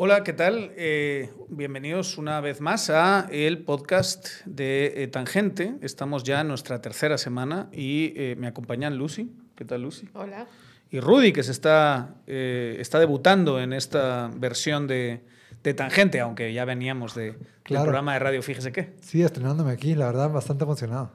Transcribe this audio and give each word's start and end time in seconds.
Hola, 0.00 0.22
¿qué 0.24 0.32
tal? 0.32 0.72
Eh, 0.76 1.30
bienvenidos 1.48 2.18
una 2.18 2.40
vez 2.40 2.60
más 2.60 2.88
a 2.90 3.26
el 3.30 3.58
podcast 3.64 4.28
de 4.46 5.02
eh, 5.02 5.08
Tangente. 5.08 5.74
Estamos 5.82 6.22
ya 6.24 6.40
en 6.40 6.48
nuestra 6.48 6.80
tercera 6.80 7.18
semana 7.18 7.68
y 7.72 8.12
eh, 8.16 8.36
me 8.38 8.46
acompañan 8.46 8.96
Lucy. 8.96 9.30
¿Qué 9.56 9.64
tal, 9.64 9.82
Lucy? 9.82 10.08
Hola. 10.14 10.46
Y 10.90 11.00
Rudy, 11.00 11.32
que 11.32 11.42
se 11.42 11.52
está, 11.52 12.14
eh, 12.26 12.76
está 12.78 12.98
debutando 12.98 13.60
en 13.60 13.72
esta 13.72 14.30
versión 14.36 14.86
de, 14.86 15.24
de 15.62 15.74
Tangente, 15.74 16.20
aunque 16.20 16.52
ya 16.54 16.64
veníamos 16.64 17.14
de, 17.14 17.32
del 17.32 17.38
Claro. 17.64 17.84
programa 17.84 18.14
de 18.14 18.18
radio, 18.20 18.42
fíjese 18.42 18.72
qué. 18.72 18.94
Sí, 19.02 19.22
estrenándome 19.22 19.72
aquí, 19.72 19.94
la 19.94 20.06
verdad, 20.06 20.30
bastante 20.30 20.64
emocionado. 20.64 21.10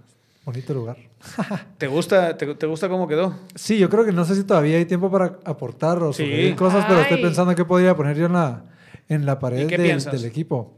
Bonito 0.45 0.73
lugar. 0.73 0.97
¿Te 1.77 1.87
gusta, 1.87 2.37
te, 2.37 2.53
te 2.55 2.65
gusta 2.65 2.89
cómo 2.89 3.07
quedó? 3.07 3.33
Sí, 3.55 3.77
yo 3.77 3.89
creo 3.89 4.03
que 4.03 4.11
no 4.11 4.25
sé 4.25 4.35
si 4.35 4.43
todavía 4.43 4.77
hay 4.77 4.85
tiempo 4.85 5.09
para 5.09 5.39
aportar 5.45 6.03
o 6.03 6.11
Sí. 6.11 6.23
sugerir 6.23 6.55
cosas, 6.55 6.85
pero 6.85 7.01
estoy 7.01 7.17
pensando 7.17 7.55
qué 7.55 7.63
podría 7.63 7.95
poner 7.95 8.17
yo 8.17 8.25
en 8.25 8.33
la, 8.33 8.65
en 9.07 9.25
la 9.25 9.39
pared 9.39 9.67
del, 9.67 10.25
equipo. 10.25 10.75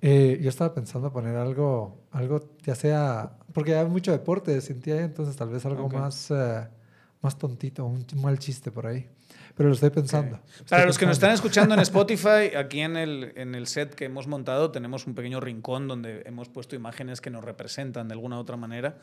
Eh, 0.00 0.38
yo 0.40 0.48
estaba 0.48 0.72
pensando 0.74 1.12
poner 1.12 1.36
algo, 1.36 1.98
algo 2.12 2.40
ya 2.62 2.74
sea, 2.74 3.32
porque 3.52 3.74
hay 3.74 3.86
mucho 3.86 4.12
deporte, 4.12 4.60
sentía 4.60 4.94
ahí, 4.94 5.00
entonces 5.04 5.36
tal 5.36 5.50
vez 5.50 5.66
algo 5.66 5.88
más, 5.88 6.30
eh, 6.30 6.68
más 7.20 7.36
tontito, 7.36 7.84
un 7.84 8.06
mal 8.16 8.38
chiste 8.38 8.70
por 8.70 8.86
ahí. 8.86 9.08
Pero 9.54 9.68
lo 9.68 9.74
estoy 9.74 9.90
pensando. 9.90 10.40
Estoy 10.48 10.66
Para 10.68 10.86
los 10.86 10.98
que 10.98 11.06
nos 11.06 11.16
están 11.16 11.32
escuchando 11.32 11.74
en 11.74 11.80
Spotify, 11.90 12.54
aquí 12.56 12.80
en 12.80 12.96
el, 12.96 13.32
en 13.36 13.54
el 13.54 13.66
set 13.66 13.94
que 13.94 14.06
hemos 14.06 14.26
montado 14.26 14.70
tenemos 14.70 15.06
un 15.06 15.14
pequeño 15.14 15.40
rincón 15.40 15.88
donde 15.88 16.22
hemos 16.26 16.48
puesto 16.48 16.76
imágenes 16.76 17.20
que 17.20 17.30
nos 17.30 17.44
representan 17.44 18.08
de 18.08 18.14
alguna 18.14 18.36
u 18.36 18.40
otra 18.40 18.56
manera. 18.56 18.98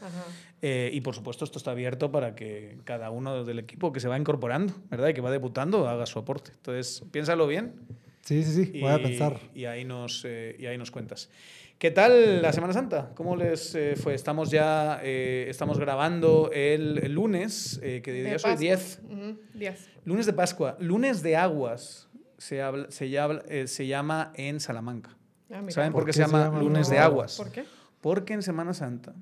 Eh, 0.61 0.89
y 0.93 1.01
por 1.01 1.15
supuesto 1.15 1.45
esto 1.45 1.57
está 1.57 1.71
abierto 1.71 2.11
para 2.11 2.35
que 2.35 2.77
cada 2.83 3.09
uno 3.09 3.43
del 3.43 3.59
equipo 3.59 3.91
que 3.91 3.99
se 3.99 4.07
va 4.07 4.17
incorporando, 4.17 4.73
¿verdad? 4.89 5.09
Y 5.09 5.13
que 5.13 5.21
va 5.21 5.31
debutando 5.31 5.87
haga 5.87 6.05
su 6.05 6.19
aporte. 6.19 6.51
Entonces, 6.53 7.03
piénsalo 7.11 7.47
bien. 7.47 7.73
Sí, 8.21 8.43
sí, 8.43 8.65
sí, 8.65 8.71
Y, 8.73 8.81
voy 8.81 8.91
a 8.91 9.01
pensar. 9.01 9.39
Y 9.55 9.65
ahí 9.65 9.85
nos, 9.85 10.23
eh, 10.25 10.55
y 10.59 10.65
ahí 10.65 10.77
nos 10.77 10.91
cuentas. 10.91 11.29
¿Qué 11.79 11.91
tal 11.91 12.41
la 12.41 12.51
Semana 12.53 12.73
Santa? 12.73 13.11
¿Cómo 13.13 13.35
les 13.35 13.75
eh, 13.75 13.95
fue? 13.95 14.15
Estamos 14.15 14.49
ya 14.49 14.99
eh, 15.03 15.45
estamos 15.47 15.77
grabando 15.79 16.49
el, 16.51 16.97
el 17.03 17.13
lunes, 17.13 17.79
eh, 17.83 18.01
que 18.01 18.11
De 18.11 18.23
día 18.23 18.39
soy 18.39 18.51
Pascua. 18.51 18.59
10. 18.61 19.01
Ujú, 19.05 19.39
10. 19.53 19.89
Lunes 20.05 20.25
de 20.25 20.33
Pascua, 20.33 20.75
lunes 20.79 21.21
de 21.21 21.35
aguas, 21.35 22.09
se, 22.39 22.63
habla- 22.63 22.89
se, 22.89 23.09
llama, 23.09 23.43
eh, 23.47 23.67
se 23.67 23.85
llama 23.85 24.31
en 24.35 24.59
Salamanca. 24.59 25.15
Ah. 25.51 25.61
¿Saben 25.69 25.91
por, 25.93 26.01
¿Por 26.01 26.05
qué 26.05 26.07
qué 26.07 26.13
se 26.13 26.25
se 26.25 26.31
llama 26.31 26.59
lunes 26.59 26.89
de 26.89 26.97
aguas? 26.97 27.37
¿Por 27.37 27.51
qué? 27.51 27.63
Porque 28.01 28.33
en 28.33 28.41
Semana 28.41 28.73
Santa 28.73 29.13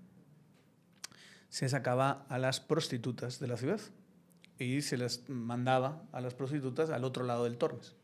se 1.50 1.68
sacaba 1.68 2.26
a 2.30 2.38
las 2.40 2.62
prostitutas 2.62 3.40
de 3.40 3.48
la 3.48 3.58
ciudad 3.58 3.82
y 4.60 4.82
se 4.82 4.96
les 4.98 5.28
mandaba 5.30 6.04
a 6.14 6.22
las 6.22 6.34
prostitutas 6.34 6.90
al 6.90 7.04
otro 7.04 7.26
lado 7.26 7.44
del 7.44 7.58
Tormes, 7.58 7.96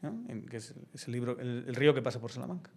¿no? 0.00 0.10
En- 0.28 0.46
que 0.46 0.58
es, 0.58 0.74
es 0.94 1.06
el, 1.08 1.12
libro, 1.12 1.40
el, 1.40 1.64
el 1.66 1.74
río 1.74 1.92
que 1.92 2.02
pasa 2.02 2.20
por 2.20 2.30
Salamanca. 2.30 2.70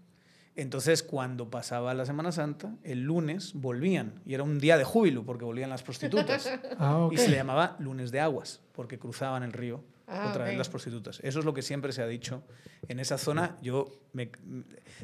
Entonces, 0.56 1.04
cuando 1.04 1.50
pasaba 1.50 1.94
la 1.94 2.06
Semana 2.06 2.32
Santa, 2.32 2.76
el 2.84 3.04
lunes 3.04 3.54
volvían 3.54 4.22
y 4.26 4.34
era 4.34 4.44
un 4.44 4.60
día 4.60 4.78
de 4.78 4.84
júbilo 4.84 5.24
porque 5.24 5.46
volvían 5.46 5.70
las 5.70 5.84
prostitutas. 5.84 6.50
Ah. 6.80 7.10
Y 7.12 7.18
se 7.18 7.30
le 7.30 7.36
llamaba 7.38 7.76
lunes 7.80 8.12
de 8.12 8.20
aguas, 8.20 8.62
porque 8.74 8.98
cruzaban 9.00 9.44
el 9.44 9.54
río 9.54 9.84
Ah, 10.12 10.30
otra 10.32 10.46
vez 10.46 10.58
las 10.58 10.70
prostitutas. 10.70 11.20
Eso 11.22 11.38
es 11.38 11.46
lo 11.46 11.54
que 11.54 11.62
siempre 11.62 11.92
se 11.94 12.02
ha 12.02 12.08
dicho 12.08 12.42
en 12.88 13.00
esa 13.00 13.20
zona. 13.20 13.58
Yo, 13.62 13.92
me- 14.12 14.32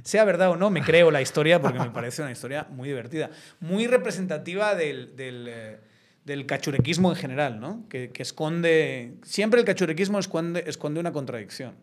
sea 0.01 0.25
verdad 0.25 0.49
o 0.49 0.55
no, 0.55 0.71
me 0.71 0.81
creo 0.81 1.11
la 1.11 1.21
historia 1.21 1.61
porque 1.61 1.77
me 1.77 1.91
parece 1.91 2.23
una 2.23 2.31
historia 2.31 2.66
muy 2.71 2.89
divertida, 2.89 3.29
muy 3.59 3.85
representativa 3.85 4.73
del, 4.73 5.16
del, 5.16 5.45
eh, 5.47 5.79
del 6.23 6.47
cachurequismo 6.47 7.11
en 7.11 7.17
general, 7.17 7.59
¿no? 7.59 7.85
Que, 7.88 8.09
que 8.09 8.23
esconde, 8.23 9.17
siempre 9.21 9.59
el 9.59 9.66
cachurequismo 9.67 10.17
esconde, 10.17 10.63
esconde 10.66 10.99
una 10.99 11.11
contradicción, 11.11 11.75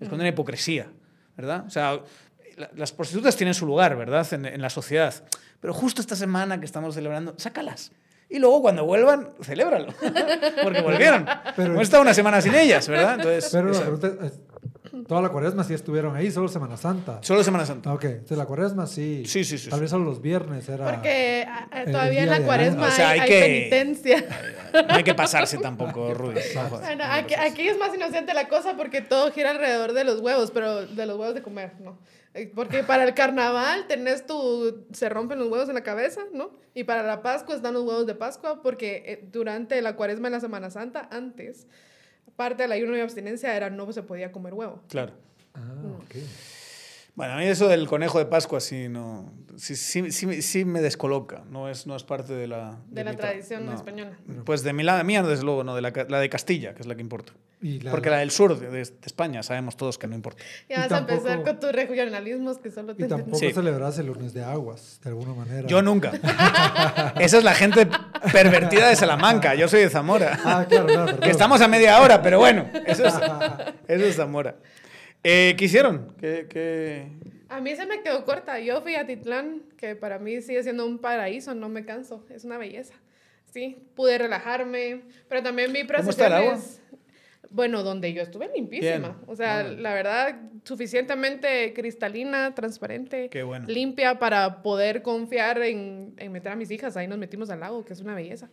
esconde 0.00 0.24
una 0.24 0.30
hipocresía, 0.30 0.90
¿verdad? 1.36 1.64
O 1.68 1.70
sea, 1.70 2.00
las 2.74 2.92
prostitutas 2.92 3.36
tienen 3.36 3.54
su 3.54 3.66
lugar, 3.66 3.96
¿verdad? 3.96 4.26
En, 4.32 4.46
en 4.46 4.60
la 4.62 4.70
sociedad. 4.70 5.14
Pero 5.60 5.72
justo 5.74 6.00
esta 6.00 6.16
semana 6.16 6.58
que 6.60 6.66
estamos 6.66 6.94
celebrando, 6.94 7.34
sácalas. 7.36 7.90
Y 8.28 8.38
luego 8.38 8.62
cuando 8.62 8.84
vuelvan, 8.84 9.30
celébralo. 9.42 9.92
Porque 10.62 10.80
volvieron. 10.80 11.26
Pero- 11.56 11.72
Hemos 11.72 11.82
estado 11.82 12.02
una 12.02 12.14
semana 12.14 12.40
sin 12.40 12.54
ellas, 12.54 12.88
¿verdad? 12.88 13.14
Entonces, 13.16 13.50
Pero 13.52 13.68
la 13.70 13.80
pregunta 13.80 14.08
es, 14.26 14.40
toda 15.06 15.20
la 15.22 15.28
cuaresma 15.28 15.62
sí 15.62 15.74
estuvieron 15.74 16.16
ahí, 16.16 16.30
solo 16.30 16.48
Semana 16.48 16.76
Santa. 16.76 17.18
solo 17.22 17.44
Semana 17.44 17.66
Santa. 17.66 17.90
Ah, 17.90 17.94
Ok, 17.94 18.04
entonces 18.04 18.38
la 18.38 18.46
cuaresma 18.46 18.86
sí. 18.86 19.24
Sí, 19.26 19.44
sí, 19.44 19.58
sí, 19.58 19.68
Tal 19.68 19.80
vez 19.80 19.90
solo 19.90 20.04
los 20.04 20.22
viernes 20.22 20.68
era. 20.68 20.90
Porque 20.90 21.46
ah, 21.48 21.68
el 21.84 21.92
todavía 21.92 22.22
en 22.22 22.30
la 22.30 22.40
cuaresma. 22.40 22.88
O 22.88 22.90
sea, 22.90 23.10
hay, 23.10 23.20
hay 23.20 23.28
que- 23.28 23.40
penitencia. 23.70 24.24
No 24.74 24.94
hay 24.96 25.04
que 25.04 25.14
pasarse 25.14 25.56
tampoco, 25.58 26.12
Rudy. 26.14 26.40
No 26.56 26.68
Bueno, 26.68 26.96
no 27.06 27.12
aquí, 27.12 27.34
aquí 27.34 27.68
es 27.68 27.78
más 27.78 27.94
inocente 27.94 28.34
la 28.34 28.48
cosa 28.48 28.74
porque 28.76 29.02
todo 29.02 29.30
gira 29.30 29.52
alrededor 29.52 29.92
de 29.92 30.02
los 30.02 30.18
huevos, 30.20 30.50
pero 30.50 30.84
de 30.84 31.06
los 31.06 31.16
huevos 31.16 31.32
de 31.36 31.42
comer, 31.42 31.74
¿no? 31.78 31.96
Eh, 32.34 32.50
Porque 32.54 32.82
para 32.82 33.04
el 33.04 33.14
carnaval 33.14 33.86
tenés 33.86 34.26
tu... 34.26 34.86
se 34.92 35.08
rompen 35.08 35.38
los 35.38 35.48
huevos 35.48 35.68
en 35.68 35.74
la 35.74 35.82
cabeza, 35.82 36.22
¿no? 36.32 36.50
Y 36.74 36.84
para 36.84 37.02
la 37.02 37.22
Pascua 37.22 37.54
están 37.54 37.74
los 37.74 37.84
huevos 37.84 38.06
de 38.06 38.14
Pascua 38.14 38.60
porque 38.62 39.04
eh, 39.06 39.28
durante 39.30 39.80
la 39.80 39.94
cuaresma 39.96 40.28
y 40.28 40.32
la 40.32 40.40
Semana 40.40 40.70
Santa, 40.70 41.08
antes, 41.12 41.68
parte 42.36 42.64
del 42.64 42.72
ayuno 42.72 42.96
y 42.96 43.00
abstinencia 43.00 43.56
era 43.56 43.70
no 43.70 43.90
se 43.92 44.02
podía 44.02 44.32
comer 44.32 44.54
huevo. 44.54 44.82
Claro. 44.88 45.12
Ah, 45.54 45.60
ok. 46.02 46.16
Bueno, 47.14 47.34
a 47.34 47.36
mí 47.36 47.44
eso 47.44 47.68
del 47.68 47.86
conejo 47.86 48.18
de 48.18 48.26
Pascua 48.26 48.58
sí, 48.60 48.88
no, 48.88 49.32
sí, 49.56 49.76
sí, 49.76 50.10
sí, 50.10 50.42
sí 50.42 50.64
me 50.64 50.80
descoloca. 50.80 51.44
No 51.48 51.68
es, 51.68 51.86
no 51.86 51.94
es 51.94 52.02
parte 52.02 52.32
de 52.34 52.48
la... 52.48 52.76
De 52.88 53.04
la 53.04 53.12
mi 53.12 53.16
tra- 53.16 53.20
tradición 53.20 53.66
no. 53.66 53.72
española. 53.72 54.18
Pues 54.44 54.64
de 54.64 54.72
mi 54.72 54.82
la 54.82 55.00
mía, 55.04 55.22
desde 55.22 55.44
luego, 55.44 55.62
no, 55.62 55.76
de 55.76 55.80
la, 55.82 55.92
la 56.08 56.18
de 56.18 56.28
Castilla, 56.28 56.74
que 56.74 56.80
es 56.82 56.88
la 56.88 56.96
que 56.96 57.02
importa. 57.02 57.32
Y 57.62 57.78
la- 57.80 57.92
Porque 57.92 58.10
la 58.10 58.16
del 58.18 58.32
sur 58.32 58.58
de, 58.58 58.68
de 58.68 58.80
España 58.82 59.44
sabemos 59.44 59.76
todos 59.76 59.96
que 59.96 60.08
no 60.08 60.16
importa. 60.16 60.42
Ya 60.68 60.74
Y 60.76 60.80
vas 60.80 60.90
a 60.92 60.98
empezar 60.98 61.22
tampoco- 61.22 61.44
con 61.50 61.60
tus 61.60 61.72
regionalismos 61.72 62.58
que 62.58 62.72
solo 62.72 62.96
te 62.96 63.04
Y 63.04 63.08
tampoco 63.08 63.38
Sí. 63.38 63.52
celebras 63.52 63.96
el 64.00 64.06
lunes 64.06 64.34
de 64.34 64.42
aguas, 64.42 64.98
de 65.04 65.10
alguna 65.10 65.34
manera. 65.34 65.68
Yo 65.68 65.82
nunca. 65.82 66.10
Esa 67.20 67.38
es 67.38 67.44
la 67.44 67.54
gente 67.54 67.86
pervertida 68.32 68.88
de 68.88 68.96
Salamanca. 68.96 69.54
Yo 69.54 69.68
soy 69.68 69.82
de 69.82 69.88
Zamora. 69.90 70.36
Ah, 70.44 70.66
claro, 70.68 70.86
claro. 70.86 71.20
Que 71.20 71.30
estamos 71.30 71.60
a 71.60 71.68
media 71.68 72.00
hora, 72.00 72.20
pero 72.22 72.40
bueno, 72.40 72.68
eso 72.86 73.06
es, 73.06 73.14
eso 73.88 74.04
es 74.04 74.16
Zamora. 74.16 74.56
Eh, 75.24 75.54
¿Qué 75.58 75.64
hicieron? 75.64 76.14
¿Qué, 76.20 76.46
qué- 76.48 77.06
A 77.48 77.60
mí 77.60 77.74
se 77.76 77.86
me 77.86 78.02
quedó 78.02 78.24
corta. 78.24 78.58
Yo 78.60 78.80
fui 78.82 78.94
a 78.94 79.06
Titlán, 79.06 79.62
que 79.76 79.96
para 79.96 80.18
mí 80.18 80.40
sigue 80.42 80.62
siendo 80.62 80.84
un 80.86 80.98
paraíso, 80.98 81.54
no 81.54 81.68
me 81.68 81.84
canso, 81.84 82.24
es 82.30 82.44
una 82.44 82.58
belleza. 82.58 82.94
Sí, 83.52 83.76
pude 83.94 84.18
relajarme, 84.18 85.02
pero 85.28 85.42
también 85.42 85.72
vi 85.72 85.86
¿Cómo 85.86 86.10
está 86.10 86.26
el 86.26 86.32
agua? 86.32 86.52
procesiones. 86.52 86.80
Bueno, 87.50 87.84
donde 87.84 88.12
yo 88.12 88.20
estuve 88.22 88.50
limpísima. 88.52 88.98
Bien. 89.10 89.16
O 89.28 89.36
sea, 89.36 89.62
Bueno. 89.62 89.80
la 89.80 89.94
verdad, 89.94 90.40
suficientemente 90.64 91.72
cristalina, 91.72 92.52
transparente, 92.54 93.28
Qué 93.30 93.44
bueno. 93.44 93.66
limpia 93.68 94.18
para 94.18 94.60
poder 94.62 95.02
confiar 95.02 95.62
en, 95.62 96.14
en 96.18 96.32
meter 96.32 96.50
a 96.52 96.56
mis 96.56 96.70
hijas. 96.72 96.96
Ahí 96.96 97.06
nos 97.06 97.18
metimos 97.18 97.48
al 97.50 97.60
lago, 97.60 97.84
que 97.84 97.92
es 97.92 98.00
una 98.00 98.16
belleza. 98.16 98.50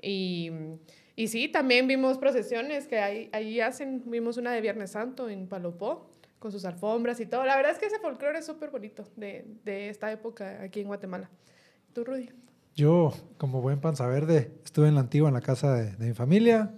Y, 0.00 0.52
y 1.16 1.28
sí, 1.28 1.48
también 1.48 1.88
vimos 1.88 2.18
procesiones 2.18 2.86
que 2.86 2.98
ahí, 2.98 3.30
ahí 3.32 3.60
hacen. 3.60 4.02
Vimos 4.04 4.36
una 4.36 4.52
de 4.52 4.60
Viernes 4.60 4.90
Santo 4.90 5.30
en 5.30 5.48
Palopó, 5.48 6.10
con 6.38 6.52
sus 6.52 6.66
alfombras 6.66 7.18
y 7.20 7.26
todo. 7.26 7.44
La 7.46 7.56
verdad 7.56 7.72
es 7.72 7.78
que 7.78 7.86
ese 7.86 7.98
folclore 7.98 8.38
es 8.38 8.46
súper 8.46 8.70
bonito 8.70 9.02
de, 9.16 9.46
de 9.64 9.88
esta 9.88 10.12
época 10.12 10.62
aquí 10.62 10.80
en 10.80 10.88
Guatemala. 10.88 11.30
¿Tú, 11.94 12.04
Rudy? 12.04 12.28
Yo, 12.74 13.14
como 13.38 13.62
buen 13.62 13.80
panza 13.80 14.06
verde, 14.06 14.52
estuve 14.62 14.88
en 14.88 14.94
la 14.94 15.00
antigua 15.00 15.28
en 15.28 15.34
la 15.34 15.40
casa 15.40 15.74
de, 15.74 15.92
de 15.96 16.08
mi 16.08 16.12
familia. 16.12 16.74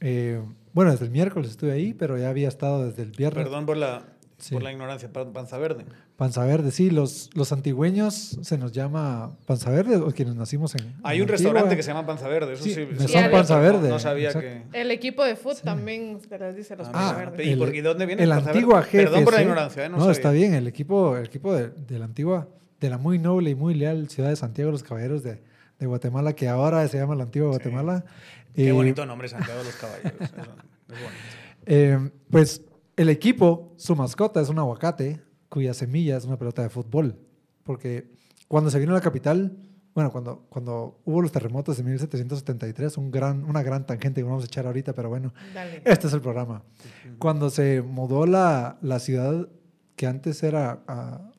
Eh, 0.00 0.42
bueno, 0.72 0.90
desde 0.90 1.04
el 1.04 1.12
miércoles 1.12 1.50
estuve 1.50 1.70
ahí, 1.70 1.94
pero 1.94 2.18
ya 2.18 2.30
había 2.30 2.48
estado 2.48 2.84
desde 2.84 3.02
el 3.02 3.12
viernes. 3.12 3.44
Perdón 3.44 3.64
por 3.64 3.76
la, 3.76 4.02
Sí. 4.38 4.54
por 4.54 4.62
la 4.62 4.70
ignorancia, 4.72 5.12
pa- 5.12 5.30
panza 5.32 5.58
verde. 5.58 5.84
Panza 6.16 6.44
verde, 6.44 6.70
sí, 6.70 6.90
los, 6.90 7.28
los 7.34 7.50
antigüeños 7.52 8.38
se 8.40 8.56
nos 8.56 8.70
llama 8.72 9.36
panza 9.46 9.70
verde, 9.70 9.96
o 9.96 10.12
quienes 10.12 10.36
nacimos 10.36 10.74
en. 10.76 10.82
Hay 11.02 11.16
en 11.18 11.24
un 11.24 11.28
Antigua. 11.30 11.32
restaurante 11.52 11.76
que 11.76 11.82
se 11.82 11.88
llama 11.90 12.06
Panza 12.06 12.28
Verde, 12.28 12.52
eso 12.52 12.62
sí. 12.62 12.72
Sí, 12.74 12.86
sí 13.08 13.16
había, 13.16 13.30
Panza 13.32 13.56
no- 13.56 13.62
Verde, 13.62 13.88
No, 13.88 13.98
sabía 13.98 14.28
exacto. 14.28 14.48
que... 14.70 14.80
El 14.80 14.90
equipo 14.92 15.24
de 15.24 15.34
foot 15.34 15.60
también 15.62 16.20
se 16.28 16.38
les 16.38 16.54
dice 16.56 16.76
los 16.76 16.86
Ah, 16.88 16.92
Panza 16.92 17.16
Verde. 17.16 17.44
¿Y 17.44 17.50
el- 17.50 17.58
por 17.58 17.82
dónde 17.82 18.06
viene 18.06 18.22
El 18.22 18.28
Panza 18.30 18.50
antigua 18.50 18.80
Verde? 18.80 18.90
Perdón 19.04 19.24
por 19.24 19.34
la 19.34 19.42
ignorancia, 19.42 19.84
¿eh? 19.84 19.88
No, 19.88 19.96
No, 19.96 20.02
sabía. 20.02 20.12
está 20.12 20.30
bien. 20.30 20.54
El 20.54 20.66
equipo, 20.68 21.16
el 21.16 21.26
equipo 21.26 21.52
de, 21.54 21.70
de 21.70 21.98
la 21.98 22.04
antigua, 22.04 22.48
de 22.80 22.90
la 22.90 22.98
muy 22.98 23.18
noble 23.18 23.50
y 23.50 23.54
muy 23.56 23.74
leal 23.74 24.08
ciudad 24.08 24.28
de 24.28 24.36
Santiago 24.36 24.68
de 24.68 24.72
los 24.72 24.84
Caballeros 24.84 25.24
de, 25.24 25.42
de 25.80 25.86
Guatemala, 25.86 26.32
que 26.34 26.48
ahora 26.48 26.86
se 26.86 26.96
llama 26.96 27.16
la 27.16 27.24
antigua 27.24 27.48
Guatemala. 27.48 28.04
Qué 28.54 28.68
Eh, 28.68 28.72
bonito 28.72 29.04
nombre, 29.04 29.28
Santiago 29.28 29.58
de 29.58 29.64
los 29.64 29.74
Caballeros. 29.74 30.14
Es 30.88 30.94
bonito. 30.94 31.22
eh, 31.66 32.10
pues 32.30 32.62
el 32.98 33.08
equipo, 33.08 33.72
su 33.76 33.96
mascota 33.96 34.40
es 34.40 34.48
un 34.48 34.58
aguacate, 34.58 35.22
cuya 35.48 35.72
semilla 35.72 36.16
es 36.16 36.24
una 36.24 36.38
pelota 36.38 36.62
de 36.62 36.68
fútbol. 36.68 37.18
Porque 37.64 38.12
cuando 38.48 38.70
se 38.70 38.78
vino 38.78 38.92
a 38.92 38.96
la 38.96 39.00
capital, 39.00 39.56
bueno, 39.94 40.12
cuando, 40.12 40.46
cuando 40.48 41.00
hubo 41.04 41.22
los 41.22 41.32
terremotos 41.32 41.76
de 41.76 41.84
1773, 41.84 42.98
un 42.98 43.10
gran, 43.10 43.44
una 43.44 43.62
gran 43.62 43.86
tangente 43.86 44.20
que 44.20 44.24
vamos 44.24 44.42
a 44.42 44.46
echar 44.46 44.66
ahorita, 44.66 44.92
pero 44.92 45.08
bueno, 45.08 45.32
Dale. 45.54 45.82
este 45.84 46.08
es 46.08 46.12
el 46.12 46.20
programa. 46.20 46.62
Cuando 47.18 47.50
se 47.50 47.82
mudó 47.82 48.26
la, 48.26 48.78
la 48.82 48.98
ciudad 48.98 49.48
que 49.96 50.06
antes 50.06 50.42
era... 50.42 50.82
ah, 50.86 51.30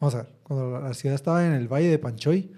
vamos 0.00 0.14
a 0.14 0.18
ver, 0.18 0.34
cuando 0.42 0.70
la, 0.70 0.80
la 0.80 0.94
ciudad 0.94 1.14
estaba 1.14 1.46
en 1.46 1.52
el 1.52 1.66
Valle 1.66 1.88
de 1.88 1.98
Panchoy, 1.98 2.52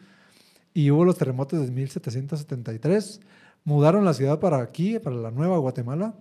y 0.72 0.90
hubo 0.90 1.04
los 1.04 1.16
terremotos 1.16 1.60
de 1.60 1.70
1773. 1.70 3.20
Mudaron 3.64 4.04
la 4.04 4.14
ciudad 4.14 4.38
para 4.38 4.60
aquí, 4.60 4.98
para 4.98 5.16
la 5.16 5.30
nueva 5.30 5.58
Guatemala, 5.58 6.14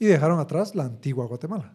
y 0.00 0.06
dejaron 0.06 0.40
atrás 0.40 0.74
la 0.74 0.84
antigua 0.84 1.26
Guatemala. 1.26 1.74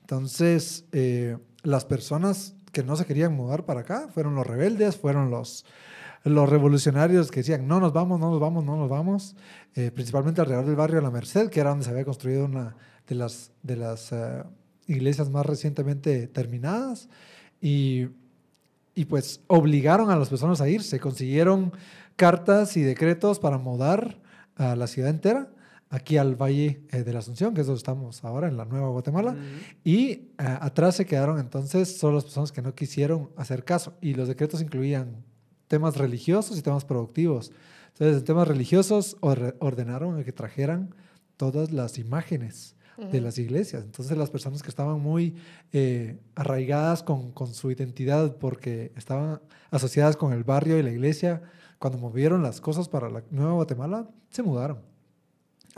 Entonces, 0.00 0.86
eh, 0.90 1.36
las 1.62 1.84
personas 1.84 2.56
que 2.72 2.82
no 2.82 2.96
se 2.96 3.04
querían 3.04 3.34
mudar 3.34 3.66
para 3.66 3.80
acá 3.80 4.08
fueron 4.08 4.34
los 4.34 4.46
rebeldes, 4.46 4.96
fueron 4.96 5.30
los, 5.30 5.66
los 6.24 6.48
revolucionarios 6.48 7.30
que 7.30 7.40
decían, 7.40 7.68
no 7.68 7.78
nos 7.78 7.92
vamos, 7.92 8.18
no 8.18 8.30
nos 8.30 8.40
vamos, 8.40 8.64
no 8.64 8.76
nos 8.76 8.88
vamos, 8.88 9.36
eh, 9.74 9.90
principalmente 9.90 10.40
alrededor 10.40 10.64
del 10.64 10.76
barrio 10.76 10.96
de 10.96 11.02
La 11.02 11.10
Merced, 11.10 11.50
que 11.50 11.60
era 11.60 11.70
donde 11.70 11.84
se 11.84 11.90
había 11.90 12.06
construido 12.06 12.46
una 12.46 12.74
de 13.06 13.14
las, 13.14 13.52
de 13.62 13.76
las 13.76 14.12
eh, 14.12 14.42
iglesias 14.86 15.28
más 15.28 15.44
recientemente 15.44 16.26
terminadas, 16.26 17.10
y, 17.60 18.06
y 18.94 19.04
pues 19.04 19.42
obligaron 19.46 20.10
a 20.10 20.16
las 20.16 20.30
personas 20.30 20.62
a 20.62 20.70
irse, 20.70 21.00
consiguieron 21.00 21.72
cartas 22.16 22.78
y 22.78 22.82
decretos 22.82 23.38
para 23.38 23.58
mudar 23.58 24.20
a 24.56 24.74
la 24.74 24.86
ciudad 24.86 25.10
entera 25.10 25.50
aquí 25.90 26.16
al 26.18 26.36
Valle 26.36 26.82
eh, 26.90 27.02
de 27.02 27.12
la 27.12 27.20
Asunción, 27.20 27.54
que 27.54 27.62
es 27.62 27.66
donde 27.66 27.78
estamos 27.78 28.24
ahora, 28.24 28.48
en 28.48 28.56
la 28.56 28.64
Nueva 28.64 28.88
Guatemala. 28.88 29.36
Y 29.84 30.10
eh, 30.10 30.26
atrás 30.38 30.96
se 30.96 31.06
quedaron 31.06 31.38
entonces 31.38 31.96
solo 31.98 32.16
las 32.16 32.24
personas 32.24 32.52
que 32.52 32.62
no 32.62 32.74
quisieron 32.74 33.30
hacer 33.36 33.64
caso. 33.64 33.94
Y 34.00 34.14
los 34.14 34.28
decretos 34.28 34.60
incluían 34.60 35.24
temas 35.66 35.96
religiosos 35.96 36.58
y 36.58 36.62
temas 36.62 36.84
productivos. 36.84 37.52
Entonces, 37.92 38.18
en 38.18 38.24
temas 38.24 38.46
religiosos 38.48 39.16
or- 39.20 39.56
ordenaron 39.60 40.18
a 40.18 40.24
que 40.24 40.32
trajeran 40.32 40.94
todas 41.36 41.72
las 41.72 41.98
imágenes 41.98 42.74
de 43.12 43.20
las 43.20 43.38
iglesias. 43.38 43.84
Entonces, 43.84 44.18
las 44.18 44.28
personas 44.28 44.60
que 44.60 44.68
estaban 44.70 45.00
muy 45.00 45.36
eh, 45.72 46.18
arraigadas 46.34 47.04
con, 47.04 47.30
con 47.30 47.54
su 47.54 47.70
identidad 47.70 48.36
porque 48.38 48.92
estaban 48.96 49.40
asociadas 49.70 50.16
con 50.16 50.32
el 50.32 50.42
barrio 50.42 50.78
y 50.78 50.82
la 50.82 50.90
iglesia, 50.90 51.42
cuando 51.78 51.96
movieron 51.98 52.42
las 52.42 52.60
cosas 52.60 52.88
para 52.88 53.08
la 53.08 53.22
Nueva 53.30 53.52
Guatemala, 53.52 54.08
se 54.30 54.42
mudaron. 54.42 54.80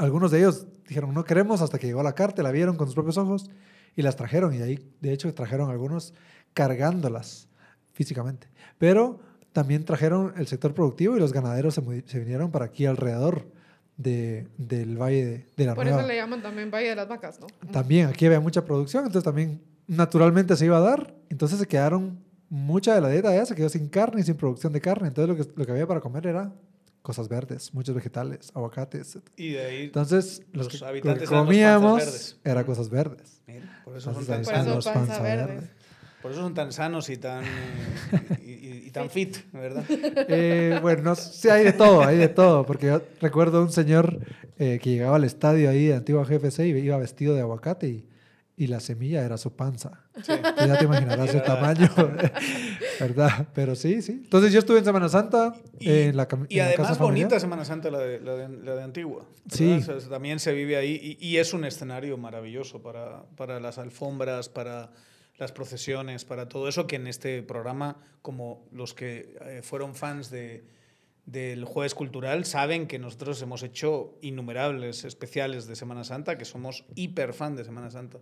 Algunos 0.00 0.30
de 0.30 0.38
ellos 0.38 0.66
dijeron, 0.88 1.12
no 1.12 1.24
queremos 1.24 1.60
hasta 1.60 1.78
que 1.78 1.86
llegó 1.86 2.02
la 2.02 2.14
carta, 2.14 2.42
la 2.42 2.50
vieron 2.50 2.76
con 2.76 2.86
sus 2.86 2.94
propios 2.94 3.18
ojos 3.18 3.50
y 3.94 4.02
las 4.02 4.16
trajeron. 4.16 4.54
Y 4.54 4.58
de 4.58 4.64
ahí, 4.64 4.92
de 5.00 5.12
hecho, 5.12 5.32
trajeron 5.34 5.70
algunos 5.70 6.14
cargándolas 6.54 7.48
físicamente. 7.92 8.48
Pero 8.78 9.20
también 9.52 9.84
trajeron 9.84 10.32
el 10.36 10.46
sector 10.46 10.72
productivo 10.72 11.16
y 11.16 11.20
los 11.20 11.32
ganaderos 11.32 11.74
se, 11.74 11.82
se 12.06 12.18
vinieron 12.18 12.50
para 12.50 12.64
aquí 12.64 12.86
alrededor 12.86 13.46
de, 13.98 14.48
del 14.56 14.96
Valle 14.96 15.24
de, 15.24 15.46
de 15.56 15.64
la 15.66 15.74
Por 15.74 15.84
Nueva. 15.84 16.00
eso 16.00 16.08
le 16.08 16.16
llaman 16.16 16.40
también 16.40 16.70
Valle 16.70 16.88
de 16.88 16.96
las 16.96 17.08
Vacas, 17.08 17.38
¿no? 17.38 17.46
También 17.70 18.06
aquí 18.08 18.24
había 18.24 18.40
mucha 18.40 18.64
producción, 18.64 19.04
entonces 19.04 19.24
también 19.24 19.60
naturalmente 19.86 20.56
se 20.56 20.64
iba 20.64 20.78
a 20.78 20.80
dar. 20.80 21.14
Entonces 21.28 21.58
se 21.58 21.66
quedaron, 21.66 22.18
mucha 22.48 22.94
de 22.94 23.02
la 23.02 23.10
dieta 23.10 23.34
ya 23.34 23.44
se 23.44 23.54
quedó 23.54 23.68
sin 23.68 23.88
carne 23.88 24.22
y 24.22 24.24
sin 24.24 24.36
producción 24.36 24.72
de 24.72 24.80
carne. 24.80 25.08
Entonces 25.08 25.36
lo 25.36 25.44
que, 25.44 25.52
lo 25.54 25.66
que 25.66 25.72
había 25.72 25.86
para 25.86 26.00
comer 26.00 26.26
era 26.26 26.52
cosas 27.02 27.28
verdes, 27.28 27.72
muchos 27.74 27.94
vegetales, 27.94 28.50
aguacates. 28.54 29.18
Y 29.36 29.50
de 29.52 29.64
ahí, 29.64 29.84
Entonces 29.84 30.42
los, 30.52 30.66
Los 30.66 30.68
que, 30.68 30.78
lo 30.78 30.80
que 30.84 30.88
habitantes 30.90 31.28
comíamos 31.28 31.98
verdes. 31.98 32.36
era 32.44 32.64
cosas 32.66 32.90
verdes. 32.90 33.40
mira, 33.46 33.80
por 33.84 33.96
eso 33.96 34.12
son 34.14 34.26
tan 34.26 34.44
sanos. 34.44 34.74
los 34.76 34.84
panza 34.84 35.00
panza 35.06 35.22
verde. 35.22 35.46
verde. 35.54 35.70
Por 36.22 36.32
eso 36.32 36.42
son 36.42 36.52
tan 36.52 36.70
sanos 36.70 37.08
y 37.08 37.16
tan, 37.16 37.42
y, 38.44 38.50
y- 38.50 38.82
y 38.86 38.90
tan 38.90 39.08
fit, 39.08 39.38
¿verdad? 39.52 39.84
Eh, 40.28 40.78
bueno, 40.82 41.14
sí, 41.14 41.48
hay 41.48 41.64
de 41.64 41.72
todo, 41.72 42.04
hay 42.04 42.18
de 42.18 42.28
todo, 42.28 42.66
porque 42.66 42.86
yo 42.88 43.02
recuerdo 43.22 43.62
un 43.62 43.72
señor 43.72 44.18
eh, 44.58 44.78
que 44.82 44.90
llegaba 44.90 45.16
al 45.16 45.24
estadio 45.24 45.70
ahí 45.70 45.86
de 45.86 45.94
Antigua 45.94 46.24
GFC 46.26 46.66
y 46.66 46.70
iba 46.78 46.98
vestido 46.98 47.34
de 47.34 47.40
aguacate 47.40 47.88
y, 47.88 48.04
y 48.60 48.66
la 48.66 48.78
semilla 48.78 49.24
era 49.24 49.38
su 49.38 49.56
panza. 49.56 50.04
Sí. 50.22 50.32
Ya 50.58 50.76
te 50.76 50.84
imaginarás 50.84 51.34
el 51.34 51.42
tamaño, 51.42 51.88
¿verdad? 53.00 53.48
Pero 53.54 53.74
sí, 53.74 54.02
sí. 54.02 54.20
Entonces 54.22 54.52
yo 54.52 54.58
estuve 54.58 54.80
en 54.80 54.84
Semana 54.84 55.08
Santa, 55.08 55.54
Y, 55.78 55.88
en 55.88 56.16
la, 56.18 56.28
y 56.46 56.58
en 56.58 56.58
la 56.58 56.64
además 56.66 56.88
casa 56.88 56.98
familiar. 56.98 56.98
bonita 56.98 57.40
Semana 57.40 57.64
Santa 57.64 57.90
la 57.90 58.00
de, 58.00 58.20
la 58.20 58.36
de, 58.36 58.48
la 58.62 58.74
de 58.74 58.82
Antigua. 58.82 59.24
Sí. 59.50 59.78
O 59.78 59.80
sea, 59.82 59.98
también 60.10 60.40
se 60.40 60.52
vive 60.52 60.76
ahí 60.76 61.16
y, 61.18 61.26
y 61.26 61.38
es 61.38 61.54
un 61.54 61.64
escenario 61.64 62.18
maravilloso 62.18 62.82
para, 62.82 63.22
para 63.34 63.60
las 63.60 63.78
alfombras, 63.78 64.50
para 64.50 64.90
las 65.38 65.52
procesiones, 65.52 66.26
para 66.26 66.50
todo 66.50 66.68
eso 66.68 66.86
que 66.86 66.96
en 66.96 67.06
este 67.06 67.42
programa, 67.42 67.96
como 68.20 68.68
los 68.72 68.92
que 68.92 69.38
eh, 69.40 69.60
fueron 69.62 69.94
fans 69.94 70.28
de, 70.28 70.64
del 71.24 71.64
Jueves 71.64 71.94
Cultural, 71.94 72.44
saben 72.44 72.86
que 72.86 72.98
nosotros 72.98 73.40
hemos 73.40 73.62
hecho 73.62 74.18
innumerables 74.20 75.04
especiales 75.06 75.66
de 75.66 75.76
Semana 75.76 76.04
Santa, 76.04 76.36
que 76.36 76.44
somos 76.44 76.84
hiper 76.94 77.32
fan 77.32 77.56
de 77.56 77.64
Semana 77.64 77.90
Santa 77.90 78.18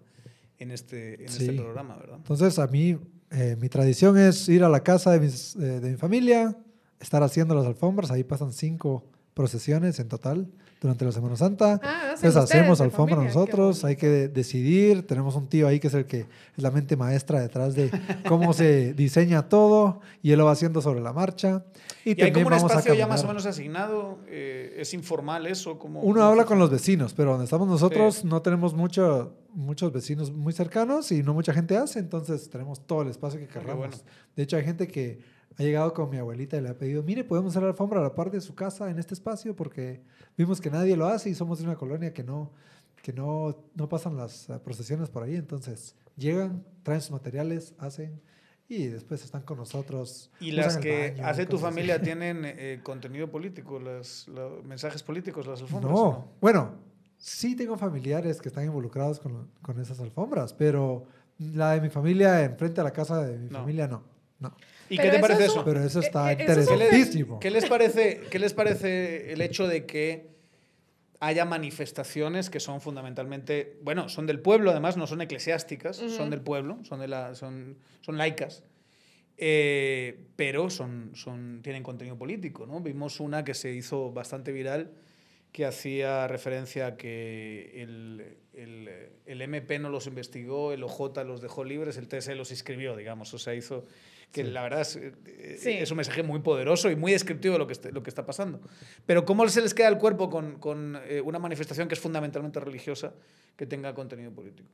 en 0.58 0.70
este, 0.70 1.22
en 1.22 1.28
Sí. 1.28 1.44
este 1.46 1.56
programa, 1.62 1.96
¿verdad? 1.96 2.16
Entonces 2.16 2.58
a 2.58 2.66
mí, 2.66 2.99
eh, 3.31 3.56
mi 3.60 3.69
tradición 3.69 4.16
es 4.19 4.49
ir 4.49 4.64
a 4.64 4.69
la 4.69 4.82
casa 4.82 5.10
de, 5.12 5.20
mis- 5.20 5.55
eh, 5.56 5.81
de 5.81 5.90
mi 5.90 5.96
familia, 5.96 6.56
estar 7.00 7.22
haciendo 7.22 7.55
las 7.55 7.66
alfombras, 7.66 8.10
ahí 8.10 8.25
pasan 8.25 8.52
cinco 8.52 9.05
procesiones 9.34 10.00
en 10.00 10.08
total 10.08 10.50
durante 10.80 11.04
la 11.04 11.12
Semana 11.12 11.36
Santa. 11.36 11.80
Ah, 11.82 12.12
hacen 12.12 12.28
Entonces 12.28 12.36
hacemos 12.36 12.80
alfombra 12.80 13.16
familia, 13.16 13.34
nosotros, 13.34 13.84
hay 13.84 13.96
que 13.96 14.06
de- 14.08 14.28
decidir, 14.28 15.06
tenemos 15.06 15.34
un 15.34 15.48
tío 15.48 15.66
ahí 15.66 15.80
que 15.80 15.88
es 15.88 15.94
el 15.94 16.06
que 16.06 16.20
es 16.20 16.62
la 16.62 16.70
mente 16.70 16.96
maestra 16.96 17.40
detrás 17.40 17.75
de 17.75 17.90
cómo 18.28 18.52
se 18.52 18.92
diseña 18.94 19.48
todo 19.48 20.00
y 20.22 20.30
él 20.32 20.38
lo 20.38 20.44
va 20.44 20.52
haciendo 20.52 20.80
sobre 20.80 21.00
la 21.00 21.12
marcha. 21.12 21.64
Y, 22.04 22.10
Y 22.10 22.12
hay 22.12 22.16
también 22.16 22.32
como 22.34 22.46
un 22.46 22.50
vamos 22.52 22.70
a 22.70 22.75
espacio 22.76 22.94
ya 22.94 23.06
más 23.06 23.25
o 23.25 23.26
menos 23.28 23.44
asignado, 23.46 24.19
eh, 24.28 24.76
es 24.78 24.94
informal 24.94 25.46
eso, 25.46 25.78
como... 25.78 26.00
Uno 26.00 26.22
habla 26.22 26.44
con 26.44 26.58
los 26.58 26.70
vecinos, 26.70 27.12
pero 27.14 27.30
donde 27.32 27.44
estamos 27.44 27.66
nosotros 27.69 28.16
Sí. 28.16 28.26
no 28.26 28.40
tenemos 28.42 28.72
mucho, 28.75 29.34
muchos 29.52 29.92
vecinos 29.92 30.30
muy 30.32 30.52
cercanos 30.52 31.10
y 31.12 31.22
no 31.22 31.34
mucha 31.34 31.52
gente 31.52 31.76
hace, 31.76 31.98
entonces 31.98 32.48
tenemos 32.50 32.86
todo 32.86 33.02
el 33.02 33.08
espacio 33.08 33.40
que 33.40 33.48
querramos. 33.48 33.76
bueno. 33.78 33.96
De 34.36 34.42
hecho, 34.44 34.56
hay 34.56 34.64
gente 34.64 34.86
que 34.86 35.19
ha 35.56 35.62
llegado 35.62 35.93
con 35.95 36.11
mi 36.11 36.17
abuelita 36.19 36.56
y 36.56 36.61
le 36.61 36.69
ha 36.69 36.79
pedido, 36.79 37.03
mire, 37.03 37.25
podemos 37.25 37.53
hacer 37.53 37.62
la 37.62 37.69
alfombra 37.71 38.00
a 38.00 38.03
la 38.03 38.15
par 38.15 38.31
de 38.31 38.41
su 38.41 38.55
casa 38.55 38.91
en 38.91 38.99
este 38.99 39.15
espacio 39.15 39.56
porque 39.56 40.03
vimos 40.37 40.61
que 40.61 40.71
nadie 40.71 40.97
lo 40.97 41.06
hace 41.06 41.31
y 41.31 41.35
somos 41.35 41.59
de 41.59 41.65
una 41.65 41.77
colonia 41.77 42.12
que 42.12 42.23
no, 42.23 42.53
que 43.03 43.12
no, 43.12 43.56
no 43.75 43.89
pasan 43.89 44.17
las 44.17 44.49
eh, 44.50 44.59
procesiones 44.62 45.09
por 45.11 45.23
ahí, 45.23 45.35
entonces 45.37 45.97
llegan, 46.17 46.65
traen 46.83 47.00
sus 47.00 47.11
materiales, 47.12 47.75
hacen 47.79 48.21
y 48.69 48.87
después 48.89 49.25
están 49.25 49.43
con 49.43 49.56
nosotros. 49.56 50.31
Y 50.41 50.50
las 50.53 50.77
que 50.77 51.12
baño, 51.12 51.27
hace 51.27 51.47
tu 51.47 51.53
cosas 51.53 51.69
así. 51.69 51.75
familia 51.75 52.03
tienen 52.03 52.43
eh, 52.45 52.81
contenido 52.83 53.31
político, 53.31 53.81
las, 53.81 54.29
los 54.29 54.62
mensajes 54.65 55.03
políticos, 55.03 55.47
las 55.47 55.62
alfombras. 55.62 55.93
No, 55.93 56.03
¿o 56.03 56.12
no? 56.12 56.29
bueno, 56.41 56.73
sí 57.17 57.56
tengo 57.56 57.77
familiares 57.79 58.41
que 58.41 58.49
están 58.49 58.65
involucrados 58.65 59.19
con, 59.21 59.49
con 59.62 59.81
esas 59.81 59.99
alfombras, 60.00 60.53
pero 60.53 61.05
la 61.39 61.73
de 61.73 61.81
mi 61.81 61.89
familia 61.89 62.45
enfrente 62.45 62.81
a 62.81 62.85
la 62.85 62.93
casa 62.93 63.25
de 63.25 63.39
mi 63.39 63.49
No. 63.49 63.59
familia 63.61 63.89
no. 63.89 64.03
No. 64.38 64.55
¿Y 64.88 64.96
Pero 64.96 65.11
qué 65.11 65.17
te 65.17 65.20
parece 65.20 65.44
es 65.44 65.50
eso? 65.50 65.64
Pero 65.64 65.85
eso 65.85 66.00
está 66.00 66.32
Eh, 66.32 66.35
es 66.35 66.40
interesantísimo. 66.40 67.40
¿Qué 67.40 67.50
les 67.50 67.67
parece, 67.67 68.23
qué 68.31 68.38
les 68.38 68.55
parece 68.55 69.32
el 69.32 69.40
hecho 69.43 69.67
de 69.67 69.85
que 69.85 70.38
haya 71.21 71.45
manifestaciones 71.45 72.49
que 72.49 72.61
son 72.61 72.80
fundamentalmente, 72.80 73.78
bueno, 73.83 74.09
son 74.09 74.26
del 74.26 74.40
pueblo, 74.40 74.71
además 74.71 74.97
no 74.97 75.07
son 75.07 75.21
eclesiásticas, 75.21 75.97
son 75.97 76.30
del 76.30 76.40
pueblo, 76.40 76.78
son, 76.85 77.00
de 77.00 77.09
la, 77.09 77.35
son, 77.35 77.76
son 78.02 78.16
laicas, 78.16 78.62
eh, 79.37 80.26
pero 80.37 80.71
son, 80.71 81.11
son, 81.14 81.61
tienen 81.62 81.83
contenido 81.83 82.16
político. 82.16 82.66
¿no? 82.66 82.80
Vimos 82.80 83.18
una 83.18 83.45
que 83.45 83.54
se 83.54 83.73
hizo 83.73 84.12
bastante 84.12 84.52
viral 84.52 84.92
que 85.50 85.64
hacía 85.64 86.28
referencia 86.28 86.87
a 86.87 86.97
que 86.97 87.83
el, 87.83 88.38
el, 88.52 88.90
el 89.26 89.42
MP 89.42 89.78
no 89.78 89.88
los 89.88 90.07
investigó, 90.07 90.73
el 90.73 90.85
OJ 90.85 91.25
los 91.25 91.40
dejó 91.40 91.64
libres, 91.64 91.97
el 91.97 92.07
TSE 92.07 92.35
los 92.35 92.50
inscribió, 92.50 92.95
digamos. 92.97 93.33
O 93.35 93.38
sea, 93.38 93.54
hizo 93.54 93.87
que 94.32 94.44
la 94.44 94.62
verdad 94.62 94.82
es, 94.82 94.97
eh, 94.97 95.56
Sí. 95.58 95.70
es 95.70 95.90
un 95.90 95.97
mensaje 95.97 96.23
muy 96.23 96.40
poderoso 96.40 96.90
y 96.90 96.97
muy 96.97 97.12
descriptivo 97.12 97.54
de 97.54 97.58
lo 97.58 97.66
que, 97.66 97.73
est- 97.73 97.87
lo 97.87 98.02
que 98.02 98.11
está 98.11 98.26
pasando. 98.26 98.61
Pero 99.06 99.25
¿cómo 99.25 99.49
se 99.49 99.62
les 99.62 99.73
queda 99.75 99.88
el 99.88 99.99
cuerpo 99.99 100.28
con, 100.28 100.58
con 100.58 101.00
eh, 101.06 101.20
una 101.23 101.38
manifestación 101.38 101.88
que 101.88 101.94
es 101.94 102.00
fundamentalmente 102.00 102.61
religiosa 102.61 103.14
que 103.56 103.66
tenga 103.66 103.94
contenido 103.94 104.30
político? 104.30 104.68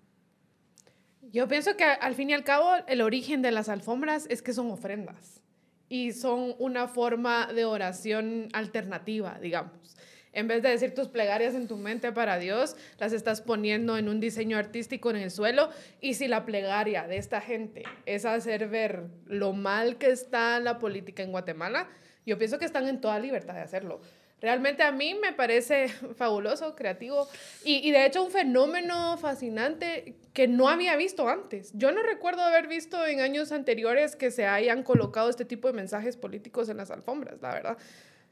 Yo 1.33 1.49
pienso 1.49 1.77
que 1.77 1.85
al 1.85 2.15
fin 2.15 2.31
y 2.31 2.35
al 2.35 2.45
cabo 2.45 2.71
el 2.87 3.01
origen 3.01 3.43
de 3.43 3.51
las 3.51 3.69
alfombras 3.69 4.27
es 4.29 4.43
que 4.43 4.53
son 4.53 4.71
ofrendas 4.71 5.41
y 5.89 6.13
son 6.13 6.55
una 6.59 6.87
forma 6.89 7.53
de 7.53 7.65
oración 7.65 8.49
alternativa, 8.53 9.39
digamos. 9.41 9.97
En 10.35 10.49
vez 10.49 10.63
de 10.63 10.69
decir 10.69 10.95
tus 10.95 11.09
plegarias 11.09 11.55
en 11.55 11.69
tu 11.69 11.77
mente 11.77 12.13
para 12.13 12.39
Dios, 12.39 12.77
las 12.99 13.13
estás 13.13 13.41
poniendo 13.41 13.97
en 13.97 14.09
un 14.09 14.21
diseño 14.21 14.59
artístico 14.59 15.11
en 15.11 15.17
el 15.17 15.31
suelo. 15.31 15.71
Y 16.01 16.15
si 16.15 16.29
la 16.29 16.45
plegaria 16.45 17.07
de 17.07 17.17
esta 17.17 17.41
gente 17.41 17.85
es 18.05 18.25
hacer 18.25 18.69
ver 18.69 19.05
lo 19.27 19.53
mal 19.53 19.97
que 19.97 20.11
está 20.11 20.59
la 20.61 20.79
política 20.79 21.23
en 21.23 21.31
Guatemala, 21.31 21.89
yo 22.27 22.37
pienso 22.37 22.59
que 22.59 22.65
están 22.65 22.89
en 22.89 23.01
toda 23.01 23.19
libertad 23.19 23.55
de 23.55 23.61
hacerlo. 23.61 24.01
Realmente 24.41 24.83
a 24.83 24.93
mí 24.93 25.15
me 25.15 25.33
parece 25.33 25.89
fabuloso, 26.17 26.75
creativo 26.75 27.29
y, 27.65 27.77
y 27.89 27.93
de 27.93 28.05
hecho 28.05 28.23
un 28.23 28.31
fenómeno 28.31 29.17
fascinante 29.17 30.17
que 30.35 30.49
no 30.49 30.69
había 30.69 30.97
visto 30.97 31.29
antes. 31.29 31.71
Yo 31.75 31.93
no 31.93 32.03
recuerdo 32.03 32.43
haber 32.43 32.67
visto 32.67 33.07
en 33.07 33.21
años 33.21 33.53
anteriores 33.53 34.17
que 34.17 34.31
se 34.31 34.47
hayan 34.47 34.83
colocado 34.83 35.31
este 35.31 35.45
tipo 35.45 35.69
de 35.69 35.75
mensajes 35.75 36.17
políticos 36.17 36.69
en 36.69 36.77
las 36.77 36.91
alfombras, 36.91 37.41
la 37.41 37.55
verdad. 37.55 37.79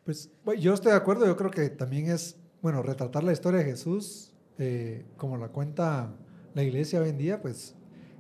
Pues 0.05 0.31
bueno, 0.45 0.61
yo 0.61 0.75
estoy 0.75 0.93
de 0.93 0.99
acuerdo, 0.99 1.27
yo 1.27 1.37
creo 1.37 1.51
que 1.51 1.69
también 1.71 2.11
es, 2.11 2.37
bueno, 2.61 2.83
retratar 2.83 3.23
la 3.25 3.33
historia 3.33 3.61
de 3.61 3.67
Jesús 3.67 4.33
eh, 4.59 5.05
como 5.17 5.37
la 5.37 5.49
cuenta 5.49 6.15
la 6.55 6.63
iglesia 6.63 7.01
hoy 7.01 7.09
en 7.11 7.19
día, 7.19 7.41
pues 7.41 7.75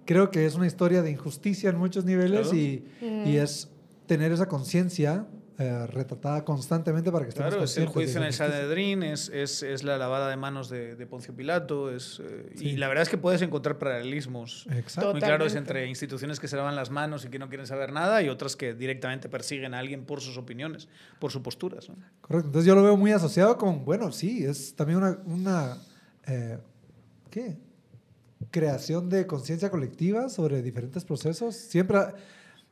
creo 0.06 0.30
que 0.30 0.46
es 0.46 0.54
una 0.54 0.66
historia 0.66 1.02
de 1.02 1.10
injusticia 1.10 1.70
en 1.70 1.76
muchos 1.76 2.04
niveles 2.04 2.48
Claro. 2.48 2.56
y, 2.56 2.84
y 3.26 3.36
es 3.36 3.68
tener 4.06 4.32
esa 4.32 4.46
conciencia 4.48 5.26
eh, 5.58 5.86
retratada 5.86 6.44
constantemente 6.44 7.12
para 7.12 7.24
que 7.24 7.28
estemos 7.30 7.50
Claro, 7.50 7.64
es 7.64 7.76
el 7.76 7.86
juicio 7.86 8.20
en 8.20 8.26
el. 8.26 8.32
Sanedrín, 8.32 9.02
es, 9.02 9.28
es, 9.28 9.62
es 9.62 9.84
la 9.84 9.98
lavada 9.98 10.30
de 10.30 10.36
manos 10.36 10.70
de, 10.70 10.96
de 10.96 11.06
Poncio 11.06 11.34
Pilato, 11.34 11.90
es, 11.94 12.20
eh, 12.24 12.52
Sí. 12.56 12.68
y 12.70 12.76
la 12.76 12.88
verdad 12.88 13.02
es 13.02 13.08
que 13.08 13.18
puedes 13.18 13.42
encontrar 13.42 13.78
paralelismos 13.78 14.66
Exacto. 14.70 15.12
muy 15.12 15.20
claros 15.20 15.54
entre 15.54 15.86
instituciones 15.86 16.40
que 16.40 16.48
se 16.48 16.56
lavan 16.56 16.74
las 16.74 16.90
manos 16.90 17.24
y 17.24 17.28
que 17.28 17.38
no 17.38 17.48
quieren 17.48 17.66
saber 17.66 17.92
nada 17.92 18.22
y 18.22 18.28
otras 18.28 18.56
que 18.56 18.74
directamente 18.74 19.28
persiguen 19.28 19.74
a 19.74 19.78
alguien 19.78 20.04
por 20.04 20.20
sus 20.20 20.38
opiniones, 20.38 20.88
por 21.18 21.30
sus 21.30 21.42
posturas. 21.42 21.88
¿no? 21.88 21.96
Correcto. 22.20 22.46
Entonces 22.48 22.66
yo 22.66 22.74
lo 22.74 22.82
veo 22.82 22.96
muy 22.96 23.12
asociado 23.12 23.56
con, 23.58 23.84
bueno, 23.84 24.10
sí, 24.12 24.44
es 24.44 24.74
también 24.74 24.98
una, 24.98 25.18
una 25.26 25.78
eh, 26.26 26.58
¿qué? 27.30 27.58
Creación 28.50 29.08
de 29.08 29.26
conciencia 29.26 29.70
colectiva 29.70 30.28
sobre 30.28 30.62
diferentes 30.62 31.04
procesos, 31.04 31.54
siempre 31.54 31.98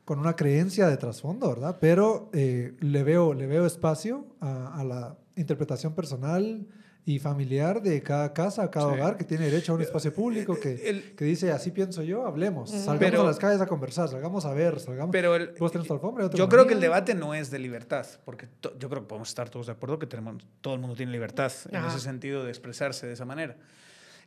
con 0.05 0.19
una 0.19 0.35
creencia 0.35 0.87
de 0.87 0.97
trasfondo, 0.97 1.49
¿verdad? 1.49 1.77
Pero 1.79 2.29
eh, 2.33 2.73
le, 2.79 3.03
veo, 3.03 3.33
le 3.33 3.47
veo 3.47 3.65
espacio 3.65 4.25
a, 4.39 4.79
a 4.79 4.83
la 4.83 5.17
interpretación 5.35 5.93
personal 5.93 6.65
y 7.03 7.17
familiar 7.17 7.81
de 7.81 8.01
cada 8.03 8.31
casa, 8.31 8.69
cada 8.69 8.93
Sí. 8.93 8.99
hogar 8.99 9.17
que 9.17 9.23
tiene 9.23 9.45
derecho 9.45 9.71
a 9.71 9.75
un 9.75 9.81
espacio 9.81 10.13
público 10.13 10.59
que, 10.59 10.87
El- 10.89 11.15
que 11.15 11.25
dice, 11.25 11.51
así 11.51 11.71
pienso 11.71 12.03
yo, 12.03 12.27
hablemos, 12.27 12.69
salgamos 12.69 12.99
Pero- 12.99 13.21
a 13.21 13.25
las 13.25 13.39
calles 13.39 13.59
a 13.59 13.65
conversar, 13.65 14.07
salgamos 14.09 14.45
a 14.45 14.53
ver, 14.53 14.79
salgamos... 14.79 15.11
Pero 15.11 15.35
el- 15.35 15.51
Vos 15.59 15.71
tenés 15.71 15.87
tu 15.87 15.93
alfombra, 15.93 16.29
yo 16.29 16.37
yo 16.37 16.47
creo 16.49 16.67
que 16.67 16.73
el 16.75 16.79
debate 16.79 17.15
no 17.15 17.33
es 17.33 17.49
de 17.49 17.57
libertad, 17.57 18.05
porque 18.23 18.45
to- 18.59 18.77
yo 18.77 18.87
creo 18.87 19.01
que 19.01 19.07
podemos 19.07 19.29
estar 19.29 19.49
todos 19.49 19.65
de 19.65 19.71
acuerdo 19.71 19.97
que 19.97 20.05
tenemos, 20.05 20.43
todo 20.61 20.75
el 20.75 20.79
mundo 20.79 20.95
tiene 20.95 21.11
libertad 21.11 21.51
en 21.71 21.83
ese 21.85 21.99
sentido 21.99 22.43
de 22.43 22.49
expresarse 22.49 23.07
de 23.07 23.13
esa 23.13 23.25
manera. 23.25 23.57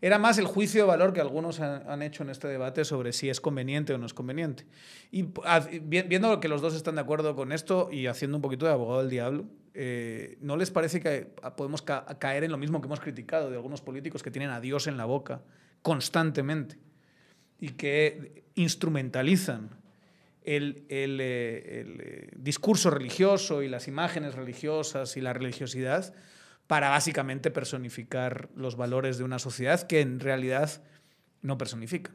Era 0.04 0.18
más 0.18 0.36
el 0.36 0.44
juicio 0.44 0.82
de 0.82 0.86
valor 0.86 1.14
que 1.14 1.22
algunos 1.22 1.60
han, 1.60 2.02
hecho 2.02 2.24
en 2.24 2.28
este 2.28 2.46
debate 2.46 2.84
sobre 2.84 3.14
si 3.14 3.30
es 3.30 3.40
conveniente 3.40 3.94
o 3.94 3.96
no 3.96 4.04
es 4.04 4.12
conveniente. 4.12 4.66
Y 5.10 5.22
vi- 5.80 6.02
viendo 6.02 6.38
que 6.40 6.48
los 6.48 6.60
dos 6.60 6.74
están 6.74 6.96
de 6.96 7.00
acuerdo 7.00 7.34
con 7.34 7.52
esto 7.52 7.88
y 7.90 8.06
haciendo 8.06 8.36
un 8.36 8.42
poquito 8.42 8.66
de 8.66 8.72
abogado 8.72 9.00
del 9.00 9.08
diablo, 9.08 9.46
eh, 9.72 10.36
¿no 10.42 10.58
les 10.58 10.70
parece 10.70 11.00
que 11.00 11.28
podemos 11.56 11.80
ca- 11.80 12.04
caer 12.18 12.44
en 12.44 12.50
lo 12.50 12.58
mismo 12.58 12.82
que 12.82 12.86
hemos 12.86 13.00
criticado 13.00 13.48
de 13.48 13.56
algunos 13.56 13.80
políticos 13.80 14.22
que 14.22 14.30
tienen 14.30 14.50
a 14.50 14.60
Dios 14.60 14.88
en 14.88 14.98
la 14.98 15.06
boca 15.06 15.40
constantemente 15.80 16.76
y 17.58 17.70
que 17.70 18.44
instrumentalizan 18.56 19.70
el, 20.42 20.84
el, 20.90 21.18
eh, 21.18 21.80
el, 21.80 22.00
eh, 22.02 22.30
discurso 22.36 22.90
religioso 22.90 23.62
y 23.62 23.68
las 23.70 23.88
imágenes 23.88 24.34
religiosas 24.34 25.16
y 25.16 25.22
la 25.22 25.32
religiosidad 25.32 26.12
para 26.66 26.88
básicamente 26.90 27.50
personificar 27.50 28.48
los 28.56 28.76
valores 28.76 29.18
de 29.18 29.24
una 29.24 29.38
sociedad 29.38 29.82
que 29.86 30.00
en 30.00 30.20
realidad 30.20 30.82
no 31.42 31.58
personifican. 31.58 32.14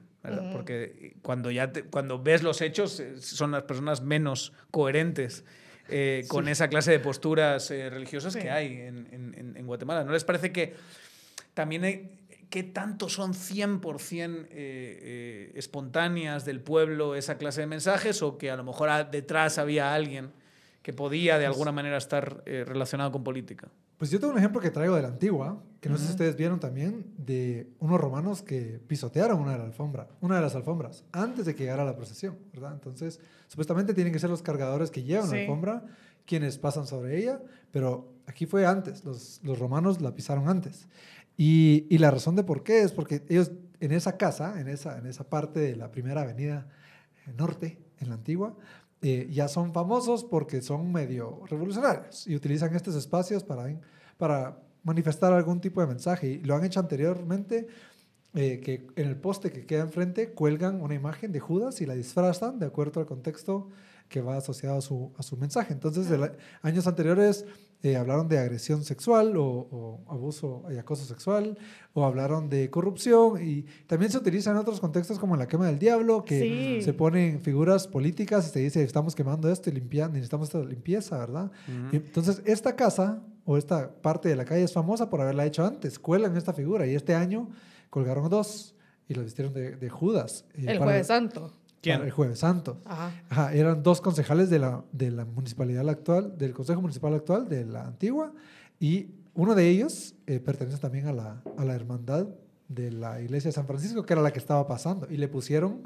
Porque 0.52 1.16
cuando, 1.22 1.50
ya 1.50 1.72
te- 1.72 1.84
cuando 1.84 2.22
ves 2.22 2.44
los 2.44 2.60
hechos, 2.62 3.00
eh, 3.00 3.22
son 3.22 3.52
las 3.52 3.64
personas 3.64 4.02
menos 4.02 4.52
coherentes 4.72 5.46
eh, 5.88 6.26
con 6.28 6.48
esa 6.50 6.68
clase 6.68 6.92
de 6.92 7.00
posturas 7.00 7.72
eh, 7.72 7.90
religiosas 7.90 8.34
Sí. 8.34 8.40
que 8.40 8.52
hay 8.52 8.74
en, 8.82 9.08
en- 9.12 9.34
en- 9.38 9.58
en 9.58 9.66
Guatemala. 9.66 10.04
¿No 10.04 10.12
les 10.12 10.24
parece 10.24 10.52
que 10.52 10.76
también 11.54 11.84
hay- 11.84 12.12
qué 12.50 12.64
tanto 12.64 13.08
son 13.10 13.34
100% 13.34 14.46
eh, 14.50 14.50
eh, 14.52 15.52
espontáneas 15.56 16.44
del 16.46 16.60
pueblo 16.60 17.16
esa 17.16 17.38
clase 17.38 17.62
de 17.62 17.68
mensajes 17.68 18.22
o 18.22 18.38
que 18.38 18.52
a 18.52 18.56
lo 18.58 18.64
mejor 18.64 18.90
detrás 19.10 19.58
había 19.58 19.94
alguien 19.96 20.32
que 20.84 20.92
podía 20.94 21.38
de 21.40 21.46
alguna 21.46 21.72
manera 21.72 21.98
estar 21.98 22.44
eh, 22.46 22.64
relacionado 22.68 23.12
con 23.12 23.24
política? 23.24 23.70
Pues 24.00 24.12
yo 24.12 24.20
tengo 24.22 24.32
un 24.32 24.40
ejemplo 24.40 24.62
que 24.62 24.72
traigo 24.72 24.96
de 24.96 25.02
la 25.02 25.10
antigua, 25.10 25.62
que 25.82 25.90
no 25.90 25.98
sé 25.98 26.06
si 26.06 26.12
ustedes 26.12 26.38
vieron 26.38 26.62
también, 26.62 27.14
de 27.18 27.70
unos 27.80 28.00
romanos 28.00 28.42
que 28.42 28.80
pisotearon 28.88 29.42
una 29.42 29.52
de, 29.52 29.58
la 29.58 29.66
alfombra, 29.66 30.08
una 30.22 30.38
de 30.38 30.42
las 30.42 30.56
alfombras 30.56 31.04
antes 31.12 31.46
de 31.46 31.54
que 31.54 31.64
llegara 31.64 31.84
la 31.84 31.98
procesión, 31.98 32.38
¿verdad? 32.54 32.72
Entonces, 32.72 33.20
supuestamente 33.48 33.94
tienen 33.94 34.14
que 34.14 34.20
ser 34.20 34.30
los 34.30 34.42
cargadores 34.42 34.90
que 34.90 35.04
llevan 35.04 35.30
la 35.30 35.42
alfombra 35.42 35.84
quienes 36.26 36.58
pasan 36.58 36.88
sobre 36.88 37.18
ella, 37.20 37.42
pero 37.72 38.14
aquí 38.26 38.46
fue 38.46 38.66
antes, 38.66 39.04
los, 39.04 39.42
los 39.44 39.60
romanos 39.60 40.00
la 40.00 40.16
pisaron 40.16 40.48
antes. 40.48 40.88
Y, 41.36 41.86
y 41.90 41.98
la 41.98 42.10
razón 42.10 42.38
de 42.38 42.44
por 42.44 42.64
qué 42.64 42.84
es 42.84 42.94
porque 42.94 43.26
ellos 43.28 43.52
en 43.82 43.92
esa 43.92 44.16
casa, 44.16 44.62
en 44.62 44.70
esa, 44.70 44.98
en 44.98 45.08
esa 45.08 45.30
parte 45.30 45.60
de 45.60 45.76
la 45.76 45.92
primera 45.92 46.22
avenida 46.22 46.70
norte, 47.36 47.80
en 48.00 48.08
la 48.08 48.16
antigua, 48.16 48.56
eh, 49.02 49.28
ya 49.32 49.48
son 49.48 49.74
famosos 49.74 50.26
porque 50.26 50.62
son 50.62 50.92
medio 50.92 51.42
revolucionarios 51.48 52.28
y 52.28 52.36
utilizan 52.36 52.76
estos 52.76 52.96
espacios 52.96 53.44
para, 53.44 53.80
para 54.18 54.60
manifestar 54.84 55.32
algún 55.32 55.62
tipo 55.62 55.80
de 55.82 55.88
mensaje. 55.88 56.28
Y 56.28 56.44
lo 56.44 56.56
han 56.56 56.66
hecho 56.66 56.80
anteriormente, 56.80 57.68
eh, 58.34 58.60
que 58.60 58.88
en 58.96 59.08
el 59.08 59.16
poste 59.16 59.52
que 59.52 59.66
queda 59.66 59.82
enfrente 59.82 60.32
cuelgan 60.34 60.82
una 60.82 60.94
imagen 60.96 61.32
de 61.32 61.40
Judas 61.40 61.82
y 61.82 61.86
la 61.86 61.96
disfrazan 61.96 62.60
de 62.60 62.68
acuerdo 62.68 63.00
al 63.00 63.08
contexto 63.08 63.70
que 64.10 64.22
va 64.22 64.38
asociado 64.38 64.78
a 64.78 64.82
su, 64.82 65.14
a 65.18 65.24
su 65.24 65.38
mensaje. 65.38 65.72
Entonces, 65.72 66.08
años 66.62 66.88
anteriores 66.88 67.46
eh, 67.82 67.96
hablaron 67.96 68.28
de 68.28 68.38
agresión 68.40 68.84
sexual 68.84 69.38
o, 69.38 69.46
o 69.46 70.04
abuso 70.12 70.64
y 70.70 70.78
acoso 70.78 71.06
sexual, 71.06 71.58
o 71.94 72.04
hablaron 72.04 72.50
de 72.50 72.70
corrupción, 72.70 73.42
y 73.42 73.66
también 73.88 74.12
se 74.12 74.18
utiliza 74.18 74.52
en 74.52 74.58
otros 74.58 74.82
contextos 74.82 75.18
como 75.20 75.38
la 75.38 75.48
quema 75.48 75.68
del 75.68 75.80
diablo, 75.80 76.26
que 76.26 76.40
Sí. 76.42 76.82
se 76.84 76.94
ponen 76.94 77.40
figuras 77.40 77.88
políticas 77.88 78.48
y 78.48 78.50
se 78.50 78.60
dice, 78.60 78.84
estamos 78.84 79.16
quemando 79.16 79.50
esto 79.50 79.70
y 79.70 79.74
limpiando, 79.74 80.14
necesitamos 80.16 80.48
esta 80.50 80.60
limpieza, 80.60 81.18
¿verdad? 81.20 81.52
Y 81.94 81.96
Entonces, 81.98 82.42
esta 82.46 82.76
casa 82.76 83.24
o 83.46 83.58
esta 83.58 83.94
parte 84.02 84.28
de 84.28 84.36
la 84.36 84.44
calle 84.44 84.64
es 84.64 84.74
famosa 84.74 85.10
por 85.10 85.22
haberla 85.22 85.46
hecho 85.46 85.66
antes, 85.66 86.00
cuelgan 86.00 86.36
esta 86.36 86.52
figura, 86.54 86.86
y 86.86 86.96
este 86.96 87.16
año 87.16 87.50
colgaron 87.90 88.28
dos 88.30 88.76
y 89.08 89.14
la 89.14 89.24
vistieron 89.24 89.54
de, 89.54 89.76
de 89.78 89.90
Judas. 89.90 90.46
eh, 90.54 90.66
El 90.68 90.80
para- 90.80 90.84
Jueves 90.84 91.08
Santo. 91.08 91.54
¿Quién? 91.82 91.98
para 91.98 92.06
el 92.08 92.12
Jueves 92.12 92.40
Santo. 92.40 92.82
Ajá. 92.86 93.12
Ajá, 93.30 93.54
eran 93.54 93.84
dos 93.84 94.02
concejales 94.02 94.50
de 94.50 94.60
la, 94.60 94.84
de 94.92 95.12
la 95.12 95.26
municipalidad 95.26 95.88
actual, 95.90 96.38
del 96.38 96.54
Consejo 96.54 96.82
Municipal 96.82 97.14
actual, 97.14 97.48
de 97.48 97.66
la 97.66 97.86
antigua, 97.86 98.34
y 98.80 99.12
uno 99.34 99.56
de 99.56 99.70
ellos 99.70 100.16
eh, 100.28 100.40
pertenece 100.40 100.78
también 100.78 101.08
a 101.08 101.14
la, 101.14 101.42
a 101.58 101.66
la 101.66 101.76
hermandad 101.76 102.28
de 102.68 102.92
la 102.92 103.22
iglesia 103.22 103.50
de 103.50 103.54
San 103.54 103.66
Francisco, 103.66 104.06
que 104.06 104.14
era 104.14 104.22
la 104.22 104.32
que 104.32 104.40
estaba 104.40 104.68
pasando, 104.68 105.08
y 105.10 105.18
le 105.18 105.28
pusieron 105.28 105.84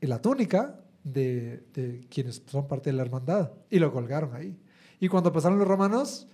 la 0.00 0.20
túnica 0.20 0.80
de, 1.02 1.64
de 1.72 2.06
quienes 2.10 2.42
son 2.46 2.68
parte 2.68 2.90
de 2.90 2.96
la 2.96 3.02
hermandad, 3.02 3.52
y 3.70 3.78
lo 3.78 3.92
colgaron 3.92 4.34
ahí. 4.34 4.58
Y 5.00 5.08
cuando 5.08 5.32
pasaron 5.32 5.58
los 5.58 5.66
romanos, 5.68 6.28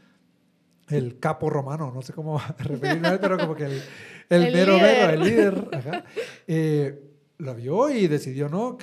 el 0.89 1.19
capo 1.19 1.49
romano, 1.51 1.91
no 1.95 2.03
sé 2.03 2.13
cómo 2.13 2.41
referirme 2.59 3.09
a 3.09 3.13
él, 3.13 3.19
pero 3.21 3.39
como 3.39 3.55
que 3.55 3.65
el, 3.67 3.83
el, 4.29 4.43
El 4.45 4.53
mero 4.53 4.75
líder. 4.77 4.83
mero, 4.83 5.11
el 5.13 5.21
líder, 5.21 5.69
ajá, 5.73 6.05
eh, 6.47 7.12
la 7.43 7.55
vio 7.55 7.91
y 7.91 8.07
decidió, 8.07 8.49
no, 8.49 8.79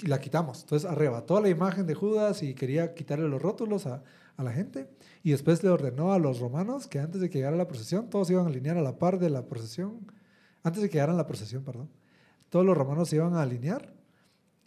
la 0.00 0.20
quitamos. 0.20 0.62
Entonces 0.62 0.90
arrebató 0.90 1.40
la 1.40 1.48
imagen 1.48 1.86
de 1.86 1.94
Judas 1.94 2.42
y 2.42 2.54
quería 2.54 2.94
quitarle 2.94 3.28
los 3.28 3.40
rótulos 3.40 3.86
a, 3.86 4.02
a 4.36 4.42
la 4.42 4.52
gente. 4.52 4.88
Y 5.22 5.30
después 5.30 5.62
le 5.62 5.70
ordenó 5.70 6.12
a 6.12 6.18
los 6.18 6.40
romanos 6.40 6.86
que 6.86 6.98
antes 6.98 7.20
de 7.20 7.30
que 7.30 7.38
llegara 7.38 7.56
la 7.56 7.68
procesión, 7.68 8.10
todos 8.10 8.30
iban 8.30 8.46
a 8.46 8.48
alinear 8.48 8.76
a 8.76 8.82
la 8.82 8.98
par 8.98 9.18
de 9.18 9.30
la 9.30 9.46
procesión. 9.46 10.10
Antes 10.62 10.82
de 10.82 10.88
que 10.88 10.94
llegara 10.94 11.12
la 11.12 11.26
procesión, 11.26 11.64
perdón. 11.64 11.88
Todos 12.48 12.66
los 12.66 12.76
romanos 12.76 13.08
se 13.08 13.16
iban 13.16 13.34
a 13.34 13.42
alinear 13.42 13.94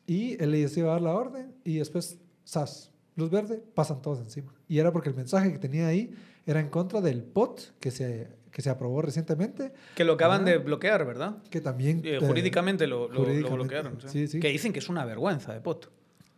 y 0.08 0.42
él 0.42 0.52
les 0.52 0.76
iba 0.78 0.90
a 0.90 0.94
dar 0.94 1.02
la 1.02 1.14
orden 1.14 1.54
y 1.64 1.78
después, 1.78 2.20
¡zas! 2.48 2.92
Luz 3.16 3.30
verde, 3.30 3.64
pasan 3.76 4.02
todos 4.02 4.20
encima. 4.20 4.54
Y 4.68 4.80
era 4.80 4.92
porque 4.92 5.10
el 5.10 5.16
mensaje 5.16 5.52
que 5.52 5.60
tenía 5.60 5.88
ahí 5.88 6.16
era 6.46 6.60
en 6.60 6.70
contra 6.70 7.00
del 7.00 7.24
POT 7.24 7.78
que 7.80 7.92
se, 7.92 8.28
que 8.54 8.62
se 8.62 8.70
aprobó 8.70 9.02
recientemente, 9.02 9.74
Que 9.96 10.04
lo 10.06 10.14
acaban 10.14 10.44
Ah. 10.44 10.52
de 10.52 10.58
bloquear, 10.60 11.06
¿verdad? 11.06 11.38
que 11.50 11.60
también... 11.60 12.02
Eh, 12.06 12.20
jurídicamente 12.22 12.88
lo, 12.88 13.08
lo- 13.08 13.14
lo 13.16 13.20
jurídicamente, 13.22 13.56
bloquearon. 13.56 14.00
sí. 14.02 14.08
sí, 14.10 14.28
sí. 14.28 14.40
Que 14.40 14.50
dicen 14.50 14.72
que 14.72 14.80
es 14.80 14.88
una 14.90 15.04
vergüenza 15.06 15.54
de 15.54 15.60
pot. 15.60 15.90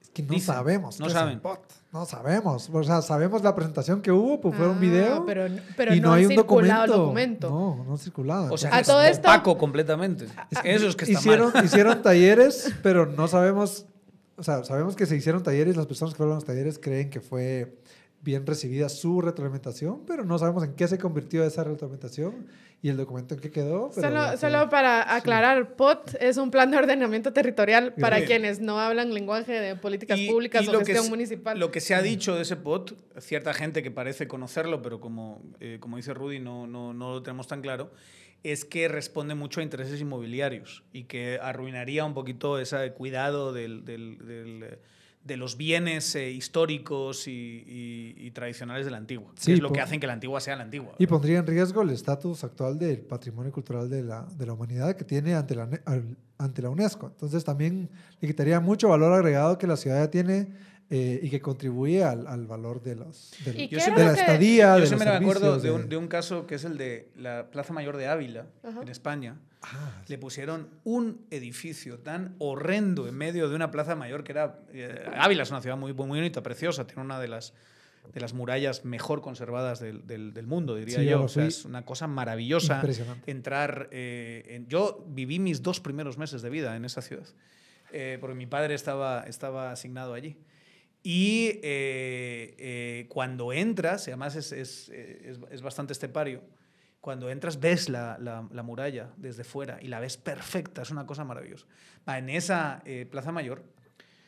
Es 0.01 0.09
que 0.11 0.23
no 0.23 0.29
Dicen, 0.33 0.55
sabemos. 0.55 0.97
no 0.99 1.07
es 1.07 1.13
saben. 1.13 1.41
POT. 1.41 1.59
No 1.91 2.05
sabemos. 2.05 2.69
O 2.71 2.83
sea, 2.83 3.01
sabemos 3.01 3.43
la 3.43 3.53
presentación 3.53 4.01
que 4.01 4.11
hubo, 4.13 4.39
pues 4.39 4.55
fue 4.55 4.65
un 4.67 4.77
Ah, 4.77 4.79
video. 4.79 5.25
Pero, 5.25 5.45
pero 5.75 5.93
y 5.93 5.99
no, 5.99 6.07
no, 6.07 6.13
hay 6.13 6.23
ha 6.23 6.27
un 6.27 6.33
circulado 6.35 6.85
el 6.85 6.91
documento. 6.91 7.47
documento. 7.49 7.77
No, 7.77 7.83
no 7.85 7.93
ha 7.95 7.97
circulado. 7.97 8.53
O 8.53 8.57
sea, 8.57 8.73
A 8.75 8.79
es 8.79 8.87
todo 8.87 9.01
esto- 9.01 9.27
opaco 9.27 9.57
completamente. 9.57 10.25
Eso 10.63 10.87
es 10.87 10.95
que 10.95 11.03
está 11.05 11.19
hicieron, 11.19 11.51
mal. 11.53 11.65
hicieron 11.65 12.01
talleres, 12.01 12.73
pero 12.81 13.05
no 13.07 13.27
sabemos. 13.27 13.87
O 14.37 14.43
sea, 14.43 14.63
sabemos 14.63 14.95
que 14.95 15.05
se 15.05 15.17
hicieron 15.17 15.43
talleres. 15.43 15.75
Las 15.75 15.85
personas 15.85 16.13
que 16.13 16.17
fueron 16.17 16.33
a 16.33 16.35
los 16.35 16.45
talleres 16.45 16.79
creen 16.79 17.09
que 17.09 17.19
fue 17.19 17.77
bien 18.25 18.45
recibida 18.45 18.89
su 18.89 19.21
retroalimentación, 19.21 20.03
pero 20.05 20.25
no 20.25 20.37
sabemos 20.39 20.63
en 20.65 20.73
qué 20.73 20.87
se 20.87 20.97
convirtió 20.97 21.45
esa 21.45 21.63
retroalimentación 21.63 22.47
y 22.81 22.89
el 22.89 22.97
documento 22.97 23.35
en 23.35 23.39
qué 23.39 23.51
quedó. 23.51 23.91
pero 23.95 24.09
Solo, 24.09 24.37
solo 24.37 24.63
que- 24.65 24.71
para 24.71 25.15
aclarar, 25.15 25.75
POT 25.75 26.15
es 26.19 26.37
un 26.37 26.49
plan 26.51 26.69
de 26.71 26.77
ordenamiento 26.77 27.31
territorial 27.31 27.93
para 27.93 28.17
Bien. 28.17 28.27
quienes 28.27 28.59
no 28.59 28.79
hablan 28.79 29.13
lenguaje 29.13 29.53
de 29.53 29.75
políticas 29.75 30.19
Y- 30.19 30.27
públicas 30.29 30.65
y 30.65 30.67
o 30.67 30.71
que 30.71 30.77
gestión 30.79 31.03
se- 31.05 31.09
municipal. 31.09 31.57
Lo 31.59 31.71
que 31.71 31.79
se 31.79 31.93
ha 31.95 32.01
dicho 32.01 32.35
de 32.35 32.41
ese 32.41 32.55
POT, 32.57 32.95
cierta 33.21 33.53
gente 33.53 33.81
que 33.83 33.91
parece 33.91 34.27
conocerlo, 34.27 34.81
pero 34.81 34.99
como, 34.99 35.41
eh, 35.59 35.77
como 35.79 35.97
dice 35.97 36.13
Rudy, 36.13 36.39
no, 36.39 36.67
no, 36.67 36.93
no 36.93 37.13
lo 37.13 37.23
tenemos 37.23 37.47
tan 37.47 37.61
claro, 37.61 37.91
es 38.43 38.65
que 38.65 38.87
responde 38.87 39.33
mucho 39.35 39.59
a 39.59 39.63
intereses 39.63 40.01
inmobiliarios 40.01 40.83
y 40.91 41.03
que 41.05 41.39
arruinaría 41.41 42.03
un 42.05 42.13
poquito 42.15 42.59
ese 42.59 42.91
cuidado 42.93 43.53
del, 43.53 43.85
del- 43.85 44.17
del, 44.19 44.63
eh, 44.63 44.79
de 45.25 45.37
los 45.37 45.57
bienes 45.57 46.15
eh, 46.15 46.29
históricos 46.31 47.27
y, 47.27 47.31
y- 47.31 48.15
y 48.27 48.31
tradicionales 48.31 48.85
de 48.85 48.91
la 48.91 48.97
antigua. 48.97 49.33
que 49.43 49.53
es 49.53 49.59
lo 49.59 49.71
que 49.71 49.81
hacen 49.81 49.99
que 49.99 50.07
la 50.07 50.13
antigua 50.13 50.39
sea 50.39 50.55
la 50.55 50.63
antigua. 50.63 50.93
Y 50.99 51.07
pondría 51.07 51.39
en 51.39 51.47
riesgo 51.47 51.81
el 51.81 51.89
estatus 51.89 52.43
actual 52.43 52.77
del 52.79 52.99
patrimonio 53.01 53.51
cultural 53.51 53.89
de 53.89 54.03
la, 54.03 54.21
de 54.37 54.45
la 54.45 54.53
humanidad 54.53 54.95
que 54.95 55.03
tiene 55.03 55.33
ante 55.33 55.55
la, 55.55 55.67
ante 56.37 56.61
la 56.61 56.69
UNESCO. 56.69 57.07
Entonces 57.07 57.43
también 57.43 57.89
le 58.21 58.27
quitaría 58.27 58.59
mucho 58.59 58.87
valor 58.89 59.11
agregado 59.13 59.57
que 59.57 59.65
la 59.67 59.77
ciudad 59.77 59.97
ya 60.05 60.11
tiene 60.11 60.47
eh, 60.89 61.19
y 61.23 61.29
que 61.29 61.41
contribuye 61.41 62.03
al, 62.03 62.27
al 62.27 62.45
valor 62.45 62.81
de, 62.83 62.95
los, 62.95 63.33
¿Y 63.55 63.67
Yo 63.69 63.79
de 63.79 63.89
la 64.03 64.13
que- 64.13 64.19
estadía, 64.21 64.67
de 64.73 64.75
Yo 64.75 64.79
los 64.81 64.89
siempre 64.89 65.09
me 65.09 65.15
acuerdo 65.15 65.57
de 65.57 65.63
de- 65.69 65.71
un, 65.75 65.89
de 65.89 65.97
un 65.97 66.07
caso 66.07 66.45
que 66.45 66.55
es 66.55 66.63
el 66.63 66.77
de 66.77 67.09
la 67.15 67.49
Plaza 67.51 67.73
Mayor 67.73 67.97
de 67.97 68.07
Ávila, 68.07 68.47
Ajá. 68.63 68.81
en 68.81 68.87
España. 68.89 69.37
Ah, 69.63 70.03
Le 70.07 70.19
pusieron 70.19 70.69
un 70.83 71.25
edificio 71.31 71.97
tan 71.97 72.35
horrendo 72.37 73.07
en 73.07 73.15
medio 73.15 73.49
de 73.49 73.55
una 73.55 73.71
plaza 73.71 73.95
mayor 73.95 74.23
que 74.23 74.31
era... 74.33 74.59
eh, 74.73 75.09
Ávila 75.17 75.41
es 75.41 75.49
una 75.49 75.61
ciudad 75.61 75.75
muy, 75.75 75.91
muy 75.93 76.19
bonita, 76.19 76.43
preciosa, 76.43 76.85
tiene 76.85 77.01
una 77.01 77.19
de 77.19 77.29
las, 77.29 77.53
de 78.13 78.19
las 78.21 78.35
murallas 78.35 78.85
mejor 78.85 79.21
conservadas 79.21 79.79
del, 79.79 80.05
del- 80.05 80.35
del 80.35 80.45
mundo, 80.45 80.75
diría 80.75 80.99
Sí, 80.99 81.05
yo 81.05 81.23
O 81.23 81.27
sea, 81.27 81.45
es 81.47 81.65
una 81.65 81.83
cosa 81.83 82.05
maravillosa. 82.05 82.75
Impresionante. 82.75 83.31
Entrar... 83.31 83.87
eh, 83.91 84.43
en- 84.49 84.67
yo 84.67 85.03
viví 85.09 85.39
mis 85.39 85.63
dos 85.63 85.79
primeros 85.79 86.19
meses 86.19 86.43
de 86.43 86.51
vida 86.51 86.75
en 86.75 86.85
esa 86.85 87.01
ciudad, 87.01 87.25
eh, 87.91 88.19
porque 88.21 88.35
mi 88.35 88.45
padre 88.45 88.75
estaba, 88.75 89.23
estaba 89.23 89.71
asignado 89.71 90.13
allí. 90.13 90.37
Y 91.07 91.59
eh, 91.61 92.55
eh, 92.57 93.05
cuando 93.09 93.53
entras, 93.53 94.07
y 94.07 94.09
además 94.09 94.35
es, 94.35 94.51
es, 94.51 94.89
eh, 94.89 95.21
es- 95.29 95.39
es 95.51 95.61
bastante 95.61 95.93
estepario, 95.93 96.41
cuando 96.99 97.29
entras 97.29 97.59
ves 97.59 97.89
la, 97.89 98.17
la- 98.19 98.47
la 98.51 98.63
muralla 98.63 99.11
desde 99.15 99.43
fuera 99.43 99.77
y 99.79 99.87
la 99.87 99.99
ves 99.99 100.17
perfecta, 100.17 100.81
es 100.81 100.89
una 100.89 101.05
cosa 101.05 101.23
maravillosa. 101.23 101.67
En 102.07 102.27
esa 102.31 102.81
eh, 102.85 103.05
Plaza 103.07 103.31
Mayor 103.31 103.61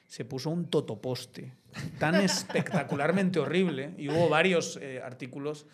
se 0.05 0.23
puso 0.23 0.51
un 0.51 0.69
totoposte 0.69 1.51
tan 1.97 2.13
espectacularmente 2.21 3.39
horrible 3.39 3.95
y 3.97 4.09
hubo 4.09 4.29
varios 4.29 4.79
artículos 5.03 5.65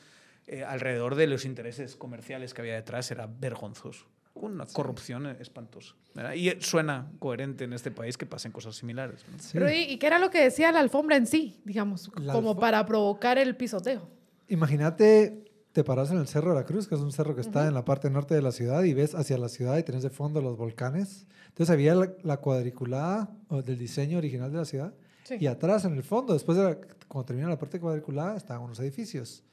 alrededor 0.68 1.16
de 1.16 1.28
los 1.28 1.44
intereses 1.44 1.98
comerciales 1.98 2.54
que 2.54 2.62
había 2.62 2.76
detrás, 2.76 3.12
era 3.12 3.28
vergonzoso. 3.28 4.06
Una 4.36 4.66
corrupción 4.66 5.28
espantosa. 5.28 5.96
¿verdad? 6.16 6.34
Y 6.34 6.52
suena 6.62 7.12
coherente 7.20 7.64
en 7.64 7.74
este 7.74 7.92
país 7.92 8.18
que 8.18 8.26
pasen 8.26 8.52
cosas 8.52 8.76
similares. 8.76 9.24
¿no? 9.32 9.38
sí. 9.40 9.58
Rudy, 9.58 9.82
¿y 9.90 9.98
qué 9.98 10.08
era 10.08 10.20
lo 10.20 10.30
que 10.30 10.42
decía 10.42 10.72
la 10.72 10.80
alfombra 10.80 11.16
en 11.18 11.26
sí, 11.28 11.60
digamos, 11.66 12.12
La 12.20 12.34
como 12.34 12.56
para 12.58 12.86
provocar 12.86 13.38
el 13.38 13.56
pisoteo? 13.56 14.08
Imagínate, 14.50 15.44
te 15.72 15.84
paras 15.84 16.12
en 16.12 16.18
el 16.18 16.28
Cerro 16.28 16.50
de 16.54 16.60
la 16.60 16.66
Cruz, 16.66 16.88
que 16.88 16.96
es 16.96 17.02
un 17.02 17.12
cerro 17.12 17.34
que 17.36 17.42
está 17.42 17.68
en 17.68 17.74
la 17.74 17.84
parte 17.84 18.10
norte 18.10 18.36
de 18.36 18.42
la 18.42 18.52
ciudad, 18.52 18.84
y 18.84 18.94
ves 18.94 19.16
hacia 19.16 19.38
la 19.38 19.50
ciudad 19.50 19.78
y 19.78 19.84
tenés 19.84 20.04
de 20.04 20.10
fondo 20.10 20.42
los 20.42 20.58
volcanes. 20.58 21.26
Entonces 21.48 21.72
había 21.74 21.96
la, 21.96 22.12
la 22.24 22.38
cuadriculada 22.38 23.32
o 23.50 23.62
del 23.62 23.78
diseño 23.78 24.18
original 24.20 24.52
de 24.52 24.58
la 24.58 24.66
ciudad. 24.66 24.94
Sí. 25.24 25.36
Y 25.40 25.48
atrás, 25.48 25.86
en 25.86 25.94
el 25.96 26.04
fondo, 26.04 26.34
después 26.34 26.58
de 26.58 26.64
la- 26.64 26.78
cuando 27.08 27.26
termina 27.26 27.50
la 27.50 27.58
parte 27.58 27.80
cuadriculada, 27.80 28.36
estaban 28.38 28.64
unos 28.64 28.80
edificios. 28.80 29.44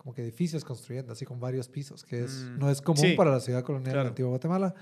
Como 0.00 0.14
que 0.14 0.22
edificios 0.22 0.64
construyendo, 0.64 1.12
así 1.12 1.26
con 1.26 1.38
varios 1.38 1.68
pisos, 1.68 2.04
que 2.04 2.24
es, 2.24 2.32
Mm, 2.32 2.58
no 2.58 2.70
es 2.70 2.80
común 2.80 3.04
sí, 3.04 3.12
para 3.12 3.32
la 3.32 3.40
ciudad 3.40 3.62
colonial 3.62 3.84
de 3.84 3.90
claro. 3.90 4.04
la 4.04 4.08
antigua 4.08 4.30
Guatemala. 4.30 4.74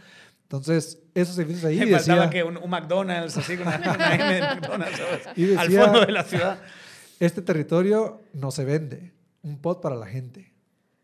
Entonces, 0.42 1.00
esos 1.12 1.36
edificios 1.40 1.64
ahí 1.64 1.78
Me 1.80 1.86
decía, 1.86 1.98
faltaba 1.98 2.30
que 2.30 2.44
un, 2.44 2.56
un 2.56 2.70
McDonald's, 2.70 3.36
así 3.36 3.56
con 3.56 3.66
una, 3.66 3.78
una 3.78 4.14
M 4.14 4.34
de 4.34 4.40
McDonald's, 4.40 4.96
¿sabes? 4.96 5.36
Y 5.36 5.56
Al 5.56 5.72
fondo 5.72 6.06
de 6.06 6.12
la 6.12 6.22
ciudad. 6.22 6.60
este 7.18 7.42
territorio 7.42 8.22
no 8.32 8.52
se 8.52 8.64
vende, 8.64 9.12
un 9.42 9.60
pot 9.60 9.82
para 9.82 9.96
la 9.96 10.06
gente. 10.06 10.47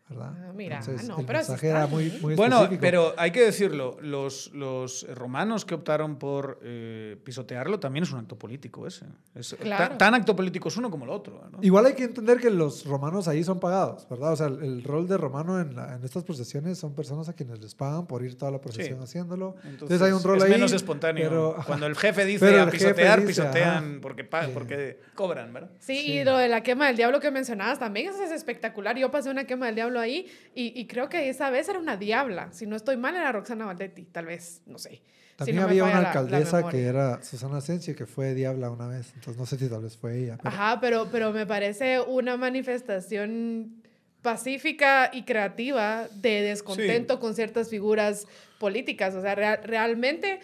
¿Verdad? 0.09 0.33
Ah, 0.49 0.51
mira, 0.53 0.77
Entonces, 0.79 1.07
no, 1.07 1.19
el 1.19 1.25
pero 1.25 1.39
eso 1.39 1.51
mensaje 1.53 1.67
está 1.67 1.79
era 1.79 1.87
muy, 1.87 2.03
bien. 2.05 2.21
muy 2.21 2.35
Bueno, 2.35 2.55
específico. 2.57 2.81
pero 2.81 3.13
hay 3.17 3.31
que 3.31 3.41
decirlo, 3.43 3.97
los, 4.01 4.51
los 4.53 5.07
romanos 5.15 5.65
que 5.65 5.73
optaron 5.73 6.17
por 6.17 6.59
eh, 6.63 7.17
pisotearlo 7.23 7.79
también 7.79 8.03
es 8.03 8.11
un 8.11 8.19
acto 8.19 8.37
político 8.37 8.85
ese. 8.85 9.05
Es, 9.33 9.55
Claro. 9.59 9.97
tan 9.97 10.13
acto 10.13 10.35
político 10.35 10.67
es 10.69 10.77
uno 10.77 10.91
como 10.91 11.05
el 11.05 11.09
otro. 11.11 11.41
¿no? 11.51 11.57
Igual 11.61 11.87
hay 11.87 11.93
que 11.93 12.03
entender 12.03 12.37
que 12.39 12.49
los 12.51 12.85
romanos 12.85 13.27
ahí 13.27 13.43
son 13.43 13.59
pagados, 13.59 14.07
¿verdad? 14.09 14.33
O 14.33 14.35
sea, 14.35 14.47
el, 14.47 14.61
el 14.63 14.83
rol 14.83 15.07
de 15.07 15.17
romano 15.17 15.59
en, 15.59 15.75
la- 15.75 15.95
en 15.95 16.03
estas 16.03 16.23
procesiones 16.23 16.77
son 16.77 16.93
personas 16.93 17.27
a 17.29 17.33
quienes 17.33 17.59
les 17.59 17.73
pagan 17.73 18.05
por 18.05 18.23
ir 18.23 18.37
toda 18.37 18.51
la 18.51 18.61
procesión 18.61 18.99
Sí. 18.99 19.03
haciéndolo. 19.03 19.55
Entonces, 19.63 20.01
hay 20.01 20.11
un 20.11 20.21
rol 20.21 20.37
es 20.37 20.43
ahí, 20.43 20.51
menos 20.51 20.71
espontáneo. 20.71 21.27
pero. 21.29 21.55
Cuando 21.65 21.87
el 21.87 21.95
jefe 21.95 22.25
dice 22.25 22.45
Pero 22.45 22.61
a 22.61 22.69
pisotear, 22.69 23.21
dice, 23.21 23.41
pisotean 23.41 23.83
ajá. 23.93 23.99
porque, 24.01 24.23
pa- 24.23 24.45
Sí. 24.45 24.51
porque 24.53 24.99
cobran, 25.15 25.51
¿verdad? 25.51 25.71
Sí, 25.79 25.97
Sí. 25.97 26.11
y 26.11 26.23
lo 26.23 26.37
de 26.37 26.47
la 26.47 26.61
quema 26.61 26.87
del 26.87 26.95
diablo 26.97 27.19
que 27.19 27.31
mencionabas 27.31 27.79
también, 27.79 28.09
eso 28.09 28.21
es 28.23 28.31
espectacular. 28.31 28.95
Yo 28.97 29.09
pasé 29.09 29.31
una 29.31 29.45
quema 29.45 29.65
del 29.65 29.75
diablo 29.75 29.94
ahí 29.99 30.27
y, 30.53 30.79
y 30.79 30.87
creo 30.87 31.09
que 31.09 31.29
esa 31.29 31.49
vez 31.49 31.67
era 31.69 31.79
una 31.79 31.97
diabla. 31.97 32.51
Si 32.51 32.65
no 32.65 32.75
estoy 32.75 32.97
mal, 32.97 33.15
era 33.15 33.31
Roxana 33.31 33.65
Valdetti, 33.65 34.03
tal 34.05 34.25
vez, 34.25 34.61
no 34.65 34.77
sé. 34.77 34.89
Si 35.37 35.37
También 35.37 35.57
no 35.57 35.61
me 35.63 35.67
había 35.71 35.83
una 35.83 35.93
la- 35.95 36.01
la 36.01 36.07
alcaldesa 36.09 36.57
memoria. 36.57 36.79
que 36.79 36.85
era 36.87 37.21
Susana 37.23 37.57
Asensio, 37.57 37.93
que 37.95 38.05
fue 38.05 38.33
diabla 38.33 38.69
una 38.69 38.87
vez. 38.87 39.11
Entonces 39.15 39.37
no 39.37 39.45
sé 39.45 39.57
si 39.57 39.67
tal 39.67 39.81
vez 39.83 39.97
fue 39.97 40.17
ella. 40.17 40.37
pero- 40.41 40.55
Ajá, 40.55 40.79
pero, 40.79 41.09
pero 41.11 41.31
me 41.33 41.45
parece 41.45 41.99
una 41.99 42.37
manifestación 42.37 43.81
pacífica 44.21 45.11
y 45.13 45.23
creativa 45.23 46.07
de 46.15 46.41
descontento 46.41 47.19
con 47.19 47.35
ciertas 47.35 47.69
figuras 47.69 48.25
políticas. 48.59 49.13
O 49.15 49.21
sea, 49.21 49.35
real- 49.35 49.59
realmente... 49.63 50.39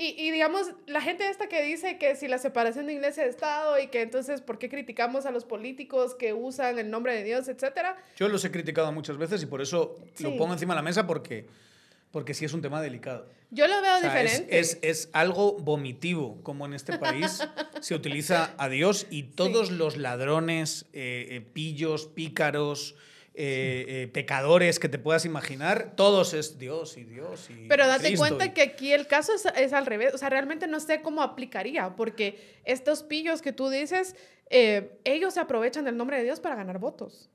Y, 0.00 0.14
y 0.16 0.30
digamos, 0.30 0.70
la 0.86 1.00
gente 1.00 1.28
esta 1.28 1.48
que 1.48 1.60
dice 1.64 1.98
que 1.98 2.14
si 2.14 2.28
la 2.28 2.38
separación 2.38 2.86
de 2.86 2.92
iglesia 2.92 3.26
y 3.26 3.28
Estado 3.28 3.80
y 3.80 3.88
que 3.88 4.00
entonces, 4.00 4.40
¿por 4.40 4.58
qué 4.60 4.68
criticamos 4.68 5.26
a 5.26 5.32
los 5.32 5.44
políticos 5.44 6.14
que 6.14 6.32
usan 6.32 6.78
el 6.78 6.88
nombre 6.88 7.14
de 7.16 7.24
Dios, 7.24 7.48
etcétera? 7.48 7.96
Yo 8.16 8.28
los 8.28 8.44
he 8.44 8.52
criticado 8.52 8.92
muchas 8.92 9.18
veces 9.18 9.42
y 9.42 9.46
por 9.46 9.60
eso 9.60 9.98
lo 10.20 10.36
pongo 10.36 10.52
encima 10.52 10.74
de 10.74 10.76
la 10.76 10.82
mesa 10.82 11.04
porque, 11.06 11.46
porque 12.12 12.32
sí 12.32 12.44
es 12.44 12.52
un 12.52 12.62
tema 12.62 12.80
delicado. 12.80 13.26
Yo 13.50 13.66
lo 13.66 13.80
veo 13.82 13.96
O 13.96 14.00
sea, 14.00 14.10
diferente. 14.14 14.58
es, 14.58 14.78
es 14.82 15.08
algo 15.12 15.54
vomitivo, 15.54 16.38
como 16.44 16.64
en 16.66 16.74
este 16.74 16.96
país 16.98 17.40
se 17.80 17.94
utiliza 17.96 18.54
a 18.56 18.68
Dios 18.68 19.08
y 19.10 19.24
todos 19.24 19.72
los 19.72 19.96
ladrones, 19.96 20.84
eh, 20.92 21.26
eh, 21.30 21.40
pillos, 21.40 22.06
pícaros, 22.06 22.94
eh, 23.40 23.84
eh, 23.88 24.08
pecadores 24.08 24.80
que 24.80 24.88
te 24.88 24.98
puedas 24.98 25.24
imaginar, 25.24 25.92
todos 25.94 26.34
es 26.34 26.58
Dios 26.58 26.96
y 26.96 27.04
Dios 27.04 27.48
y 27.50 27.68
Pero 27.68 27.86
date 27.86 28.08
Cristo 28.08 28.18
cuenta 28.26 28.46
y- 28.46 28.50
que 28.50 28.62
aquí 28.62 28.92
el 28.92 29.06
caso 29.06 29.32
es, 29.32 29.46
es 29.56 29.72
al 29.72 29.86
revés. 29.86 30.12
O 30.12 30.18
sea, 30.18 30.28
realmente 30.28 30.66
no 30.66 30.80
sé 30.80 31.02
cómo 31.02 31.22
aplicaría, 31.22 31.94
porque 31.94 32.58
estos 32.64 33.04
pillos 33.04 33.40
que 33.40 33.52
tú 33.52 33.68
dices, 33.70 34.16
eh, 34.50 34.98
ellos 35.04 35.34
se 35.34 35.40
aprovechan 35.40 35.84
del 35.84 35.96
nombre 35.96 36.16
de 36.18 36.24
Dios 36.24 36.40
para 36.40 36.56
ganar 36.56 36.78
votos. 36.80 37.30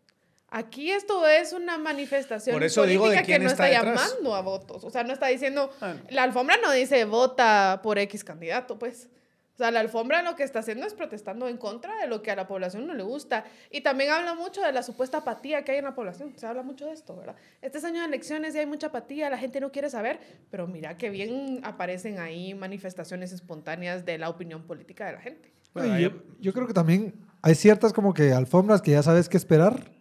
Aquí 0.49 0.91
esto 0.91 1.27
es 1.27 1.51
una 1.53 1.77
manifestación 1.79 2.53
Por 2.53 2.63
eso 2.63 2.81
política 2.81 2.91
digo 2.91 3.09
de 3.09 3.23
que 3.23 3.39
no 3.39 3.49
está 3.49 3.71
llamando 3.71 4.35
a 4.35 4.41
votos. 4.41 4.83
O 4.83 4.89
sea, 4.91 5.03
no 5.03 5.11
está 5.13 5.27
diciendo, 5.27 5.71
Ah. 5.81 5.95
la 6.09 6.23
alfombra 6.23 6.57
no 6.61 6.71
dice 6.71 7.05
vota 7.05 7.79
por 7.81 7.97
X 7.97 8.23
candidato, 8.23 8.77
pues. 8.77 9.07
O 9.53 9.57
sea, 9.57 9.69
la 9.69 9.81
alfombra 9.81 10.23
lo 10.23 10.35
que 10.35 10.41
está 10.43 10.59
haciendo 10.59 10.87
es 10.87 10.95
protestando 10.95 11.47
en 11.47 11.57
contra 11.57 11.95
de 11.97 12.07
lo 12.07 12.23
que 12.23 12.31
a 12.31 12.35
la 12.35 12.47
población 12.47 12.87
no 12.87 12.95
le 12.95 13.03
gusta. 13.03 13.45
Y 13.69 13.81
también 13.81 14.09
habla 14.09 14.33
mucho 14.33 14.61
de 14.61 14.71
la 14.71 14.81
supuesta 14.81 15.19
apatía 15.19 15.63
que 15.63 15.73
hay 15.73 15.77
en 15.77 15.83
la 15.83 15.93
población. 15.93 16.33
Se 16.37 16.47
habla 16.47 16.63
mucho 16.63 16.87
de 16.87 16.93
esto, 16.93 17.15
¿verdad? 17.15 17.35
Este 17.61 17.77
es 17.77 17.83
año 17.83 17.99
de 17.99 18.07
elecciones 18.07 18.55
y 18.55 18.59
hay 18.59 18.65
mucha 18.65 18.87
apatía, 18.87 19.29
la 19.29 19.37
gente 19.37 19.59
no 19.59 19.71
quiere 19.71 19.91
saber, 19.91 20.19
pero 20.49 20.65
mira 20.65 20.97
que 20.97 21.11
bien 21.11 21.59
aparecen 21.63 22.17
ahí 22.17 22.55
manifestaciones 22.55 23.31
espontáneas 23.31 24.05
de 24.05 24.17
la 24.17 24.29
opinión 24.29 24.63
política 24.63 25.05
de 25.05 25.13
la 25.13 25.21
gente. 25.21 25.53
Bueno, 25.75 25.99
yo, 25.99 26.09
yo 26.39 26.51
creo 26.51 26.65
que 26.65 26.73
también 26.73 27.13
hay 27.43 27.53
ciertas 27.53 27.93
como 27.93 28.13
que 28.13 28.33
alfombras 28.33 28.81
que 28.81 28.91
ya 28.91 29.03
sabes 29.03 29.29
qué 29.29 29.37
esperar 29.37 29.91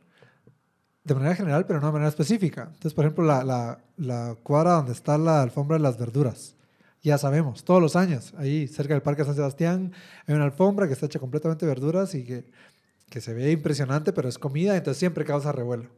de 1.04 1.14
manera 1.14 1.34
general, 1.34 1.66
pero 1.66 1.78
no 1.78 1.88
de 1.88 1.92
manera 1.92 2.08
específica. 2.08 2.62
Entonces, 2.62 2.94
por 2.94 3.04
ejemplo, 3.04 3.24
la, 3.24 3.44
la, 3.44 3.78
la 3.96 4.36
cuadra 4.42 4.72
donde 4.72 4.92
está 4.92 5.18
la 5.18 5.42
alfombra 5.42 5.76
de 5.76 5.82
las 5.82 5.98
verduras. 5.98 6.54
Ya 7.02 7.18
sabemos, 7.18 7.64
todos 7.64 7.82
los 7.82 7.96
años, 7.96 8.32
ahí 8.38 8.68
cerca 8.68 8.94
del 8.94 9.02
Parque 9.02 9.24
San 9.24 9.34
Sebastián, 9.34 9.92
hay 10.26 10.34
una 10.36 10.44
alfombra 10.44 10.86
que 10.86 10.92
está 10.92 11.06
hecha 11.06 11.18
completamente 11.18 11.66
de 11.66 11.70
verduras 11.74 12.14
y 12.14 12.24
que, 12.24 12.44
que 13.10 13.20
se 13.20 13.34
ve 13.34 13.50
impresionante, 13.50 14.12
pero 14.12 14.28
es 14.28 14.38
comida, 14.38 14.76
entonces 14.76 14.98
siempre 15.00 15.24
causa 15.24 15.50
revuelo. 15.50 15.88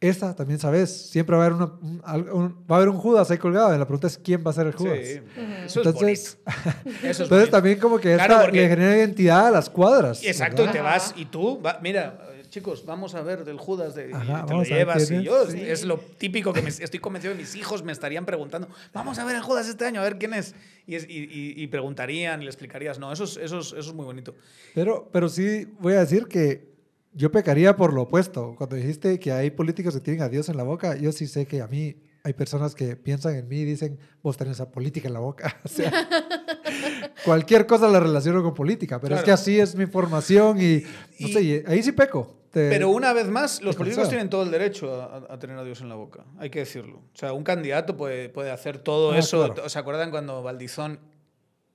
Esta 0.00 0.34
también 0.34 0.58
sabes, 0.60 1.10
siempre 1.10 1.36
va 1.36 1.42
a 1.44 1.46
haber, 1.46 1.56
una, 1.56 1.72
un- 1.80 2.30
un- 2.32 2.66
va 2.70 2.74
a 2.74 2.78
haber 2.78 2.88
un 2.88 2.98
Judas 2.98 3.30
ahí 3.30 3.38
colgado. 3.38 3.72
y 3.74 3.78
La 3.78 3.84
pregunta 3.86 4.08
es 4.08 4.18
quién 4.18 4.42
va 4.44 4.50
a 4.50 4.54
ser 4.54 4.66
el 4.66 4.72
Judas. 4.74 4.98
Sí, 5.04 5.18
Ujú. 5.20 5.52
eso 5.66 5.80
Entonces- 5.80 6.08
es. 6.18 6.38
Eso 7.04 7.10
es 7.10 7.20
Entonces 7.20 7.50
también 7.50 7.78
como 7.78 7.98
que 7.98 8.14
Claro, 8.14 8.34
esta 8.34 8.44
porque- 8.44 8.62
le 8.62 8.68
genera 8.68 8.96
identidad 8.96 9.46
a 9.46 9.50
las 9.52 9.70
cuadras. 9.70 10.22
Exacto, 10.24 10.62
y 10.62 10.66
¿verdad? 10.66 10.72
te 10.72 10.78
Ajá. 10.80 10.88
vas 10.88 11.14
y 11.16 11.24
tú, 11.26 11.60
va- 11.64 11.78
mira, 11.82 12.18
chicos, 12.52 12.84
vamos 12.84 13.14
a 13.14 13.22
ver 13.22 13.44
del 13.44 13.56
Judas 13.56 13.94
de, 13.94 14.12
Ajá, 14.12 14.44
te 14.44 14.52
lo 14.52 14.62
llevas 14.62 15.10
y 15.10 15.14
es. 15.16 15.22
yo 15.22 15.46
Sí. 15.50 15.58
es 15.60 15.84
lo 15.84 15.96
típico 15.98 16.52
que 16.52 16.60
me, 16.60 16.68
estoy 16.68 17.00
convencido 17.00 17.32
que 17.34 17.40
mis 17.40 17.56
hijos 17.56 17.82
me 17.82 17.92
estarían 17.92 18.26
preguntando, 18.26 18.68
vamos 18.92 19.18
a 19.18 19.24
ver 19.24 19.36
el 19.36 19.42
Judas 19.42 19.66
este 19.68 19.86
año, 19.86 20.00
a 20.00 20.04
ver 20.04 20.18
quién 20.18 20.34
es 20.34 20.54
y, 20.86 20.94
es- 20.96 21.08
y- 21.08 21.24
y- 21.24 21.54
y 21.56 21.66
preguntarían 21.68 22.42
y 22.42 22.44
le 22.44 22.50
explicarías, 22.50 22.98
no, 22.98 23.10
eso 23.10 23.24
es, 23.24 23.38
eso 23.38 23.58
es, 23.60 23.68
eso 23.68 23.78
es 23.78 23.92
muy 23.94 24.04
bonito. 24.04 24.34
Pero, 24.74 25.08
pero 25.10 25.30
sí 25.30 25.66
voy 25.80 25.94
a 25.94 26.00
decir 26.00 26.26
que 26.26 26.70
yo 27.14 27.32
pecaría 27.32 27.74
por 27.74 27.92
lo 27.94 28.02
opuesto. 28.02 28.54
Cuando 28.56 28.76
dijiste 28.76 29.18
que 29.18 29.32
hay 29.32 29.50
políticos 29.50 29.94
que 29.94 30.00
tienen 30.00 30.22
a 30.22 30.28
Dios 30.28 30.48
en 30.50 30.56
la 30.58 30.62
boca, 30.62 30.96
yo 30.96 31.10
sí 31.12 31.26
sé 31.26 31.46
que 31.46 31.60
a 31.62 31.66
mí 31.68 31.96
hay 32.24 32.34
personas 32.34 32.74
que 32.74 32.96
piensan 32.96 33.34
en 33.34 33.48
mí 33.48 33.60
y 33.60 33.64
dicen, 33.64 33.98
vos 34.22 34.36
tenés 34.36 34.60
a 34.60 34.70
política 34.70 35.08
en 35.08 35.14
la 35.14 35.20
boca. 35.20 35.58
O 35.64 35.68
sea, 35.68 35.90
cualquier 37.24 37.66
cosa 37.66 37.88
la 37.88 38.00
relaciono 38.00 38.42
con 38.42 38.52
política, 38.54 39.00
pero 39.00 39.14
es 39.14 39.22
Claro. 39.22 39.24
que 39.26 39.32
así 39.32 39.58
es 39.58 39.74
mi 39.74 39.86
formación 39.86 40.60
y, 40.60 40.82
no 41.18 41.28
Y- 41.28 41.32
sé, 41.32 41.42
y 41.42 41.62
ahí 41.66 41.82
sí 41.82 41.92
peco. 41.92 42.41
Te- 42.52 42.68
Pero 42.68 42.90
una 42.90 43.12
vez 43.14 43.28
más, 43.28 43.62
los 43.62 43.76
políticos 43.76 44.08
tienen 44.10 44.28
todo 44.28 44.42
el 44.42 44.50
derecho 44.50 45.00
a, 45.00 45.04
a- 45.30 45.34
a 45.34 45.38
tener 45.38 45.56
a 45.56 45.64
Dios 45.64 45.80
en 45.80 45.88
la 45.88 45.94
boca, 45.94 46.24
hay 46.38 46.50
que 46.50 46.60
decirlo. 46.60 46.98
O 46.98 47.16
sea, 47.16 47.32
un 47.32 47.44
candidato 47.44 47.96
puede, 47.96 48.28
puede 48.28 48.50
hacer 48.50 48.78
todo 48.78 49.12
Ah, 49.12 49.18
eso. 49.18 49.52
claro. 49.54 49.68
¿Se 49.68 49.78
acuerdan 49.78 50.10
cuando 50.10 50.42
Valdizón, 50.42 51.00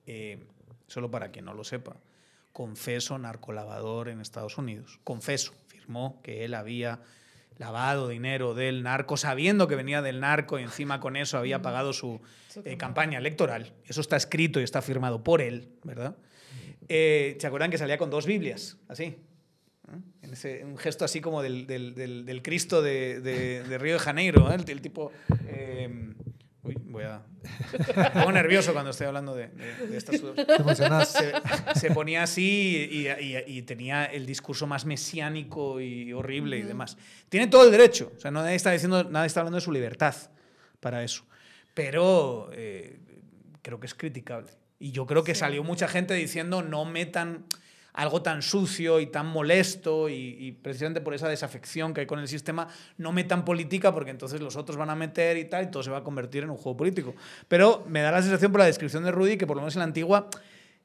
eh, 0.06 0.38
solo 0.86 1.10
para 1.10 1.30
quien 1.30 1.44
no 1.46 1.52
lo 1.54 1.64
sepa, 1.64 1.96
confeso 2.52 3.18
narcolavador 3.18 4.08
en 4.08 4.20
Estados 4.20 4.56
Unidos? 4.56 5.00
Confeso, 5.04 5.52
firmó 5.66 6.20
que 6.22 6.44
él 6.44 6.54
había 6.54 7.00
lavado 7.56 8.06
dinero 8.06 8.54
del 8.54 8.84
narco, 8.84 9.16
sabiendo 9.16 9.66
que 9.66 9.74
venía 9.74 10.00
del 10.00 10.20
narco 10.20 10.60
y 10.60 10.62
encima 10.62 11.00
con 11.00 11.16
eso 11.16 11.38
había 11.38 11.60
pagado 11.60 11.92
su 11.92 12.14
eh, 12.14 12.20
campaña. 12.54 12.78
campaña 12.78 13.18
electoral. 13.18 13.72
Eso 13.84 14.00
está 14.00 14.16
escrito 14.16 14.60
y 14.60 14.62
está 14.62 14.80
firmado 14.80 15.24
por 15.24 15.40
él, 15.42 15.70
¿verdad? 15.82 16.14
eh, 16.88 17.36
¿se 17.40 17.46
acuerdan 17.48 17.70
que 17.72 17.78
salía 17.78 17.98
con 17.98 18.10
dos 18.10 18.26
Biblias? 18.26 18.78
Así. 18.86 19.16
¿No? 19.90 20.02
En 20.22 20.32
ese, 20.32 20.64
un 20.64 20.76
gesto 20.78 21.04
así 21.04 21.20
como 21.20 21.42
del, 21.42 21.66
del- 21.66 21.94
del- 21.94 22.24
del 22.24 22.42
Cristo 22.42 22.82
de, 22.82 23.20
de- 23.20 23.62
de 23.62 23.78
Río 23.78 23.94
de 23.94 23.98
Janeiro, 23.98 24.50
¿eh? 24.52 24.56
el, 24.56 24.68
el 24.70 24.80
tipo... 24.80 25.10
eh, 25.46 25.88
uy, 26.62 26.76
voy 26.84 27.04
a... 27.04 27.22
Me 27.96 28.10
pongo 28.10 28.32
nervioso 28.32 28.72
cuando 28.72 28.90
estoy 28.90 29.06
hablando 29.06 29.34
de, 29.34 29.48
de- 29.48 29.86
de 29.86 29.96
estas 29.96 30.20
cosas 30.20 31.08
se, 31.12 31.32
se 31.80 31.90
ponía 31.92 32.22
así 32.24 32.88
y, 32.90 33.08
y- 33.08 33.44
y 33.58 33.62
tenía 33.62 34.04
el 34.04 34.26
discurso 34.26 34.66
más 34.66 34.84
mesiánico 34.84 35.80
y 35.80 36.12
horrible 36.12 36.58
y 36.58 36.62
demás. 36.62 36.96
Tiene 37.28 37.46
todo 37.46 37.64
el 37.64 37.70
derecho. 37.70 38.12
O 38.16 38.20
sea, 38.20 38.30
nadie 38.30 38.54
está 38.54 38.70
diciendo, 38.72 39.04
nadie 39.04 39.28
está 39.28 39.40
hablando 39.40 39.56
de 39.56 39.62
su 39.62 39.72
libertad 39.72 40.14
para 40.80 41.02
eso. 41.02 41.24
Pero 41.74 42.50
eh, 42.52 42.98
creo 43.62 43.78
que 43.80 43.86
es 43.86 43.94
criticable. 43.94 44.50
Y 44.80 44.90
yo 44.92 45.06
creo 45.06 45.24
que 45.24 45.34
Sí. 45.34 45.40
salió 45.40 45.62
mucha 45.64 45.88
gente 45.88 46.14
diciendo 46.14 46.62
no 46.62 46.84
metan 46.84 47.44
algo 47.94 48.22
tan 48.22 48.42
sucio 48.42 49.00
y 49.00 49.06
tan 49.06 49.26
molesto 49.26 50.08
y, 50.08 50.36
y 50.38 50.52
precisamente 50.52 51.00
por 51.00 51.14
esa 51.14 51.28
desafección 51.28 51.92
que 51.94 52.02
hay 52.02 52.06
con 52.06 52.20
el 52.20 52.28
sistema, 52.28 52.68
no 52.96 53.12
metan 53.12 53.44
política 53.44 53.92
porque 53.92 54.10
entonces 54.10 54.40
los 54.40 54.56
otros 54.56 54.76
van 54.76 54.90
a 54.90 54.94
meter 54.94 55.36
y 55.36 55.46
tal 55.46 55.64
y 55.64 55.70
todo 55.70 55.82
se 55.82 55.90
va 55.90 55.98
a 55.98 56.04
convertir 56.04 56.44
en 56.44 56.50
un 56.50 56.56
juego 56.56 56.76
político. 56.76 57.14
Pero 57.48 57.84
me 57.88 58.00
da 58.02 58.12
la 58.12 58.22
sensación 58.22 58.52
por 58.52 58.60
la 58.60 58.66
descripción 58.66 59.02
de 59.04 59.10
Rudy 59.10 59.36
que 59.36 59.46
por 59.46 59.56
lo 59.56 59.62
menos 59.62 59.74
en 59.74 59.80
la 59.80 59.84
antigua 59.86 60.28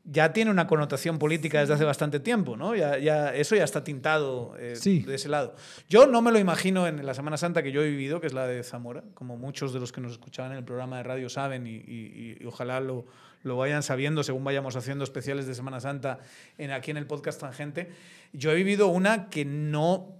ya 0.06 0.34
tiene 0.34 0.52
una 0.52 0.68
connotación 0.68 1.18
política 1.18 1.62
desde 1.62 1.76
hace 1.76 1.86
bastante 1.86 2.20
tiempo, 2.20 2.58
¿no? 2.58 2.76
Ya, 2.76 2.98
ya, 2.98 3.34
eso 3.34 3.56
ya 3.56 3.64
está 3.64 3.86
tintado 3.86 4.54
eh, 4.60 4.76
Sí. 4.76 5.00
de 5.00 5.16
ese 5.16 5.30
lado. 5.30 5.56
Yo 5.88 6.08
no 6.08 6.22
me 6.22 6.30
lo 6.32 6.40
imagino 6.40 6.88
en 6.88 7.06
la 7.06 7.14
Semana 7.14 7.38
Santa 7.38 7.64
que 7.64 7.72
yo 7.72 7.82
he 7.82 7.90
vivido, 7.90 8.20
que 8.20 8.28
es 8.28 8.34
la 8.34 8.46
de 8.46 8.64
Zamora, 8.64 9.02
como 9.14 9.38
muchos 9.38 9.72
de 9.72 9.80
los 9.80 9.94
que 9.94 10.02
nos 10.02 10.12
escuchaban 10.12 10.52
en 10.52 10.58
el 10.58 10.66
programa 10.66 10.98
de 10.98 11.04
radio 11.04 11.30
saben 11.30 11.68
y, 11.68 11.76
y- 11.76 12.38
y 12.42 12.46
ojalá 12.46 12.82
lo, 12.82 13.06
lo 13.44 13.58
vayan 13.58 13.84
sabiendo 13.84 14.24
según 14.24 14.44
vayamos 14.44 14.76
haciendo 14.76 15.04
especiales 15.04 15.46
de 15.46 15.54
Semana 15.56 15.80
Santa 15.80 16.20
en, 16.58 16.72
aquí 16.72 16.92
en 16.92 16.98
el 16.98 17.06
podcast 17.06 17.40
Tangente. 17.42 17.90
Yo 18.32 18.52
he 18.52 18.56
vivido 18.56 18.88
una 18.88 19.30
que 19.30 19.46
no 19.46 20.16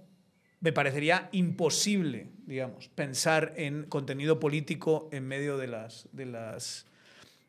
me 0.60 0.72
parecería 0.72 1.28
imposible, 1.32 2.28
digamos, 2.46 2.88
pensar 2.88 3.52
en 3.56 3.84
contenido 3.84 4.40
político 4.40 5.08
en 5.12 5.26
medio 5.26 5.58
de 5.58 5.66
las, 5.66 6.08
de 6.12 6.26
las 6.26 6.86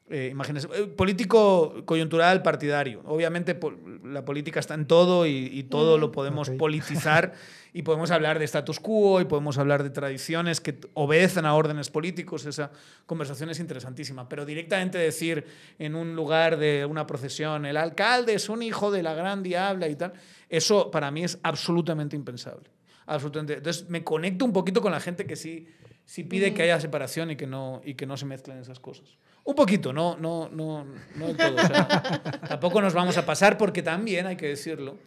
eh, 0.10 0.30
imágenes. 0.32 0.68
Eh, 0.76 0.84
político 0.88 1.84
coyuntural 1.86 2.42
partidario. 2.44 3.02
Obviamente 3.06 3.56
po- 3.56 3.74
la 4.04 4.24
política 4.26 4.60
está 4.60 4.74
en 4.74 4.86
todo 4.86 5.26
y, 5.26 5.50
y 5.52 5.64
todo 5.64 5.98
Mm. 5.98 6.02
lo 6.02 6.12
podemos 6.12 6.50
politizar 6.52 7.34
y 7.76 7.82
podemos 7.82 8.10
hablar 8.10 8.40
de 8.40 8.46
status 8.46 8.80
quo 8.80 9.20
y 9.20 9.26
podemos 9.26 9.58
hablar 9.58 9.84
de 9.84 9.90
tradiciones 9.90 10.62
que 10.62 10.80
obedecen 10.94 11.46
a 11.46 11.56
órdenes 11.56 11.90
políticos. 11.90 12.46
Esa 12.46 12.72
conversación 13.06 13.50
es 13.50 13.60
interesantísima. 13.60 14.30
Pero 14.30 14.46
directamente 14.46 14.98
decir 14.98 15.46
en 15.78 15.94
un 15.94 16.16
lugar 16.16 16.56
de 16.56 16.86
una 16.86 17.06
procesión, 17.06 17.66
el 17.66 17.76
alcalde 17.76 18.34
es 18.34 18.48
un 18.48 18.64
hijo 18.64 18.92
de 18.92 19.04
la 19.04 19.14
gran 19.14 19.44
diabla 19.44 19.90
y 19.90 19.96
tal, 19.98 20.14
eso 20.48 20.90
para 20.90 21.12
mí 21.12 21.26
es 21.26 21.38
absolutamente 21.44 22.16
impensable. 22.16 22.70
Absolutamente. 23.08 23.56
Entonces 23.56 23.90
me 23.90 24.06
conecto 24.06 24.46
un 24.46 24.54
poquito 24.54 24.82
con 24.82 24.94
la 24.94 25.02
gente 25.02 25.26
que 25.26 25.36
sí, 25.36 25.68
sí 26.06 26.24
pide 26.24 26.54
que 26.54 26.64
haya 26.64 26.80
separación 26.80 27.32
y 27.32 27.36
que 27.36 27.46
no, 27.46 27.82
y 27.84 27.96
que 27.96 28.06
no 28.06 28.16
se 28.16 28.26
mezclen 28.26 28.58
esas 28.58 28.80
cosas. 28.80 29.18
Un 29.44 29.54
poquito, 29.54 29.92
no, 29.92 30.16
no, 30.16 30.48
no, 30.48 30.86
no 31.16 31.28
del 31.28 31.36
todo. 31.36 31.56
o 31.56 31.60
sea, 31.60 32.22
tampoco 32.48 32.82
nos 32.82 32.94
vamos 32.94 33.18
a 33.18 33.26
pasar 33.26 33.58
porque 33.58 33.84
también, 33.84 34.28
hay 34.28 34.38
que 34.38 34.48
decirlo, 34.48 34.98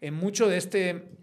en 0.00 0.14
mucho 0.14 0.46
de 0.46 0.58
este... 0.58 1.22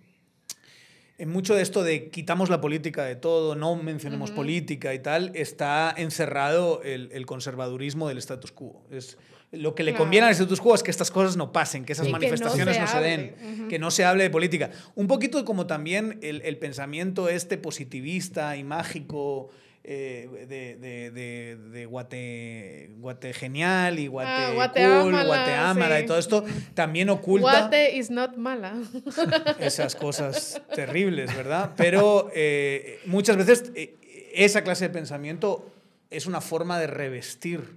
En 1.20 1.30
mucho 1.30 1.54
de 1.54 1.62
esto 1.62 1.84
de 1.84 2.10
quitamos 2.10 2.50
la 2.50 2.62
política 2.62 3.04
de 3.04 3.16
todo, 3.16 3.54
no 3.54 3.76
mencionemos 3.76 4.32
política 4.32 4.94
y 4.94 5.00
tal, 5.00 5.32
está 5.36 5.94
encerrado 5.98 6.82
el, 6.84 7.10
el 7.12 7.26
conservadurismo 7.26 8.08
del 8.08 8.18
status 8.20 8.52
quo. 8.54 8.82
Es, 8.90 9.18
lo 9.52 9.74
que 9.76 9.84
le 9.84 9.92
Claro. 9.92 10.04
conviene 10.06 10.28
al 10.28 10.32
status 10.34 10.62
quo 10.62 10.76
es 10.76 10.84
que 10.84 10.92
estas 10.92 11.12
cosas 11.12 11.36
no 11.36 11.52
pasen, 11.52 11.84
que 11.84 11.94
esas 11.94 12.06
Y 12.06 12.08
que 12.08 12.12
no 12.14 12.20
manifestaciones 12.20 12.76
se 12.76 12.82
no 12.82 12.88
se, 12.88 13.00
den, 13.00 13.68
que 13.68 13.80
no 13.80 13.92
se 13.92 14.06
hable 14.06 14.24
de 14.24 14.30
política. 14.30 14.72
Un 14.96 15.08
poquito 15.08 15.44
como 15.44 15.66
también 15.68 16.20
el, 16.22 16.42
el 16.44 16.58
pensamiento 16.58 17.28
este 17.30 17.58
positivista 17.58 18.56
y 18.58 18.64
mágico 18.64 19.50
eh, 19.92 20.46
de, 20.48 20.76
de, 20.76 21.10
de, 21.10 21.56
de 21.56 21.86
Guate, 21.88 22.92
Guate 23.00 23.34
genial 23.34 23.98
y 23.98 24.06
Guate 24.06 24.30
Ah, 24.30 24.72
cool, 25.02 25.26
Guateámala 25.26 25.98
sí. 25.98 26.04
y 26.04 26.06
todo 26.06 26.20
esto 26.20 26.46
también 26.76 27.10
oculta 27.10 27.62
Guate 27.62 27.96
is 27.98 28.12
not 28.12 28.36
mala. 28.38 28.76
esas 29.60 29.96
cosas 29.96 30.62
terribles, 30.76 31.36
¿verdad? 31.36 31.72
Pero 31.76 32.30
eh, 32.36 33.00
muchas 33.08 33.36
veces 33.36 33.72
eh, 33.74 33.96
esa 34.32 34.64
clase 34.64 34.90
de 34.90 34.94
pensamiento 34.94 35.74
es 36.12 36.28
una 36.28 36.40
forma 36.40 36.80
de 36.80 36.86
revestir 36.86 37.76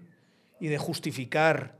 y 0.60 0.66
de 0.68 0.76
justificar 0.76 1.76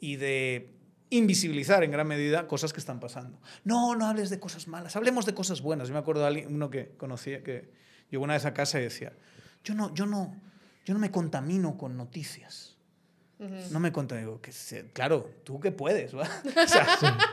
y 0.00 0.16
de 0.16 0.68
invisibilizar 1.10 1.84
en 1.84 1.92
gran 1.92 2.08
medida 2.08 2.48
cosas 2.48 2.72
que 2.72 2.80
están 2.80 2.98
pasando. 2.98 3.38
No, 3.62 3.94
no 3.94 4.08
hables 4.08 4.30
de 4.30 4.40
cosas 4.40 4.66
malas, 4.66 4.96
hablemos 4.96 5.26
de 5.26 5.34
cosas 5.34 5.62
buenas. 5.62 5.86
Yo 5.86 5.94
me 5.94 6.00
acuerdo 6.00 6.22
de 6.22 6.26
alguien, 6.26 6.52
uno 6.52 6.70
que 6.70 6.88
conocía 6.96 7.44
que 7.44 7.70
llegó 8.10 8.24
una 8.24 8.34
vez 8.34 8.46
a 8.46 8.52
casa 8.52 8.80
y 8.80 8.82
decía, 8.82 9.12
yo 9.66 9.74
no, 9.74 9.92
yo 9.94 10.06
no, 10.06 10.32
yo 10.84 10.94
no 10.94 11.00
me 11.00 11.10
contamino 11.10 11.76
con 11.76 11.96
noticias. 11.96 12.75
No 13.70 13.80
me 13.80 13.92
contamino. 13.92 14.40
Que 14.40 14.50
se- 14.52 14.86
claro, 14.92 15.28
tú 15.44 15.60
que 15.60 15.70
puedes, 15.70 16.16
¿va? 16.16 16.22
O 16.64 16.66
sea, 16.68 16.86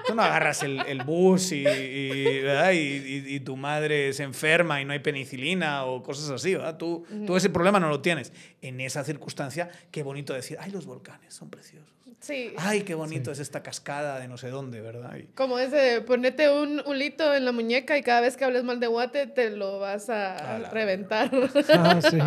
tú 0.05 0.13
no 0.15 0.21
agarras 0.21 0.61
el, 0.63 0.81
el 0.81 1.03
bus 1.03 1.51
y, 1.53 1.65
y, 1.67 2.41
¿verdad? 2.41 2.71
y- 2.71 2.77
y- 2.77 3.35
y 3.35 3.39
tu 3.39 3.55
madre 3.55 4.11
se 4.13 4.23
enferma 4.23 4.81
y 4.81 4.85
no 4.85 4.91
hay 4.93 4.99
penicilina 4.99 5.85
o 5.85 6.03
cosas 6.03 6.29
así, 6.29 6.55
¿verdad? 6.55 6.77
Tú, 6.77 7.05
tú 7.25 7.37
ese 7.37 7.49
problema 7.49 7.79
no 7.79 7.87
lo 7.89 8.01
tienes. 8.01 8.33
En 8.61 8.81
esa 8.81 9.03
circunstancia, 9.03 9.69
qué 9.91 10.03
bonito 10.03 10.33
decir, 10.33 10.57
ay, 10.59 10.71
los 10.71 10.85
volcanes 10.85 11.33
son 11.33 11.49
preciosos. 11.49 11.89
Sí. 12.19 12.53
Ay, 12.55 12.83
qué 12.83 12.95
bonito 12.95 13.33
es 13.33 13.39
esta 13.39 13.61
cascada 13.63 14.17
de 14.17 14.29
no 14.29 14.37
sé 14.37 14.47
dónde, 14.49 14.79
¿verdad? 14.79 15.17
Y- 15.17 15.23
Como 15.35 15.59
ese, 15.59 15.75
de 15.75 16.01
ponete 16.01 16.49
un, 16.49 16.81
un 16.85 16.97
lito 16.97 17.33
en 17.33 17.43
la 17.43 17.51
muñeca 17.51 17.97
y 17.97 18.01
cada 18.01 18.21
vez 18.21 18.37
que 18.37 18.45
hables 18.45 18.63
mal 18.63 18.79
de 18.79 18.87
Guate 18.87 19.27
te 19.27 19.49
lo 19.49 19.79
vas 19.79 20.09
a 20.09 20.55
A 20.55 20.59
la- 20.59 20.69
reventar. 20.69 21.29
Ah, 21.69 21.99
sí. 22.01 22.17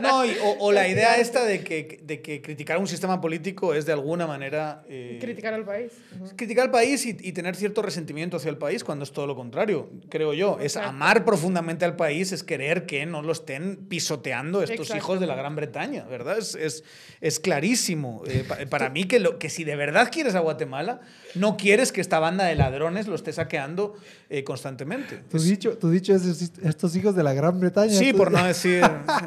No, 0.00 0.24
y- 0.24 0.36
o, 0.42 0.56
o 0.58 0.72
la 0.72 0.88
idea 0.88 1.16
esta 1.18 1.44
de 1.44 1.62
que, 1.62 2.00
de 2.02 2.20
que 2.22 2.42
criticar 2.42 2.78
un 2.78 2.88
sistema 2.88 3.15
político 3.20 3.74
es 3.74 3.86
de 3.86 3.92
alguna 3.92 4.26
manera... 4.26 4.82
eh, 4.88 5.18
Criticar 5.20 5.54
al 5.54 5.64
país. 5.64 5.92
Ujú. 6.20 6.36
criticar 6.36 6.64
al 6.66 6.70
país 6.70 7.04
y, 7.06 7.16
y 7.20 7.32
tener 7.32 7.56
cierto 7.56 7.82
resentimiento 7.82 8.36
hacia 8.36 8.50
el 8.50 8.58
país 8.58 8.84
cuando 8.84 9.04
es 9.04 9.12
todo 9.12 9.26
lo 9.26 9.34
contrario, 9.36 9.90
creo 10.08 10.32
yo. 10.34 10.58
Es 10.60 10.76
Exacto. 10.76 10.88
amar 10.90 11.24
profundamente 11.24 11.84
al 11.84 11.96
país, 11.96 12.32
es 12.32 12.42
querer 12.42 12.86
que 12.86 13.04
no 13.06 13.22
lo 13.22 13.32
estén 13.32 13.76
pisoteando 13.88 14.62
estos 14.62 14.80
Exacto. 14.80 14.96
hijos 14.96 15.20
de 15.20 15.26
la 15.26 15.34
Gran 15.36 15.56
Bretaña, 15.56 16.04
¿verdad? 16.04 16.38
Es, 16.38 16.54
es, 16.54 16.84
es 17.20 17.40
clarísimo. 17.40 18.22
Eh, 18.26 18.44
pa- 18.46 18.58
para 18.68 18.88
mí 18.90 19.04
que, 19.04 19.18
lo, 19.20 19.38
que 19.38 19.50
si 19.50 19.64
de 19.64 19.76
verdad 19.76 20.10
quieres 20.12 20.34
a 20.34 20.40
Guatemala, 20.40 21.00
no 21.34 21.56
quieres 21.56 21.92
que 21.92 22.00
esta 22.00 22.18
banda 22.18 22.44
de 22.44 22.54
ladrones 22.54 23.06
lo 23.08 23.14
esté 23.14 23.32
saqueando 23.32 23.94
eh, 24.30 24.44
constantemente. 24.44 25.20
Es- 25.32 25.44
dicho, 25.44 25.76
tu 25.78 25.90
dicho 25.90 26.14
es 26.14 26.24
estos 26.62 26.96
hijos 26.96 27.14
de 27.14 27.22
la 27.22 27.32
Gran 27.34 27.60
Bretaña. 27.60 27.92
sí, 27.92 28.12
tú- 28.12 28.18
por 28.18 28.30
no 28.32 28.44
decir, 28.44 28.82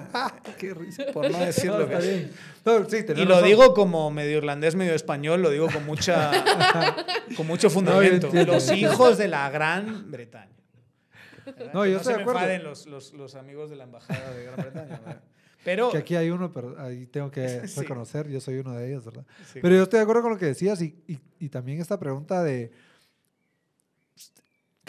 Qué 0.58 0.74
risa. 0.74 1.06
por 1.14 1.30
no 1.32 1.40
decir 1.40 1.70
No, 1.72 1.80
lo 1.80 1.88
que 1.88 1.94
está 1.96 2.06
es. 2.08 2.28
No, 2.80 2.90
sí, 2.90 2.98
Y 3.16 3.26
lo 3.26 3.36
razón. 3.36 3.44
digo 3.46 3.74
como 3.74 4.12
medio 4.12 4.38
irlandés, 4.38 4.76
medio 4.76 4.94
español, 4.94 5.42
lo 5.42 5.50
digo 5.50 5.68
con 5.72 5.86
mucha 5.86 6.32
con 7.38 7.48
mucho 7.48 7.70
fundamento. 7.70 8.28
entiendo, 8.28 8.54
los 8.54 8.72
hijos 8.72 9.18
de 9.18 9.28
la 9.28 9.50
Gran 9.50 10.10
Bretaña. 10.12 10.52
¿Verdad? 11.46 11.74
No, 11.74 11.86
yo 11.86 11.94
no 11.94 11.98
estoy 11.98 12.04
se 12.04 12.12
de 12.12 12.18
me 12.18 12.22
acuerdo. 12.24 12.40
enfaden 12.42 12.64
los, 12.64 12.86
los, 12.86 13.14
los 13.14 13.36
amigos 13.36 13.70
de 13.70 13.76
la 13.76 13.86
embajada 13.86 14.32
de 14.34 14.44
Gran 14.44 14.56
Bretaña. 14.58 15.00
¿verdad? 15.00 15.22
Pero 15.64 15.90
Que 15.92 15.98
aquí 15.98 16.16
hay 16.16 16.30
uno, 16.30 16.52
pero 16.54 16.76
ahí 16.80 17.06
tengo 17.08 17.30
que 17.32 17.62
Sí. 17.68 17.82
reconocer, 17.82 18.28
yo 18.30 18.40
soy 18.40 18.58
uno 18.60 18.74
de 18.74 18.88
ellos, 18.88 19.04
¿verdad? 19.06 19.26
Sí. 19.52 19.60
Pero 19.62 19.76
yo 19.76 19.84
estoy 19.84 19.98
de 19.98 20.04
acuerdo 20.04 20.22
con 20.22 20.32
lo 20.32 20.38
que 20.38 20.46
decías 20.46 20.82
y, 20.82 20.96
y, 21.08 21.20
y 21.40 21.50
también 21.50 21.82
esta 21.82 22.00
pregunta 22.00 22.44
de 22.44 22.72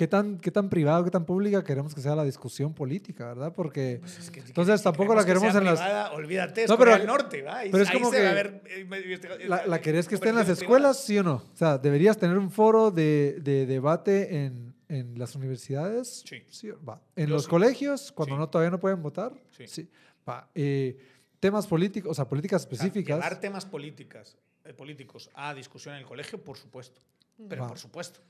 ¿qué 0.01 0.09
tan, 0.09 0.39
qué 0.39 0.51
tan 0.51 0.71
privado, 0.71 1.05
qué 1.05 1.11
tan 1.11 1.27
pública 1.27 1.63
queremos 1.63 1.95
que 1.95 2.01
sea 2.01 2.15
la 2.17 2.25
discusión 2.25 2.73
política, 2.73 3.27
¿verdad? 3.27 3.53
Porque 3.55 3.99
Pues 4.01 4.19
es 4.19 4.31
que 4.31 4.41
si 4.41 4.47
entonces 4.49 4.83
tampoco 4.83 5.15
la 5.15 5.27
queremos 5.27 5.53
queremos 5.53 5.77
que 5.79 5.83
en 5.83 5.93
las... 5.93 6.13
Olvídate, 6.15 6.63
es 6.65 6.71
No, 6.71 6.79
pero- 6.79 6.97
del 6.97 7.07
Norte. 7.07 7.43
¿va? 7.43 7.59
Ahí- 7.59 7.71
pero 7.71 7.83
es 7.83 7.91
como 7.91 8.11
se 8.11 8.23
va 8.23 8.31
a 8.31 8.35
que 8.35 8.35
ver, 8.35 9.47
¿La, 9.47 9.67
la 9.67 9.81
querés 9.83 10.09
que 10.09 10.15
esté 10.15 10.31
en 10.31 10.37
las 10.37 10.49
escuelas, 10.49 11.05
sí 11.05 11.19
o 11.19 11.23
no? 11.23 11.35
O 11.53 11.55
sea, 11.57 11.77
¿deberías 11.77 12.17
tener 12.17 12.39
un 12.39 12.51
foro 12.51 12.91
de, 12.91 13.41
de 13.43 13.67
debate 13.67 14.45
en, 14.47 14.75
en 14.89 15.19
las 15.19 15.35
universidades? 15.35 16.25
Sí. 16.51 16.71
o- 16.71 16.83
va. 16.83 17.03
¿En 17.15 17.27
Yo 17.29 17.35
los 17.35 17.45
sí. 17.45 17.51
colegios, 17.51 18.11
cuando 18.11 18.37
Sí. 18.37 18.39
no 18.39 18.49
todavía 18.49 18.71
no 18.71 18.81
pueden 18.81 19.03
votar? 19.03 19.35
Sí. 19.67 19.87
Va. 20.27 20.49
Eh, 20.55 20.97
temas 21.41 21.67
políticos, 21.67 22.11
o 22.13 22.15
sea, 22.15 22.27
políticas 22.27 22.65
O 22.65 22.69
sea, 22.69 22.73
específicas. 22.75 23.17
llevar 23.19 23.39
temas 23.39 23.67
políticas, 23.67 24.39
eh, 24.65 24.73
políticos 24.73 25.29
a 25.35 25.53
discusión 25.53 25.95
en 25.95 26.01
el 26.01 26.07
colegio, 26.07 26.43
por 26.43 26.57
supuesto. 26.57 27.03
Pero 27.51 27.63
Va. 27.65 27.69
por 27.69 27.79
supuesto. 27.79 28.21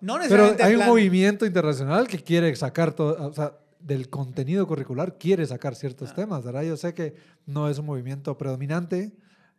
No 0.00 0.14
Pero 0.14 0.18
necesariamente 0.18 0.62
hay 0.62 0.72
en 0.74 0.80
un 0.80 0.86
movimiento 0.86 1.46
internacional 1.46 2.06
que 2.08 2.18
quiere 2.22 2.54
sacar 2.56 2.92
todo, 2.94 3.28
o 3.28 3.32
sea, 3.32 3.54
del 3.78 4.08
contenido 4.10 4.66
curricular 4.66 5.16
quiere 5.18 5.46
sacar 5.46 5.74
ciertos 5.74 6.10
Ah. 6.10 6.14
temas, 6.14 6.44
¿verdad? 6.44 6.62
Yo 6.62 6.76
sé 6.76 6.92
que 6.94 7.14
no 7.46 7.68
es 7.68 7.78
un 7.78 7.86
movimiento 7.86 8.36
predominante, 8.36 9.12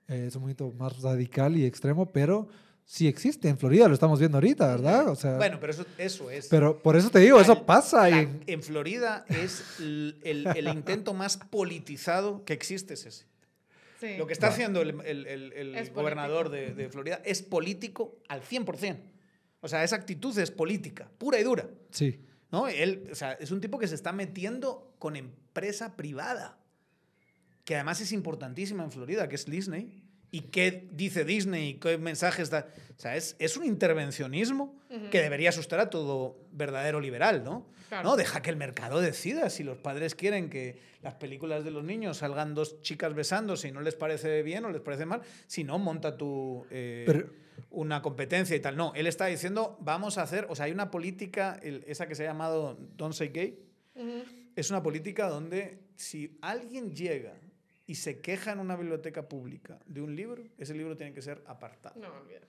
eh, 0.07 0.25
es 0.27 0.35
un 0.35 0.41
movimiento 0.43 0.71
más 0.77 1.01
radical 1.01 1.55
y 1.57 1.65
extremo, 1.65 2.11
pero 2.11 2.47
sí 2.85 3.07
existe 3.07 3.47
en 3.49 3.57
Florida, 3.57 3.87
lo 3.87 3.93
estamos 3.93 4.19
viendo 4.19 4.37
ahorita, 4.37 4.67
¿verdad? 4.67 5.07
O 5.09 5.15
sea, 5.15 5.37
Bueno, 5.37 5.57
pero 5.59 5.71
eso, 5.73 5.85
eso 5.97 6.29
es. 6.29 6.47
pero 6.49 6.77
por 6.77 6.95
eso 6.97 7.09
te 7.09 7.19
digo, 7.19 7.39
eso 7.39 7.63
pasa 7.65 8.09
la- 8.09 8.19
en, 8.21 8.43
en 8.47 8.61
Florida 8.61 9.25
es 9.29 9.63
el, 9.79 10.17
el 10.23 10.67
intento 10.67 11.13
más 11.13 11.37
politizado 11.37 12.43
que 12.45 12.53
existe 12.53 12.93
es 12.95 13.05
ese. 13.05 13.25
Sí. 13.99 14.17
Lo 14.17 14.25
que 14.27 14.33
está 14.33 14.47
haciendo 14.47 14.81
el, 14.81 14.99
el- 15.05 15.27
el- 15.27 15.53
el 15.53 15.75
Es 15.75 15.93
gobernador 15.93 16.49
de 16.49 16.89
Florida 16.89 17.21
es 17.23 17.41
político 17.43 18.17
al 18.27 18.41
100%. 18.41 18.97
O 19.61 19.67
sea, 19.67 19.83
esa 19.83 19.95
actitud 19.95 20.37
es 20.37 20.51
política, 20.51 21.09
pura 21.17 21.39
y 21.39 21.43
dura. 21.43 21.69
Sí. 21.91 22.19
¿no? 22.51 22.67
Él, 22.67 23.07
o 23.11 23.15
sea, 23.15 23.33
es 23.33 23.51
un 23.51 23.61
tipo 23.61 23.77
que 23.79 23.87
se 23.87 23.95
está 23.95 24.11
metiendo 24.11 24.93
con 24.99 25.15
empresa 25.15 25.95
privada, 25.95 26.57
que 27.63 27.75
además 27.75 28.01
es 28.01 28.11
importantísima 28.11 28.83
en 28.83 28.91
Florida, 28.91 29.29
que 29.29 29.35
es 29.35 29.45
Disney. 29.45 30.03
¿Y 30.33 30.41
qué 30.43 30.87
dice 30.93 31.25
Disney? 31.25 31.69
¿Y 31.69 31.73
qué 31.75 31.97
mensajes 31.97 32.49
da? 32.49 32.67
O 32.97 32.99
sea, 32.99 33.15
es, 33.17 33.35
es 33.37 33.57
un 33.57 33.65
intervencionismo 33.65 34.79
que 35.11 35.21
debería 35.21 35.49
asustar 35.49 35.79
a 35.79 35.89
todo 35.89 36.37
verdadero 36.51 36.99
liberal, 37.01 37.43
¿no? 37.43 37.67
Claro. 37.89 38.09
No, 38.09 38.15
deja 38.15 38.41
que 38.41 38.49
el 38.49 38.55
mercado 38.55 39.01
decida. 39.01 39.49
Si 39.49 39.63
los 39.63 39.77
padres 39.77 40.15
quieren 40.15 40.49
que 40.49 40.79
las 41.01 41.15
películas 41.15 41.65
de 41.65 41.71
los 41.71 41.83
niños 41.83 42.17
salgan 42.17 42.55
dos 42.55 42.81
chicas 42.81 43.13
besándose 43.13 43.67
y 43.67 43.71
no 43.73 43.81
les 43.81 43.95
parece 43.95 44.41
bien 44.43 44.63
o 44.63 44.69
les 44.71 44.81
parece 44.81 45.05
mal, 45.05 45.21
si 45.47 45.65
no, 45.65 45.77
monta 45.79 46.15
tu... 46.17 46.65
eh, 46.71 47.03
Pero- 47.05 47.29
una 47.69 48.01
competencia 48.01 48.55
y 48.55 48.59
tal. 48.59 48.75
No, 48.77 48.93
él 48.95 49.07
está 49.07 49.27
diciendo, 49.27 49.77
vamos 49.81 50.17
a 50.17 50.23
hacer, 50.23 50.45
o 50.49 50.55
sea, 50.55 50.65
hay 50.65 50.71
una 50.71 50.91
política, 50.91 51.59
el- 51.63 51.83
esa 51.87 52.07
que 52.07 52.15
se 52.15 52.23
ha 52.27 52.31
llamado 52.31 52.77
Don't 52.97 53.13
Say 53.13 53.29
Gay, 53.29 53.59
es 54.55 54.69
una 54.69 54.81
política 54.83 55.27
donde 55.29 55.79
si 55.95 56.37
alguien 56.41 56.93
llega 56.95 57.33
y 57.87 57.95
se 57.95 58.19
queja 58.21 58.51
en 58.53 58.59
una 58.59 58.75
biblioteca 58.75 59.27
pública 59.27 59.79
de 59.85 60.01
un 60.01 60.15
libro, 60.15 60.43
ese 60.57 60.73
libro 60.73 60.95
tiene 60.97 61.13
que 61.13 61.21
ser 61.21 61.41
apartado. 61.45 61.99
No, 61.99 62.07
olvídate. 62.21 62.47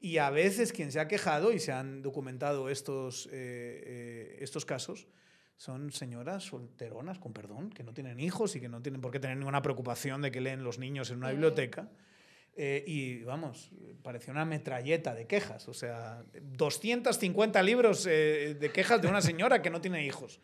Y 0.00 0.18
a 0.18 0.30
veces 0.30 0.72
quien 0.72 0.90
se 0.90 0.98
ha 1.00 1.06
quejado, 1.08 1.52
y 1.52 1.60
se 1.60 1.70
han 1.72 2.02
documentado 2.02 2.68
estos, 2.68 3.26
eh, 3.26 3.30
eh, 3.32 4.36
estos 4.40 4.64
casos, 4.64 5.06
son 5.56 5.92
señoras 5.92 6.42
solteronas, 6.44 7.18
con 7.20 7.32
perdón, 7.32 7.70
que 7.70 7.84
no 7.84 7.94
tienen 7.94 8.18
hijos 8.18 8.56
y 8.56 8.60
que 8.60 8.68
no 8.68 8.82
tienen 8.82 9.00
por 9.00 9.12
qué 9.12 9.20
tener 9.20 9.36
ninguna 9.36 9.62
preocupación 9.62 10.20
de 10.20 10.32
que 10.32 10.40
leen 10.40 10.64
los 10.64 10.78
niños 10.78 11.10
en 11.10 11.18
una 11.18 11.30
biblioteca. 11.30 11.88
Eh, 12.54 12.84
y 12.86 13.22
vamos, 13.24 13.70
parecía 14.02 14.32
una 14.32 14.44
metralleta 14.44 15.14
de 15.14 15.26
quejas. 15.26 15.68
O 15.68 15.74
sea, 15.74 16.22
250 16.56 17.62
libros 17.62 18.06
eh, 18.06 18.56
de 18.58 18.70
quejas 18.70 19.00
de 19.00 19.08
una 19.08 19.22
señora 19.22 19.62
que 19.62 19.70
no 19.70 19.80
tiene 19.80 20.04
hijos. 20.04 20.40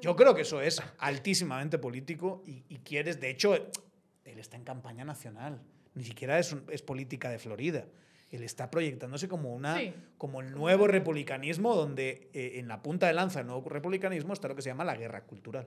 Yo 0.00 0.14
creo 0.16 0.34
que 0.34 0.42
eso 0.42 0.60
es 0.60 0.82
altísimamente 0.98 1.78
político 1.78 2.42
y, 2.46 2.64
y 2.68 2.78
quieres, 2.78 3.20
de 3.20 3.30
hecho, 3.30 3.54
él 3.54 4.38
está 4.38 4.56
en 4.56 4.64
campaña 4.64 5.04
nacional. 5.04 5.60
Ni 5.94 6.04
siquiera 6.04 6.38
es, 6.38 6.54
es 6.70 6.82
política 6.82 7.30
de 7.30 7.38
Florida. 7.38 7.86
Él 8.30 8.42
está 8.42 8.70
proyectándose 8.70 9.28
como, 9.28 9.54
una, 9.54 9.78
Sí. 9.78 9.94
como 10.18 10.40
el 10.42 10.50
nuevo 10.50 10.86
republicanismo, 10.88 11.74
donde 11.74 12.28
eh, 12.34 12.54
en 12.58 12.68
la 12.68 12.82
punta 12.82 13.06
de 13.06 13.14
lanza 13.14 13.38
del 13.38 13.46
nuevo 13.46 13.66
republicanismo 13.68 14.32
está 14.34 14.48
lo 14.48 14.56
que 14.56 14.62
se 14.62 14.68
llama 14.68 14.84
la 14.84 14.96
guerra 14.96 15.22
cultural. 15.22 15.66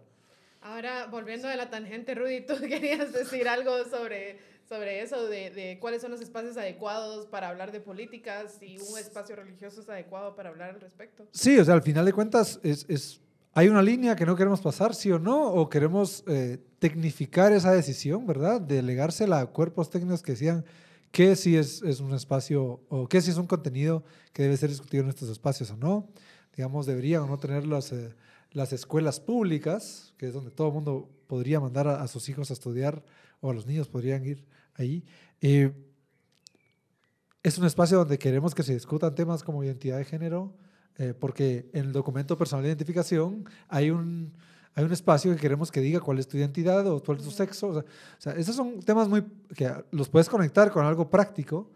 Ahora, 0.61 1.07
volviendo 1.07 1.47
de 1.47 1.55
la 1.55 1.69
tangente, 1.69 2.15
Rudy, 2.15 2.41
tú 2.45 2.55
querías 2.67 3.13
decir 3.13 3.47
algo 3.47 3.71
sobre, 3.85 4.39
sobre 4.67 5.01
eso, 5.01 5.25
de, 5.27 5.49
de 5.51 5.77
cuáles 5.79 6.01
son 6.01 6.11
los 6.11 6.21
espacios 6.21 6.57
adecuados 6.57 7.25
para 7.27 7.47
hablar 7.49 7.71
de 7.71 7.79
políticas 7.79 8.57
y 8.61 8.77
un 8.77 8.97
espacio 8.99 9.35
religioso 9.35 9.81
es 9.81 9.89
adecuado 9.89 10.35
para 10.35 10.49
hablar 10.49 10.71
al 10.71 10.81
respecto. 10.81 11.27
Sí, 11.31 11.57
o 11.57 11.63
sea, 11.65 11.75
al 11.75 11.81
final 11.81 12.05
de 12.05 12.13
cuentas, 12.13 12.59
es, 12.63 12.85
es- 12.89 13.21
hay 13.53 13.67
una 13.67 13.81
línea 13.81 14.15
que 14.15 14.25
no 14.25 14.35
queremos 14.35 14.61
pasar, 14.61 14.93
sí 14.93 15.11
o 15.11 15.17
no, 15.17 15.51
o 15.51 15.69
queremos 15.69 16.23
eh, 16.27 16.59
tecnificar 16.77 17.51
esa 17.51 17.71
decisión, 17.71 18.27
¿verdad? 18.27 18.61
Delegársela 18.61 19.39
a 19.39 19.45
cuerpos 19.47 19.89
técnicos 19.89 20.21
que 20.21 20.33
decían 20.33 20.63
que 21.11 21.35
sí 21.35 21.57
es, 21.57 21.81
es 21.81 21.99
un 21.99 22.13
espacio, 22.13 22.81
o 22.89 23.07
que 23.07 23.19
sí 23.21 23.31
es 23.31 23.37
un 23.37 23.47
contenido 23.47 24.03
que 24.33 24.43
debe 24.43 24.55
ser 24.55 24.69
discutido 24.69 25.03
en 25.03 25.09
estos 25.09 25.29
espacios 25.29 25.71
o 25.71 25.77
no. 25.77 26.07
Digamos, 26.55 26.85
deberían 26.85 27.23
o 27.23 27.27
no 27.27 27.37
tener 27.39 27.65
las, 27.65 27.91
eh, 27.91 28.13
las 28.51 28.73
escuelas 28.73 29.19
públicas, 29.19 30.13
que 30.17 30.27
es 30.27 30.33
donde 30.33 30.51
todo 30.51 30.67
el 30.67 30.73
mundo 30.73 31.09
podría 31.27 31.59
mandar 31.59 31.87
a, 31.87 32.01
a 32.01 32.07
sus 32.07 32.27
hijos 32.29 32.49
a 32.49 32.53
estudiar, 32.53 33.03
o 33.41 33.51
a 33.51 33.53
los 33.53 33.65
niños 33.65 33.87
podrían 33.87 34.25
ir 34.25 34.45
ahí. 34.75 35.03
Eh, 35.41 35.71
es 37.43 37.57
un 37.57 37.65
espacio 37.65 37.97
donde 37.97 38.19
queremos 38.19 38.53
que 38.53 38.63
se 38.63 38.73
discutan 38.73 39.15
temas 39.15 39.43
como 39.43 39.63
identidad 39.63 39.97
de 39.97 40.05
género, 40.05 40.53
eh, 40.97 41.13
porque 41.17 41.69
en 41.73 41.85
el 41.85 41.91
documento 41.93 42.37
personal 42.37 42.63
de 42.63 42.69
identificación 42.69 43.45
hay 43.69 43.91
un, 43.91 44.33
hay 44.75 44.83
un 44.83 44.91
espacio 44.91 45.33
que 45.33 45.39
queremos 45.39 45.71
que 45.71 45.79
diga 45.79 46.01
cuál 46.01 46.19
es 46.19 46.27
tu 46.27 46.37
identidad 46.37 46.85
o 46.87 47.01
cuál 47.01 47.19
es 47.19 47.23
tu 47.23 47.31
sexo. 47.31 47.67
O 47.69 47.73
sea, 47.73 47.83
o 47.83 48.21
sea, 48.21 48.33
esos 48.33 48.55
son 48.55 48.81
temas 48.81 49.07
muy 49.07 49.23
que 49.55 49.71
los 49.91 50.09
puedes 50.09 50.27
conectar 50.27 50.71
con 50.71 50.85
algo 50.85 51.09
práctico 51.09 51.71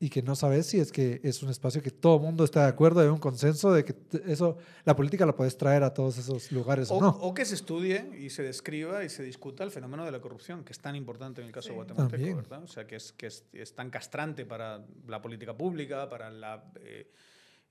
y 0.00 0.10
que 0.10 0.22
no 0.22 0.36
sabes 0.36 0.66
si 0.66 0.78
es 0.78 0.92
que 0.92 1.20
es 1.24 1.42
un 1.42 1.50
espacio 1.50 1.82
que 1.82 1.90
todo 1.90 2.16
el 2.16 2.22
mundo 2.22 2.44
está 2.44 2.62
de 2.62 2.68
acuerdo, 2.68 3.00
hay 3.00 3.08
un 3.08 3.18
consenso 3.18 3.72
de 3.72 3.84
que 3.84 3.96
eso, 4.26 4.56
la 4.84 4.94
política 4.94 5.26
la 5.26 5.34
puedes 5.34 5.56
traer 5.58 5.82
a 5.82 5.92
todos 5.92 6.18
esos 6.18 6.52
lugares 6.52 6.90
o, 6.90 6.94
O, 6.94 7.00
no. 7.00 7.08
o 7.08 7.34
que 7.34 7.44
se 7.44 7.56
estudie 7.56 8.08
y 8.16 8.30
se 8.30 8.44
describa 8.44 9.02
y 9.04 9.08
se 9.08 9.24
discuta 9.24 9.64
el 9.64 9.72
fenómeno 9.72 10.04
de 10.04 10.12
la 10.12 10.20
corrupción, 10.20 10.62
que 10.64 10.72
es 10.72 10.78
tan 10.78 10.94
importante 10.94 11.40
en 11.40 11.48
el 11.48 11.52
caso 11.52 11.70
Sí. 11.70 11.74
guatemalteco, 11.74 12.16
También. 12.16 12.36
¿verdad? 12.36 12.62
O 12.62 12.68
sea, 12.68 12.86
que, 12.86 12.94
es, 12.96 13.12
que 13.12 13.26
es, 13.26 13.44
es 13.52 13.74
tan 13.74 13.90
castrante 13.90 14.44
para 14.46 14.86
la 15.08 15.20
política 15.20 15.56
pública, 15.56 16.08
para 16.08 16.30
la, 16.30 16.70
eh, 16.80 17.10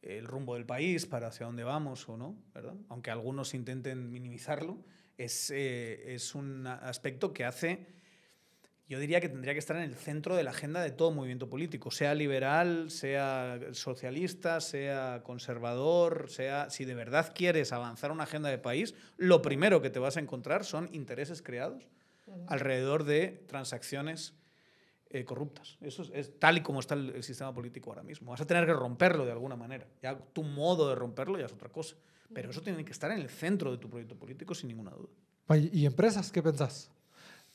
el 0.01 0.25
rumbo 0.27 0.55
del 0.55 0.65
país, 0.65 1.05
para 1.05 1.27
hacia 1.27 1.45
dónde 1.45 1.63
vamos 1.63 2.07
o 2.09 2.17
no, 2.17 2.35
¿verdad? 2.53 2.75
Aunque 2.89 3.09
algunos 3.09 3.53
intenten 3.53 4.11
minimizarlo, 4.11 4.77
es, 5.17 5.49
eh, 5.49 6.13
es 6.13 6.35
un 6.35 6.67
aspecto 6.67 7.31
que 7.33 7.45
hace 7.45 7.87
yo 8.87 8.99
diría 8.99 9.19
que 9.19 9.27
tendría 9.27 9.53
que 9.53 9.59
estar 9.59 9.75
en 9.75 9.83
el 9.83 9.95
centro 9.95 10.35
de 10.35 10.43
la 10.43 10.51
agenda 10.51 10.81
de 10.81 10.91
todo 10.91 11.11
movimiento 11.11 11.49
político, 11.49 11.91
sea 11.91 12.15
liberal, 12.15 12.89
sea 12.89 13.59
socialista, 13.73 14.61
sea 14.61 15.21
conservador, 15.23 16.29
sea 16.29 16.69
si 16.69 16.85
de 16.85 16.95
verdad 16.95 17.33
quieres 17.35 17.73
avanzar 17.73 18.11
una 18.11 18.23
agenda 18.23 18.49
de 18.49 18.57
país, 18.57 18.95
lo 19.17 19.41
primero 19.41 19.81
que 19.81 19.89
te 19.89 19.99
vas 19.99 20.15
a 20.15 20.21
encontrar 20.21 20.63
son 20.63 20.89
intereses 20.93 21.41
creados 21.41 21.87
alrededor 22.47 23.03
de 23.03 23.43
transacciones 23.47 24.35
eh, 25.09 25.23
corruptas. 25.23 25.77
Eso 25.81 26.03
es, 26.03 26.11
es 26.13 26.39
tal 26.39 26.57
y 26.57 26.61
como 26.61 26.79
está 26.79 26.95
el, 26.95 27.11
el 27.11 27.23
sistema 27.23 27.53
político 27.53 27.89
ahora 27.89 28.03
mismo. 28.03 28.31
Vas 28.31 28.41
a 28.41 28.47
tener 28.47 28.65
que 28.65 28.73
romperlo 28.73 29.25
de 29.25 29.31
alguna 29.31 29.55
manera. 29.55 29.87
Ya 30.01 30.17
tu 30.17 30.43
modo 30.43 30.89
de 30.89 30.95
romperlo 30.95 31.39
ya 31.39 31.45
es 31.45 31.53
otra 31.53 31.69
cosa. 31.69 31.95
Pero 32.33 32.51
eso 32.51 32.61
tiene 32.61 32.83
que 32.83 32.91
estar 32.91 33.11
en 33.11 33.19
el 33.19 33.29
centro 33.29 33.71
de 33.71 33.77
tu 33.77 33.89
proyecto 33.89 34.15
político 34.15 34.53
sin 34.53 34.67
ninguna 34.67 34.91
duda. 34.91 35.09
¿Y 35.71 35.85
empresas? 35.85 36.29
¿Qué 36.29 36.43
pensás? 36.43 36.91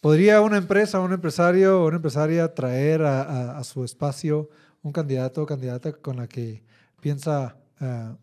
¿Podría 0.02 0.40
una 0.40 0.56
empresa, 0.56 0.98
un 0.98 1.12
empresario 1.12 1.80
o 1.80 1.86
una 1.86 1.94
empresaria 1.94 2.52
traer 2.52 3.02
a, 3.02 3.62
su 3.62 3.84
espacio 3.84 4.50
un 4.82 4.90
candidato 4.90 5.44
o 5.44 5.46
candidata 5.46 5.92
con 5.92 6.16
la 6.16 6.26
que 6.26 6.64
piensa 7.00 7.56
ah, 7.78 8.16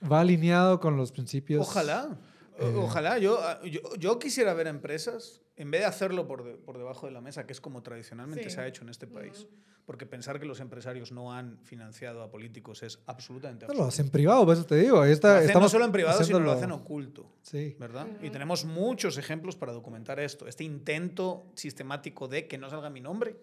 va 0.00 0.20
alineado 0.20 0.78
con 0.78 0.96
los 0.96 1.10
principios? 1.10 1.66
Ojalá. 1.66 2.16
Eh. 2.58 2.72
Ojalá. 2.76 3.18
Yo, 3.18 3.38
ah, 3.42 3.60
yo, 3.64 3.80
yo 3.98 4.18
quisiera 4.18 4.54
ver 4.54 4.66
empresas, 4.66 5.42
en 5.56 5.70
vez 5.70 5.80
de 5.82 5.86
hacerlo 5.86 6.26
por, 6.26 6.44
de- 6.44 6.54
por 6.54 6.78
debajo 6.78 7.06
de 7.06 7.12
la 7.12 7.20
mesa, 7.20 7.46
que 7.46 7.52
es 7.52 7.60
como 7.60 7.82
tradicionalmente 7.82 8.44
Sí. 8.44 8.50
se 8.50 8.60
ha 8.60 8.66
hecho 8.66 8.82
en 8.82 8.90
este 8.90 9.06
país, 9.06 9.46
porque 9.86 10.06
pensar 10.06 10.38
que 10.40 10.46
los 10.46 10.60
empresarios 10.60 11.10
no 11.12 11.32
han 11.32 11.58
financiado 11.64 12.22
a 12.22 12.30
políticos 12.30 12.82
es 12.82 13.00
absolutamente 13.06 13.66
No, 13.66 13.68
lo 13.68 13.72
absurdo. 13.84 13.88
hacen 13.88 14.08
privado, 14.10 14.44
por 14.44 14.54
eso 14.54 14.64
te 14.66 14.76
digo. 14.76 15.00
ahí 15.00 15.12
está- 15.12 15.28
Lo 15.28 15.34
hacen 15.34 15.44
no 15.46 15.50
estamos 15.50 15.70
solo 15.72 15.84
en 15.84 15.92
privado, 15.92 16.22
sino 16.24 16.38
lo 16.38 16.52
haciéndolo- 16.52 16.56
hacen 16.56 16.72
oculto. 16.72 17.32
Sí. 17.42 17.76
¿verdad? 17.78 18.06
Y 18.22 18.30
tenemos 18.30 18.64
muchos 18.64 19.18
ejemplos 19.18 19.56
para 19.56 19.72
documentar 19.72 20.20
esto. 20.20 20.46
Este 20.46 20.64
intento 20.64 21.46
sistemático 21.54 22.28
de 22.28 22.46
que 22.46 22.56
no 22.56 22.70
salga 22.70 22.88
mi 22.88 23.00
nombre. 23.00 23.36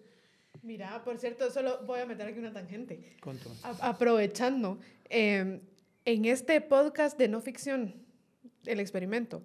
Mira, 0.62 1.02
por 1.04 1.18
cierto, 1.18 1.50
solo 1.50 1.80
voy 1.86 2.00
a 2.00 2.06
meter 2.06 2.28
aquí 2.28 2.38
una 2.38 2.52
tangente. 2.52 3.16
Conto. 3.20 3.50
A- 3.62 3.88
aprovechando, 3.90 4.78
eh, 5.10 5.60
en 6.04 6.24
este 6.24 6.60
podcast 6.60 7.16
de 7.18 7.28
no 7.28 7.40
ficción, 7.40 7.94
El 8.66 8.80
Experimento, 8.80 9.42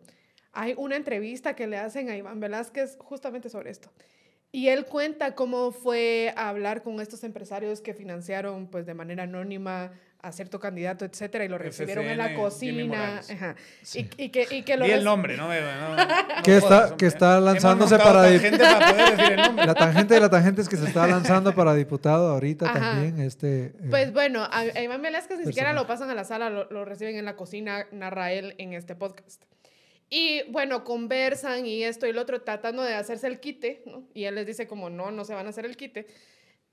hay 0.52 0.74
una 0.78 0.96
entrevista 0.96 1.56
que 1.56 1.68
le 1.68 1.78
hacen 1.78 2.10
a 2.10 2.18
Iván 2.18 2.40
Velázquez 2.40 2.98
justamente 3.00 3.50
sobre 3.50 3.70
esto. 3.70 3.92
Y 4.52 4.70
él 4.70 4.86
cuenta 4.86 5.36
cómo 5.36 5.72
fue 5.72 6.34
a 6.36 6.50
hablar 6.50 6.82
con 6.82 7.00
estos 7.00 7.24
empresarios 7.24 7.82
que 7.82 7.94
financiaron 7.94 8.68
pues, 8.68 8.86
de 8.86 8.94
manera 8.94 9.24
anónima 9.24 9.92
a 10.22 10.32
cierto 10.32 10.60
candidato, 10.60 11.06
etcétera, 11.06 11.46
y 11.46 11.48
lo 11.48 11.58
recibieron 11.58 12.06
en 12.06 12.18
la 12.18 12.26
FCN, 12.30 12.36
cocina. 12.42 13.22
Ajá, 13.32 13.56
y, 13.94 14.00
y 14.24 14.30
que, 14.30 14.48
y 14.50 14.64
que 14.64 14.76
lo 14.76 14.86
Di 14.86 14.92
el 14.92 15.04
nombre, 15.04 15.38
no. 15.38 15.48
No, 15.48 15.96
no 15.96 16.44
Que 16.44 16.58
está- 16.58 16.68
jodas, 16.68 16.92
que 16.94 17.06
está 17.06 17.40
lanzándose 17.40 17.98
para- 17.98 18.24
tangente 18.24 18.58
para 18.58 18.92
poder 18.92 19.18
decir 19.18 19.32
el 19.34 19.42
nombre. 19.42 19.66
La 19.68 19.74
tangente 19.76 20.14
de 20.16 20.20
la 20.20 20.30
tangente 20.30 20.62
es 20.62 20.70
que 20.70 20.78
se 20.78 20.86
está 20.86 21.06
lanzando 21.08 21.54
para 21.54 21.74
diputado 21.76 22.30
ahorita 22.30 22.66
Ajá. 22.70 22.80
también. 22.80 23.20
Este, 23.22 23.66
eh, 23.66 23.74
Pues 23.90 24.12
bueno, 24.12 24.44
a, 24.44 24.60
a 24.60 24.82
Iván 24.82 25.02
Velázquez 25.02 25.40
ni 25.40 25.46
siquiera 25.46 25.72
lo 25.74 25.86
pasan 25.88 26.10
a 26.10 26.16
la 26.16 26.24
sala, 26.24 26.50
lo, 26.50 26.70
lo 26.72 26.84
reciben 26.84 27.16
en 27.16 27.26
la 27.26 27.36
cocina, 27.36 27.86
narra 27.92 28.32
él 28.32 28.56
en 28.58 28.74
este 28.74 28.96
podcast. 28.96 29.44
Y 30.10 30.44
bueno, 30.52 30.84
conversan 30.86 31.66
y 31.66 31.84
esto 31.84 32.08
y 32.08 32.14
lo 32.14 32.22
otro, 32.22 32.42
tratando 32.42 32.82
de 32.82 32.96
hacerse 32.96 33.28
el 33.28 33.40
quite, 33.42 33.84
¿no? 33.86 34.04
Y 34.14 34.24
él 34.24 34.36
les 34.36 34.48
dice 34.48 34.66
como, 34.66 34.90
no, 34.90 35.12
no 35.12 35.26
se 35.26 35.34
van 35.34 35.46
a 35.48 35.50
hacer 35.50 35.66
el 35.66 35.76
quite. 35.76 36.08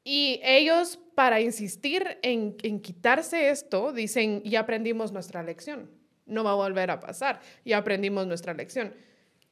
Y 0.05 0.40
ellos, 0.45 0.99
para 1.14 1.40
insistir 1.40 2.19
en, 2.23 2.57
en 2.62 2.81
quitarse 2.81 3.49
esto, 3.49 3.93
dicen, 3.93 4.43
ya 4.45 4.61
aprendimos 4.61 5.12
nuestra 5.12 5.43
lección, 5.43 5.90
no 6.27 6.45
va 6.45 6.51
a 6.53 6.55
volver 6.57 6.90
a 6.90 7.01
pasar, 7.01 7.40
ya 7.64 7.79
aprendimos 7.79 8.27
nuestra 8.27 8.53
lección. 8.53 8.93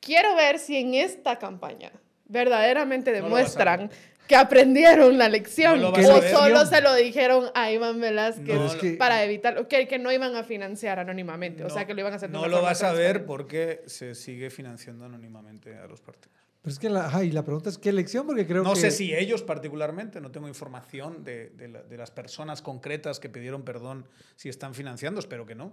Quiero 0.01 0.35
ver 0.37 0.59
si 0.59 0.77
en 0.77 0.95
esta 0.95 1.39
campaña 1.39 1.91
verdaderamente 2.27 3.13
No 3.13 3.25
demuestran 3.25 3.91
que 4.27 4.37
aprendieron 4.37 5.19
la 5.19 5.29
lección 5.29 5.81
No 5.81 5.91
o 5.91 6.23
solo 6.23 6.65
se 6.67 6.81
lo 6.81 6.95
dijeron 6.95 7.51
a 7.55 7.71
Iván 7.73 8.01
Velázquez 8.01 8.55
No, 8.55 8.67
es 8.67 8.75
que- 8.77 8.93
para 8.95 9.23
evitar 9.25 9.67
que, 9.69 9.87
que 9.89 9.99
no 9.99 10.11
iban 10.13 10.35
a 10.37 10.45
financiar 10.45 10.99
anónimamente, 10.99 11.65
o 11.65 11.71
sea 11.71 11.87
que 11.87 11.95
lo 11.95 12.01
iban 12.01 12.13
a 12.13 12.17
hacer 12.17 12.31
de 12.31 12.39
No 12.39 12.47
lo 12.47 12.63
vas 12.63 12.83
a 12.83 12.93
ver 12.93 13.25
porque 13.27 13.83
se 13.87 14.15
sigue 14.15 14.51
financiando 14.51 15.05
anónimamente 15.05 15.77
a 15.77 15.87
los 15.87 16.01
partidos. 16.01 16.37
Pero 16.63 16.73
es 16.73 16.79
que 16.79 16.89
la, 16.89 17.07
ajá, 17.07 17.25
y 17.25 17.33
la 17.33 17.45
pregunta 17.45 17.69
es 17.71 17.77
qué 17.77 17.89
elección, 17.89 18.25
porque 18.25 18.47
creo 18.47 18.63
No 18.63 18.75
que... 18.75 18.81
sé 18.81 18.91
si 18.93 19.13
ellos 19.13 19.43
particularmente, 19.43 20.21
no 20.21 20.31
tengo 20.31 20.47
información 20.47 21.25
de, 21.25 21.51
de 21.51 21.69
la- 21.69 21.83
de 21.83 21.97
las 21.97 22.11
personas 22.13 22.63
concretas 22.63 23.19
que 23.19 23.29
pidieron 23.29 23.63
perdón 23.65 24.07
si 24.37 24.49
están 24.49 24.73
financiando, 24.75 25.19
espero 25.21 25.45
que 25.45 25.57
no. 25.57 25.73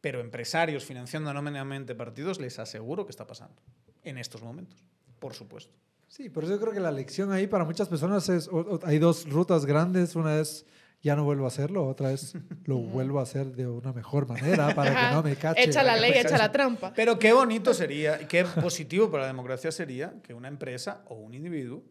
Pero 0.00 0.20
empresarios 0.20 0.84
financiando 0.84 1.28
anónimamente 1.30 1.96
partidos, 1.96 2.38
les 2.38 2.60
aseguro 2.60 3.04
que 3.04 3.10
está 3.10 3.26
pasando 3.26 3.60
en 4.04 4.16
estos 4.16 4.40
momentos, 4.42 4.78
por 5.18 5.34
supuesto. 5.34 5.74
Sí, 6.06 6.30
por 6.30 6.44
eso 6.44 6.54
yo 6.54 6.60
creo 6.60 6.72
que 6.72 6.80
la 6.80 6.92
lección 6.92 7.32
ahí 7.32 7.48
para 7.48 7.64
muchas 7.64 7.88
personas 7.88 8.28
es, 8.28 8.46
o- 8.46 8.58
o- 8.58 8.80
hay 8.84 8.98
dos 9.00 9.28
rutas 9.28 9.66
grandes, 9.66 10.14
una 10.14 10.38
es 10.38 10.64
ya 11.00 11.14
no 11.16 11.24
vuelvo 11.24 11.44
a 11.44 11.48
hacerlo, 11.48 11.86
otra 11.86 12.12
es 12.12 12.34
lo 12.64 12.78
vuelvo 12.78 13.20
a 13.20 13.22
hacer 13.22 13.46
de 13.54 13.66
una 13.66 13.92
mejor 13.92 14.26
manera 14.28 14.74
para 14.74 14.90
que 15.08 15.14
no 15.14 15.22
me 15.22 15.36
cache. 15.36 15.62
Echa 15.64 15.82
la 15.82 15.96
ley, 15.96 16.12
echa 16.14 16.36
la 16.38 16.50
trampa. 16.50 16.92
Pero 16.94 17.18
qué 17.18 17.32
bonito 17.32 17.72
sería, 17.74 18.20
y 18.20 18.26
qué 18.26 18.44
positivo 18.44 19.10
para 19.10 19.22
la 19.22 19.26
democracia 19.28 19.70
sería 19.70 20.14
que 20.22 20.34
una 20.34 20.48
empresa 20.48 21.04
o 21.08 21.14
un 21.16 21.34
individuo 21.34 21.82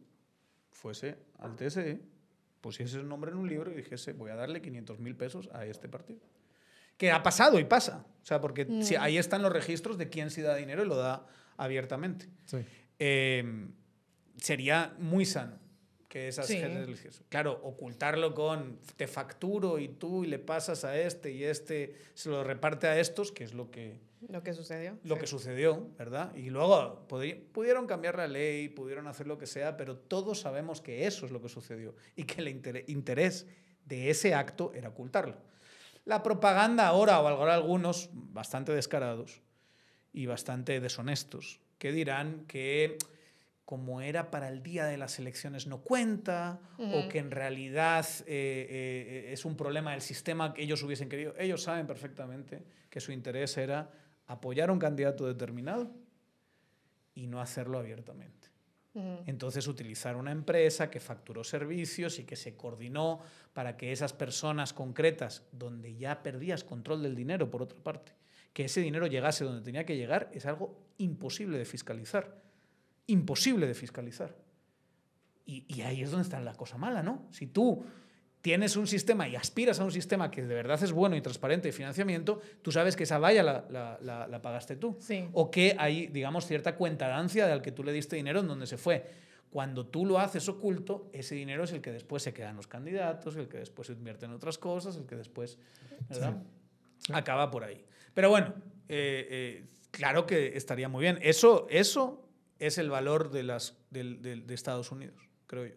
fuese 0.71 1.17
al 1.39 1.55
TSE, 1.55 1.99
pusiese 2.61 2.93
su 2.99 3.03
nombre 3.03 3.31
en 3.31 3.37
un 3.37 3.47
libro 3.47 3.71
y 3.71 3.75
dijese, 3.75 4.13
voy 4.13 4.31
a 4.31 4.35
darle 4.35 4.61
500 4.61 4.99
mil 4.99 5.15
pesos 5.15 5.49
a 5.53 5.65
este 5.65 5.87
partido. 5.87 6.19
Que 6.97 7.11
ha 7.11 7.21
pasado 7.23 7.59
y 7.59 7.63
pasa. 7.63 8.05
O 8.21 8.25
sea, 8.25 8.41
porque 8.41 8.67
si- 8.81 8.95
ahí 8.95 9.17
están 9.17 9.41
los 9.41 9.53
registros 9.53 9.97
de 9.97 10.09
quién 10.09 10.31
sí 10.31 10.41
da 10.41 10.55
dinero 10.55 10.83
y 10.83 10.87
lo 10.87 10.95
da 10.97 11.25
abiertamente. 11.55 12.27
Sí. 12.45 12.57
Eh, 12.99 13.67
sería 14.37 14.93
muy 14.99 15.25
sano 15.25 15.59
que 16.07 16.27
esas 16.29 16.47
Sí. 16.47 16.61
Claro, 17.29 17.59
ocultarlo 17.63 18.33
con 18.33 18.79
te 18.95 19.07
facturo 19.07 19.77
y 19.79 19.89
tú 19.89 20.23
y 20.23 20.27
le 20.27 20.39
pasas 20.39 20.83
a 20.85 20.97
este 20.99 21.31
y 21.31 21.43
este 21.43 21.95
se 22.13 22.29
lo 22.29 22.43
reparte 22.43 22.87
a 22.87 22.99
estos, 22.99 23.31
que 23.31 23.43
es 23.43 23.53
lo 23.53 23.69
que, 23.71 23.99
Lo 24.29 24.41
que 24.43 24.53
sucedió. 24.53 24.97
lo 25.03 25.15
Sí. 25.15 25.21
que 25.21 25.27
sucedió, 25.27 25.89
¿verdad? 25.97 26.33
Y 26.35 26.49
luego 26.49 27.05
pudieron 27.07 27.87
cambiar 27.87 28.15
la 28.17 28.27
ley, 28.27 28.69
pudieron 28.69 29.07
hacer 29.07 29.27
lo 29.27 29.37
que 29.37 29.47
sea, 29.47 29.75
pero 29.77 29.97
todos 29.97 30.39
sabemos 30.39 30.79
que 30.81 31.05
eso 31.07 31.25
es 31.25 31.31
lo 31.31 31.41
que 31.41 31.49
sucedió 31.49 31.93
y 32.15 32.23
que 32.23 32.41
el 32.41 32.47
inter- 32.47 32.85
interés 32.87 33.45
de 33.85 34.09
ese 34.09 34.33
acto 34.33 34.71
era 34.73 34.89
ocultarlo. 34.89 35.35
La 36.05 36.23
propaganda 36.23 36.87
ahora, 36.87 37.19
o 37.19 37.27
ahora 37.27 37.53
algunos, 37.53 38.09
bastante 38.13 38.71
descarados 38.71 39.41
y 40.13 40.25
bastante 40.25 40.79
deshonestos, 40.79 41.59
que 41.77 41.91
dirán 41.91 42.45
que 42.47 42.97
como 43.67 43.99
era 43.99 44.31
para 44.31 44.47
el 44.47 44.63
día 44.63 44.85
de 44.85 44.95
las 44.95 45.19
elecciones 45.19 45.67
no 45.67 45.81
cuenta, 45.81 46.61
o 46.77 47.09
que 47.09 47.19
en 47.19 47.31
realidad 47.31 48.05
eh, 48.21 49.25
eh, 49.27 49.33
es 49.33 49.43
un 49.43 49.57
problema 49.57 49.91
del 49.91 49.99
sistema 49.99 50.53
que 50.53 50.63
ellos 50.63 50.81
hubiesen 50.83 51.09
querido. 51.09 51.33
Ellos 51.37 51.63
saben 51.63 51.85
perfectamente 51.85 52.63
que 52.89 53.01
su 53.01 53.11
interés 53.11 53.57
era 53.57 53.91
apoyar 54.25 54.69
a 54.69 54.71
un 54.71 54.79
candidato 54.79 55.27
determinado 55.27 55.91
y 57.13 57.27
no 57.27 57.41
hacerlo 57.41 57.77
abiertamente. 57.77 58.47
Entonces 59.25 59.67
utilizar 59.67 60.15
una 60.15 60.31
empresa 60.31 60.89
que 60.89 61.01
facturó 61.01 61.43
servicios 61.43 62.19
y 62.19 62.23
que 62.23 62.37
se 62.37 62.55
coordinó 62.55 63.19
para 63.51 63.75
que 63.75 63.91
esas 63.91 64.13
personas 64.13 64.71
concretas, 64.71 65.43
donde 65.51 65.97
ya 65.97 66.23
perdías 66.23 66.63
control 66.63 67.03
del 67.03 67.17
dinero 67.17 67.51
por 67.51 67.63
otra 67.63 67.83
parte, 67.83 68.13
que 68.53 68.63
ese 68.63 68.79
dinero 68.79 69.07
llegase 69.07 69.43
donde 69.43 69.61
tenía 69.61 69.85
que 69.85 69.97
llegar, 69.97 70.31
es 70.33 70.45
algo 70.45 70.87
imposible 70.97 71.57
de 71.57 71.65
fiscalizar. 71.65 72.46
Imposible 73.07 73.67
de 73.67 73.73
fiscalizar. 73.73 74.35
Y, 75.45 75.63
y 75.73 75.81
ahí 75.81 76.01
es 76.01 76.11
donde 76.11 76.23
está 76.23 76.39
la 76.41 76.53
cosa 76.55 76.77
mala, 76.77 77.01
¿no? 77.03 77.25
Si 77.31 77.47
tú 77.47 77.83
tienes 78.41 78.75
un 78.75 78.85
sistema 78.87 79.27
y 79.27 79.35
aspiras 79.35 79.79
a 79.79 79.83
un 79.85 79.91
sistema 79.91 80.29
que 80.29 80.41
de 80.45 80.53
verdad 80.53 80.81
es 80.83 80.91
bueno 80.91 81.15
y 81.15 81.21
transparente 81.21 81.69
de 81.69 81.71
financiamiento, 81.71 82.39
tú 82.61 82.71
sabes 82.71 82.95
que 82.95 83.03
esa 83.03 83.17
valla 83.17 83.43
la, 83.43 83.65
la- 83.69 83.97
la- 84.01 84.27
la 84.27 84.41
pagaste 84.41 84.75
tú 84.75 84.97
Sí. 84.99 85.27
o 85.33 85.49
que 85.49 85.75
hay, 85.79 86.07
digamos, 86.07 86.45
cierta 86.45 86.75
cuentadancia 86.75 87.45
de 87.47 87.53
al 87.53 87.61
que 87.61 87.71
tú 87.71 87.83
le 87.83 87.91
diste 87.93 88.15
dinero 88.15 88.41
en 88.41 88.47
donde 88.47 88.67
se 88.67 88.77
fue. 88.77 89.05
Cuando 89.49 89.87
tú 89.87 90.05
lo 90.05 90.19
haces 90.19 90.47
oculto, 90.49 91.09
ese 91.13 91.33
dinero 91.35 91.63
es 91.63 91.71
el 91.71 91.81
que 91.81 91.91
después 91.91 92.21
se 92.23 92.33
queda 92.33 92.49
en 92.49 92.57
los 92.57 92.67
candidatos, 92.67 93.37
el 93.37 93.47
que 93.47 93.57
después 93.57 93.87
se 93.87 93.93
invierte 93.93 94.25
en 94.25 94.31
otras 94.33 94.57
cosas, 94.57 94.97
el 94.97 95.05
que 95.05 95.15
después 95.15 95.57
¿verdad? 96.09 96.43
acaba 97.13 97.49
por 97.49 97.63
ahí. 97.63 97.85
Pero 98.13 98.29
bueno, 98.29 98.53
eh, 98.89 99.27
eh, 99.29 99.65
claro 99.91 100.25
que 100.25 100.57
estaría 100.57 100.89
muy 100.89 101.01
bien. 101.03 101.17
Eso, 101.21 101.67
eso 101.69 102.26
es 102.59 102.77
el 102.77 102.89
valor 102.89 103.31
de, 103.31 103.43
las, 103.43 103.77
de 103.89 104.43
Estados 104.53 104.91
Unidos, 104.91 105.29
creo 105.47 105.65
yo. 105.67 105.75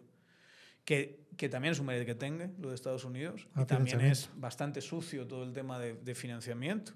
Que, 0.84 1.20
que 1.36 1.48
también 1.48 1.72
es 1.72 1.78
un 1.78 1.86
medio 1.86 2.04
que 2.06 2.14
tenga, 2.14 2.50
lo 2.58 2.70
de 2.70 2.74
Estados 2.74 3.04
Unidos, 3.04 3.46
Ah, 3.54 3.62
y 3.62 3.66
también 3.66 3.98
financiamiento. 3.98 4.30
es 4.34 4.40
bastante 4.40 4.80
sucio 4.80 5.26
todo 5.26 5.44
el 5.44 5.52
tema 5.52 5.78
de, 5.78 5.94
de 5.94 6.14
financiamiento. 6.14 6.92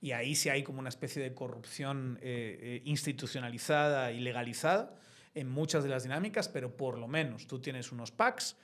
Y 0.00 0.12
ahí 0.12 0.34
sí 0.34 0.48
hay 0.48 0.62
como 0.62 0.80
una 0.80 0.88
especie 0.90 1.22
de 1.22 1.34
corrupción 1.34 2.18
eh, 2.20 2.58
eh, 2.60 2.82
institucionalizada 2.84 4.12
y 4.12 4.20
legalizada 4.20 4.94
en 5.34 5.48
muchas 5.48 5.82
de 5.84 5.88
las 5.90 6.02
dinámicas, 6.02 6.48
pero 6.48 6.76
por 6.76 6.98
lo 6.98 7.08
menos 7.08 7.46
tú 7.46 7.60
tienes 7.60 7.90
unos 7.92 8.10
packs 8.10 8.56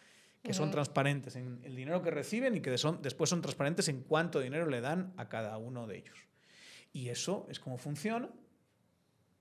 que 0.42 0.52
son 0.52 0.70
transparentes 0.70 1.36
en 1.36 1.60
el 1.64 1.74
dinero 1.74 2.02
que 2.02 2.10
reciben 2.10 2.54
y 2.54 2.60
que 2.60 2.70
de- 2.70 2.76
son, 2.78 3.00
después 3.00 3.30
son 3.30 3.40
transparentes 3.40 3.88
en 3.88 4.02
cuánto 4.02 4.40
dinero 4.40 4.66
le 4.68 4.80
dan 4.82 5.14
a 5.16 5.28
cada 5.28 5.56
uno 5.56 5.86
de 5.86 5.96
ellos. 5.98 6.18
Y 6.92 7.08
eso 7.08 7.46
es 7.48 7.58
como 7.58 7.78
funciona. 7.78 8.28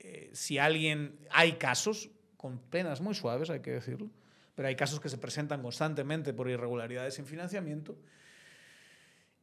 Eh, 0.03 0.29
si 0.33 0.57
alguien, 0.57 1.17
hay 1.31 1.53
casos 1.53 2.11
con 2.37 2.59
penas 2.59 3.01
muy 3.01 3.15
suaves, 3.15 3.49
hay 3.49 3.61
que 3.61 3.71
decirlo, 3.71 4.09
pero 4.53 4.67
hay 4.67 4.75
casos 4.75 4.99
que 4.99 5.09
se 5.09 5.17
presentan 5.17 5.61
constantemente 5.61 6.33
por 6.33 6.49
irregularidades 6.49 7.17
en 7.19 7.25
financiamiento 7.25 7.97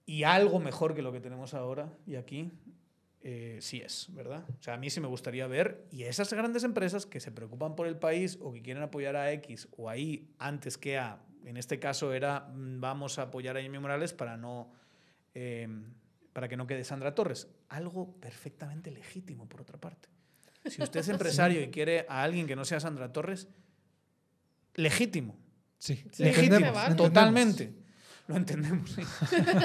y 0.05 0.25
algo 0.25 0.61
mejor 0.61 0.95
que 0.95 1.03
lo 1.03 1.13
que 1.13 1.21
tenemos 1.21 1.55
ahora 1.55 1.93
y 2.07 2.17
aquí 2.17 2.51
eh, 3.23 3.59
sí 3.61 3.81
es, 3.81 4.09
¿verdad? 4.15 4.45
O 4.59 4.63
sea, 4.63 4.75
a 4.75 4.77
mí 4.77 4.91
sí 4.91 5.01
me 5.01 5.09
gustaría 5.09 5.47
ver, 5.47 5.87
y 5.91 6.05
esas 6.05 6.33
grandes 6.33 6.63
empresas 6.65 7.07
que 7.07 7.21
se 7.21 7.33
preocupan 7.33 7.75
por 7.75 7.87
el 7.87 7.97
país 7.97 8.39
o 8.41 8.53
que 8.53 8.63
quieren 8.63 8.83
apoyar 8.83 9.17
a 9.17 9.33
X 9.33 9.69
o 9.77 9.89
ahí 9.89 10.29
antes 10.39 10.77
que 10.79 10.99
a, 10.99 11.23
en 11.45 11.57
este 11.57 11.79
caso 11.79 12.13
era, 12.13 12.41
mm, 12.41 12.81
vamos 12.81 13.19
a 13.19 13.23
apoyar 13.23 13.57
a 13.57 13.63
Jimmy 13.63 13.79
Morales 13.79 14.13
para 14.13 14.37
no... 14.37 14.73
eh, 15.35 15.69
para 16.33 16.49
que 16.49 16.57
no 16.57 16.67
quede 16.67 16.85
Sandra 16.85 17.15
Torres. 17.15 17.49
Algo 17.69 18.15
perfectamente 18.21 18.91
legítimo, 18.91 19.49
por 19.49 19.63
otra 19.63 19.79
parte. 19.79 20.09
Si 20.65 20.83
usted 20.83 21.01
es 21.01 21.09
empresario 21.11 21.63
y 21.63 21.71
quiere 21.71 22.07
a 22.09 22.23
alguien 22.23 22.47
que 22.47 22.57
no 22.57 22.65
sea 22.65 22.81
Sandra 22.81 23.13
Torres, 23.13 23.49
legítimo. 24.75 25.37
Sí, 25.79 26.05
Sí, 26.13 26.25
legítimo, 26.25 26.73
totalmente. 26.97 27.75
Lo 28.27 28.37
entendemos, 28.37 28.93
sí. 28.93 29.03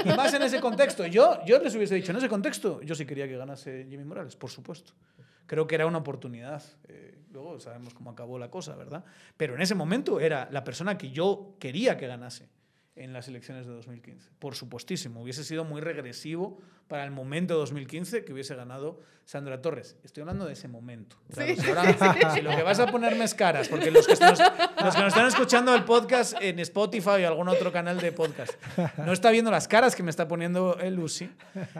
Y 0.06 0.10
más 0.10 0.34
en 0.34 0.42
ese 0.42 0.60
contexto. 0.60 1.06
Yo, 1.06 1.46
yo 1.46 1.60
les 1.60 1.76
hubiese 1.76 1.96
dicho, 1.96 2.12
en 2.12 2.18
ese 2.18 2.30
contexto, 2.30 2.82
yo 2.82 2.96
sí 2.96 3.06
quería 3.06 3.28
que 3.28 3.38
ganase 3.38 3.86
Jimmy 3.88 4.06
Morales, 4.06 4.36
por 4.36 4.50
supuesto. 4.50 4.94
Creo 5.46 5.68
que 5.68 5.76
era 5.76 5.86
una 5.86 6.00
oportunidad. 6.00 6.64
Eh, 6.88 7.20
luego 7.32 7.60
sabemos 7.60 7.94
cómo 7.94 8.10
acabó 8.10 8.40
la 8.40 8.50
cosa, 8.50 8.76
¿verdad? 8.76 9.06
Pero 9.38 9.54
en 9.54 9.62
ese 9.62 9.76
momento 9.76 10.20
era 10.20 10.50
la 10.52 10.64
persona 10.64 10.98
que 10.98 11.12
yo 11.12 11.56
quería 11.60 11.98
que 11.98 12.08
ganase 12.08 12.50
en 12.96 13.14
las 13.14 13.28
elecciones 13.28 13.66
de 13.66 13.74
2015. 13.74 14.30
Por 14.40 14.56
supuestísimo, 14.56 15.22
hubiese 15.22 15.44
sido 15.44 15.66
muy 15.66 15.82
regresivo 15.82 16.60
para 16.88 17.04
el 17.04 17.12
momento 17.12 17.56
de 17.56 17.60
2015 17.62 18.24
que 18.26 18.32
hubiese 18.34 18.56
ganado 18.56 19.00
Sandra 19.26 19.60
Torres. 19.60 19.98
Estoy 20.04 20.22
hablando 20.22 20.46
de 20.46 20.54
ese 20.54 20.68
momento. 20.68 21.18
Claro, 21.34 21.52
Sí, 21.56 21.62
si, 21.62 21.68
ahora- 21.70 22.32
si 22.36 22.42
lo 22.42 22.52
que 22.56 22.62
vas 22.62 22.80
a 22.80 22.86
ponerme 22.86 23.26
es 23.26 23.34
caras, 23.34 23.68
porque 23.68 23.90
los 23.90 24.06
que, 24.06 24.14
nos, 24.14 24.40
los 24.40 24.96
que 24.96 25.02
nos 25.02 25.08
están 25.08 25.26
escuchando 25.28 25.74
el 25.74 25.84
podcast 25.84 26.36
en 26.42 26.60
Spotify 26.60 27.24
o 27.24 27.28
algún 27.28 27.50
otro 27.50 27.72
canal 27.72 28.00
de 28.00 28.12
podcast, 28.12 28.54
no 29.00 29.12
está 29.14 29.32
viendo 29.32 29.50
las 29.50 29.68
caras 29.68 29.96
que 29.96 30.04
me 30.04 30.12
está 30.12 30.28
poniendo 30.28 30.78
el 30.80 30.94
Lucy, 30.94 31.30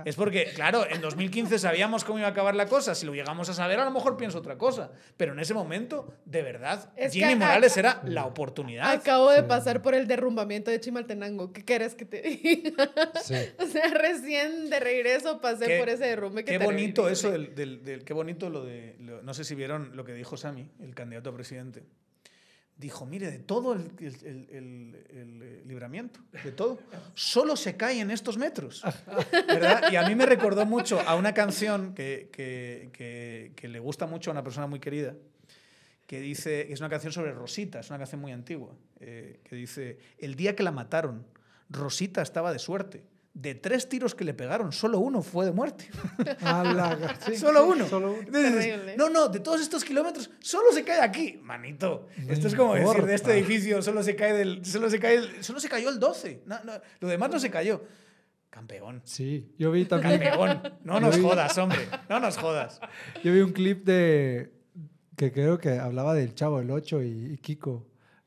es 0.06 0.16
porque, 0.16 0.52
claro, 0.56 0.86
en 0.90 1.02
2015 1.02 1.60
sabíamos 1.60 2.04
cómo 2.04 2.18
iba 2.18 2.28
a 2.28 2.32
acabar 2.32 2.56
la 2.56 2.66
cosa. 2.66 2.96
Si 2.96 3.06
lo 3.06 3.14
llegamos 3.14 3.48
a 3.50 3.54
saber, 3.54 3.80
a 3.80 3.86
lo 3.86 3.92
mejor 3.92 4.18
pienso 4.18 4.40
otra 4.40 4.58
cosa. 4.58 4.92
Pero 5.16 5.34
en 5.34 5.40
ese 5.40 5.54
momento, 5.54 6.16
de 6.26 6.42
verdad, 6.42 6.90
Es 6.98 7.14
Jimmy 7.14 7.36
Morales 7.36 7.78
era 7.78 8.02
la 8.06 8.26
oportunidad. 8.26 8.90
Acabo 8.90 9.30
de 9.30 9.44
pasar 9.44 9.84
por 9.84 9.94
el 9.94 10.08
derrumbamiento 10.08 10.72
de 10.72 10.80
Chimaltenango. 11.06 11.54
¿Qué 11.54 11.64
quieres 11.64 11.96
que 11.96 12.06
te 12.06 12.22
diga? 12.22 12.90
sí. 13.24 13.36
O 13.60 13.66
sea, 13.68 13.88
recién 13.94 14.70
de 14.70 14.80
regreso 14.80 15.40
pasé 15.42 15.68
Qué- 15.68 15.80
por 15.80 15.90
ese 15.90 16.06
derrumbe. 16.06 16.44
que 16.44 16.52
Qué 16.54 16.60
terrible. 16.60 16.82
bonito 16.82 17.10
eso 17.10 17.32
del, 17.32 17.54
del- 17.56 17.84
del- 17.84 18.04
qué 18.04 18.14
bonito 18.14 18.50
lo 18.50 18.64
de, 18.66 18.96
lo- 19.00 19.22
no 19.22 19.34
sé 19.34 19.44
si 19.44 19.56
vieron 19.56 19.96
lo 19.96 20.04
que 20.06 20.14
dijo 20.14 20.38
Sami, 20.38 20.70
el 20.82 20.94
candidato 20.96 21.30
a 21.30 21.34
presidente. 21.36 21.84
Dijo, 22.78 23.06
mire, 23.06 23.32
de 23.32 23.40
todo 23.40 23.72
el, 23.74 23.90
el- 24.00 24.16
el- 24.26 24.50
el- 24.52 25.06
el, 25.18 25.42
eh, 25.44 25.62
libramiento, 25.66 26.20
de 26.44 26.52
todo, 26.52 26.80
solo 27.14 27.56
se 27.56 27.78
cae 27.78 28.02
en 28.02 28.12
estos 28.12 28.38
metros. 28.38 28.84
¿verdad? 29.48 29.92
Y 29.92 29.96
a 29.96 30.04
mí 30.08 30.14
me 30.16 30.26
recordó 30.26 30.66
mucho 30.66 31.00
a 31.00 31.16
una 31.16 31.34
canción 31.34 31.94
que, 31.96 32.30
que- 32.34 32.90
que- 32.92 33.54
que 33.56 33.68
le 33.70 33.80
gusta 33.80 34.08
mucho 34.08 34.30
a 34.30 34.34
una 34.34 34.44
persona 34.44 34.68
muy 34.68 34.80
querida, 34.82 35.16
que 36.06 36.20
dice, 36.20 36.72
es 36.72 36.82
una 36.82 36.90
canción 36.90 37.14
sobre 37.14 37.32
Rosita, 37.32 37.80
es 37.80 37.90
una 37.90 37.98
canción 37.98 38.20
muy 38.20 38.34
antigua, 38.34 38.76
eh, 39.08 39.40
que 39.44 39.56
dice, 39.56 40.00
el 40.18 40.36
día 40.36 40.56
que 40.56 40.64
la 40.64 40.72
mataron, 40.72 41.26
Rosita 41.70 42.22
estaba 42.22 42.52
de 42.52 42.60
suerte. 42.60 43.04
De 43.34 43.54
tres 43.54 43.90
tiros 43.90 44.16
que 44.16 44.24
le 44.24 44.34
pegaron, 44.34 44.72
solo 44.72 44.98
uno 45.00 45.22
fue 45.22 45.46
de 45.46 45.52
muerte. 45.52 45.90
Sí, 47.26 47.36
solo 47.36 47.66
uno. 47.68 47.86
Solo 47.88 48.14
uno. 48.14 48.22
Entonces 48.22 48.98
no, 48.98 49.10
no, 49.10 49.28
de 49.28 49.40
todos 49.42 49.60
estos 49.62 49.84
kilómetros, 49.84 50.30
solo 50.40 50.72
se 50.72 50.84
cae 50.86 51.02
aquí. 51.02 51.38
Manito, 51.44 52.08
No 52.26 52.32
esto 52.32 52.48
es 52.48 52.56
como 52.56 52.76
decir, 52.76 53.04
de 53.06 53.16
este 53.16 53.38
importa. 53.38 53.52
edificio 53.52 53.82
solo 53.82 54.04
se 54.04 54.16
cae 54.16 54.34
del, 54.34 54.66
solo 54.66 54.90
se 54.90 55.00
cae 55.00 55.16
el- 55.16 55.44
solo 55.44 55.60
se 55.60 55.68
cayó 55.68 55.90
el 55.90 56.00
12. 56.00 56.44
No, 56.46 56.64
no, 56.64 56.74
lo 57.02 57.08
demás 57.10 57.30
no 57.30 57.40
se 57.40 57.50
cayó. 57.50 57.84
Campeón. 58.50 59.02
Sí, 59.04 59.54
yo 59.60 59.70
vi 59.72 59.84
también. 59.84 60.18
Campeón. 60.22 60.62
No 60.86 61.02
nos 61.02 61.20
jodas, 61.20 61.58
hombre. 61.58 61.90
No 62.08 62.22
nos 62.22 62.38
jodas. 62.38 62.80
Yo 63.22 63.34
vi 63.34 63.42
un 63.42 63.52
clip 63.52 63.84
de, 63.84 64.54
que 65.18 65.34
creo 65.34 65.58
que 65.58 65.72
hablaba 65.78 66.14
del 66.14 66.34
Chavo, 66.36 66.62
el 66.62 66.72
8 66.72 67.04
y, 67.04 67.34
y 67.34 67.38
Kiko, 67.40 67.86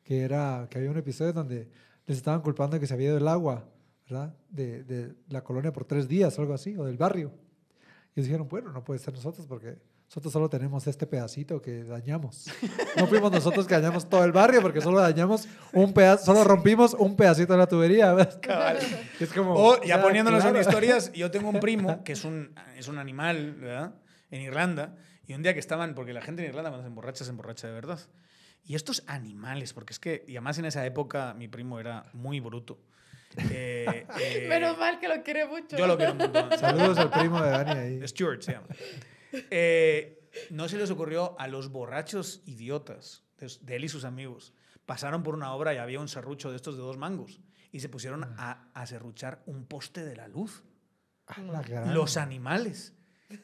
que, 0.09 0.22
era, 0.22 0.66
que 0.70 0.78
había 0.78 0.90
un 0.90 0.96
episodio 0.96 1.34
donde 1.34 1.68
les 2.06 2.16
estaban 2.16 2.40
culpando 2.40 2.76
de 2.76 2.80
que 2.80 2.86
se 2.86 2.94
había 2.94 3.09
ido 3.09 3.18
el 3.18 3.28
agua, 3.28 3.68
¿verdad? 4.09 4.34
De, 4.48 4.82
de 4.82 5.12
la 5.28 5.44
colonia 5.44 5.70
por 5.70 5.84
tres 5.84 6.09
días 6.09 6.38
o 6.38 6.40
algo 6.40 6.54
así, 6.54 6.74
o 6.78 6.86
del 6.86 6.96
barrio. 6.96 7.30
Y 8.16 8.22
dijeron, 8.22 8.48
bueno, 8.48 8.72
no 8.72 8.82
puede 8.82 9.00
ser 9.00 9.12
nosotros 9.12 9.46
porque 9.46 9.76
nosotros 10.06 10.32
solo 10.32 10.48
tenemos 10.48 10.86
este 10.86 11.06
pedacito 11.06 11.61
que 11.61 11.84
dañamos. 11.84 12.46
No 12.96 13.06
fuimos 13.06 13.30
nosotros 13.30 13.66
que 13.66 13.74
dañamos 13.74 14.09
todo 14.09 14.24
el 14.24 14.32
barrio 14.32 14.62
porque 14.62 14.80
solo 14.80 14.98
dañamos 14.98 15.46
un 15.74 15.92
pedazo, 15.92 16.24
solo 16.24 16.42
rompimos 16.42 16.94
un 16.94 17.14
pedacito 17.14 17.52
de 17.52 17.59
la 17.59 17.66
tubería. 17.66 18.16
Cabal. 18.40 18.78
Es 19.20 19.30
como, 19.30 19.52
O 19.52 19.74
o 19.74 19.82
ya 19.82 19.96
sea, 19.96 20.02
poniéndonos 20.02 20.42
en 20.42 20.52
claro. 20.52 20.66
historias, 20.66 21.12
yo 21.12 21.30
tengo 21.30 21.50
un 21.50 21.61
primo 21.61 22.02
que 22.02 22.12
es 22.12 22.24
un, 22.24 22.54
es 22.78 22.88
un 22.88 22.96
animal, 22.96 23.56
¿verdad? 23.56 23.94
En 24.30 24.40
Irlanda. 24.40 24.96
Y 25.26 25.34
un 25.34 25.42
día 25.42 25.52
que 25.52 25.61
estaban, 25.61 25.94
porque 25.94 26.14
la 26.14 26.22
gente 26.22 26.42
en 26.42 26.48
Irlanda 26.48 26.70
cuando 26.70 26.84
se 26.84 26.88
emborracha, 26.88 27.24
se 27.24 27.30
emborracha 27.30 27.66
de 27.66 27.74
verdad. 27.74 28.00
Y 28.68 28.74
estos 28.74 29.02
animales, 29.06 29.72
porque 29.72 29.94
es 29.94 29.98
que, 29.98 30.24
y 30.28 30.32
además 30.32 30.58
en 30.58 30.66
esa 30.66 30.84
época 30.84 31.32
mi 31.32 31.48
primo 31.48 31.80
era 31.80 32.04
muy 32.12 32.38
bruto. 32.38 32.78
Eh, 33.50 34.06
eh, 34.20 34.46
Menos 34.48 34.78
mal 34.78 34.98
que 34.98 35.06
lo 35.06 35.22
quiere 35.22 35.46
mucho. 35.46 35.76
Yo 35.76 35.86
lo 35.86 35.96
quiero 35.96 36.14
montón. 36.14 36.50
Saludos 36.58 36.98
al 36.98 37.10
primo 37.10 37.40
de 37.40 37.50
Dani 37.50 37.70
ahí. 37.70 38.08
Stuart 38.08 38.40
se 38.40 38.52
llama. 38.52 38.66
Eh, 39.50 40.28
no 40.50 40.66
se 40.68 40.78
les 40.78 40.90
ocurrió 40.90 41.38
a 41.38 41.46
los 41.46 41.68
borrachos 41.70 42.42
idiotas 42.46 43.22
de, 43.36 43.52
de 43.60 43.76
él 43.76 43.84
y 43.84 43.88
sus 43.88 44.04
amigos. 44.04 44.54
Pasaron 44.86 45.22
por 45.22 45.34
una 45.34 45.52
obra 45.52 45.74
y 45.74 45.76
había 45.76 46.00
un 46.00 46.08
serrucho 46.08 46.50
de 46.50 46.56
estos 46.56 46.76
de 46.76 46.82
dos 46.82 46.96
mangos. 46.96 47.40
Y 47.70 47.80
se 47.80 47.88
pusieron 47.90 48.24
a, 48.38 48.70
a 48.74 48.86
serruchar 48.86 49.42
un 49.46 49.66
poste 49.66 50.04
de 50.04 50.16
la 50.16 50.26
luz. 50.26 50.64
Ah, 51.26 51.40
la 51.42 51.92
Los 51.92 52.16
animales. 52.16 52.94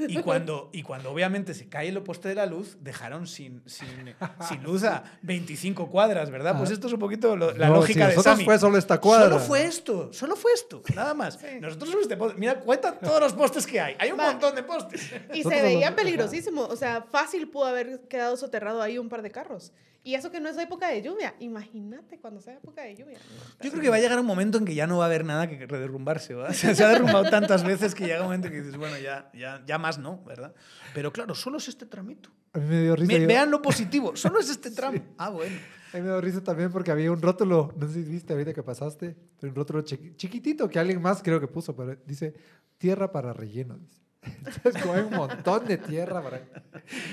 Y 0.08 0.16
cuando, 0.22 0.70
y 0.72 0.82
cuando 0.82 1.10
obviamente 1.10 1.52
se 1.52 1.68
cae 1.68 1.88
el 1.88 2.02
poste 2.02 2.28
de 2.30 2.34
la 2.34 2.46
luz, 2.46 2.78
dejaron 2.80 3.26
sin, 3.26 3.62
sin, 3.66 3.86
sin 4.48 4.62
luz 4.62 4.82
a 4.84 5.04
25 5.20 5.90
cuadras, 5.90 6.30
¿verdad? 6.30 6.56
Pues 6.56 6.70
Ah. 6.70 6.72
esto 6.72 6.86
es 6.86 6.94
un 6.94 7.00
poquito 7.00 7.36
lo- 7.36 7.52
la 7.52 7.68
No, 7.68 7.74
lógica 7.74 7.92
si 7.92 7.98
de 8.00 8.16
nosotros 8.16 8.24
Sammy. 8.34 8.44
fue 8.46 8.58
solo 8.58 8.78
esta 8.78 8.98
cuadra. 8.98 9.26
Solo 9.28 9.40
fue 9.40 9.64
esto, 9.66 10.10
solo 10.14 10.36
fue 10.36 10.52
esto, 10.54 10.82
nada 10.94 11.12
más. 11.12 11.34
Sí. 11.44 11.60
Nosotros 11.60 11.90
solo 11.90 12.02
este 12.02 12.16
poste. 12.16 12.38
Mira, 12.38 12.60
cuenta 12.60 12.98
todos 12.98 13.20
los 13.20 13.32
postes 13.34 13.66
que 13.66 13.78
hay. 13.78 13.94
Hay 13.98 14.10
un 14.10 14.18
Va. 14.18 14.30
montón 14.30 14.54
de 14.54 14.62
postes. 14.62 15.02
Y 15.34 15.42
se 15.42 15.50
lo- 15.56 15.62
veía 15.62 15.88
ajá. 15.88 15.96
peligrosísimo. 15.96 16.62
O 16.62 16.76
sea, 16.76 17.02
fácil 17.02 17.48
pudo 17.50 17.66
haber 17.66 18.00
quedado 18.08 18.38
soterrado 18.38 18.80
ahí 18.80 18.96
un 18.96 19.10
par 19.10 19.20
de 19.20 19.30
carros. 19.30 19.72
Y 20.06 20.14
eso 20.14 20.30
que 20.30 20.38
no 20.38 20.50
es 20.50 20.58
época 20.58 20.88
de 20.88 21.00
lluvia. 21.00 21.34
Imagínate 21.40 22.18
cuando 22.20 22.40
sea 22.40 22.54
época 22.58 22.82
de 22.82 22.94
lluvia. 22.94 23.18
Yo 23.62 23.70
creo 23.70 23.82
que 23.82 23.88
va 23.88 23.96
a 23.96 24.00
llegar 24.00 24.20
un 24.20 24.26
momento 24.26 24.58
en 24.58 24.66
que 24.66 24.74
ya 24.74 24.86
no 24.86 24.98
va 24.98 25.04
a 25.04 25.06
haber 25.06 25.24
nada 25.24 25.48
que 25.48 25.66
derrumbarse, 25.66 26.34
¿verdad? 26.34 26.52
Se 26.74 26.84
ha 26.84 26.88
derrumbado 26.88 27.30
tantas 27.30 27.64
veces 27.64 27.94
que 27.94 28.04
llega 28.04 28.18
un 28.20 28.26
momento 28.26 28.50
que 28.50 28.56
dices, 28.60 28.76
bueno, 28.76 28.98
ya, 28.98 29.30
ya, 29.32 29.64
ya 29.66 29.78
más 29.78 29.98
no, 29.98 30.22
¿verdad? 30.24 30.54
Pero 30.92 31.10
claro, 31.12 31.34
solo 31.34 31.56
es 31.56 31.68
este 31.68 31.86
tramito. 31.86 32.28
A 32.52 32.58
mí 32.58 32.66
me 32.68 32.82
dio 32.82 32.94
risa. 32.96 33.12
Me- 33.14 33.20
yo- 33.22 33.26
vean 33.26 33.50
lo 33.50 33.62
positivo, 33.62 34.14
solo 34.14 34.38
es 34.40 34.50
este 34.50 34.70
tramo. 34.70 35.00
Ah, 35.16 35.30
bueno. 35.30 35.56
A 35.94 35.96
mí 35.96 36.02
me 36.02 36.08
dio 36.08 36.20
risa 36.20 36.44
también 36.44 36.70
porque 36.70 36.90
había 36.90 37.10
un 37.10 37.22
rótulo, 37.22 37.72
no 37.74 37.88
sé 37.88 37.94
si 37.94 38.02
viste 38.02 38.34
ahorita 38.34 38.52
que 38.52 38.62
pasaste, 38.62 39.16
pero 39.40 39.50
un 39.52 39.56
rótulo 39.56 39.82
chiqui- 39.84 40.16
chiquitito 40.16 40.68
que 40.68 40.78
alguien 40.78 41.00
más 41.00 41.22
creo 41.22 41.40
que 41.40 41.48
puso, 41.48 41.74
pero 41.74 41.96
dice 42.04 42.34
tierra 42.76 43.10
para 43.10 43.32
relleno. 43.32 43.78
Dice. 43.78 44.02
Entonces, 44.46 44.82
como 44.82 44.94
hay 44.94 45.02
un 45.02 45.14
montón 45.14 45.66
de 45.66 45.76
tierra 45.78 46.22
para. 46.22 46.42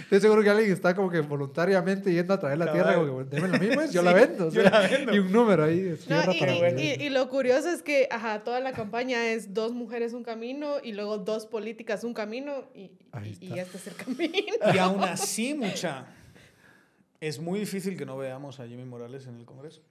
Estoy 0.04 0.20
seguro 0.22 0.44
que 0.44 0.50
alguien 0.50 0.72
está 0.72 0.96
como 0.96 1.10
que 1.10 1.22
voluntariamente 1.22 2.12
yendo 2.14 2.34
a 2.34 2.40
traer 2.40 2.58
la 2.58 2.72
tierra, 2.72 2.96
como 2.96 3.20
que 3.20 3.24
démela 3.26 3.58
a 3.58 3.60
mí, 3.60 3.68
pues 3.74 3.92
yo 3.94 4.02
Sí, 4.02 4.06
la 4.06 4.14
vendo. 4.14 4.48
o 4.48 4.52
yo 4.52 4.62
sea, 4.62 4.70
la 4.72 4.80
vendo. 4.88 5.16
Y 5.16 5.20
un 5.20 5.32
número 5.32 5.64
ahí, 5.64 5.80
es 5.80 6.10
No, 6.10 6.18
tierra 6.22 6.34
y, 6.36 6.40
para 6.40 6.56
y- 6.56 6.62
relleno. 6.62 7.04
y- 7.04 7.06
y 7.08 7.10
lo 7.10 7.30
curioso 7.30 7.70
es 7.70 7.82
que, 7.84 8.08
ajá, 8.12 8.44
toda 8.44 8.60
la 8.60 8.74
campaña 8.74 9.26
es 9.32 9.54
dos 9.54 9.72
mujeres 9.74 10.14
un 10.14 10.24
camino 10.24 10.76
y 10.84 10.94
luego 10.94 11.18
dos 11.18 11.46
políticas 11.46 12.04
un 12.04 12.14
camino 12.14 12.66
y, 12.76 12.92
y- 13.40 13.60
este 13.60 13.78
es 13.78 13.88
el 13.88 13.96
camino. 13.96 14.56
Y 14.74 14.78
aún 14.78 15.04
así, 15.04 15.54
mucha. 15.54 16.06
Es 17.20 17.40
muy 17.40 17.60
difícil 17.60 17.98
que 17.98 18.06
no 18.06 18.18
veamos 18.18 18.60
a 18.60 18.68
Jimmy 18.68 18.84
Morales 18.86 19.28
en 19.28 19.36
el 19.38 19.46
Congreso. 19.46 19.82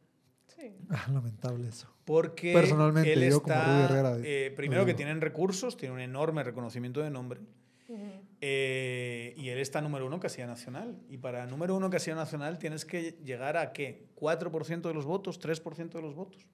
Sí. 0.49 0.73
Ah, 0.91 1.07
lamentable 1.13 1.69
eso. 1.69 1.87
Porque 2.11 2.53
Personalmente, 2.53 3.13
él 3.13 3.31
yo 3.31 3.41
como 3.41 3.55
está, 3.55 3.65
Rubio 3.67 3.85
Herrera, 3.85 4.17
eh, 4.25 4.53
primero 4.57 4.85
que 4.85 4.95
tienen 4.95 5.21
recursos, 5.21 5.77
tiene 5.77 5.95
un 5.95 6.01
enorme 6.01 6.43
reconocimiento 6.43 7.01
de 7.03 7.09
nombre. 7.11 7.41
Ujú. 7.89 8.03
eh, 8.41 9.33
y 9.37 9.49
él 9.49 9.59
está 9.59 9.81
número 9.81 10.07
uno 10.07 10.17
en 10.17 10.21
Casilla 10.21 10.49
Nacional. 10.49 10.97
Y 11.09 11.19
para 11.19 11.47
número 11.47 11.77
uno 11.77 11.87
en 11.87 11.93
Casilla 11.93 12.17
Nacional 12.17 12.59
tienes 12.59 12.85
que 12.85 13.13
llegar 13.25 13.57
a 13.57 13.73
qué? 13.73 14.09
¿4% 14.17 14.89
de 14.89 14.95
los 14.95 15.05
votos? 15.05 15.39
¿3% 15.41 15.91
de 15.93 16.03
los 16.03 16.15
votos? 16.17 16.45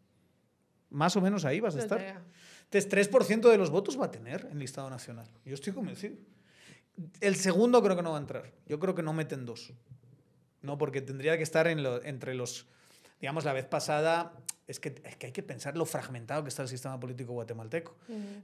Más 0.90 1.16
o 1.16 1.22
menos 1.22 1.46
ahí 1.46 1.60
vas 1.60 1.74
a 1.74 1.78
Desde 1.78 1.86
estar. 1.96 2.22
Entonces, 2.64 3.10
3% 3.10 3.50
de 3.50 3.56
los 3.56 3.70
votos 3.70 3.98
va 3.98 4.06
a 4.06 4.10
tener 4.10 4.46
en 4.50 4.58
listado 4.58 4.90
nacional. 4.90 5.26
Yo 5.46 5.54
estoy 5.54 5.72
convencido. 5.72 6.16
El 7.20 7.36
segundo 7.36 7.82
creo 7.82 7.96
que 7.96 8.02
no 8.02 8.10
va 8.10 8.18
a 8.18 8.20
entrar. 8.20 8.52
Yo 8.66 8.78
creo 8.78 8.94
que 8.94 9.02
no 9.02 9.12
meten 9.14 9.46
dos. 9.46 9.72
No, 10.60 10.76
porque 10.76 11.00
tendría 11.00 11.36
que 11.38 11.42
estar 11.44 11.66
en 11.66 11.82
lo- 11.82 12.02
entre 12.04 12.34
los. 12.34 12.66
Digamos, 13.20 13.44
la 13.46 13.52
vez 13.54 13.64
pasada, 13.66 14.32
es 14.68 14.80
que, 14.80 14.94
es 15.04 15.14
que 15.16 15.26
hay 15.26 15.32
que 15.32 15.44
pensar 15.44 15.76
lo 15.76 15.86
fragmentado 15.86 16.42
que 16.42 16.48
está 16.48 16.62
el 16.62 16.68
sistema 16.68 16.98
político 16.98 17.32
guatemalteco. 17.32 17.94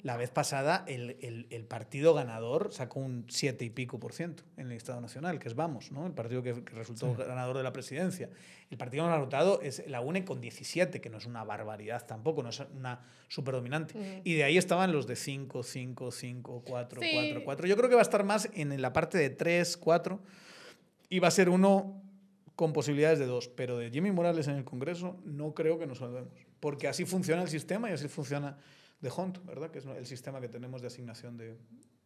La 0.04 0.16
vez 0.16 0.30
pasada, 0.30 0.84
el, 0.86 1.16
el- 1.20 1.48
el 1.50 1.64
partido 1.64 2.14
ganador 2.14 2.72
sacó 2.72 3.00
un 3.00 3.24
7 3.28 3.64
y 3.64 3.70
pico 3.70 3.98
por 3.98 4.12
ciento 4.12 4.44
en 4.56 4.66
el 4.66 4.72
Estado 4.72 5.00
Nacional, 5.00 5.40
que 5.40 5.48
es 5.48 5.56
Vamos, 5.56 5.90
¿no? 5.90 6.06
el 6.06 6.12
partido 6.12 6.42
que, 6.42 6.62
que 6.62 6.74
resultó 6.74 7.12
ganador 7.16 7.56
de 7.56 7.64
la 7.64 7.72
presidencia. 7.72 8.30
El 8.70 8.78
partido 8.78 9.04
más 9.06 9.18
votado 9.18 9.60
es 9.62 9.82
la 9.88 10.00
UNE 10.00 10.24
con 10.24 10.40
17, 10.40 11.00
que 11.00 11.10
no 11.10 11.18
es 11.18 11.26
una 11.26 11.42
barbaridad 11.42 12.06
tampoco, 12.06 12.42
no 12.44 12.50
es 12.50 12.60
una 12.60 13.00
superdominante. 13.28 13.98
Ujú. 13.98 14.20
Y 14.22 14.34
de 14.34 14.44
ahí 14.44 14.56
estaban 14.58 14.92
los 14.92 15.08
de 15.08 15.16
5, 15.16 15.62
5, 15.64 16.12
5, 16.12 16.62
4, 16.64 17.00
Sí. 17.02 17.10
4, 17.12 17.44
4. 17.44 17.66
Yo 17.66 17.76
creo 17.76 17.88
que 17.88 17.96
va 17.96 18.00
a 18.00 18.02
estar 18.02 18.22
más 18.24 18.48
en 18.54 18.80
la 18.80 18.92
parte 18.92 19.18
de 19.18 19.28
3, 19.30 19.76
4 19.76 20.20
y 21.08 21.18
va 21.18 21.28
a 21.28 21.32
ser 21.32 21.48
uno 21.48 22.00
con 22.56 22.72
posibilidades 22.72 23.18
de 23.18 23.26
dos. 23.26 23.48
Pero 23.48 23.78
de 23.78 23.90
Jimmy 23.90 24.10
Morales 24.10 24.48
en 24.48 24.56
el 24.56 24.64
Congreso 24.64 25.16
no 25.24 25.54
creo 25.54 25.78
que 25.78 25.86
nos 25.86 25.98
salvemos. 25.98 26.32
Porque 26.60 26.88
así 26.88 27.04
funciona 27.04 27.42
el 27.42 27.48
sistema 27.48 27.90
y 27.90 27.92
así 27.92 28.08
funciona 28.08 28.58
de 29.00 29.10
Hunt, 29.10 29.44
¿verdad? 29.44 29.70
Que 29.70 29.78
es 29.78 29.86
el 29.86 30.06
sistema 30.06 30.40
que 30.40 30.48
tenemos 30.48 30.80
de 30.80 30.86
asignación 30.86 31.36
de, 31.36 31.56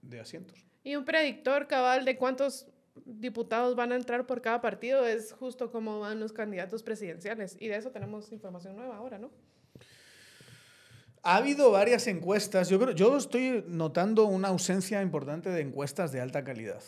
de 0.03 0.21
asientos. 0.21 0.65
Y 0.83 0.97
un 0.97 1.05
predictor 1.05 1.67
cabal 1.67 2.05
de 2.05 2.17
cuántos 2.17 2.67
diputados 3.05 3.77
van 3.77 3.93
a 3.93 3.97
entrar 3.97 4.27
por 4.27 4.41
cada 4.41 4.61
partido 4.61 5.07
es 5.07 5.33
justo 5.33 5.71
como 5.71 6.01
van 6.01 6.21
los 6.21 6.33
candidatos 6.33 6.83
presidenciales. 6.83 7.57
Y 7.61 7.69
de 7.69 7.77
eso 7.77 7.91
tenemos 7.91 8.33
información 8.33 8.77
nueva 8.77 8.97
ahora, 8.97 9.19
¿no? 9.19 9.31
Ha 11.23 11.37
habido 11.37 11.73
varias 11.73 12.07
encuestas. 12.07 12.69
Yo, 12.69 12.79
creo, 12.79 12.93
yo 12.93 13.17
estoy 13.17 13.65
notando 13.67 14.27
una 14.27 14.49
ausencia 14.49 15.03
importante 15.03 15.51
de 15.51 15.61
encuestas 15.61 16.13
de 16.13 16.21
alta 16.21 16.45
calidad. 16.45 16.83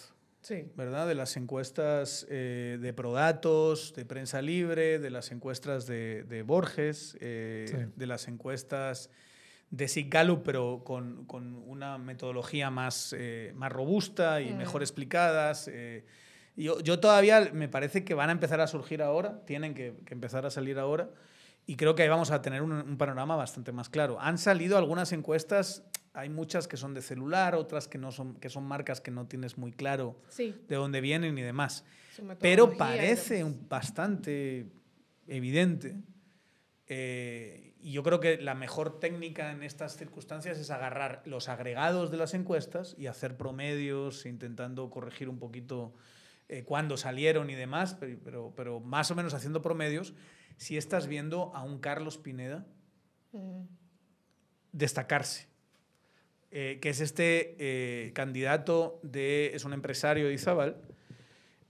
Sí. 0.49 0.65
¿verdad? 0.77 1.07
De 1.07 1.15
las 1.15 1.37
encuestas 1.37 2.27
eh, 2.31 2.79
de 2.81 2.93
Prodatos, 2.95 3.93
de 3.95 4.07
Prensa 4.07 4.41
Libre, 4.41 4.99
de 4.99 5.11
las 5.11 5.31
encuestas 5.31 5.87
de, 5.87 6.25
de 6.25 6.43
Borges, 6.43 7.17
eh, 7.21 7.67
Sí. 7.69 7.77
de 7.95 8.07
las 8.07 8.29
encuestas 8.29 9.11
de 9.71 9.87
Sig 9.89 10.09
Gallup, 10.09 10.43
pero 10.45 10.83
con, 10.85 11.27
con 11.27 11.55
una 11.67 11.99
metodología 11.99 12.71
más, 12.71 13.15
eh, 13.19 13.53
más 13.57 13.71
robusta 13.71 14.41
y 14.41 14.53
Mm. 14.55 14.57
mejor 14.57 14.81
explicadas. 14.83 15.71
yo, 16.57 16.81
yo 16.81 16.99
todavía 16.99 17.51
me 17.53 17.69
parece 17.69 18.03
que 18.05 18.15
van 18.15 18.31
a 18.31 18.33
empezar 18.33 18.61
a 18.63 18.67
surgir 18.67 19.03
ahora, 19.03 19.45
tienen 19.45 19.75
que, 19.75 19.93
que 20.07 20.15
empezar 20.15 20.47
a 20.47 20.51
salir 20.51 20.79
ahora, 20.79 21.11
y 21.67 21.77
creo 21.77 21.95
que 21.95 22.03
ahí 22.03 22.09
vamos 22.09 22.31
a 22.31 22.41
tener 22.41 22.63
un, 22.63 22.73
un 22.73 22.97
panorama 22.97 23.37
bastante 23.37 23.71
más 23.73 23.91
claro. 23.91 24.19
Han 24.21 24.39
salido 24.39 24.79
algunas 24.79 25.13
encuestas, 25.13 25.85
hay 26.19 26.29
muchas 26.29 26.67
que 26.67 26.77
son 26.77 26.95
de 26.95 27.03
celular, 27.03 27.55
otras 27.55 27.87
que, 27.89 27.97
no 27.99 28.11
son, 28.13 28.35
que 28.37 28.49
son 28.51 28.65
marcas 28.65 29.01
que 29.01 29.11
no 29.11 29.27
tienes 29.27 29.57
muy 29.57 29.71
claro 29.73 30.17
Sí. 30.29 30.55
de 30.69 30.77
dónde 30.77 31.01
vienen 31.01 31.39
y 31.39 31.43
demás. 31.43 31.85
Pero 32.41 32.77
parece 32.77 33.45
un- 33.45 33.69
bastante 33.69 34.67
evidente. 35.29 35.97
eh, 36.91 37.75
y 37.81 37.93
yo 37.93 38.03
creo 38.03 38.19
que 38.19 38.39
la 38.39 38.55
mejor 38.55 38.99
técnica 38.99 39.53
en 39.53 39.63
estas 39.63 39.97
circunstancias 39.97 40.59
es 40.59 40.71
agarrar 40.71 41.23
los 41.27 41.49
agregados 41.49 42.11
de 42.11 42.17
las 42.17 42.35
encuestas 42.35 42.95
y 42.99 43.07
hacer 43.07 43.37
promedios, 43.37 44.25
intentando 44.27 44.89
corregir 44.91 45.29
un 45.29 45.39
poquito 45.39 45.93
eh, 46.49 46.65
cuándo 46.65 46.97
salieron 46.97 47.51
y 47.51 47.55
demás, 47.55 47.95
pero, 48.01 48.19
pero, 48.25 48.53
pero 48.57 48.81
más 48.81 49.11
o 49.11 49.15
menos 49.15 49.35
haciendo 49.35 49.61
promedios. 49.63 50.15
Si 50.57 50.77
estás 50.79 51.07
viendo 51.07 51.55
a 51.55 51.63
un 51.63 51.79
Carlos 51.79 52.17
Pineda 52.19 52.67
Ujú. 53.33 53.69
destacarse, 54.73 55.47
eh, 56.51 56.79
que 56.81 56.89
es 56.91 57.01
este 57.01 57.57
eh, 57.59 58.13
candidato 58.15 58.99
de, 59.03 59.53
es 59.55 59.65
un 59.65 59.73
empresario 59.73 60.27
de 60.29 60.35
Izabal, 60.35 60.77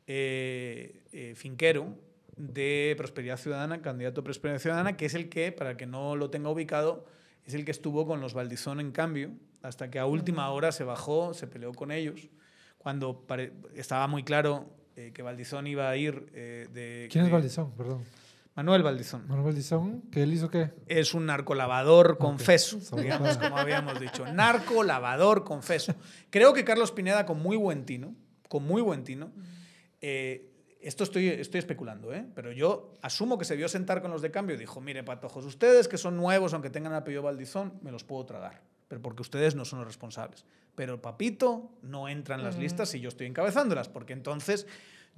eh, 0.06 1.34
finquero 1.36 1.94
de 2.36 2.94
Prosperidad 2.96 3.36
Ciudadana, 3.36 3.82
candidato 3.82 4.20
a 4.20 4.24
Prosperidad 4.24 4.60
Ciudadana, 4.60 4.96
que 4.96 5.06
es 5.06 5.14
el 5.14 5.28
que, 5.28 5.50
para 5.52 5.76
que 5.76 5.86
no 5.86 6.14
lo 6.16 6.30
tenga 6.30 6.50
ubicado, 6.50 7.04
es 7.44 7.54
el 7.54 7.64
que 7.64 7.72
estuvo 7.72 8.06
con 8.06 8.20
los 8.20 8.34
Valdizón 8.34 8.78
en 8.80 8.92
cambio, 8.92 9.30
hasta 9.62 9.90
que 9.90 9.98
a 9.98 10.06
última 10.06 10.48
hora 10.50 10.70
se 10.70 10.84
bajó, 10.84 11.34
se 11.34 11.46
peleó 11.48 11.72
con 11.72 11.90
ellos, 11.90 12.28
cuando 12.78 13.26
estaba 13.74 14.06
muy 14.06 14.22
claro 14.22 14.70
que 14.94 15.22
Valdizón 15.22 15.66
iba 15.66 15.88
a 15.90 15.96
ir 15.96 16.30
de... 16.32 17.08
¿Quién 17.10 17.24
es 17.24 17.28
de- 17.30 17.32
Valdizón? 17.32 17.72
Perdón. 17.72 18.04
Manuel 18.58 18.82
Valdizón. 18.82 19.22
Manuel 19.28 19.44
Valdizón, 19.44 20.02
¿que 20.10 20.24
él 20.24 20.32
hizo 20.32 20.50
qué? 20.50 20.72
Es 20.88 21.14
un 21.14 21.26
narcolavador 21.26 22.18
confeso, 22.18 22.80
digamos, 22.96 23.38
como 23.38 23.56
habíamos 23.56 24.00
dicho. 24.00 24.26
Narcolavador 24.26 25.44
confeso. 25.44 25.94
Creo 26.28 26.52
que 26.52 26.64
Carlos 26.64 26.90
Pineda, 26.90 27.24
con 27.24 27.40
muy 27.40 27.56
buen 27.56 27.86
tino, 27.86 28.16
con 28.48 28.64
muy 28.64 28.82
buen 28.82 29.04
tino, 29.04 29.30
eh, 30.00 30.50
esto 30.80 31.04
estoy, 31.04 31.28
estoy 31.28 31.60
especulando, 31.60 32.12
¿eh? 32.12 32.26
pero 32.34 32.50
yo 32.50 32.94
asumo 33.00 33.38
que 33.38 33.44
se 33.44 33.54
vio 33.54 33.68
sentar 33.68 34.02
con 34.02 34.10
los 34.10 34.22
de 34.22 34.32
cambio 34.32 34.56
y 34.56 34.58
dijo, 34.58 34.80
mire, 34.80 35.04
patojos, 35.04 35.44
ustedes 35.44 35.86
que 35.86 35.96
son 35.96 36.16
nuevos, 36.16 36.52
aunque 36.52 36.68
tengan 36.68 36.90
el 36.90 36.98
apellido 36.98 37.22
Valdizón, 37.22 37.74
me 37.82 37.92
los 37.92 38.02
puedo 38.02 38.26
tragar, 38.26 38.62
pero 38.88 39.00
porque 39.00 39.22
ustedes 39.22 39.54
no 39.54 39.66
son 39.66 39.78
los 39.78 39.86
responsables. 39.86 40.44
Pero 40.74 41.00
Papito 41.00 41.70
no 41.82 42.08
entra 42.08 42.34
en 42.34 42.42
las 42.42 42.58
listas 42.58 42.88
si 42.88 42.98
yo 42.98 43.08
estoy 43.08 43.28
encabezándolas, 43.28 43.88
porque 43.88 44.14
entonces 44.14 44.66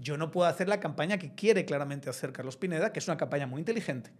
yo 0.00 0.16
no 0.16 0.30
puedo 0.30 0.48
hacer 0.48 0.68
la 0.68 0.80
campaña 0.80 1.18
que 1.18 1.34
quiere 1.34 1.64
claramente 1.64 2.10
hacer 2.10 2.32
Carlos 2.32 2.56
Pineda, 2.56 2.92
que 2.92 2.98
es 2.98 3.08
una 3.08 3.16
campaña 3.16 3.46
muy 3.46 3.60
inteligente. 3.60 4.10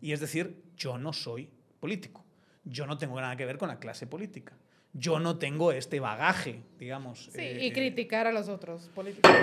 Y 0.00 0.12
es 0.12 0.20
decir, 0.20 0.62
yo 0.76 0.98
no 0.98 1.12
soy 1.12 1.48
político, 1.80 2.24
yo 2.64 2.86
no 2.86 2.98
tengo 2.98 3.20
nada 3.20 3.36
que 3.36 3.46
ver 3.46 3.58
con 3.58 3.68
la 3.68 3.78
clase 3.78 4.06
política 4.06 4.54
yo 4.92 5.18
no 5.18 5.38
tengo 5.38 5.72
este 5.72 6.00
bagaje, 6.00 6.62
digamos. 6.78 7.30
Sí, 7.32 7.40
eh, 7.40 7.64
y 7.64 7.68
eh, 7.68 7.72
criticar 7.72 8.26
a 8.26 8.32
los 8.32 8.48
otros 8.48 8.90
políticos. 8.94 9.30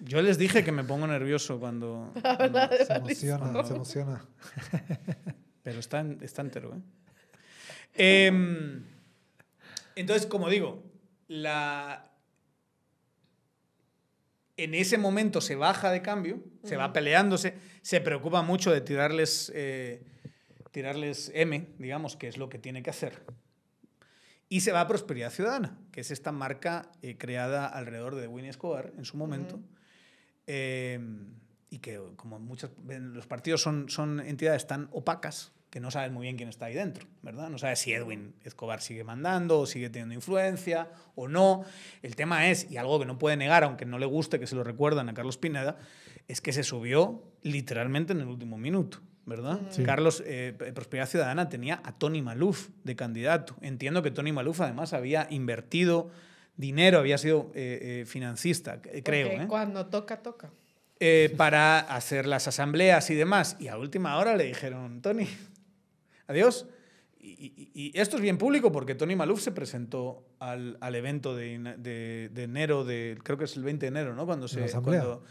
Yo 0.00 0.22
les 0.22 0.38
dije 0.38 0.64
que 0.64 0.72
me 0.72 0.82
pongo 0.82 1.06
nervioso 1.06 1.60
cuando... 1.60 2.12
Se 2.86 2.94
emociona, 2.94 3.62
se 3.62 3.74
emociona. 3.74 4.24
Pero 5.62 5.78
está, 5.78 6.04
está 6.22 6.42
entero, 6.42 6.74
¿eh? 6.74 6.80
Em, 8.26 8.82
entonces, 9.94 10.26
como 10.26 10.48
digo, 10.48 10.82
la... 11.30 12.10
en 14.56 14.74
ese 14.74 14.98
momento 14.98 15.40
se 15.40 15.54
baja 15.54 15.92
de 15.92 16.02
cambio, 16.02 16.42
se 16.64 16.76
va 16.76 16.92
peleándose, 16.92 17.54
se 17.82 18.00
preocupa 18.00 18.42
mucho 18.42 18.72
de 18.72 18.80
tirarles, 18.80 19.52
eh, 19.54 20.02
tirarles 20.72 21.30
M, 21.32 21.68
digamos, 21.78 22.16
que 22.16 22.26
es 22.26 22.36
lo 22.36 22.48
que 22.48 22.58
tiene 22.58 22.82
que 22.82 22.90
hacer. 22.90 23.22
Y 24.48 24.62
se 24.62 24.72
va 24.72 24.80
a 24.80 24.88
Prosperidad 24.88 25.30
Ciudadana, 25.30 25.78
que 25.92 26.00
es 26.00 26.10
esta 26.10 26.32
marca 26.32 26.90
eh, 27.00 27.16
creada 27.16 27.66
alrededor 27.66 28.16
de 28.16 28.26
Winnie 28.26 28.50
Escobar 28.50 28.92
en 28.98 29.04
su 29.04 29.16
momento. 29.16 29.60
Eh, 30.48 30.98
y 31.70 31.78
que, 31.78 32.00
como 32.16 32.40
muchos 32.40 32.72
los 32.88 33.28
partidos 33.28 33.62
son, 33.62 33.88
son 33.88 34.18
entidades 34.18 34.66
tan 34.66 34.88
opacas 34.90 35.52
que 35.70 35.78
no 35.80 35.90
sabes 35.92 36.10
muy 36.10 36.24
bien 36.24 36.36
quién 36.36 36.48
está 36.48 36.66
ahí 36.66 36.74
dentro, 36.74 37.06
¿verdad? 37.22 37.48
No 37.48 37.56
sabes 37.56 37.78
si 37.78 37.92
Edwin 37.92 38.34
Escobar 38.44 38.80
sigue 38.82 39.04
mandando 39.04 39.60
o 39.60 39.66
sigue 39.66 39.88
teniendo 39.88 40.14
influencia 40.14 40.88
o 41.14 41.28
no. 41.28 41.64
El 42.02 42.16
tema 42.16 42.48
es, 42.50 42.68
y 42.70 42.76
algo 42.76 42.98
que 42.98 43.06
no 43.06 43.18
puede 43.18 43.36
negar, 43.36 43.62
aunque 43.62 43.86
no 43.86 43.98
le 43.98 44.06
guste 44.06 44.40
que 44.40 44.46
se 44.48 44.56
lo 44.56 44.64
recuerdan 44.64 45.08
a 45.08 45.14
Carlos 45.14 45.38
Pineda, 45.38 45.76
es 46.26 46.40
que 46.40 46.52
se 46.52 46.64
subió 46.64 47.22
literalmente 47.42 48.12
en 48.12 48.20
el 48.20 48.26
último 48.26 48.58
minuto, 48.58 48.98
¿verdad? 49.26 49.60
Sí. 49.70 49.84
Carlos, 49.84 50.22
eh, 50.26 50.54
Prosperidad 50.74 51.06
Ciudadana 51.08 51.48
tenía 51.48 51.80
a 51.84 51.92
Tony 51.92 52.20
Maluf 52.20 52.70
de 52.82 52.96
candidato. 52.96 53.54
Entiendo 53.60 54.02
que 54.02 54.10
Tony 54.10 54.32
Maluf 54.32 54.60
además 54.60 54.92
había 54.92 55.28
invertido 55.30 56.10
dinero, 56.56 56.98
había 56.98 57.16
sido 57.16 57.52
eh, 57.54 58.00
eh, 58.02 58.04
financista, 58.06 58.82
creo. 58.82 59.30
Porque 59.30 59.46
cuando 59.46 59.86
toca, 59.86 60.20
toca. 60.20 60.50
eh, 60.98 61.32
para 61.36 61.78
hacer 61.78 62.26
las 62.26 62.46
asambleas 62.48 63.08
y 63.10 63.14
demás. 63.14 63.56
Y 63.58 63.68
a 63.68 63.78
última 63.78 64.18
hora 64.18 64.36
le 64.36 64.44
dijeron, 64.44 65.00
Tony, 65.00 65.26
adiós. 66.30 66.66
Y, 67.22 67.28
y- 67.28 67.70
y 67.74 68.00
esto 68.00 68.16
es 68.16 68.22
bien 68.22 68.38
público 68.38 68.72
porque 68.72 68.94
Tony 68.94 69.14
Maluf 69.14 69.42
se 69.42 69.52
presentó 69.52 70.24
al, 70.38 70.78
al 70.80 70.94
evento 70.94 71.36
de, 71.36 71.58
de- 71.76 72.30
de 72.32 72.42
enero, 72.44 72.84
de, 72.84 73.18
creo 73.22 73.36
que 73.36 73.44
es 73.44 73.56
el 73.56 73.62
20 73.62 73.84
de 73.84 73.88
enero, 73.88 74.14
¿no? 74.14 74.24
Cuando 74.24 74.48
se, 74.48 74.60
cuando- 74.80 75.22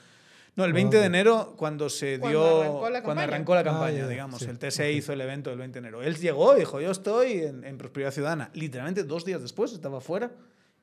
no, 0.55 0.65
el 0.65 0.73
20 0.73 0.97
de 0.97 1.05
enero 1.05 1.55
cuando 1.57 1.89
se 1.89 2.19
Cuando 2.19 2.39
dio, 2.39 2.61
arrancó 2.61 2.89
la 2.89 3.01
cuando 3.03 3.21
campaña. 3.21 3.23
arrancó 3.23 3.53
la 3.55 3.59
Ah, 3.61 3.63
campaña, 3.63 3.97
ya, 3.99 4.07
digamos. 4.07 4.39
sí, 4.41 4.45
El 4.45 4.59
TSE 4.59 4.91
hizo 4.91 5.13
el 5.13 5.21
evento 5.21 5.49
del 5.49 5.57
20 5.59 5.79
de 5.79 5.87
enero. 5.87 6.03
Él 6.03 6.17
llegó 6.17 6.55
y 6.55 6.59
dijo, 6.59 6.79
yo 6.81 6.91
estoy 6.91 7.31
en, 7.43 7.63
en 7.63 7.77
Prosperidad 7.77 8.11
Ciudadana. 8.11 8.51
Literalmente 8.53 9.03
dos 9.03 9.25
días 9.25 9.41
después 9.41 9.71
estaba 9.73 9.99
fuera 10.01 10.31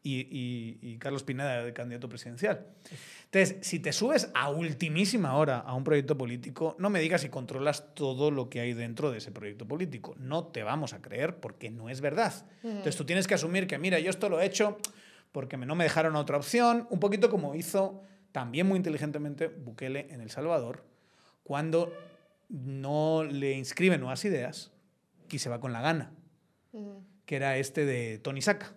y, 0.07 0.21
y- 0.31 0.79
y 0.93 0.99
Carlos 0.99 1.23
Pineda 1.25 1.63
de 1.65 1.73
candidato 1.73 2.09
presidencial. 2.09 2.67
Entonces, 3.25 3.57
si 3.67 3.81
te 3.81 3.93
subes 3.93 4.31
a 4.35 4.51
ultimísima 4.51 5.37
hora 5.37 5.59
a 5.59 5.75
un 5.75 5.83
proyecto 5.85 6.17
político, 6.17 6.77
no 6.79 6.91
me 6.91 7.01
digas 7.01 7.23
si 7.23 7.29
controlas 7.29 7.95
todo 7.95 8.31
lo 8.31 8.49
que 8.49 8.61
hay 8.61 8.73
dentro 8.73 9.11
de 9.11 9.19
ese 9.19 9.33
proyecto 9.33 9.67
político. 9.67 10.15
No 10.19 10.47
te 10.47 10.63
vamos 10.63 10.93
a 10.93 11.03
creer 11.03 11.41
porque 11.41 11.71
no 11.71 11.89
es 11.89 12.01
verdad. 12.01 12.33
Entonces, 12.63 12.97
tú 12.97 13.05
tienes 13.05 13.27
que 13.27 13.35
asumir 13.35 13.67
que, 13.67 13.79
mira, 13.79 13.99
yo 13.99 14.11
esto 14.11 14.29
lo 14.29 14.41
he 14.41 14.47
hecho 14.47 14.79
porque 15.33 15.57
no 15.57 15.75
me 15.75 15.85
dejaron 15.85 16.15
otra 16.17 16.37
opción, 16.37 16.87
un 16.91 17.01
poquito 17.01 17.29
como 17.29 17.55
hizo 17.57 18.03
también 18.33 18.67
muy 18.69 18.77
inteligentemente 18.77 19.49
Bukele 19.49 20.07
en 20.11 20.21
El 20.21 20.31
Salvador, 20.31 20.85
cuando 21.43 21.93
no 22.49 23.25
le 23.25 23.53
inscriben 23.53 24.01
nuevas 24.01 24.25
ideas 24.25 24.71
y 25.31 25.39
se 25.41 25.49
va 25.49 25.59
con 25.61 25.73
la 25.73 25.81
gana, 25.81 26.13
que 27.25 27.37
era 27.37 27.57
este 27.59 27.85
de 27.85 28.19
Tony 28.19 28.41
Saca. 28.41 28.73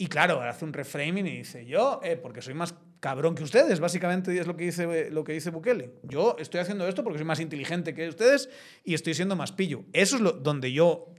Y 0.00 0.06
claro, 0.06 0.40
hace 0.40 0.64
un 0.64 0.72
reframing 0.72 1.26
y 1.26 1.36
dice, 1.36 1.66
yo, 1.66 2.00
eh, 2.02 2.16
porque 2.16 2.40
soy 2.40 2.54
más 2.54 2.74
cabrón 3.00 3.34
que 3.34 3.42
ustedes, 3.42 3.80
básicamente 3.80 4.34
es 4.38 4.46
lo 4.46 4.56
que, 4.56 4.64
dice, 4.64 5.10
lo 5.10 5.24
que 5.24 5.34
dice 5.34 5.50
Bukele. 5.50 5.92
Yo 6.04 6.36
estoy 6.38 6.60
haciendo 6.60 6.88
esto 6.88 7.04
porque 7.04 7.18
soy 7.18 7.26
más 7.26 7.38
inteligente 7.38 7.92
que 7.92 8.08
ustedes 8.08 8.48
y 8.82 8.94
estoy 8.94 9.12
siendo 9.12 9.36
más 9.36 9.52
pillo. 9.52 9.84
Eso 9.92 10.16
es 10.16 10.22
lo, 10.22 10.32
donde, 10.32 10.72
yo, 10.72 11.12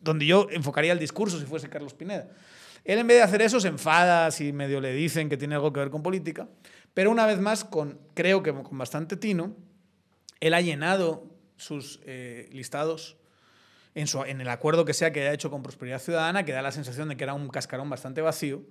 donde 0.00 0.26
yo 0.26 0.46
enfocaría 0.52 0.92
el 0.92 1.00
discurso 1.00 1.40
si 1.40 1.44
fuese 1.44 1.68
Carlos 1.68 1.92
Pineda. 1.92 2.30
Él 2.84 3.00
en 3.00 3.06
vez 3.08 3.16
de 3.16 3.22
hacer 3.24 3.42
eso 3.42 3.58
se 3.58 3.66
enfada 3.66 4.30
si 4.30 4.52
medio 4.52 4.80
le 4.80 4.92
dicen 4.92 5.28
que 5.28 5.36
tiene 5.36 5.56
algo 5.56 5.72
que 5.72 5.80
ver 5.80 5.90
con 5.90 6.04
política, 6.04 6.48
pero 6.94 7.10
una 7.10 7.26
vez 7.26 7.40
más, 7.40 7.64
con, 7.64 7.98
creo 8.14 8.44
que 8.44 8.52
con 8.52 8.78
bastante 8.78 9.16
tino, 9.16 9.56
él 10.38 10.54
ha 10.54 10.60
llenado 10.60 11.34
sus 11.56 11.98
eh, 12.04 12.48
listados 12.52 13.16
en, 13.94 14.06
su- 14.06 14.22
en 14.24 14.40
el 14.40 14.48
acuerdo 14.48 14.84
que 14.84 14.92
sea 14.94 15.12
que 15.12 15.20
haya 15.20 15.32
hecho 15.32 15.50
con 15.50 15.62
Prosperidad 15.62 16.00
Ciudadana, 16.00 16.44
que 16.44 16.52
da 16.52 16.62
la 16.62 16.72
sensación 16.72 17.08
de 17.08 17.16
que 17.16 17.24
era 17.24 17.34
un 17.34 17.48
cascarón 17.48 17.88
bastante 17.90 18.20
vacío, 18.20 18.62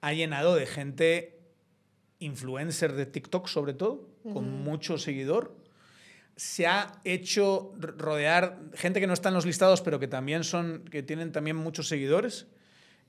ha 0.00 0.12
llenado 0.12 0.54
de 0.56 0.66
gente 0.66 1.38
influencer 2.18 2.92
de 2.92 3.06
TikTok 3.06 3.48
sobre 3.48 3.74
todo, 3.74 4.08
con 4.22 4.48
mucho 4.62 4.98
seguidor. 4.98 5.56
Se 6.36 6.66
ha 6.66 6.92
hecho 7.04 7.74
rodear 7.78 8.58
gente 8.74 9.00
que 9.00 9.06
no 9.06 9.12
está 9.12 9.28
en 9.28 9.34
los 9.34 9.44
listados, 9.44 9.82
pero 9.82 9.98
que 9.98 10.08
también 10.08 10.44
son, 10.44 10.84
que 10.90 11.02
tienen 11.02 11.32
también 11.32 11.56
muchos 11.56 11.88
seguidores. 11.88 12.46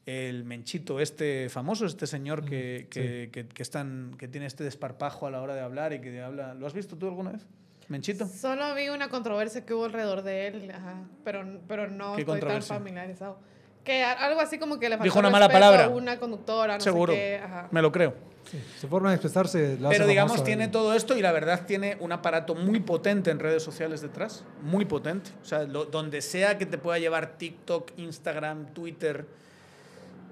El 0.05 0.43
Menchito, 0.43 0.99
este 0.99 1.47
famoso, 1.49 1.85
este 1.85 2.07
señor 2.07 2.43
que, 2.43 2.87
que, 2.89 3.29
que- 3.31 3.47
que 3.47 3.63
es 3.63 3.69
tan- 3.69 4.15
que 4.17 4.27
tiene 4.27 4.47
este 4.47 4.63
desparpajo 4.65 5.27
a 5.27 5.31
la 5.31 5.41
hora 5.41 5.55
de 5.55 5.61
hablar 5.61 5.93
y 5.93 6.01
que 6.01 6.19
habla. 6.21 6.53
¿Lo 6.55 6.67
has 6.67 6.73
visto 6.73 6.97
tú 6.97 7.07
alguna 7.07 7.31
vez? 7.31 7.45
Menchito. 7.93 8.27
Solo 8.27 8.73
vi 8.73 8.89
una 8.89 9.07
controversia 9.09 9.63
que 9.65 9.73
hubo 9.75 9.85
alrededor 9.85 10.23
de 10.23 10.47
él, 10.47 10.71
ajá, 10.71 10.95
pero, 11.23 11.45
pero 11.67 11.87
no 11.91 12.15
¿Qué 12.15 12.21
estoy 12.23 12.39
tan 12.39 12.63
familiarizado. 12.63 13.37
Que 13.83 14.01
algo 14.03 14.41
así 14.41 14.57
como 14.57 14.79
que 14.79 14.89
le 14.89 14.95
faltó 14.95 15.03
Dijo 15.03 15.19
una 15.19 15.29
mala 15.29 15.47
palabra. 15.47 15.85
a 15.85 15.89
una 15.89 16.17
conductora, 16.19 16.73
no 16.75 16.81
Seguro. 16.81 17.13
sé 17.13 17.19
qué. 17.19 17.41
ajá. 17.43 17.67
Me 17.69 17.81
lo 17.83 17.91
creo. 17.91 18.15
Sí, 18.49 18.59
Su 18.81 18.87
forma 18.87 19.09
de 19.09 19.15
expresarse 19.15 19.73
hace 19.79 19.87
Pero 19.89 20.07
digamos, 20.07 20.43
tiene 20.43 20.67
todo 20.69 20.95
esto 20.95 21.15
y 21.15 21.21
la 21.21 21.31
verdad 21.31 21.65
tiene 21.67 21.97
un 21.99 22.11
aparato 22.11 22.55
muy 22.55 22.79
potente 22.79 23.29
en 23.29 23.39
redes 23.39 23.61
sociales 23.61 24.01
detrás. 24.01 24.43
Muy 24.63 24.85
potente. 24.85 25.29
O 25.41 25.45
sea, 25.45 25.63
lo- 25.63 25.85
donde 25.85 26.21
sea 26.21 26.57
que 26.57 26.65
te 26.65 26.77
pueda 26.79 26.97
llevar 26.97 27.37
TikTok, 27.37 27.91
Instagram, 27.97 28.73
Twitter, 28.73 29.25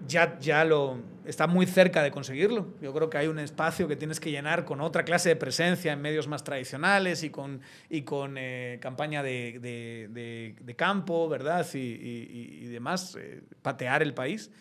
ya, 0.07 0.37
ya 0.39 0.63
lo 0.65 0.99
está 1.25 1.47
muy 1.47 1.65
cerca 1.65 2.01
de 2.03 2.11
conseguirlo. 2.11 2.73
Yo 2.81 2.93
creo 2.93 3.09
que 3.09 3.17
hay 3.17 3.27
un 3.27 3.39
espacio 3.39 3.87
que 3.87 3.95
tienes 3.95 4.19
que 4.19 4.31
llenar 4.31 4.65
con 4.65 4.81
otra 4.81 5.03
clase 5.05 5.29
de 5.29 5.35
presencia 5.35 5.93
en 5.93 6.01
medios 6.01 6.27
más 6.27 6.43
tradicionales 6.43 7.23
y 7.23 7.29
con, 7.29 7.61
y 7.89 8.01
con 8.01 8.35
eh, 8.37 8.79
campaña 8.81 9.21
de, 9.23 9.59
de- 9.61 10.07
de- 10.11 10.55
de 10.59 10.75
campo, 10.75 11.29
¿verdad? 11.29 11.65
Y, 11.73 11.77
y- 11.77 12.67
demás, 12.67 13.15
eh, 13.19 13.41
patear 13.61 14.01
el 14.01 14.13
país. 14.13 14.51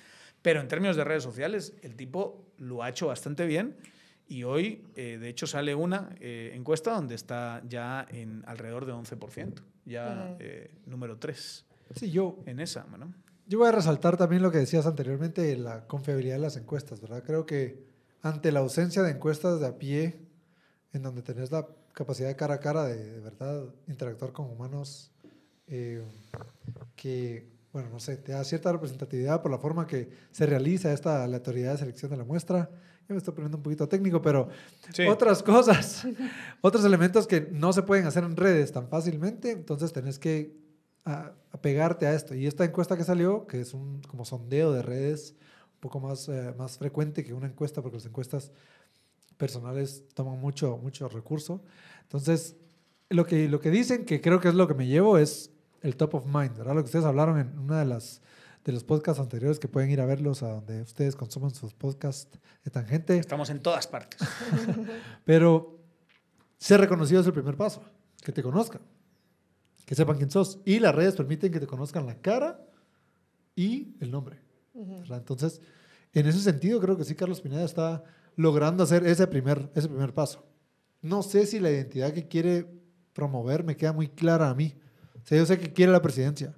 Pero 0.42 0.60
en 0.60 0.68
términos 0.68 0.96
de 0.96 1.04
redes 1.04 1.22
sociales, 1.22 1.74
el 1.82 1.96
tipo 1.96 2.46
lo 2.58 2.82
ha 2.82 2.88
hecho 2.88 3.06
bastante 3.08 3.46
bien. 3.46 3.76
Y 4.28 4.44
hoy, 4.44 4.84
eh, 4.94 5.18
de 5.20 5.28
hecho, 5.28 5.46
sale 5.46 5.74
una 5.74 6.10
eh, 6.20 6.52
encuesta 6.54 6.92
donde 6.92 7.14
está 7.16 7.62
ya 7.68 8.06
en 8.10 8.44
alrededor 8.46 8.86
de 8.86 8.92
11%, 8.92 9.62
ya 9.86 10.36
eh, 10.38 10.70
número 10.86 11.16
3 11.18 11.64
Sí, 11.96 12.10
yo, 12.12 12.38
en 12.46 12.60
esa, 12.60 12.86
¿no? 12.96 13.12
Yo 13.50 13.58
voy 13.58 13.66
a 13.66 13.72
resaltar 13.72 14.16
también 14.16 14.42
lo 14.42 14.52
que 14.52 14.58
decías 14.58 14.86
anteriormente, 14.86 15.56
la 15.56 15.84
confiabilidad 15.88 16.36
de 16.36 16.40
las 16.42 16.56
encuestas, 16.56 17.00
¿verdad? 17.00 17.24
Creo 17.26 17.46
que 17.46 17.82
ante 18.22 18.52
la 18.52 18.60
ausencia 18.60 19.02
de 19.02 19.10
encuestas 19.10 19.58
de 19.58 19.66
a 19.66 19.76
pie, 19.76 20.20
en 20.92 21.02
donde 21.02 21.20
tenés 21.22 21.50
la 21.50 21.66
capacidad 21.92 22.28
de 22.28 22.36
cara 22.36 22.54
a 22.54 22.60
cara 22.60 22.84
de, 22.84 23.12
de 23.14 23.18
verdad 23.20 23.64
interactuar 23.88 24.32
con 24.32 24.46
humanos, 24.48 25.10
eh, 25.66 26.00
que, 26.94 27.48
bueno, 27.72 27.88
no 27.90 27.98
sé, 27.98 28.18
te 28.18 28.30
da 28.30 28.44
cierta 28.44 28.70
representatividad 28.70 29.42
por 29.42 29.50
la 29.50 29.58
forma 29.58 29.84
que 29.84 30.10
se 30.30 30.46
realiza 30.46 30.92
esta 30.92 31.24
aleatoriedad 31.24 31.72
de 31.72 31.78
selección 31.78 32.12
de 32.12 32.18
la 32.18 32.24
muestra. 32.24 32.70
Yo 33.08 33.14
me 33.14 33.18
estoy 33.18 33.34
poniendo 33.34 33.56
un 33.56 33.64
poquito 33.64 33.88
técnico, 33.88 34.22
pero 34.22 34.48
Sí. 34.94 35.08
otras 35.08 35.42
cosas, 35.42 36.04
otros 36.60 36.84
elementos 36.84 37.26
que 37.26 37.48
no 37.50 37.72
se 37.72 37.82
pueden 37.82 38.06
hacer 38.06 38.22
en 38.22 38.36
redes 38.36 38.70
tan 38.70 38.86
fácilmente, 38.88 39.50
entonces 39.50 39.92
tenés 39.92 40.20
que 40.20 40.59
a- 41.04 41.32
apegarte 41.52 42.06
a 42.06 42.14
esto. 42.14 42.34
Y 42.34 42.46
esta 42.46 42.64
encuesta 42.64 42.96
que 42.96 43.04
salió, 43.04 43.46
que 43.46 43.60
es 43.60 43.74
un 43.74 44.00
como 44.02 44.24
sondeo 44.24 44.72
de 44.72 44.82
redes 44.82 45.34
un 45.74 45.80
poco 45.80 46.00
más, 46.00 46.28
eh, 46.28 46.54
más 46.58 46.78
frecuente 46.78 47.24
que 47.24 47.32
una 47.34 47.46
encuesta, 47.46 47.80
porque 47.82 47.96
las 47.98 48.06
encuestas 48.06 48.52
personales 49.36 50.04
toman 50.14 50.38
mucho, 50.38 50.76
mucho 50.76 51.08
recurso. 51.08 51.62
Entonces, 52.02 52.56
lo 53.08 53.24
que, 53.26 53.48
lo 53.48 53.60
que 53.60 53.70
dicen, 53.70 54.04
que 54.04 54.20
creo 54.20 54.40
que 54.40 54.48
es 54.48 54.54
lo 54.54 54.68
que 54.68 54.74
me 54.74 54.86
llevo, 54.86 55.18
es 55.18 55.50
el 55.82 55.96
top 55.96 56.14
of 56.16 56.26
mind, 56.26 56.56
¿verdad? 56.58 56.74
Lo 56.74 56.82
que 56.82 56.86
ustedes 56.86 57.04
hablaron 57.06 57.38
en 57.38 57.58
una 57.58 57.78
de 57.78 57.86
las, 57.86 58.20
de 58.64 58.72
los 58.72 58.84
podcasts 58.84 59.20
anteriores 59.20 59.58
que 59.58 59.68
pueden 59.68 59.90
ir 59.90 60.00
a 60.02 60.04
verlos 60.06 60.42
a 60.42 60.48
donde 60.50 60.82
ustedes 60.82 61.16
consuman 61.16 61.50
sus 61.54 61.72
podcasts 61.72 62.38
de 62.62 62.70
tangente. 62.70 63.16
Estamos 63.16 63.48
en 63.48 63.60
todas 63.60 63.86
partes. 63.86 64.20
Pero 65.24 65.78
ser 66.58 66.80
reconocido 66.80 67.22
es 67.22 67.26
el 67.26 67.32
primer 67.32 67.56
paso, 67.56 67.82
que 68.22 68.32
te 68.32 68.42
conozcan, 68.42 68.82
que 69.90 69.96
sepan 69.96 70.18
quién 70.18 70.30
sos. 70.30 70.60
Y 70.64 70.78
las 70.78 70.94
redes 70.94 71.16
permiten 71.16 71.50
que 71.50 71.58
te 71.58 71.66
conozcan 71.66 72.06
la 72.06 72.14
cara 72.14 72.64
y 73.56 73.96
el 73.98 74.12
nombre. 74.12 74.38
¿verdad? 74.72 75.18
Entonces, 75.18 75.60
en 76.12 76.28
ese 76.28 76.38
sentido, 76.38 76.80
creo 76.80 76.96
que 76.96 77.02
sí, 77.02 77.16
Carlos 77.16 77.40
Pineda 77.40 77.64
está 77.64 78.04
logrando 78.36 78.84
hacer 78.84 79.04
ese 79.04 79.26
primer, 79.26 79.68
ese 79.74 79.88
primer 79.88 80.14
paso. 80.14 80.46
No 81.02 81.24
sé 81.24 81.44
si 81.44 81.58
la 81.58 81.72
identidad 81.72 82.12
que 82.12 82.28
quiere 82.28 82.68
promover 83.12 83.64
me 83.64 83.76
queda 83.76 83.92
muy 83.92 84.06
clara 84.06 84.48
a 84.48 84.54
mí. 84.54 84.76
O 85.16 85.26
sea, 85.26 85.38
yo 85.38 85.44
sé 85.44 85.58
que 85.58 85.72
quiere 85.72 85.90
la 85.90 86.00
presidencia, 86.00 86.54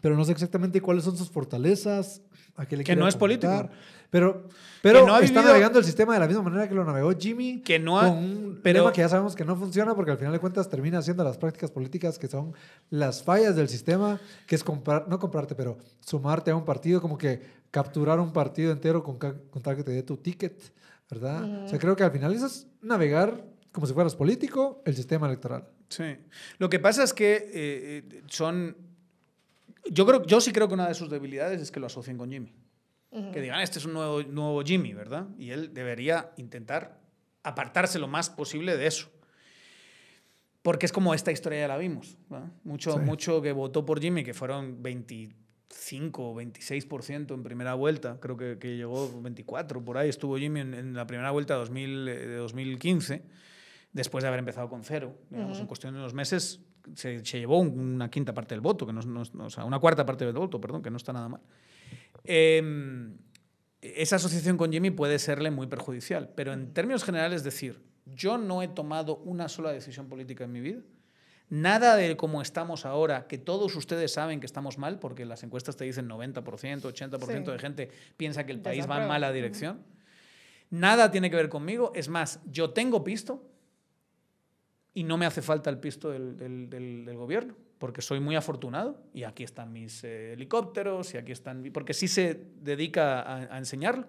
pero 0.00 0.16
no 0.16 0.24
sé 0.24 0.30
exactamente 0.30 0.80
cuáles 0.80 1.02
son 1.02 1.16
sus 1.16 1.28
fortalezas, 1.28 2.22
a 2.58 2.66
qué 2.66 2.76
le 2.76 2.84
Que 2.84 2.94
no 2.96 3.08
es 3.08 3.16
político. 3.16 3.70
Pero, 4.10 4.48
pero 4.82 5.06
no 5.06 5.14
ha 5.14 5.20
está 5.20 5.32
vivido- 5.40 5.48
navegando 5.50 5.78
el 5.78 5.84
sistema 5.84 6.14
de 6.14 6.20
la 6.20 6.26
misma 6.26 6.42
manera 6.42 6.66
que 6.66 6.74
lo 6.74 6.82
navegó 6.82 7.12
Jimmy, 7.18 7.60
Que 7.62 7.78
no 7.78 7.98
ha- 8.00 8.08
con 8.08 8.16
un 8.18 8.60
pero- 8.62 8.90
que 8.92 9.02
ya 9.02 9.08
sabemos 9.08 9.34
que 9.36 9.44
no 9.44 9.54
funciona 9.54 9.94
porque 9.94 10.10
al 10.12 10.16
final 10.18 10.32
de 10.32 10.38
cuentas 10.38 10.68
termina 10.68 10.98
haciendo 10.98 11.22
las 11.24 11.36
prácticas 11.36 11.70
políticas 11.70 12.18
que 12.18 12.26
son 12.26 12.54
las 12.90 13.22
fallas 13.22 13.54
del 13.54 13.68
sistema, 13.68 14.18
que 14.46 14.54
es 14.54 14.64
comprar, 14.64 15.06
no 15.08 15.18
comprarte, 15.18 15.54
pero 15.54 15.76
sumarte 16.00 16.50
a 16.50 16.56
un 16.56 16.64
partido, 16.64 17.00
como 17.02 17.18
que 17.18 17.40
capturar 17.70 18.18
un 18.18 18.32
partido 18.32 18.72
entero 18.72 19.02
con, 19.02 19.18
con 19.18 19.62
tal 19.62 19.76
que 19.76 19.84
te 19.84 19.90
dé 19.92 20.02
tu 20.02 20.16
ticket, 20.16 20.58
¿verdad? 21.10 21.64
O 21.64 21.68
sea, 21.68 21.78
creo 21.78 21.94
que 21.94 22.02
al 22.04 22.10
final 22.10 22.32
eso 22.32 22.46
es 22.46 22.66
navegar 22.80 23.44
como 23.72 23.86
si 23.86 23.92
fueras 23.92 24.16
político 24.16 24.80
el 24.86 24.96
sistema 24.96 25.26
electoral. 25.26 25.68
Sí. 25.90 26.16
Lo 26.58 26.70
que 26.70 26.78
pasa 26.78 27.02
es 27.02 27.12
que 27.12 27.34
eh, 27.36 27.42
eh, 27.52 28.22
son. 28.26 28.74
Yo, 29.90 30.06
creo, 30.06 30.24
yo 30.26 30.40
sí 30.40 30.52
creo 30.52 30.68
que 30.68 30.74
una 30.74 30.88
de 30.88 30.94
sus 30.94 31.08
debilidades 31.10 31.60
es 31.60 31.70
que 31.70 31.80
lo 31.80 31.86
asocien 31.86 32.16
con 32.18 32.30
Jimmy. 32.30 32.52
Que 33.32 33.40
digan, 33.40 33.60
este 33.62 33.78
es 33.78 33.86
un 33.86 33.94
nuevo, 33.94 34.22
nuevo 34.22 34.62
Jimmy, 34.62 34.92
¿verdad? 34.92 35.26
Y 35.38 35.50
él 35.50 35.72
debería 35.72 36.30
intentar 36.36 37.00
apartarse 37.42 37.98
lo 37.98 38.06
más 38.06 38.28
posible 38.28 38.76
de 38.76 38.86
eso. 38.86 39.08
Porque 40.60 40.84
es 40.86 40.92
como 40.92 41.14
esta 41.14 41.32
historia 41.32 41.60
ya 41.60 41.68
la 41.68 41.78
vimos. 41.78 42.18
¿verdad? 42.28 42.48
Mucho, 42.64 42.92
Sí. 42.92 42.98
mucho 42.98 43.40
que 43.40 43.52
votó 43.52 43.86
por 43.86 44.00
Jimmy, 44.00 44.24
que 44.24 44.34
fueron 44.34 44.82
25 44.82 46.30
o 46.30 46.34
26% 46.34 47.32
en 47.34 47.42
primera 47.42 47.72
vuelta. 47.74 48.18
Creo 48.20 48.36
que, 48.36 48.58
que 48.58 48.76
llegó 48.76 49.10
24, 49.22 49.82
por 49.82 49.96
ahí 49.96 50.10
estuvo 50.10 50.36
Jimmy 50.36 50.60
en, 50.60 50.74
en 50.74 50.94
la 50.94 51.06
primera 51.06 51.30
vuelta 51.30 51.54
de 51.54 51.60
2000, 51.60 52.08
eh, 52.08 52.26
de 52.26 52.36
2015 52.36 53.22
después 53.92 54.22
de 54.22 54.28
haber 54.28 54.40
empezado 54.40 54.68
con 54.68 54.84
cero. 54.84 55.16
Digamos, 55.30 55.58
En 55.58 55.66
cuestión 55.66 55.94
de 55.94 56.00
unos 56.00 56.12
meses 56.12 56.60
se, 56.94 57.24
se 57.24 57.38
llevó 57.40 57.58
un- 57.60 57.78
una 57.78 58.10
quinta 58.10 58.32
parte 58.34 58.54
del 58.54 58.60
voto, 58.60 58.86
que 58.86 58.92
no, 58.92 59.00
no 59.02 59.22
es- 59.22 59.32
o 59.34 59.50
sea, 59.50 59.64
una 59.64 59.78
cuarta 59.78 60.04
parte 60.06 60.24
del 60.24 60.34
voto, 60.34 60.60
perdón, 60.60 60.82
que 60.82 60.90
no 60.90 60.96
está 60.96 61.12
nada 61.12 61.28
mal. 61.28 61.40
Eh, 62.24 63.10
esa 63.80 64.16
asociación 64.16 64.56
con 64.56 64.72
Jimmy 64.72 64.90
puede 64.90 65.18
serle 65.18 65.50
muy 65.50 65.66
perjudicial, 65.66 66.30
pero 66.34 66.52
en 66.52 66.72
términos 66.74 67.04
generales, 67.04 67.44
decir, 67.44 67.80
yo 68.06 68.38
no 68.38 68.62
he 68.62 68.68
tomado 68.68 69.16
una 69.18 69.48
sola 69.48 69.70
decisión 69.72 70.08
política 70.08 70.44
en 70.44 70.52
mi 70.52 70.60
vida. 70.60 70.80
Nada 71.50 71.96
de 71.96 72.16
como 72.16 72.42
estamos 72.42 72.84
ahora, 72.84 73.26
que 73.26 73.38
todos 73.38 73.74
ustedes 73.76 74.12
saben 74.12 74.40
que 74.40 74.46
estamos 74.46 74.76
mal, 74.76 74.98
porque 74.98 75.24
las 75.24 75.42
encuestas 75.44 75.76
te 75.76 75.84
dicen 75.84 76.06
90%, 76.08 76.88
80% 76.88 77.46
Sí. 77.46 77.52
de 77.52 77.58
gente 77.58 77.90
piensa 78.16 78.44
que 78.44 78.52
el 78.52 78.60
país 78.60 78.88
va 78.90 79.00
en 79.02 79.08
mala 79.08 79.32
dirección. 79.32 79.82
Nada 80.70 81.10
tiene 81.10 81.30
que 81.30 81.36
ver 81.36 81.48
conmigo. 81.48 81.92
Es 81.94 82.08
más, 82.10 82.40
yo 82.50 82.70
tengo 82.70 83.02
pisto 83.02 83.42
y 84.98 85.04
no 85.04 85.16
me 85.16 85.26
hace 85.26 85.42
falta 85.42 85.70
el 85.70 85.78
pisto 85.78 86.10
del, 86.10 86.36
del- 86.36 86.68
del- 86.70 87.04
del 87.04 87.16
gobierno, 87.16 87.54
porque 87.78 88.02
soy 88.02 88.20
muy 88.20 88.34
afortunado 88.36 89.00
y 89.14 89.24
aquí 89.24 89.44
están 89.44 89.72
mis 89.72 90.02
eh, 90.04 90.32
helicópteros 90.32 91.14
y 91.14 91.16
aquí 91.18 91.32
están, 91.32 91.62
porque 91.72 91.94
sí 91.94 92.08
se 92.08 92.40
dedica 92.62 93.20
a, 93.22 93.54
a 93.54 93.58
enseñarlo. 93.58 94.06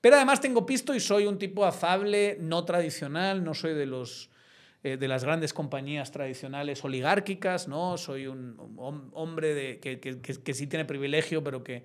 Pero 0.00 0.16
además 0.16 0.40
tengo 0.40 0.64
pisto 0.66 0.94
y 0.94 1.00
soy 1.00 1.26
un 1.26 1.38
tipo 1.38 1.64
afable, 1.64 2.36
no 2.40 2.64
tradicional, 2.64 3.44
no 3.44 3.54
soy 3.54 3.74
de 3.74 3.86
los 3.86 4.30
eh, 4.84 4.96
de 4.96 5.06
las 5.06 5.22
grandes 5.22 5.52
compañías 5.52 6.10
tradicionales 6.10 6.82
oligárquicas, 6.84 7.68
no 7.68 7.96
soy 7.96 8.26
un 8.26 8.56
hom- 8.56 9.10
hombre 9.12 9.54
de, 9.54 9.78
que, 9.78 10.00
que- 10.00 10.20
que- 10.20 10.42
que 10.42 10.54
sí 10.54 10.66
tiene 10.66 10.84
privilegio, 10.84 11.44
pero 11.44 11.62
que 11.62 11.84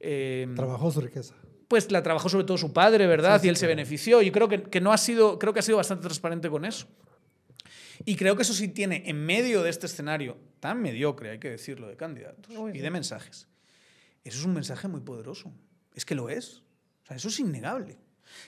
eh, 0.00 0.46
Trabajó 0.54 0.90
su 0.90 1.00
riqueza. 1.00 1.34
pues 1.68 1.90
la 1.90 2.02
trabajó 2.02 2.28
sobre 2.28 2.44
todo 2.44 2.58
su 2.58 2.72
padre, 2.74 3.06
¿verdad? 3.06 3.36
Sí, 3.36 3.42
sí, 3.42 3.46
y 3.46 3.48
él 3.50 3.56
se 3.56 3.66
benefició. 3.66 4.20
Y 4.20 4.30
creo 4.30 4.48
que, 4.48 4.62
que 4.64 4.80
no 4.82 4.92
ha 4.92 4.98
sido, 4.98 5.38
creo 5.38 5.52
que 5.54 5.60
ha 5.60 5.62
sido 5.62 5.78
bastante 5.78 6.02
transparente 6.02 6.50
con 6.50 6.64
eso. 6.66 6.86
Y 8.04 8.16
creo 8.16 8.36
que 8.36 8.42
eso 8.42 8.52
sí 8.52 8.68
tiene, 8.68 9.02
en 9.06 9.24
medio 9.24 9.62
de 9.62 9.70
este 9.70 9.86
escenario 9.86 10.36
tan 10.60 10.80
mediocre, 10.80 11.30
hay 11.30 11.38
que 11.38 11.50
decirlo, 11.50 11.88
de 11.88 11.96
candidatos 11.96 12.52
y 12.74 12.78
de 12.78 12.90
mensajes, 12.90 13.48
eso 14.24 14.38
es 14.38 14.44
un 14.44 14.54
mensaje 14.54 14.88
muy 14.88 15.00
poderoso. 15.00 15.52
Es 15.94 16.04
que 16.04 16.14
lo 16.14 16.28
es. 16.28 16.62
O 17.04 17.06
sea, 17.06 17.16
eso 17.16 17.28
es 17.28 17.38
innegable. 17.38 17.96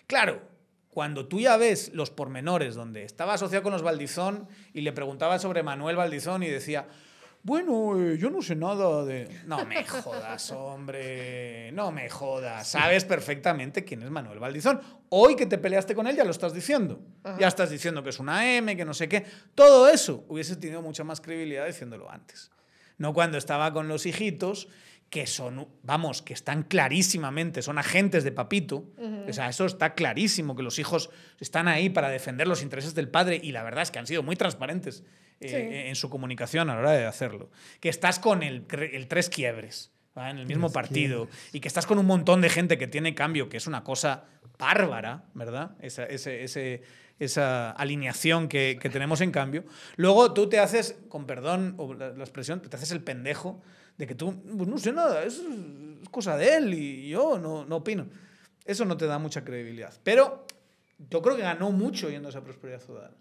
Claro, 0.07 0.43
cuando 0.91 1.29
tú 1.29 1.39
ya 1.39 1.57
ves 1.57 1.93
los 1.95 2.11
pormenores 2.11 2.75
donde 2.75 3.05
estaba 3.05 3.35
asociado 3.35 3.63
con 3.63 3.73
los 3.73 3.83
Valdizón 3.83 4.49
y 4.73 4.81
le 4.81 4.93
preguntaba 4.93 5.39
sobre 5.39 5.63
Manuel 5.63 5.95
Valdizón 5.95 6.43
y 6.43 6.49
decía, 6.49 6.89
bueno, 7.43 7.99
eh, 7.99 8.19
yo 8.19 8.31
no 8.31 8.43
sé 8.43 8.57
nada 8.57 9.05
de... 9.05 9.29
No 9.47 9.65
me 9.65 9.85
jodas, 9.85 10.51
hombre, 10.51 11.71
no 11.73 11.93
me 11.93 12.11
jodas. 12.11 12.69
Sabes 12.69 13.05
perfectamente 13.05 13.85
quién 13.85 14.03
es 14.03 14.11
Manuel 14.11 14.39
Valdizón. 14.39 14.81
Hoy 15.11 15.37
que 15.37 15.47
te 15.47 15.59
peleaste 15.59 15.95
con 15.95 16.07
él 16.07 16.17
ya 16.17 16.25
lo 16.25 16.31
estás 16.31 16.53
diciendo. 16.53 17.01
Ajá. 17.23 17.39
Ya 17.39 17.49
estás 17.49 17.71
diciendo 17.71 18.03
que 18.03 18.11
es 18.11 18.19
una 18.19 18.55
M, 18.57 18.77
que 18.77 18.85
no 18.85 18.93
sé 18.93 19.09
qué. 19.09 19.25
Todo 19.55 19.89
eso 19.89 20.25
hubiese 20.29 20.57
tenido 20.57 20.83
mucha 20.83 21.05
más 21.05 21.21
credibilidad 21.21 21.67
diciéndolo 21.67 22.11
antes. 22.11 22.51
No 22.99 23.15
cuando 23.15 23.39
estaba 23.39 23.73
con 23.73 23.89
los 23.89 24.05
hijitos, 24.07 24.69
que 25.11 25.27
son, 25.27 25.69
vamos, 25.83 26.21
que 26.21 26.35
están 26.35 26.65
clarísimamente, 26.65 27.63
son 27.63 27.79
agentes 27.79 28.25
de 28.25 28.33
papito. 28.33 28.85
O 29.27 29.33
sea, 29.33 29.49
eso 29.49 29.65
está 29.65 29.95
clarísimo, 29.95 30.55
que 30.55 30.63
los 30.63 30.79
hijos 30.79 31.11
están 31.41 31.69
ahí 31.69 31.89
para 31.89 32.11
defender 32.11 32.47
los 32.47 32.63
intereses 32.63 32.95
del 32.95 33.09
padre 33.09 33.41
y 33.43 33.53
la 33.53 33.63
verdad 33.63 33.83
es 33.83 33.91
que 33.91 33.99
han 33.99 34.07
sido 34.07 34.23
muy 34.23 34.37
transparentes 34.37 35.05
eh, 35.41 35.49
Sí. 35.49 35.89
en 35.89 35.95
su 35.97 36.11
comunicación 36.11 36.69
a 36.71 36.75
la 36.75 36.81
hora 36.81 36.93
de 36.93 37.07
hacerlo. 37.07 37.51
Que 37.81 37.89
estás 37.89 38.19
con 38.19 38.43
el, 38.43 38.65
el 38.93 39.07
tres 39.09 39.29
quiebres. 39.29 39.93
¿va? 40.17 40.31
En 40.31 40.39
el 40.39 40.47
mismo 40.47 40.67
Tres 40.69 40.75
partido 40.75 41.29
y 41.53 41.61
que 41.61 41.69
estás 41.69 41.87
con 41.87 41.99
un 41.99 42.07
montón 42.07 42.41
de 42.41 42.49
gente 42.51 42.77
que 42.79 42.89
tiene 42.89 43.15
cambio, 43.15 43.49
que 43.49 43.57
es 43.57 43.67
una 43.69 43.85
cosa 43.85 44.25
bárbara, 44.59 45.25
¿verdad? 45.35 45.77
Esa, 45.81 46.05
ese- 46.07 46.43
ese- 46.43 46.83
esa 47.21 47.71
alineación 47.73 48.49
que, 48.49 48.79
que 48.81 48.89
tenemos 48.91 49.21
en 49.21 49.31
cambio. 49.33 49.65
Luego 49.97 50.33
tú 50.35 50.49
te 50.49 50.59
haces, 50.59 50.97
con 51.09 51.27
perdón 51.27 51.75
o 51.79 51.95
la, 51.95 52.11
la 52.11 52.25
expresión, 52.25 52.61
te 52.61 52.75
haces 52.77 52.91
el 52.93 53.03
pendejo 53.03 53.61
de 53.97 54.07
que 54.07 54.15
tú, 54.15 54.41
pues 54.57 54.69
no 54.69 54.79
sé 54.79 54.93
nada, 54.93 55.23
eso 55.25 55.43
es, 55.43 55.49
es 56.03 56.09
cosa 56.11 56.37
de 56.37 56.57
él 56.57 56.75
y 56.75 57.09
yo 57.09 57.39
no, 57.39 57.65
no 57.65 57.77
opino. 57.77 58.07
Eso 58.65 58.85
no 58.85 58.97
te 58.97 59.07
da 59.07 59.19
mucha 59.19 59.45
credibilidad. 59.45 59.93
Pero 60.05 60.47
yo 61.11 61.23
creo 61.23 61.37
que 61.37 61.43
ganó 61.43 61.71
mucho 61.73 62.09
yendo 62.11 62.29
a 62.29 62.31
esa 62.31 62.43
prosperidad 62.43 62.81
ciudadana 62.81 63.17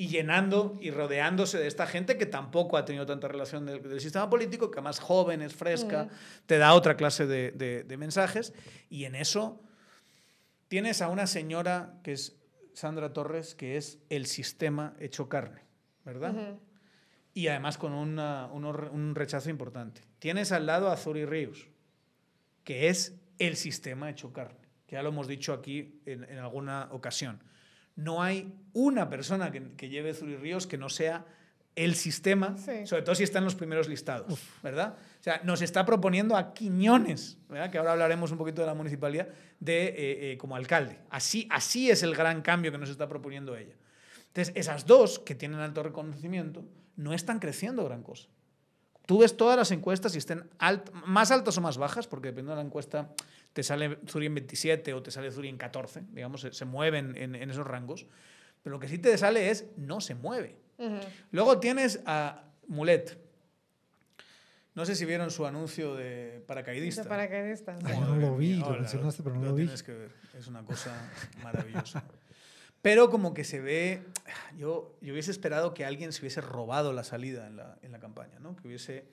y 0.00 0.06
llenando 0.08 0.78
y 0.80 0.92
rodeándose 0.92 1.58
de 1.58 1.66
esta 1.66 1.84
gente 1.86 2.16
que 2.16 2.24
tampoco 2.24 2.76
ha 2.76 2.84
tenido 2.84 3.04
tanta 3.04 3.26
relación 3.26 3.66
del, 3.66 3.82
del 3.82 4.00
sistema 4.00 4.30
político, 4.30 4.70
que 4.70 4.80
más 4.80 5.00
joven, 5.00 5.42
es 5.42 5.54
fresca, 5.56 6.08
te 6.46 6.56
da 6.56 6.72
otra 6.74 6.96
clase 6.96 7.26
de, 7.26 7.50
de- 7.50 7.82
de 7.82 7.96
mensajes. 7.96 8.54
Y 8.88 9.04
en 9.06 9.16
eso 9.16 9.60
tienes 10.68 11.02
a 11.02 11.08
una 11.08 11.26
señora 11.26 11.98
que 12.04 12.12
es 12.12 12.36
Sandra 12.74 13.12
Torres, 13.12 13.56
que 13.56 13.76
es 13.76 13.98
el 14.08 14.26
sistema 14.26 14.94
hecho 15.00 15.28
carne, 15.28 15.62
¿verdad? 16.04 16.32
Y 17.34 17.48
además 17.48 17.76
con 17.76 17.92
una- 17.92 18.48
uno- 18.52 18.70
un 18.92 19.16
rechazo 19.16 19.50
importante. 19.50 20.02
Tienes 20.20 20.52
al 20.52 20.66
lado 20.66 20.90
a 20.92 20.96
Zuri 20.96 21.24
Ríos, 21.26 21.66
que 22.62 22.88
es 22.88 23.16
el 23.40 23.56
sistema 23.56 24.10
hecho 24.10 24.32
carne, 24.32 24.60
que 24.86 24.94
ya 24.94 25.02
lo 25.02 25.08
hemos 25.08 25.26
dicho 25.26 25.52
aquí 25.52 26.00
en, 26.06 26.22
en 26.22 26.38
alguna 26.38 26.88
ocasión. 26.92 27.42
No 27.98 28.22
hay 28.22 28.54
una 28.72 29.10
persona 29.10 29.50
que, 29.50 29.72
que 29.76 29.88
lleve 29.88 30.14
Zuri 30.14 30.36
Ríos 30.36 30.66
que 30.68 30.78
no 30.78 30.88
sea 30.88 31.26
el 31.74 31.94
sistema, 31.94 32.56
Sí. 32.58 32.86
sobre 32.86 33.02
todo 33.02 33.14
si 33.14 33.24
está 33.24 33.38
en 33.38 33.44
los 33.44 33.54
primeros 33.54 33.88
listados, 33.88 34.38
¿verdad? 34.62 34.94
O 35.20 35.22
sea, 35.22 35.40
nos 35.44 35.62
está 35.62 35.84
proponiendo 35.84 36.36
a 36.36 36.54
Quiñones, 36.54 37.38
¿verdad? 37.48 37.70
que 37.70 37.78
ahora 37.78 37.92
hablaremos 37.92 38.30
un 38.32 38.38
poquito 38.38 38.62
de 38.62 38.66
la 38.66 38.74
municipalidad, 38.74 39.28
de, 39.60 39.86
eh, 39.88 40.32
eh, 40.32 40.38
como 40.38 40.56
alcalde. 40.56 40.98
Así, 41.10 41.46
así 41.50 41.90
es 41.90 42.02
el 42.04 42.14
gran 42.14 42.42
cambio 42.42 42.70
que 42.72 42.78
nos 42.78 42.88
está 42.90 43.08
proponiendo 43.08 43.56
ella. 43.56 43.74
Entonces, 44.28 44.52
esas 44.56 44.86
dos, 44.86 45.18
que 45.18 45.34
tienen 45.34 45.58
alto 45.60 45.82
reconocimiento, 45.82 46.64
no 46.96 47.12
están 47.14 47.38
creciendo 47.40 47.84
gran 47.84 48.02
cosa. 48.02 48.28
Tú 49.06 49.18
ves 49.18 49.36
todas 49.36 49.56
las 49.56 49.70
encuestas 49.70 50.14
y 50.14 50.18
estén 50.18 50.50
alt- 50.58 50.90
más 51.06 51.30
altas 51.30 51.56
o 51.58 51.60
más 51.60 51.78
bajas, 51.78 52.06
porque 52.06 52.28
dependiendo 52.28 52.52
de 52.56 52.62
la 52.62 52.66
encuesta 52.66 53.10
te 53.52 53.62
sale 53.62 53.98
Zuri 54.06 54.26
en 54.26 54.34
27 54.34 54.94
o 54.94 55.02
te 55.02 55.10
sale 55.10 55.30
Zuri 55.30 55.48
en 55.48 55.58
14, 55.58 56.02
digamos, 56.10 56.40
se, 56.40 56.52
se 56.52 56.64
mueven 56.64 57.16
en, 57.16 57.34
en 57.34 57.50
esos 57.50 57.66
rangos. 57.66 58.06
Pero 58.62 58.76
lo 58.76 58.80
que 58.80 58.88
sí 58.88 58.98
te 58.98 59.16
sale 59.18 59.50
es 59.50 59.66
no 59.76 60.00
se 60.00 60.14
mueve. 60.14 60.56
Ujú. 60.78 60.98
Luego 61.32 61.60
tienes 61.60 62.00
a 62.06 62.44
Mulet. 62.66 63.18
No 64.74 64.86
sé 64.86 64.94
si 64.94 65.04
vieron 65.04 65.30
su 65.30 65.44
anuncio 65.44 65.96
de 65.96 66.44
paracaidista. 66.46 67.02
De 67.02 67.08
paracaidistas. 67.08 67.80
Ay, 67.84 67.98
no 67.98 68.16
lo 68.16 68.36
vi, 68.36 68.54
lo 68.54 68.70
mencionaste, 68.70 69.22
pero 69.24 69.34
no 69.34 69.42
lo 69.46 69.54
vi. 69.54 69.64
tienes 69.64 69.82
que 69.82 69.92
ver. 69.92 70.12
Es 70.38 70.46
una 70.46 70.64
cosa 70.64 71.10
maravillosa. 71.42 72.04
Pero 72.80 73.10
como 73.10 73.34
que 73.34 73.42
se 73.42 73.60
ve, 73.60 74.04
yo, 74.56 74.96
yo 75.00 75.12
hubiese 75.12 75.32
esperado 75.32 75.74
que 75.74 75.84
alguien 75.84 76.12
se 76.12 76.20
hubiese 76.20 76.40
robado 76.40 76.92
la 76.92 77.02
salida 77.02 77.48
en 77.48 77.56
la, 77.56 77.76
en 77.82 77.90
la 77.90 77.98
campaña, 77.98 78.38
¿no? 78.38 78.54
Que 78.54 78.68
hubiese 78.68 79.08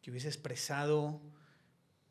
que 0.00 0.12
hubiese 0.12 0.28
expresado, 0.28 1.20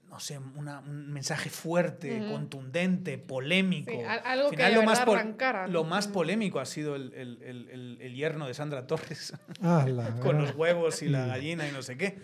no 0.10 0.20
sé, 0.20 0.38
una- 0.40 0.80
un 0.80 1.12
mensaje 1.12 1.50
fuerte, 1.50 2.26
contundente, 2.32 3.18
polémico. 3.18 3.92
Sí, 3.92 3.98
al- 4.02 4.22
algo 4.26 4.50
Al 4.50 4.56
que 4.56 4.70
lo 4.72 4.84
más, 4.84 5.00
arrancara, 5.00 5.68
lo 5.68 5.84
más 5.84 6.08
polémico 6.08 6.60
ha 6.60 6.66
sido 6.66 6.96
el, 6.96 7.14
el- 7.14 7.42
el- 7.44 7.70
el- 7.70 7.98
el 8.02 8.16
yerno 8.16 8.48
de 8.48 8.54
Sandra 8.54 8.88
Torres, 8.88 9.34
Ah, 9.62 9.86
la 9.88 10.16
con 10.20 10.38
los 10.38 10.56
huevos 10.56 11.02
y 11.02 11.10
la 11.10 11.26
gallina 11.28 11.68
y 11.68 11.72
no 11.72 11.82
sé 11.82 11.98
qué. 11.98 12.18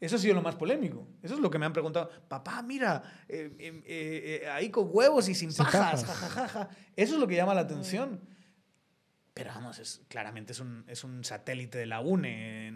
Eso 0.00 0.16
ha 0.16 0.18
sido 0.18 0.34
lo 0.34 0.42
más 0.42 0.54
polémico. 0.56 1.08
Eso 1.22 1.34
es 1.34 1.40
lo 1.40 1.50
que 1.50 1.58
me 1.58 1.64
han 1.66 1.72
preguntado. 1.72 2.10
Papá, 2.28 2.62
mira, 2.62 3.02
eh, 3.28 3.50
eh, 3.58 3.82
eh, 4.44 4.48
ahí 4.50 4.68
con 4.70 4.88
huevos 4.92 5.28
y 5.28 5.34
sin, 5.34 5.50
Sin 5.50 5.64
pajas. 5.64 6.04
pajas. 6.04 6.18
ja, 6.20 6.28
ja, 6.28 6.48
ja, 6.48 6.48
ja. 6.66 6.68
Eso 6.94 7.14
es 7.14 7.20
lo 7.20 7.26
que 7.26 7.36
llama 7.36 7.54
la 7.54 7.62
atención. 7.62 8.20
Pero 9.32 9.50
vamos, 9.52 9.78
es, 9.80 10.02
claramente 10.08 10.52
es 10.52 10.60
un, 10.60 10.84
es 10.86 11.02
un 11.04 11.24
satélite 11.24 11.78
de 11.78 11.86
la 11.86 12.00
UNE 12.00 12.68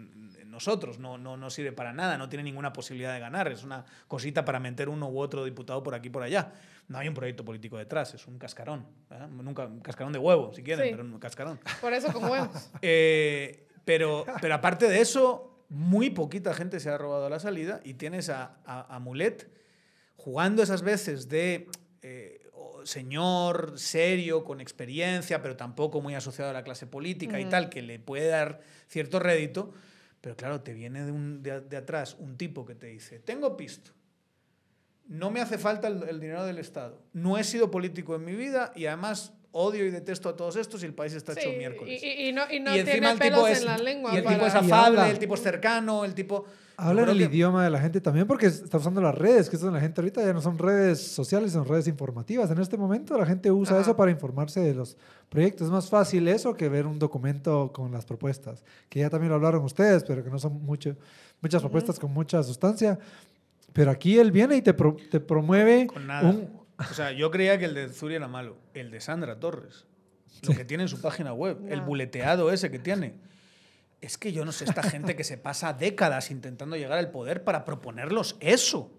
nosotros. 0.49 0.99
No, 0.99 1.17
no, 1.17 1.37
no 1.37 1.49
sirve 1.49 1.71
para 1.71 1.93
nada, 1.93 2.17
no 2.17 2.27
tiene 2.29 2.43
ninguna 2.43 2.73
posibilidad 2.73 3.13
de 3.13 3.19
ganar. 3.19 3.51
Es 3.51 3.63
una 3.63 3.85
cosita 4.07 4.43
para 4.45 4.59
meter 4.59 4.89
uno 4.89 5.09
u 5.09 5.19
otro 5.19 5.45
diputado 5.45 5.81
por 5.83 5.93
aquí 5.95 6.07
y 6.07 6.11
por 6.11 6.23
allá. 6.23 6.51
No 6.87 6.97
hay 6.97 7.07
un 7.07 7.13
proyecto 7.13 7.45
político 7.45 7.77
detrás, 7.77 8.13
es 8.13 8.27
un 8.27 8.37
cascarón. 8.39 8.85
Nunca, 9.31 9.65
un 9.65 9.79
cascarón 9.81 10.11
de 10.13 10.19
huevo, 10.19 10.53
si 10.53 10.63
quieren, 10.63 10.85
Sí. 10.85 10.91
pero 10.91 11.03
un 11.03 11.19
cascarón. 11.19 11.59
Por 11.81 11.93
eso 11.93 12.11
con 12.11 12.25
huevos. 12.25 12.69
Eh, 12.81 13.67
pero, 13.85 14.25
pero 14.41 14.53
aparte 14.55 14.87
de 14.87 15.01
eso, 15.01 15.63
muy 15.69 16.09
poquita 16.09 16.53
gente 16.53 16.79
se 16.79 16.89
ha 16.89 16.97
robado 16.97 17.29
la 17.29 17.39
salida 17.39 17.79
y 17.83 17.95
tienes 17.95 18.29
a, 18.29 18.57
a, 18.65 18.95
a 18.95 18.99
Mulet 18.99 19.49
jugando 20.15 20.61
esas 20.63 20.81
veces 20.81 21.29
de 21.29 21.67
eh, 22.01 22.41
señor 22.83 23.73
serio, 23.77 24.43
con 24.43 24.61
experiencia, 24.61 25.41
pero 25.41 25.55
tampoco 25.55 26.01
muy 26.01 26.15
asociado 26.15 26.51
a 26.51 26.53
la 26.53 26.63
clase 26.63 26.87
política 26.87 27.39
y 27.39 27.45
tal, 27.45 27.69
que 27.69 27.81
le 27.81 27.99
puede 27.99 28.27
dar 28.27 28.61
cierto 28.87 29.19
rédito. 29.19 29.73
Pero 30.21 30.35
claro, 30.35 30.61
te 30.61 30.73
viene 30.73 31.05
de, 31.05 31.11
un- 31.11 31.41
de- 31.41 31.61
de 31.61 31.77
atrás 31.77 32.15
un 32.19 32.37
tipo 32.37 32.65
que 32.65 32.75
te 32.75 32.87
dice, 32.87 33.19
tengo 33.19 33.55
pisto, 33.55 33.91
no 35.07 35.31
me 35.31 35.41
hace 35.41 35.57
falta 35.57 35.87
el, 35.87 36.03
el 36.03 36.19
dinero 36.19 36.45
del 36.45 36.57
Estado, 36.59 37.01
no 37.13 37.37
he 37.37 37.43
sido 37.43 37.71
político 37.71 38.15
en 38.15 38.25
mi 38.25 38.35
vida 38.35 38.71
y 38.75 38.85
además 38.85 39.33
odio 39.51 39.85
y 39.85 39.89
detesto 39.91 40.29
a 40.29 40.35
todos 40.35 40.55
estos 40.55 40.83
y 40.83 40.85
el 40.85 40.93
país 40.93 41.13
está 41.13 41.31
hecho 41.33 41.49
Sí, 41.49 41.55
miércoles. 41.57 42.01
Y, 42.03 42.05
y- 42.05 42.29
y 42.29 42.33
no, 42.33 42.43
y 42.51 42.59
no 42.59 42.75
Y 42.75 42.79
encima 42.79 42.91
tiene 42.93 43.07
el 43.11 43.19
tipo 43.19 43.23
pelos 43.43 43.49
es, 43.49 43.59
en 43.61 43.65
la 43.65 43.77
lengua. 43.77 44.13
y 44.13 44.17
el 44.17 44.23
para- 44.23 44.35
tipo 44.35 44.47
es 44.47 44.55
afable, 44.55 44.75
habla. 44.99 45.09
el 45.09 45.19
tipo 45.19 45.33
es 45.35 45.41
cercano, 45.41 46.05
el 46.05 46.13
tipo... 46.13 46.45
Hablan 46.81 47.07
Yo 47.07 47.11
el 47.11 47.17
que- 47.17 47.23
idioma 47.25 47.61
de 47.65 47.69
la 47.69 47.81
gente 47.81 47.99
también 47.99 48.25
porque 48.25 48.45
está 48.45 48.77
usando 48.77 49.01
las 49.01 49.13
redes, 49.13 49.49
que 49.49 49.57
eso 49.57 49.67
en 49.67 49.73
la 49.73 49.81
gente 49.81 49.99
ahorita 49.99 50.23
ya 50.25 50.31
no 50.31 50.41
son 50.41 50.57
redes 50.57 51.01
sociales, 51.01 51.51
son 51.51 51.65
redes 51.67 51.87
informativas. 51.89 52.49
En 52.51 52.57
este 52.59 52.77
momento 52.77 53.17
la 53.17 53.25
gente 53.25 53.51
usa 53.51 53.73
Ajá. 53.73 53.81
eso 53.81 53.97
para 53.97 54.11
informarse 54.11 54.61
de 54.61 54.73
los 54.73 54.95
proyectos. 55.27 55.65
Es 55.67 55.71
más 55.71 55.89
fácil 55.89 56.25
eso 56.29 56.53
que 56.55 56.69
ver 56.69 56.85
un 56.87 56.97
documento 56.97 57.71
con 57.73 57.91
las 57.91 58.05
propuestas, 58.05 58.63
que 58.87 58.99
ya 59.01 59.09
también 59.09 59.27
lo 59.29 59.35
hablaron 59.35 59.61
ustedes, 59.65 60.05
pero 60.05 60.23
que 60.23 60.29
no 60.29 60.39
son 60.39 60.63
mucho, 60.63 60.95
muchas 61.41 61.61
propuestas 61.61 61.99
con 61.99 62.13
mucha 62.13 62.41
sustancia. 62.43 62.97
Pero 63.73 63.91
aquí 63.91 64.17
él 64.17 64.31
viene 64.31 64.55
y 64.55 64.61
te, 64.61 64.73
pro- 64.73 64.95
te 65.11 65.19
promueve 65.19 65.85
Con 65.87 66.07
nada. 66.07 66.29
un... 66.29 66.58
O 66.79 66.93
sea, 66.93 67.11
yo 67.11 67.29
creía 67.31 67.57
que 67.57 67.65
el 67.65 67.73
de 67.73 67.89
Zuri 67.89 68.15
era 68.15 68.27
malo. 68.27 68.57
El 68.73 68.91
de 68.91 69.01
Sandra 69.01 69.39
Torres. 69.39 69.85
Lo 70.47 70.55
que 70.55 70.63
tiene 70.65 70.83
en 70.83 70.89
su 70.89 71.01
página 71.01 71.33
web. 71.33 71.57
El 71.69 71.79
No. 71.79 71.85
buleteado 71.85 72.51
ese 72.51 72.71
que 72.71 72.79
tiene. 72.79 73.15
Es 74.01 74.17
que 74.17 74.31
yo 74.31 74.45
no 74.45 74.51
sé 74.53 74.63
esta 74.63 74.83
gente 74.83 75.15
que 75.17 75.25
se 75.25 75.37
pasa 75.37 75.73
décadas 75.73 76.31
intentando 76.31 76.77
llegar 76.77 76.97
al 76.97 77.11
poder 77.11 77.43
para 77.43 77.65
proponerlos 77.65 78.37
eso. 78.39 78.91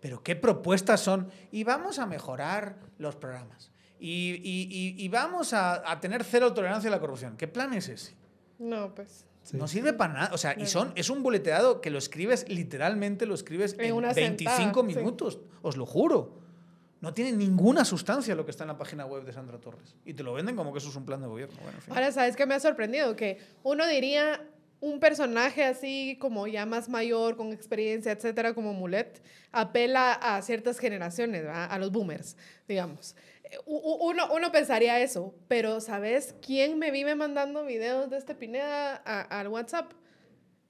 Pero 0.00 0.22
qué 0.22 0.36
propuestas 0.36 1.00
son. 1.00 1.28
Y 1.50 1.64
vamos 1.64 1.98
a 1.98 2.06
mejorar 2.06 2.76
los 2.98 3.16
programas. 3.16 3.70
Y, 3.98 4.34
y- 4.42 4.68
y- 4.70 5.04
y 5.04 5.08
vamos 5.08 5.52
a, 5.52 5.90
a 5.90 6.00
tener 6.00 6.24
cero 6.24 6.52
tolerancia 6.52 6.88
a 6.88 6.90
la 6.92 7.00
corrupción. 7.00 7.36
¿Qué 7.36 7.46
plan 7.48 7.72
es 7.72 7.88
ese? 7.88 8.14
No, 8.58 8.94
pues. 8.94 9.26
Sí. 9.44 9.56
No 9.56 9.66
sirve 9.66 9.92
para 9.92 10.12
nada. 10.12 10.30
O 10.32 10.38
sea, 10.38 10.54
y 10.58 10.66
son, 10.66 10.92
es 10.94 11.10
un 11.10 11.22
boleteado 11.24 11.80
que 11.80 11.90
lo 11.90 11.98
escribes, 11.98 12.48
literalmente 12.48 13.26
lo 13.26 13.34
escribes 13.34 13.74
En 13.74 13.86
en, 13.86 13.92
una 13.94 14.12
25 14.12 14.56
sentada, 14.62 14.88
sí. 14.88 14.96
minutos. 14.96 15.40
Os 15.62 15.76
lo 15.76 15.86
juro. 15.86 16.41
No 17.02 17.12
tiene 17.12 17.32
ninguna 17.32 17.84
sustancia 17.84 18.34
lo 18.34 18.44
que 18.46 18.50
está 18.52 18.64
en 18.64 18.68
la 18.68 18.78
página 18.78 19.04
web 19.04 19.24
de 19.24 19.32
Sandra 19.32 19.58
Torres. 19.58 19.94
Y 20.04 20.14
te 20.14 20.22
lo 20.22 20.32
venden 20.32 20.56
como 20.56 20.72
que 20.72 20.78
eso 20.78 20.88
es 20.88 20.96
un 20.96 21.04
plan 21.04 21.20
de 21.20 21.26
gobierno. 21.26 21.54
Bueno, 21.62 21.76
en 21.76 21.82
fin. 21.82 21.92
Ahora, 21.92 22.10
¿sabes 22.12 22.36
qué 22.36 22.46
me 22.46 22.54
ha 22.54 22.60
sorprendido? 22.60 23.14
Que 23.16 23.38
uno 23.64 23.86
diría 23.86 24.40
un 24.80 24.98
personaje 25.00 25.64
así 25.64 26.16
como 26.20 26.46
ya 26.46 26.64
más 26.64 26.88
mayor, 26.88 27.36
con 27.36 27.52
experiencia, 27.52 28.12
etcétera, 28.12 28.54
como 28.54 28.72
Mulet, 28.72 29.22
apela 29.52 30.12
a 30.12 30.40
ciertas 30.42 30.78
generaciones, 30.78 31.42
¿verdad? 31.42 31.68
a 31.70 31.78
los 31.78 31.92
boomers, 31.92 32.36
digamos. 32.66 33.14
Uno, 33.66 34.32
uno 34.32 34.50
pensaría 34.50 34.98
eso, 35.00 35.34
pero 35.46 35.80
¿sabes 35.80 36.34
quién 36.40 36.78
me 36.78 36.90
vive 36.90 37.14
mandando 37.14 37.64
videos 37.64 38.08
de 38.10 38.16
este 38.16 38.34
Pineda 38.34 38.94
al 38.96 39.48
WhatsApp? 39.48 39.92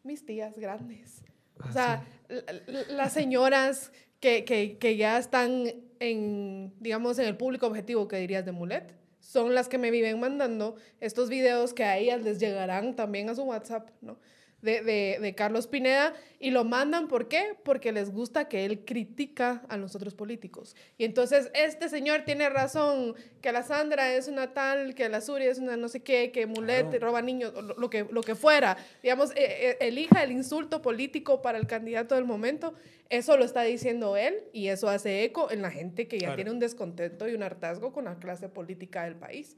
Mis 0.02 0.26
tías 0.26 0.58
grandes. 0.58 1.22
Ah, 1.60 1.66
O 1.68 1.72
sea, 1.72 2.04
l- 2.28 2.42
l- 2.66 2.86
las 2.94 3.12
señoras 3.12 3.92
que, 4.18 4.44
que, 4.44 4.78
que 4.78 4.96
ya 4.96 5.16
están 5.18 5.64
en, 6.02 6.74
digamos, 6.80 7.18
en 7.18 7.26
el 7.26 7.36
público 7.36 7.66
objetivo 7.66 8.08
que 8.08 8.16
dirías 8.16 8.44
de 8.44 8.52
Mulet, 8.52 8.94
son 9.20 9.54
las 9.54 9.68
que 9.68 9.78
me 9.78 9.90
viven 9.90 10.18
mandando 10.18 10.74
estos 11.00 11.28
videos 11.28 11.74
que 11.74 11.84
a 11.84 11.96
ellas 11.96 12.22
les 12.22 12.40
llegarán 12.40 12.96
también 12.96 13.28
a 13.30 13.34
su 13.36 13.42
WhatsApp, 13.44 13.88
¿no? 14.00 14.18
De, 14.62 14.80
de, 14.80 15.18
de 15.20 15.34
Carlos 15.34 15.66
Pineda 15.66 16.14
y 16.38 16.52
lo 16.52 16.62
mandan, 16.64 17.08
¿por 17.08 17.26
qué? 17.26 17.56
Porque 17.64 17.90
les 17.90 18.12
gusta 18.12 18.48
que 18.48 18.64
él 18.64 18.84
critica 18.84 19.62
a 19.68 19.76
los 19.76 19.96
otros 19.96 20.14
políticos. 20.14 20.76
Y 20.98 21.04
entonces 21.04 21.50
este 21.52 21.88
señor 21.88 22.22
tiene 22.24 22.48
razón, 22.48 23.16
que 23.40 23.50
la 23.50 23.64
Sandra 23.64 24.14
es 24.14 24.28
una 24.28 24.54
tal, 24.54 24.94
que 24.94 25.08
la 25.08 25.20
Suri 25.20 25.46
es 25.46 25.58
una 25.58 25.76
no 25.76 25.88
sé 25.88 26.04
qué, 26.04 26.30
que 26.30 26.46
Mulet 26.46 26.90
Claro. 26.90 27.06
roba 27.06 27.22
niños, 27.22 27.52
lo, 27.54 27.74
lo 27.74 27.90
que, 27.90 28.06
lo 28.08 28.20
que 28.22 28.36
fuera. 28.36 28.76
Digamos, 29.02 29.32
eh, 29.32 29.36
eh, 29.70 29.76
elija 29.80 30.22
el 30.22 30.30
insulto 30.30 30.80
político 30.80 31.42
para 31.42 31.58
el 31.58 31.66
candidato 31.66 32.14
del 32.14 32.24
momento. 32.24 32.72
Eso 33.10 33.36
lo 33.36 33.44
está 33.44 33.62
diciendo 33.62 34.16
él 34.16 34.44
y 34.52 34.68
eso 34.68 34.88
hace 34.88 35.24
eco 35.24 35.50
en 35.50 35.60
la 35.60 35.72
gente 35.72 36.06
que 36.06 36.18
ya 36.20 36.26
Claro. 36.28 36.36
tiene 36.36 36.50
un 36.52 36.60
descontento 36.60 37.28
y 37.28 37.34
un 37.34 37.42
hartazgo 37.42 37.92
con 37.92 38.04
la 38.04 38.14
clase 38.20 38.48
política 38.48 39.02
del 39.02 39.16
país. 39.16 39.56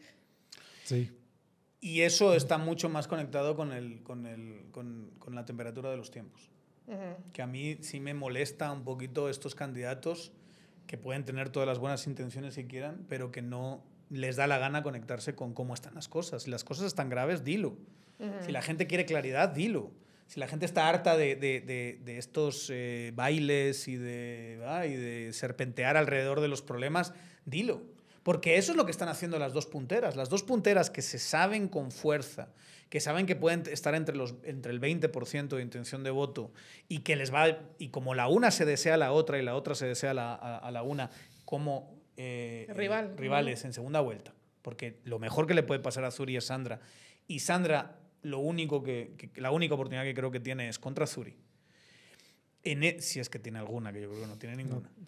Sí. 0.85 1.11
Y 1.85 2.01
eso 2.01 2.35
está 2.35 2.57
mucho 2.57 2.89
más 2.89 3.07
conectado 3.09 3.57
con, 3.57 3.70
el, 3.72 4.03
con, 4.03 4.24
el, 4.26 4.62
con, 4.72 5.11
con 5.18 5.35
la 5.35 5.45
temperatura 5.45 5.91
de 5.91 5.97
los 5.99 6.11
tiempos. 6.11 6.51
Que 7.32 7.43
a 7.43 7.47
mí 7.47 7.76
sí 7.80 8.01
me 8.01 8.14
molesta 8.14 8.72
un 8.72 8.85
poquito 8.85 9.28
estos 9.28 9.55
candidatos 9.55 10.32
que 10.87 10.97
pueden 10.99 11.24
tener 11.24 11.49
todas 11.51 11.66
las 11.66 11.78
buenas 11.78 12.07
intenciones 12.07 12.55
que 12.55 12.66
quieran, 12.66 13.05
pero 13.09 13.30
que 13.30 13.43
no 13.43 13.82
les 14.11 14.37
da 14.37 14.47
la 14.47 14.59
gana 14.59 14.82
conectarse 14.82 15.35
con 15.35 15.53
cómo 15.55 15.74
están 15.74 15.95
las 15.95 16.09
cosas. 16.09 16.45
Si 16.45 16.51
las 16.51 16.64
cosas 16.64 16.87
están 16.87 17.09
graves, 17.11 17.45
dilo. 17.45 17.76
Si 18.47 18.53
la 18.53 18.62
gente 18.62 18.87
quiere 18.87 19.05
claridad, 19.05 19.49
dilo. 19.51 19.91
Si 20.26 20.41
la 20.41 20.47
gente 20.49 20.64
está 20.64 20.89
harta 20.89 21.16
de, 21.18 21.37
de- 21.37 21.61
de- 21.61 22.01
de 22.05 22.16
estos 22.18 22.70
eh, 22.72 23.12
bailes 23.14 23.89
y 23.89 23.97
de, 23.97 24.59
¿va? 24.62 24.87
y 24.87 24.95
de 24.97 25.32
serpentear 25.35 25.97
alrededor 25.99 26.41
de 26.41 26.49
los 26.49 26.62
problemas, 26.62 27.12
dilo. 27.45 27.82
Porque 28.25 28.57
eso 28.57 28.72
es 28.72 28.77
lo 28.77 28.85
que 28.85 28.91
están 28.91 29.09
haciendo 29.09 29.39
las 29.39 29.53
dos 29.53 29.66
punteras. 29.66 30.16
Las 30.16 30.29
dos 30.31 30.43
punteras 30.43 30.91
que 30.91 31.03
se 31.03 31.18
saben 31.20 31.68
con 31.68 31.93
fuerza, 31.93 32.49
que 32.89 32.99
saben 32.99 33.27
que 33.27 33.37
pueden 33.37 33.62
estar 33.70 33.95
entre, 33.95 34.16
los, 34.16 34.35
entre 34.45 34.72
el 34.72 34.81
20% 34.81 35.49
de 35.49 35.62
intención 35.62 36.03
de 36.03 36.11
voto 36.11 36.51
y 36.89 37.01
que 37.01 37.14
les 37.16 37.33
va, 37.33 37.59
y 37.79 37.89
como 37.91 38.14
la 38.14 38.27
una 38.29 38.51
se 38.51 38.64
desea 38.64 38.95
a 38.95 38.97
la 38.97 39.12
otra 39.12 39.39
y 39.39 39.43
la 39.43 39.55
otra 39.55 39.75
se 39.77 39.87
desea 39.87 40.11
a 40.11 40.14
la, 40.14 40.35
a- 40.35 40.59
a 40.59 40.70
la 40.72 40.83
una, 40.83 41.11
como 41.45 42.01
eh, 42.16 42.66
Rival. 42.75 43.11
eh, 43.12 43.16
rivales 43.16 43.64
en 43.64 43.72
segunda 43.72 44.01
vuelta. 44.01 44.33
Porque 44.62 45.01
lo 45.05 45.18
mejor 45.18 45.47
que 45.47 45.53
le 45.55 45.62
puede 45.62 45.81
pasar 45.81 46.05
a 46.05 46.11
Zuri 46.11 46.37
es 46.37 46.47
Sandra. 46.47 46.81
Y 47.29 47.41
Sandra, 47.41 47.99
lo 48.22 48.39
único 48.39 48.83
que, 48.83 49.14
que- 49.18 49.41
la 49.41 49.51
única 49.51 49.75
oportunidad 49.75 50.05
que 50.05 50.14
creo 50.14 50.31
que 50.31 50.41
tiene 50.41 50.68
es 50.70 50.79
contra 50.79 51.07
Zuri. 51.07 51.37
En 52.65 52.83
e- 52.83 53.01
si 53.01 53.21
es 53.21 53.29
que 53.29 53.39
tiene 53.39 53.59
alguna, 53.59 53.93
que 53.93 54.01
yo 54.01 54.09
creo 54.09 54.23
que 54.23 54.27
no 54.27 54.39
tiene 54.39 54.57
ninguna. 54.57 54.91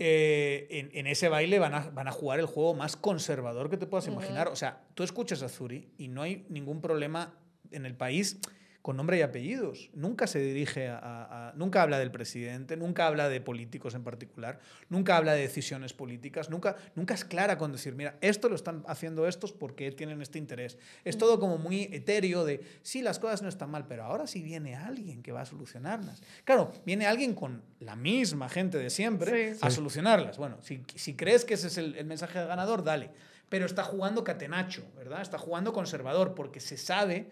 Eh, 0.00 0.66
en, 0.70 0.90
en 0.92 1.06
ese 1.06 1.28
baile 1.28 1.60
van 1.60 1.72
a, 1.74 1.90
van 1.90 2.08
a 2.08 2.10
jugar 2.10 2.40
el 2.40 2.46
juego 2.46 2.74
más 2.74 2.96
conservador 2.96 3.70
que 3.70 3.76
te 3.76 3.86
puedas 3.86 4.08
imaginar. 4.08 4.48
O 4.48 4.56
sea, 4.56 4.82
tú 4.94 5.04
escuchas 5.04 5.40
a 5.42 5.48
Zuri 5.48 5.92
y 5.98 6.08
no 6.08 6.22
hay 6.22 6.44
ningún 6.48 6.80
problema 6.80 7.32
en 7.70 7.86
el 7.86 7.94
país 7.94 8.40
con 8.82 8.96
nombre 8.96 9.16
y 9.16 9.22
apellidos. 9.22 9.90
Nunca 9.94 10.26
se 10.26 10.40
dirige 10.40 10.88
a, 10.88 10.98
a- 10.98 11.48
a- 11.48 11.52
Nunca 11.54 11.82
habla 11.82 11.98
del 12.00 12.10
presidente, 12.10 12.76
nunca 12.76 13.06
habla 13.06 13.28
de 13.28 13.40
políticos 13.40 13.94
en 13.94 14.02
particular, 14.02 14.58
nunca 14.88 15.16
habla 15.16 15.34
de 15.34 15.42
decisiones 15.42 15.92
políticas, 15.92 16.50
nunca, 16.50 16.76
nunca 16.96 17.14
es 17.14 17.24
clara 17.24 17.58
con 17.58 17.70
decir, 17.72 17.94
mira, 17.94 18.16
esto 18.20 18.48
lo 18.48 18.56
están 18.56 18.82
haciendo 18.88 19.28
estos 19.28 19.52
porque 19.52 19.92
tienen 19.92 20.20
este 20.20 20.38
interés. 20.38 20.78
Es 21.04 21.16
todo 21.16 21.38
como 21.38 21.58
muy 21.58 21.82
etéreo 21.92 22.44
de, 22.44 22.60
sí, 22.82 23.02
las 23.02 23.18
cosas 23.20 23.40
no 23.42 23.48
están 23.48 23.70
mal, 23.70 23.86
pero 23.86 24.02
ahora 24.02 24.26
sí 24.26 24.42
viene 24.42 24.74
alguien 24.74 25.22
que 25.22 25.30
va 25.30 25.42
a 25.42 25.46
solucionarlas. 25.46 26.20
Claro, 26.44 26.72
viene 26.84 27.06
alguien 27.06 27.34
con 27.34 27.62
la 27.78 27.94
misma 27.94 28.48
gente 28.48 28.78
de 28.78 28.90
siempre 28.90 29.54
Sí. 29.54 29.60
a 29.62 29.70
Sí. 29.70 29.76
solucionarlas. 29.76 30.38
Bueno, 30.38 30.58
si, 30.62 30.82
si 30.96 31.14
crees 31.14 31.44
que 31.44 31.54
ese 31.54 31.68
es 31.68 31.78
el, 31.78 31.94
el 31.94 32.06
mensaje 32.06 32.38
del 32.40 32.48
ganador, 32.48 32.82
dale. 32.82 33.10
Pero 33.48 33.66
está 33.66 33.84
jugando 33.84 34.24
catenacho, 34.24 34.82
¿verdad? 34.96 35.20
Está 35.22 35.38
jugando 35.38 35.72
conservador 35.72 36.34
porque 36.34 36.58
se 36.58 36.76
sabe 36.78 37.30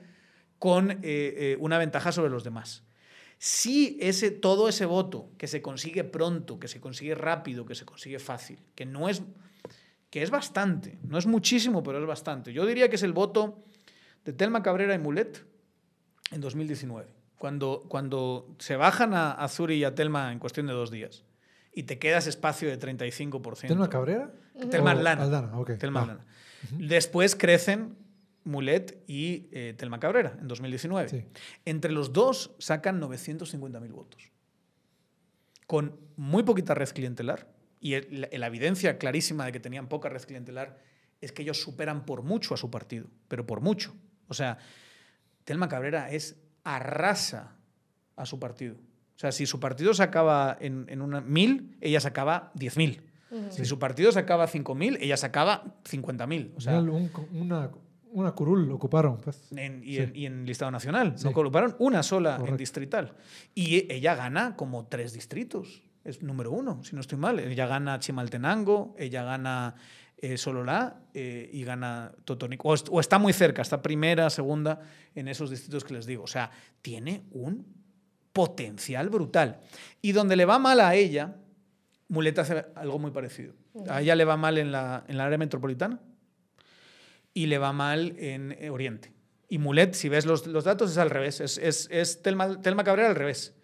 con 0.61 0.90
eh, 0.90 0.98
eh, 1.02 1.56
una 1.58 1.78
ventaja 1.78 2.12
sobre 2.12 2.30
los 2.30 2.44
demás. 2.44 2.84
Si 3.38 3.96
ese, 4.00 4.30
todo 4.30 4.68
ese 4.68 4.84
voto 4.84 5.30
que 5.38 5.48
se 5.48 5.62
consigue 5.62 6.04
pronto, 6.04 6.61
que 6.61 6.68
se 6.68 6.80
consigue 6.80 7.14
rápido, 7.14 7.64
que 7.64 7.74
se 7.74 7.86
consigue 7.86 8.18
fácil, 8.18 8.61
que 8.74 8.84
no 8.84 9.08
es, 9.08 9.22
que 10.11 10.22
es 10.22 10.30
bastante, 10.30 10.98
no 11.02 11.16
es 11.16 11.26
muchísimo, 11.26 11.82
pero 11.82 11.98
es 11.98 12.06
bastante. 12.06 12.52
Yo 12.52 12.66
diría 12.66 12.90
que 12.90 12.96
es 12.96 13.02
el 13.02 13.14
voto 13.14 13.64
de 14.26 14.34
Telma 14.34 14.62
Cabrera 14.62 14.94
y 14.94 14.98
Mulet 14.98 15.42
en 16.30 16.42
2019. 16.42 17.08
cuando, 17.38 17.86
cuando 17.88 18.54
se 18.58 18.76
bajan 18.76 19.14
a, 19.14 19.32
a 19.32 19.48
Zuri 19.48 19.76
y 19.76 19.84
a 19.84 19.94
Telma 19.94 20.30
en 20.30 20.38
cuestión 20.38 20.66
de 20.66 20.74
dos 20.74 20.90
días 20.90 21.24
y 21.72 21.84
te 21.84 21.98
quedas 21.98 22.26
espacio 22.26 22.68
de 22.68 22.78
35%. 22.78 23.68
¿Telma 23.68 23.88
Cabrera? 23.88 24.30
Telma 24.70 24.90
Aldana. 24.90 25.58
Ok. 25.58 25.78
Telma 25.78 26.18
Ah. 26.20 26.24
Después 26.72 27.34
crecen 27.36 27.96
Mulet 28.51 29.03
y 29.07 29.48
eh, 29.53 29.74
Telma 29.76 29.98
Cabrera 30.01 30.36
en 30.40 30.48
2019. 30.48 31.09
Sí. 31.09 31.24
Entre 31.64 31.92
los 31.92 32.12
dos 32.12 32.55
sacan 32.59 33.01
950.000 33.01 33.90
votos. 33.92 34.30
Con 35.66 35.98
muy 36.16 36.42
poquita 36.42 36.74
red 36.74 36.88
clientelar. 36.88 37.48
Y 37.80 37.94
el- 37.94 38.20
la, 38.22 38.28
la 38.32 38.46
evidencia 38.48 38.98
clarísima 38.98 39.44
de 39.46 39.53
que 39.53 39.61
tenían 39.61 39.88
poca 39.88 40.09
red 40.09 40.22
clientelar 40.22 40.78
es 41.20 41.32
que 41.32 41.42
ellos 41.42 41.61
superan 41.61 42.05
por 42.05 42.22
mucho 42.22 42.55
a 42.55 42.57
su 42.57 42.70
partido. 42.70 43.07
Pero 43.28 43.46
por 43.46 43.61
mucho. 43.61 43.94
O 44.28 44.34
sea, 44.34 44.59
Telma 45.44 45.68
Cabrera 45.68 46.11
es 46.11 46.36
arrasa 46.64 47.57
a 48.16 48.26
su 48.26 48.38
partido. 48.38 48.74
O 48.74 49.18
sea, 49.20 49.32
si 49.32 49.46
su 49.46 49.61
partido 49.61 49.92
sacaba 49.94 50.57
en, 50.61 50.86
en 50.88 51.03
una 51.03 51.20
mil, 51.20 51.76
ella 51.80 52.01
sacaba 52.01 52.53
10.000. 52.55 53.01
Si 53.51 53.64
su 53.64 53.78
partido 53.78 54.11
sacaba 54.11 54.48
5.000, 54.48 54.98
ella 55.01 55.16
sacaba 55.16 55.76
50.000. 55.84 56.53
O 56.57 56.61
sea, 56.61 56.80
una, 57.32 57.70
una 58.12 58.32
curul 58.32 58.70
ocuparon, 58.72 59.18
pues. 59.18 59.50
en- 59.56 59.82
y, 59.84 59.94
Sí. 59.96 59.98
en, 60.02 60.16
y 60.16 60.26
en 60.26 60.46
listado 60.46 60.70
nacional. 60.70 61.14
Sí. 61.16 61.24
No 61.24 61.32
colocaron 61.32 61.76
una 61.78 62.02
sola 62.02 62.40
en 62.44 62.56
distrital. 62.56 63.14
Y 63.54 63.76
e- 63.76 63.86
ella 63.90 64.14
gana 64.14 64.56
como 64.56 64.86
tres 64.86 65.12
distritos. 65.12 65.82
Es 66.04 66.22
número 66.22 66.50
uno, 66.50 66.82
si 66.82 66.94
no 66.94 67.00
estoy 67.02 67.18
mal. 67.18 67.38
Ella 67.40 67.66
gana 67.66 67.98
Chimaltenango, 67.98 68.94
ella 68.98 69.22
gana 69.22 69.74
eh, 70.22 70.36
Sololá 70.36 71.00
eh, 71.14 71.48
y 71.52 71.62
gana 71.64 72.12
Totónico. 72.24 72.68
O, 72.68 72.74
est- 72.74 72.88
o 72.90 73.00
está 73.00 73.18
muy 73.18 73.32
cerca, 73.32 73.62
está 73.62 73.80
primera, 73.82 74.28
segunda 74.30 74.80
en 75.14 75.28
esos 75.28 75.50
distritos 75.50 75.84
que 75.84 75.94
les 75.94 76.06
digo. 76.06 76.24
O 76.24 76.26
sea, 76.26 76.50
tiene 76.82 77.24
un 77.32 77.66
potencial 78.32 79.08
brutal. 79.08 79.61
Y 80.02 80.12
donde 80.12 80.36
le 80.36 80.44
va 80.44 80.58
mal 80.58 80.80
a 80.80 80.94
ella, 80.94 81.36
Muleta 82.08 82.42
hace 82.42 82.66
algo 82.74 82.98
muy 82.98 83.11
parecido. 83.12 83.54
A 83.88 84.00
ella 84.02 84.14
le 84.16 84.24
va 84.24 84.36
mal 84.36 84.58
en 84.58 84.72
la, 84.72 85.04
en 85.06 85.16
la 85.16 85.24
área 85.26 85.38
metropolitana 85.38 86.00
y 87.35 87.47
le 87.47 87.59
va 87.59 87.72
mal 87.72 88.14
en 88.18 88.53
eh, 88.53 88.70
Oriente. 88.70 89.12
Y 89.49 89.59
Mulet, 89.59 89.95
si 89.95 90.09
ves 90.09 90.26
los, 90.26 90.47
los 90.47 90.64
datos, 90.64 90.93
es 90.93 90.99
al 90.99 91.11
revés. 91.11 91.41
Es, 91.41 91.59
es, 91.59 91.89
es 91.91 92.22
Telma, 92.22 92.61
Telma 92.62 92.85
Cabrera 92.85 93.09
al 93.09 93.16
revés. 93.16 93.55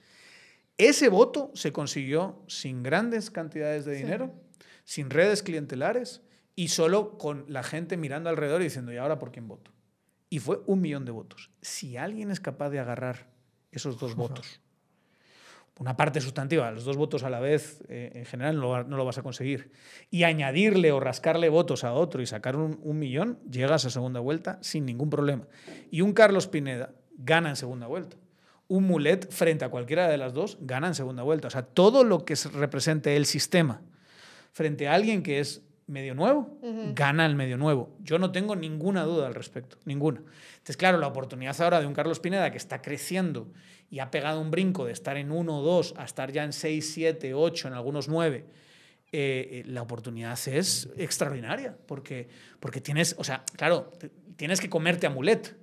Ese 0.79 1.09
voto 1.09 1.51
se 1.55 1.73
consiguió 1.73 2.43
sin 2.49 2.83
grandes 2.83 3.31
cantidades 3.31 3.85
de 3.85 3.97
Sí. 3.97 4.03
dinero, 4.03 4.35
sin 4.85 5.11
redes 5.11 5.43
clientelares 5.43 6.23
y 6.55 6.69
solo 6.69 7.17
con 7.19 7.45
la 7.49 7.63
gente 7.63 7.97
mirando 7.97 8.29
alrededor 8.31 8.61
y 8.61 8.65
diciendo, 8.65 8.93
¿y 8.93 8.97
ahora 8.97 9.19
por 9.19 9.31
quién 9.33 9.49
voto? 9.49 9.73
Y 10.29 10.39
fue 10.41 10.61
un 10.67 10.81
millón 10.81 11.05
de 11.05 11.13
votos. 11.13 11.51
Si 11.63 11.97
alguien 11.97 12.31
es 12.31 12.41
capaz 12.41 12.71
de 12.71 12.79
agarrar 12.81 13.29
esos 13.71 13.99
dos 13.99 14.17
votos, 14.17 14.61
una 15.79 15.97
parte 15.97 16.21
sustantiva, 16.23 16.71
los 16.71 16.85
dos 16.85 16.97
votos 16.97 17.23
a 17.23 17.29
la 17.31 17.39
vez, 17.39 17.83
eh, 17.89 18.11
en 18.15 18.25
general 18.25 18.57
no, 18.59 18.83
lo- 18.83 19.05
vas 19.05 19.19
a 19.19 19.23
conseguir. 19.23 19.71
Y 20.11 20.23
añadirle 20.23 20.91
o 20.93 21.01
rascarle 21.01 21.51
votos 21.51 21.85
a 21.85 21.93
otro 21.93 22.23
y 22.23 22.27
sacar 22.27 22.57
un, 22.57 22.81
un 22.83 22.99
millón, 22.99 23.39
llegas 23.51 23.85
a 23.85 23.91
segunda 23.91 24.21
vuelta 24.21 24.59
sin 24.63 24.87
ningún 24.87 25.11
problema. 25.11 25.47
Y 25.91 26.01
un 26.01 26.15
Carlos 26.15 26.47
Pineda 26.49 26.93
gana 27.19 27.51
en 27.51 27.57
segunda 27.57 27.87
vuelta. 27.87 28.17
Un 28.69 28.85
Mulet 28.85 29.31
frente 29.31 29.65
a 29.65 29.69
cualquiera 29.69 30.09
de 30.09 30.17
las 30.17 30.33
dos 30.33 30.57
gana 30.63 30.87
en 30.89 30.95
segunda 30.95 31.23
vuelta. 31.23 31.49
O 31.49 31.51
sea, 31.51 31.63
todo 31.63 32.05
lo 32.05 32.25
que 32.25 32.37
se 32.37 32.49
represente 32.49 33.15
el 33.17 33.27
sistema 33.27 33.83
frente 34.53 34.89
a 34.89 34.95
alguien 34.95 35.23
que 35.23 35.41
es 35.41 35.63
medio 35.87 36.15
nuevo, 36.15 36.59
gana 36.95 37.27
el 37.27 37.37
medio 37.37 37.57
nuevo. 37.57 37.97
Yo 38.01 38.19
no 38.19 38.33
tengo 38.33 38.57
ninguna 38.57 39.05
duda 39.05 39.27
al 39.27 39.35
respecto, 39.35 39.79
ninguna. 39.85 40.19
Entonces, 40.19 40.77
claro, 40.77 40.99
la 40.99 41.07
oportunidad 41.07 41.61
ahora 41.61 41.81
de 41.81 41.87
un 41.87 41.95
Carlos 41.95 42.19
Pineda 42.19 42.51
que 42.51 42.59
está 42.59 42.83
creciendo 42.83 43.53
y 43.89 44.01
ha 44.01 44.11
pegado 44.11 44.41
un 44.41 44.51
brinco 44.51 44.85
de 44.85 44.93
estar 44.93 45.17
en 45.17 45.31
1 45.31 45.59
o 45.59 45.63
2 45.63 45.95
a 45.97 46.05
estar 46.05 46.33
ya 46.33 46.45
en 46.45 46.53
6, 46.53 46.91
7, 46.93 47.35
8, 47.35 47.69
en 47.69 47.75
algunos 47.75 48.09
9, 48.09 48.37
eh, 48.39 48.49
eh, 49.13 49.63
la 49.67 49.83
oportunidad 49.83 50.39
es 50.49 50.89
extraordinaria, 50.97 51.77
porque, 51.87 52.29
porque 52.59 52.81
tienes, 52.81 53.15
o 53.19 53.25
sea, 53.25 53.45
claro, 53.57 53.93
tienes 54.37 54.61
que 54.61 54.69
comerte 54.69 55.07
a 55.07 55.11
Mulet, 55.11 55.57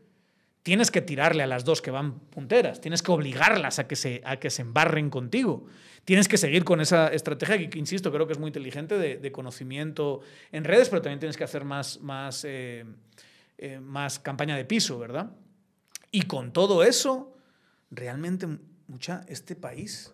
tienes 0.64 0.91
que 0.91 1.01
tirarle 1.01 1.43
a 1.43 1.47
las 1.47 1.66
dos 1.66 1.82
que 1.82 1.91
van 1.91 2.20
punteras, 2.20 2.80
tienes 2.82 3.03
que 3.03 3.11
obligarlas 3.11 3.80
a 3.80 3.88
que 3.88 3.95
se, 3.95 4.22
a 4.26 4.38
que 4.38 4.49
se 4.49 4.61
embarren 4.61 5.09
contigo. 5.09 5.66
Tienes 6.05 6.28
que 6.28 6.38
seguir 6.38 6.64
con 6.64 6.82
esa 6.82 7.07
estrategia 7.09 7.70
que, 7.70 7.80
insisto, 7.80 8.11
creo 8.11 8.28
que 8.28 8.34
es 8.34 8.39
muy 8.39 8.47
inteligente 8.47 8.97
de, 8.97 9.18
de 9.18 9.32
conocimiento 9.32 10.22
en 10.51 10.64
redes, 10.64 10.89
pero 10.89 11.01
también 11.01 11.20
tienes 11.20 11.38
que 11.38 11.43
hacer 11.43 11.64
más, 11.64 12.01
más, 12.01 12.43
eh, 12.45 12.86
eh, 13.57 13.80
más 13.80 14.20
campaña 14.20 14.57
de 14.57 14.66
piso, 14.66 14.99
¿verdad? 14.99 15.32
Y 16.11 16.24
con 16.24 16.51
todo 16.51 16.84
eso, 16.84 17.36
realmente, 17.91 18.47
mucha, 18.88 19.24
este 19.28 19.55
país 19.55 20.12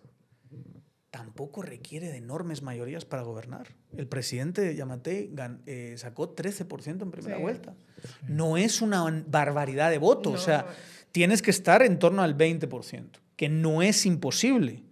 tampoco 1.10 1.62
requiere 1.62 2.08
de 2.08 2.18
enormes 2.18 2.62
mayorías 2.62 3.04
para 3.04 3.22
gobernar. 3.22 3.68
El 3.96 4.06
presidente 4.06 4.74
Yamatei 4.76 5.30
gan- 5.34 5.58
eh, 5.66 5.94
sacó 5.96 6.30
13% 6.30 7.02
en 7.04 7.10
primera 7.10 7.36
Sí. 7.36 7.42
vuelta. 7.42 7.74
No 8.28 8.56
es 8.56 8.80
una 8.80 9.24
barbaridad 9.26 9.90
de 9.90 9.98
voto, 9.98 10.30
o 10.30 10.32
No. 10.34 10.38
sea, 10.38 10.66
tienes 11.12 11.42
que 11.42 11.50
estar 11.50 11.82
en 11.82 11.98
torno 11.98 12.22
al 12.22 12.34
20%, 12.34 13.18
que 13.36 13.48
no 13.48 13.82
es 13.82 14.06
imposible, 14.06 14.84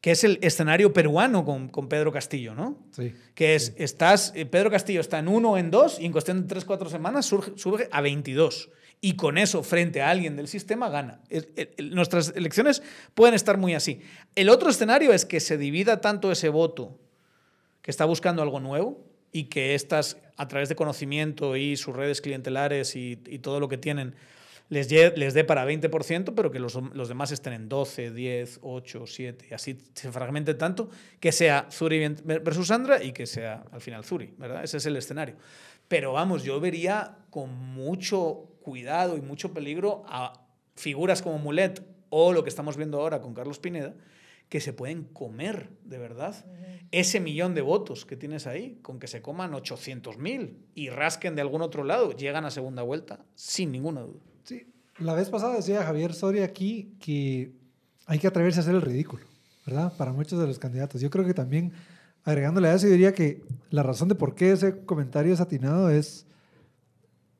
que 0.00 0.12
es 0.12 0.24
el 0.24 0.38
escenario 0.40 0.92
peruano 0.94 1.44
con, 1.44 1.68
con 1.68 1.88
Pedro 1.88 2.10
Castillo, 2.10 2.54
¿no? 2.54 2.78
Sí. 2.92 3.12
Que 3.34 3.54
es, 3.54 3.74
estás, 3.76 4.32
eh, 4.34 4.46
Pedro 4.46 4.70
Castillo 4.70 5.00
está 5.00 5.18
en 5.18 5.28
uno 5.28 5.52
o 5.52 5.58
en 5.58 5.70
dos 5.70 6.00
y 6.00 6.06
en 6.06 6.12
cuestión 6.12 6.40
de 6.42 6.48
tres, 6.48 6.64
cuatro 6.64 6.88
semanas 6.88 7.26
surge, 7.26 7.52
surge 7.56 7.88
a 7.92 8.00
22. 8.00 8.70
Y 9.00 9.14
con 9.14 9.38
eso, 9.38 9.62
frente 9.62 10.02
a 10.02 10.10
alguien 10.10 10.36
del 10.36 10.48
sistema, 10.48 10.88
gana. 10.88 11.20
Nuestras 11.78 12.32
elecciones 12.34 12.82
pueden 13.14 13.34
estar 13.34 13.56
muy 13.56 13.74
así. 13.74 14.00
El 14.34 14.48
otro 14.48 14.70
escenario 14.70 15.12
es 15.12 15.24
que 15.24 15.40
se 15.40 15.56
divida 15.56 16.00
tanto 16.00 16.32
ese 16.32 16.48
voto 16.48 16.98
que 17.82 17.90
está 17.90 18.04
buscando 18.04 18.42
algo 18.42 18.58
nuevo 18.58 19.04
y 19.30 19.44
que 19.44 19.74
estas, 19.74 20.16
a 20.36 20.48
través 20.48 20.68
de 20.68 20.74
conocimiento 20.74 21.56
y 21.56 21.76
sus 21.76 21.94
redes 21.94 22.20
clientelares 22.20 22.96
y, 22.96 23.22
y 23.26 23.38
todo 23.38 23.60
lo 23.60 23.68
que 23.68 23.78
tienen, 23.78 24.14
les, 24.68 24.90
les 24.90 25.34
dé 25.34 25.44
para 25.44 25.66
20%, 25.66 26.34
pero 26.34 26.50
que 26.50 26.58
los, 26.58 26.78
los 26.92 27.08
demás 27.08 27.32
estén 27.32 27.52
en 27.54 27.68
12, 27.68 28.10
10, 28.10 28.60
8, 28.62 29.06
7, 29.06 29.46
y 29.50 29.54
así 29.54 29.78
se 29.94 30.12
fragmente 30.12 30.54
tanto, 30.54 30.90
que 31.20 31.32
sea 31.32 31.68
Zuri 31.70 32.16
versus 32.24 32.68
Sandra 32.68 33.02
y 33.02 33.12
que 33.12 33.26
sea 33.26 33.64
al 33.72 33.80
final 33.80 34.04
Zuri, 34.04 34.34
¿verdad? 34.36 34.64
Ese 34.64 34.76
es 34.76 34.86
el 34.86 34.96
escenario. 34.96 35.36
Pero 35.88 36.12
vamos, 36.12 36.44
yo 36.44 36.60
vería 36.60 37.18
con 37.30 37.54
mucho 37.54 38.48
cuidado 38.62 39.16
y 39.16 39.22
mucho 39.22 39.52
peligro 39.52 40.04
a 40.06 40.46
figuras 40.74 41.22
como 41.22 41.38
Mulet 41.38 41.82
o 42.10 42.32
lo 42.32 42.42
que 42.42 42.50
estamos 42.50 42.76
viendo 42.76 43.00
ahora 43.00 43.20
con 43.20 43.34
Carlos 43.34 43.58
Pineda, 43.58 43.94
que 44.48 44.60
se 44.60 44.72
pueden 44.72 45.04
comer, 45.04 45.70
de 45.84 45.98
verdad, 45.98 46.44
ese 46.90 47.20
millón 47.20 47.54
de 47.54 47.60
votos 47.60 48.06
que 48.06 48.16
tienes 48.16 48.46
ahí, 48.46 48.78
con 48.80 48.98
que 48.98 49.06
se 49.06 49.20
coman 49.20 49.52
800.000 49.52 50.56
y 50.74 50.88
rasquen 50.88 51.34
de 51.34 51.42
algún 51.42 51.60
otro 51.60 51.84
lado, 51.84 52.12
llegan 52.12 52.46
a 52.46 52.50
segunda 52.50 52.82
vuelta, 52.82 53.24
sin 53.34 53.72
ninguna 53.72 54.00
duda. 54.02 54.20
Sí, 54.44 54.66
la 54.98 55.14
vez 55.14 55.28
pasada 55.28 55.56
decía 55.56 55.84
Javier 55.84 56.14
Soria 56.14 56.44
aquí 56.44 56.94
que 56.98 57.52
hay 58.06 58.18
que 58.18 58.26
atreverse 58.26 58.60
a 58.60 58.62
hacer 58.62 58.74
el 58.74 58.80
ridículo, 58.80 59.26
¿verdad? 59.66 59.92
Para 59.98 60.12
muchos 60.12 60.40
de 60.40 60.46
los 60.46 60.58
candidatos. 60.58 61.00
Yo 61.02 61.10
creo 61.10 61.26
que 61.26 61.34
también, 61.34 61.72
agregándole 62.28 62.68
a 62.68 62.74
eso, 62.74 62.86
diría 62.86 63.12
que 63.12 63.42
la 63.70 63.82
razón 63.82 64.08
de 64.08 64.14
por 64.14 64.34
qué 64.34 64.52
ese 64.52 64.84
comentario 64.84 65.32
es 65.32 65.40
atinado 65.40 65.90
es 65.90 66.26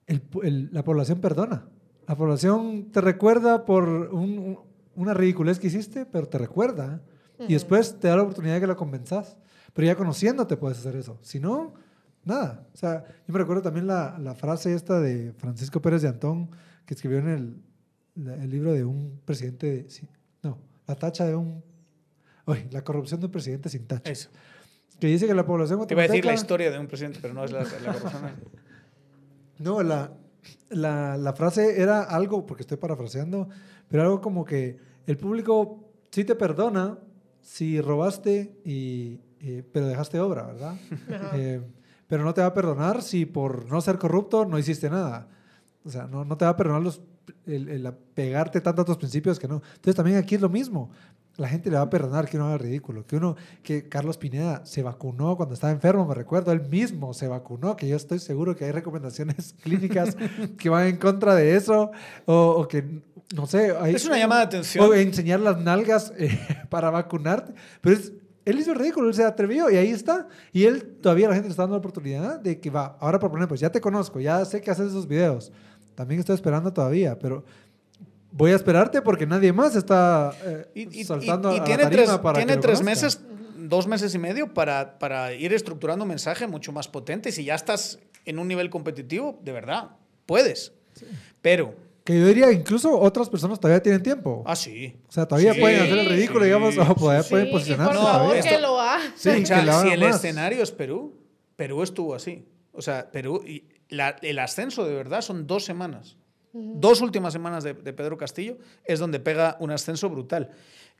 el- 0.07 0.23
el- 0.43 0.71
la 0.73 0.83
población 0.85 1.21
perdona. 1.21 1.67
La 2.07 2.17
población 2.17 2.91
te 2.91 3.01
recuerda 3.01 3.65
por 3.67 3.87
un- 3.89 4.39
un- 4.39 4.59
una 4.97 5.15
ridiculez 5.15 5.59
que 5.59 5.67
hiciste, 5.67 6.07
pero 6.07 6.27
te 6.29 6.39
recuerda. 6.39 7.03
Y 7.47 7.53
después 7.53 8.01
te 8.01 8.09
da 8.09 8.17
la 8.17 8.23
oportunidad 8.23 8.55
de 8.55 8.61
que 8.63 8.67
la 8.67 8.75
convenzas. 8.77 9.37
Pero 9.75 9.87
ya 9.87 9.95
conociéndote 9.95 10.57
puedes 10.57 10.79
hacer 10.79 10.97
eso. 10.97 11.19
Si 11.23 11.39
no, 11.39 11.75
nada. 12.25 12.67
O 12.75 12.77
sea, 12.77 13.05
yo 13.27 13.33
me 13.33 13.39
recuerdo 13.39 13.63
también 13.63 13.87
la, 13.87 14.19
la 14.19 14.35
frase 14.35 14.75
esta 14.75 14.99
de 15.01 15.33
Francisco 15.39 15.81
Pérez 15.81 16.03
de 16.03 16.09
Antón, 16.09 16.51
que 16.85 16.95
escribió 16.95 17.19
en 17.19 17.29
el, 17.29 18.51
libro 18.51 18.73
de 18.73 18.85
un 18.85 19.21
presidente, 19.25 19.67
de- 19.85 19.87
no, 20.43 20.59
la 20.89 20.97
tacha 20.97 21.27
de 21.27 21.37
un, 21.37 21.63
oye, 22.47 22.67
la 22.73 22.83
corrupción 22.83 23.21
de 23.21 23.27
un 23.27 23.33
presidente 23.33 23.69
sin 23.69 23.87
tacha. 23.87 24.11
Eso. 24.11 24.31
Que 25.01 25.07
dice 25.07 25.27
que 25.27 25.35
la 25.35 25.47
población 25.47 25.87
Te 25.87 25.95
iba 25.95 26.03
a 26.03 26.07
decir 26.09 26.25
la 26.25 26.35
historia 26.35 26.71
de 26.71 26.79
un 26.79 26.87
presidente, 26.87 27.19
pero 27.23 27.35
no 27.35 27.45
es 27.45 27.53
la, 27.53 27.63
la 27.63 27.93
corrupción. 27.93 28.23
No, 29.59 29.83
la, 29.83 30.13
la, 30.71 31.17
la 31.17 31.33
frase 31.33 31.81
era 31.83 32.03
algo, 32.05 32.47
porque 32.47 32.63
estoy 32.63 32.77
parafraseando, 32.77 33.49
pero 33.89 34.05
algo 34.05 34.21
como 34.21 34.45
que 34.45 34.79
el 35.07 35.17
público 35.17 35.85
sí 36.13 36.25
te 36.25 36.37
perdona 36.37 36.99
si 37.41 37.81
robaste, 37.81 38.57
y, 38.65 39.19
y- 39.41 39.63
pero 39.73 39.89
dejaste 39.89 40.21
obra, 40.21 40.47
¿verdad? 40.47 40.77
Eh, 41.35 41.61
pero 42.07 42.23
no 42.23 42.35
te 42.35 42.41
va 42.41 42.49
a 42.49 42.55
perdonar 42.55 43.03
si 43.03 43.27
por 43.27 43.67
no 43.67 43.81
ser 43.81 43.99
corrupto 43.99 44.45
no 44.45 44.59
hiciste 44.59 44.89
nada. 44.91 45.29
O 45.85 45.91
sea, 45.91 46.07
no, 46.07 46.25
no 46.25 46.37
te 46.37 46.45
va 46.45 46.53
a 46.53 46.57
perdonar 46.57 46.83
los, 46.83 47.03
el, 47.47 47.69
el 47.69 47.85
apegarte 47.87 48.61
tanto 48.61 48.83
a 48.83 48.85
tus 48.85 48.97
principios 48.97 49.39
que 49.41 49.49
no. 49.49 49.57
Entonces 49.75 49.97
también 49.97 50.19
aquí 50.19 50.37
es 50.37 50.41
lo 50.41 50.49
mismo. 50.49 50.91
La 51.39 51.49
gente 51.49 51.71
le 51.71 51.77
va 51.77 51.83
a 51.83 51.89
perdonar 51.91 52.29
que 52.29 52.37
uno 52.37 52.49
haga 52.49 52.59
ridículo. 52.59 53.07
Que 53.07 53.17
uno, 53.17 53.37
que 53.63 53.89
Carlos 53.89 54.19
Pineda 54.19 54.67
se 54.67 54.83
vacunó 54.83 55.37
cuando 55.37 55.55
estaba 55.55 55.73
enfermo, 55.73 56.05
me 56.05 56.15
recuerdo, 56.15 56.53
él 56.53 56.61
mismo 56.69 57.15
se 57.15 57.29
vacunó, 57.29 57.77
que 57.77 57.89
yo 57.89 57.97
estoy 57.97 58.19
seguro 58.19 58.55
que 58.57 58.65
hay 58.67 58.73
recomendaciones 58.73 59.55
clínicas 59.63 60.17
que 60.59 60.69
van 60.69 60.89
en 60.89 60.97
contra 60.97 61.35
de 61.37 61.55
eso, 61.57 61.93
o, 62.27 62.35
o 62.51 62.69
que 62.69 63.03
no 63.35 63.47
sé. 63.47 63.73
hay- 63.81 63.95
Es 63.95 64.05
una 64.05 64.19
llamada 64.19 64.41
de 64.43 64.47
atención. 64.49 64.85
O 64.85 64.93
enseñar 64.95 65.41
las 65.41 65.59
nalgas 65.61 66.13
eh, 66.19 66.39
para 66.71 66.91
vacunarte. 66.91 67.55
Pero 67.81 67.97
es- 67.97 68.13
él 68.45 68.59
hizo 68.59 68.73
el 68.73 68.79
ridículo, 68.79 69.09
él 69.09 69.15
se 69.15 69.25
atrevió 69.25 69.71
y 69.71 69.77
ahí 69.77 69.91
está. 69.91 70.27
Y 70.53 70.65
él 70.65 70.97
todavía 71.03 71.29
la 71.29 71.35
gente 71.35 71.49
le 71.49 71.53
está 71.53 71.63
dando 71.65 71.77
la 71.77 71.81
oportunidad 71.81 72.41
de 72.41 72.59
que 72.59 72.71
va. 72.71 72.97
Ahora, 72.99 73.19
por 73.19 73.29
ejemplo, 73.29 73.47
pues 73.49 73.61
ya 73.61 73.71
te 73.71 73.81
conozco, 73.81 74.19
ya 74.21 74.45
sé 74.45 74.61
que 74.61 74.71
haces 74.71 74.89
esos 74.89 75.07
videos. 75.07 75.53
También 75.95 76.19
estoy 76.21 76.35
esperando 76.35 76.73
todavía, 76.73 77.19
pero 77.19 77.45
voy 78.39 78.53
a 78.53 78.57
esperarte 78.57 79.03
porque 79.03 79.27
nadie 79.27 79.53
más 79.53 79.77
está 79.77 80.33
eh, 80.45 80.67
Y, 80.75 81.01
y- 81.01 81.05
saltando 81.05 81.51
y- 81.53 81.57
y 81.57 81.57
a 81.57 81.61
la 81.61 81.65
tiene 81.67 81.83
tarima 81.85 82.05
tres, 82.05 82.19
para 82.19 82.37
tiene 82.39 82.55
que 82.55 82.61
tres 82.61 82.83
meses, 82.83 83.21
dos 83.59 83.87
meses 83.87 84.15
y 84.15 84.19
medio 84.19 84.55
para, 84.55 84.99
para 84.99 85.33
ir 85.35 85.53
estructurando 85.53 86.05
un 86.05 86.09
mensaje 86.09 86.47
mucho 86.47 86.73
más 86.73 86.89
potente. 86.89 87.29
Y 87.29 87.33
si 87.33 87.45
ya 87.45 87.55
estás 87.57 87.99
en 88.25 88.39
un 88.39 88.49
nivel 88.49 88.71
competitivo, 88.71 89.39
de 89.43 89.53
verdad, 89.53 89.91
puedes. 90.27 90.73
Pero, 91.43 91.75
Que 92.05 92.19
yo 92.19 92.27
diría, 92.27 92.51
incluso 92.53 92.99
otras 92.99 93.29
personas 93.29 93.59
todavía 93.61 93.83
tienen 93.83 94.03
tiempo. 94.03 94.43
ah, 94.47 94.57
sí. 94.57 94.97
O 95.09 95.13
sea, 95.13 95.27
todavía 95.27 95.53
Sí, 95.55 95.61
pueden 95.61 95.83
hacer 95.83 95.99
el 95.99 96.07
ridículo, 96.09 96.41
sí, 96.41 96.45
digamos, 96.47 96.79
o 96.79 96.95
todavía 96.95 97.23
sí, 97.23 97.31
pueden 97.31 97.47
Sí, 97.47 97.53
posicionarse. 97.53 97.93
por 97.95 98.03
favor 98.03 98.29
todavía. 98.31 98.51
que 98.51 98.59
lo 98.61 98.81
haga. 98.81 99.03
Sí, 99.17 99.31
que 99.45 99.63
lo 99.63 99.73
hagan 99.73 99.87
si 99.89 99.93
el 99.95 100.01
más. 100.01 100.17
escenario 100.17 100.63
es 100.63 100.71
Perú, 100.71 101.15
Perú 101.57 101.83
estuvo 101.83 102.15
así. 102.15 102.47
O 102.73 102.83
sea, 102.83 103.11
Perú, 103.11 103.43
y 103.47 103.65
la- 103.89 104.17
el 104.23 104.39
ascenso 104.39 104.87
de 104.87 104.95
verdad 104.95 105.21
son 105.23 105.47
dos 105.47 105.65
semanas. 105.65 106.17
Dos 106.53 107.01
últimas 107.01 107.33
semanas 107.33 107.65
de, 107.65 107.75
de 107.75 107.93
Pedro 107.93 108.17
Castillo 108.17 108.59
es 108.85 108.99
donde 108.99 109.21
pega 109.21 109.57
un 109.61 109.71
ascenso 109.71 110.09
brutal. 110.09 110.51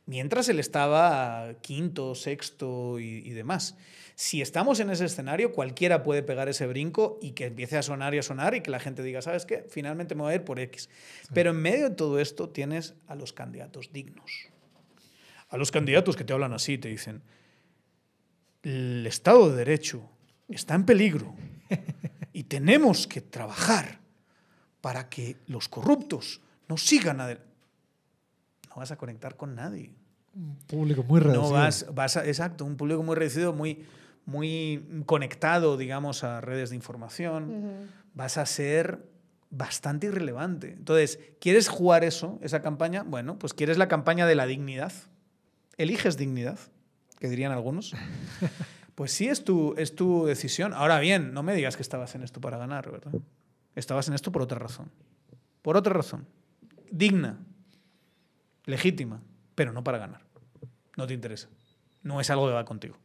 Mientras 0.07 0.49
él 0.49 0.59
estaba 0.59 1.55
quinto, 1.61 2.15
sexto 2.15 2.99
y, 2.99 3.23
y 3.27 3.31
demás. 3.31 3.77
Si 4.15 4.41
estamos 4.41 4.81
en 4.81 4.91
ese 4.91 5.05
escenario, 5.05 5.53
cualquiera 5.53 6.03
puede 6.03 6.23
pegar 6.23 6.49
ese 6.49 6.67
brinco 6.67 7.19
y 7.21 7.33
que 7.33 7.47
empiece 7.47 7.77
a 7.77 7.83
sonar 7.83 8.15
y 8.15 8.19
a 8.19 8.23
sonar 8.23 8.55
y 8.55 8.63
que 8.63 8.71
la 8.71 8.81
gente 8.81 9.03
diga, 9.03 9.23
¿sabes 9.23 9.45
qué? 9.45 9.67
Finalmente 9.69 10.15
me 10.15 10.23
voy 10.23 10.33
a 10.33 10.37
ir 10.37 10.45
por 10.45 10.61
X. 10.61 10.89
Pero 11.35 11.51
en 11.51 11.57
medio 11.57 11.91
de 11.91 11.95
todo 11.95 12.19
esto 12.19 12.49
tienes 12.49 12.95
a 13.07 13.15
los 13.15 13.33
candidatos 13.33 13.93
dignos. 13.93 14.49
A 15.51 15.57
los 15.57 15.71
candidatos 15.71 16.17
que 16.17 16.25
te 16.25 16.33
hablan 16.33 16.53
así, 16.53 16.79
te 16.79 16.89
dicen, 16.89 17.23
el 18.63 19.07
Estado 19.07 19.51
de 19.51 19.57
Derecho 19.57 20.11
está 20.49 20.75
en 20.75 20.85
peligro 20.85 21.35
y 22.33 22.45
tenemos 22.45 23.07
que 23.07 23.21
trabajar 23.21 24.01
para 24.89 25.11
que 25.11 25.37
los 25.49 25.69
corruptos 25.69 26.41
no 26.67 26.79
sigan 26.79 27.21
adelante. 27.21 27.53
No 28.71 28.77
vas 28.77 28.91
a 28.91 28.97
conectar 28.97 29.37
con 29.37 29.55
nadie. 29.55 29.93
Un 30.35 30.57
público 30.67 31.03
muy 31.03 31.21
reducido. 31.21 31.43
No 31.43 31.51
vas, 31.51 31.85
vas 31.95 32.17
a, 32.17 32.25
exacto, 32.25 32.65
un 32.65 32.79
público 32.79 33.03
muy 33.03 33.15
reducido, 33.15 33.53
muy, 33.53 33.85
muy 34.25 35.03
conectado, 35.05 35.77
digamos, 35.77 36.25
a 36.25 36.41
redes 36.41 36.71
de 36.71 36.77
información. 36.77 37.91
Vas 38.15 38.39
a 38.39 38.47
ser 38.47 39.05
bastante 39.51 40.07
irrelevante. 40.07 40.73
Entonces, 40.73 41.21
¿quieres 41.39 41.69
jugar 41.69 42.03
eso, 42.03 42.39
esa 42.41 42.63
campaña? 42.63 43.03
Bueno, 43.03 43.39
pues 43.39 43.53
quieres 43.53 43.77
la 43.77 43.89
campaña 43.89 44.25
de 44.25 44.37
la 44.37 44.47
dignidad. 44.47 44.95
Eliges 45.77 46.17
dignidad, 46.17 46.59
que 47.19 47.29
dirían 47.29 47.53
algunos. 47.53 47.93
Pues 48.95 49.13
sí, 49.13 49.29
es 49.29 49.45
tu, 49.45 49.77
es 49.79 49.95
tu 49.95 50.27
decisión. 50.27 50.75
Ahora 50.75 50.99
bien, 50.99 51.33
no 51.33 51.45
me 51.45 51.55
digas 51.55 51.77
que 51.77 51.83
estabas 51.83 52.17
en 52.17 52.25
esto 52.25 52.41
para 52.41 52.59
ganar, 52.59 52.91
¿verdad? 52.91 53.13
Estabas 53.75 54.09
en 54.09 54.15
esto 54.15 54.33
por 54.33 54.43
otra 54.43 54.59
razón. 54.59 54.91
Por 55.63 55.77
otra 55.77 55.93
razón. 55.93 56.27
Digna, 56.91 57.39
legítima, 58.65 59.21
pero 59.55 59.73
no 59.73 59.85
para 59.85 59.99
ganar. 59.99 60.23
No 60.97 61.07
te 61.07 61.15
interesa. 61.15 61.49
No 62.03 62.21
es 62.21 62.31
algo 62.31 62.47
que 62.47 62.53
va 62.55 62.65
contigo. 62.65 62.97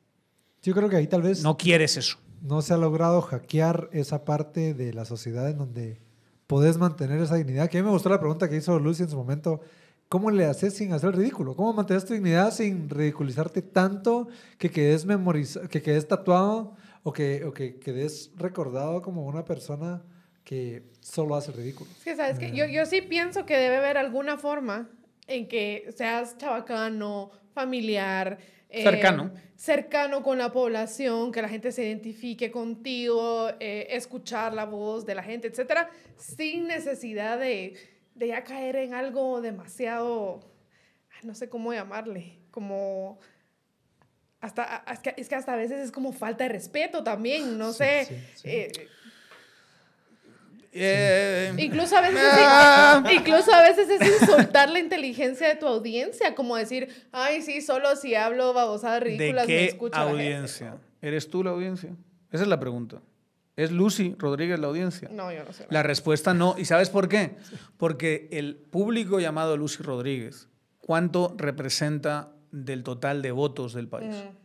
Yo 0.62 0.74
creo 0.74 0.90
que 0.90 0.96
ahí 0.96 1.08
tal 1.08 1.22
vez 1.22 1.44
No 1.44 1.58
quieres 1.58 1.98
eso. 1.98 2.18
no 2.42 2.62
se 2.62 2.74
ha 2.74 2.78
logrado 2.78 3.22
hackear 3.22 3.90
esa 3.92 4.26
parte 4.26 4.74
de 4.74 4.94
la 4.94 5.06
sociedad 5.06 5.50
en 5.50 5.58
donde 5.58 6.02
podés 6.48 6.78
mantener 6.78 7.20
esa 7.22 7.36
dignidad. 7.36 7.70
Que 7.70 7.78
a 7.78 7.82
mí 7.82 7.86
me 7.86 7.92
gustó 7.92 8.10
la 8.10 8.20
pregunta 8.20 8.50
que 8.50 8.58
hizo 8.58 8.78
Lucy 8.80 9.04
en 9.04 9.10
su 9.10 9.18
momento. 9.18 9.62
¿Cómo 10.10 10.30
le 10.30 10.46
haces 10.46 10.76
sin 10.76 10.94
hacer 10.94 11.10
el 11.10 11.16
ridículo? 11.18 11.56
¿Cómo 11.56 11.74
mantienes 11.74 12.06
tu 12.06 12.14
dignidad 12.14 12.52
sin 12.54 12.90
ridiculizarte 12.90 13.62
tanto 13.62 14.28
que 14.58 14.70
quedes, 14.70 15.06
memoriza 15.06 15.68
que 15.68 15.82
quedes 15.82 16.08
tatuado 16.08 16.76
o 17.04 17.12
que, 17.12 17.44
o 17.46 17.54
que 17.54 17.80
quedes 17.80 18.32
recordado 18.36 19.02
como 19.02 19.26
una 19.26 19.44
persona 19.44 20.04
que 20.44 20.84
solo 21.02 21.36
hace 21.36 21.52
ridículo? 21.52 21.90
Es 21.98 22.04
que, 22.04 22.16
¿sabes 22.16 22.40
qué? 22.40 22.52
Yo, 22.52 22.66
yo 22.66 22.86
sí 22.86 23.02
pienso 23.02 23.46
que 23.46 23.58
debe 23.58 23.78
haber 23.78 23.98
alguna 23.98 24.38
forma 24.38 24.90
en 25.28 25.48
que 25.48 25.90
seas 25.96 26.38
chabacano, 26.38 27.32
familiar. 27.54 28.38
eh, 28.70 28.84
Cercano. 28.84 29.32
cercano 29.56 30.24
con 30.24 30.38
la 30.40 30.52
población, 30.52 31.32
que 31.32 31.42
la 31.42 31.48
gente 31.48 31.72
se 31.72 31.84
identifique 31.86 32.50
contigo, 32.52 33.50
eh, 33.60 33.88
escuchar 33.92 34.54
la 34.54 34.66
voz 34.66 35.06
de 35.06 35.14
la 35.16 35.22
gente, 35.24 35.48
etcétera, 35.48 35.90
sin 36.18 36.68
necesidad 36.68 37.38
de, 37.40 37.76
de 38.16 38.28
ya 38.28 38.44
caer 38.44 38.76
en 38.78 38.94
algo 38.96 39.40
demasiado, 39.42 40.40
no 41.22 41.36
sé 41.36 41.50
cómo 41.50 41.72
llamarle, 41.72 42.40
como 42.52 43.20
hasta, 44.42 44.84
es 44.92 45.00
que, 45.00 45.14
es 45.18 45.30
que 45.30 45.36
hasta 45.36 45.54
a 45.54 45.56
veces 45.56 45.80
es 45.80 45.92
como 45.92 46.12
falta 46.12 46.44
de 46.44 46.50
respeto 46.50 47.04
también, 47.04 47.58
no 47.58 47.72
Sí, 47.72 47.78
sé. 47.78 48.06
sí, 48.06 48.16
sí. 48.36 48.50
eh, 48.50 48.72
Eh, 50.76 51.54
Incluso 51.58 51.96
a 51.98 52.02
veces, 52.02 52.20
Ah. 52.24 53.04
es, 53.06 53.14
incluso 53.14 53.54
a 53.54 53.62
veces 53.62 53.88
es 53.90 54.22
insultar 54.22 54.70
la 54.70 54.80
inteligencia 54.80 55.48
de 55.48 55.56
tu 55.56 55.68
audiencia, 55.68 56.34
como 56.36 56.56
decir, 56.56 56.90
ay, 57.12 57.42
sí, 57.42 57.62
solo 57.62 57.96
si 57.96 58.16
hablo 58.16 58.54
babosadas 58.54 59.00
¿De 59.02 59.06
ridículas 59.06 59.48
me 59.48 59.54
qué 59.54 59.66
escucha 59.66 60.00
la 60.00 60.06
gente". 60.12 60.24
audiencia? 60.24 60.78
¿Eres 61.02 61.30
tú 61.30 61.44
la 61.44 61.52
audiencia? 61.52 61.92
Esa 62.32 62.44
es 62.44 62.50
la 62.50 62.60
pregunta. 62.60 63.02
¿Es 63.56 63.72
Lucy 63.72 64.16
Rodríguez 64.18 64.60
la 64.60 64.66
audiencia? 64.68 65.10
No, 65.12 65.32
yo 65.32 65.44
no 65.44 65.54
sé. 65.54 65.68
La 65.70 65.84
respuesta 65.84 66.34
no. 66.34 66.56
¿Y 66.58 66.66
sabes 66.66 66.90
por 66.90 67.08
qué? 67.08 67.36
Porque 67.78 68.28
el 68.32 68.56
público 68.56 69.20
llamado 69.20 69.56
Lucy 69.58 69.84
Rodríguez, 69.84 70.48
¿cuánto 70.80 71.36
representa 71.38 72.32
del 72.52 72.82
total 72.84 73.22
de 73.22 73.32
votos 73.32 73.74
del 73.74 73.88
país? 73.88 74.16
Mm. 74.16 74.43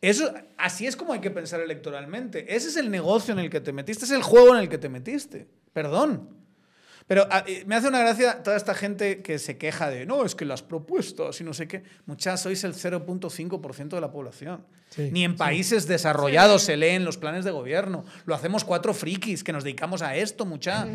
Eso, 0.00 0.32
así 0.58 0.86
es 0.86 0.96
como 0.96 1.12
hay 1.12 1.20
que 1.20 1.30
pensar 1.30 1.60
electoralmente. 1.60 2.54
Ese 2.54 2.68
es 2.68 2.76
el 2.76 2.90
negocio 2.90 3.32
en 3.32 3.40
el 3.40 3.50
que 3.50 3.60
te 3.60 3.72
metiste, 3.72 4.04
es 4.04 4.10
el 4.10 4.22
juego 4.22 4.54
en 4.54 4.60
el 4.62 4.68
que 4.68 4.78
te 4.78 4.88
metiste. 4.88 5.46
Perdón. 5.72 6.42
Pero 7.08 7.26
ah, 7.30 7.42
eh, 7.48 7.64
me 7.66 7.74
hace 7.74 7.88
una 7.88 7.98
gracia 7.98 8.42
toda 8.44 8.56
esta 8.56 8.74
gente 8.74 9.22
que 9.22 9.40
se 9.40 9.58
queja 9.58 9.90
de, 9.90 10.06
no, 10.06 10.24
es 10.24 10.36
que 10.36 10.44
las 10.44 10.62
propuestas 10.62 11.40
y 11.40 11.44
no 11.44 11.52
sé 11.52 11.66
qué. 11.66 11.82
Muchas, 12.06 12.40
sois 12.40 12.62
el 12.62 12.74
0.5% 12.74 13.88
de 13.88 14.00
la 14.00 14.10
población. 14.12 14.64
Sí, 14.90 15.08
Ni 15.10 15.24
en 15.24 15.32
sí. 15.32 15.36
países 15.38 15.88
desarrollados 15.88 16.62
Sí. 16.62 16.66
se 16.68 16.76
leen 16.76 17.04
los 17.04 17.16
planes 17.18 17.44
de 17.44 17.50
gobierno. 17.50 18.04
Lo 18.24 18.34
hacemos 18.36 18.64
cuatro 18.64 18.94
frikis 18.94 19.42
que 19.42 19.52
nos 19.52 19.64
dedicamos 19.64 20.00
a 20.00 20.14
esto, 20.16 20.46
mucha. 20.46 20.86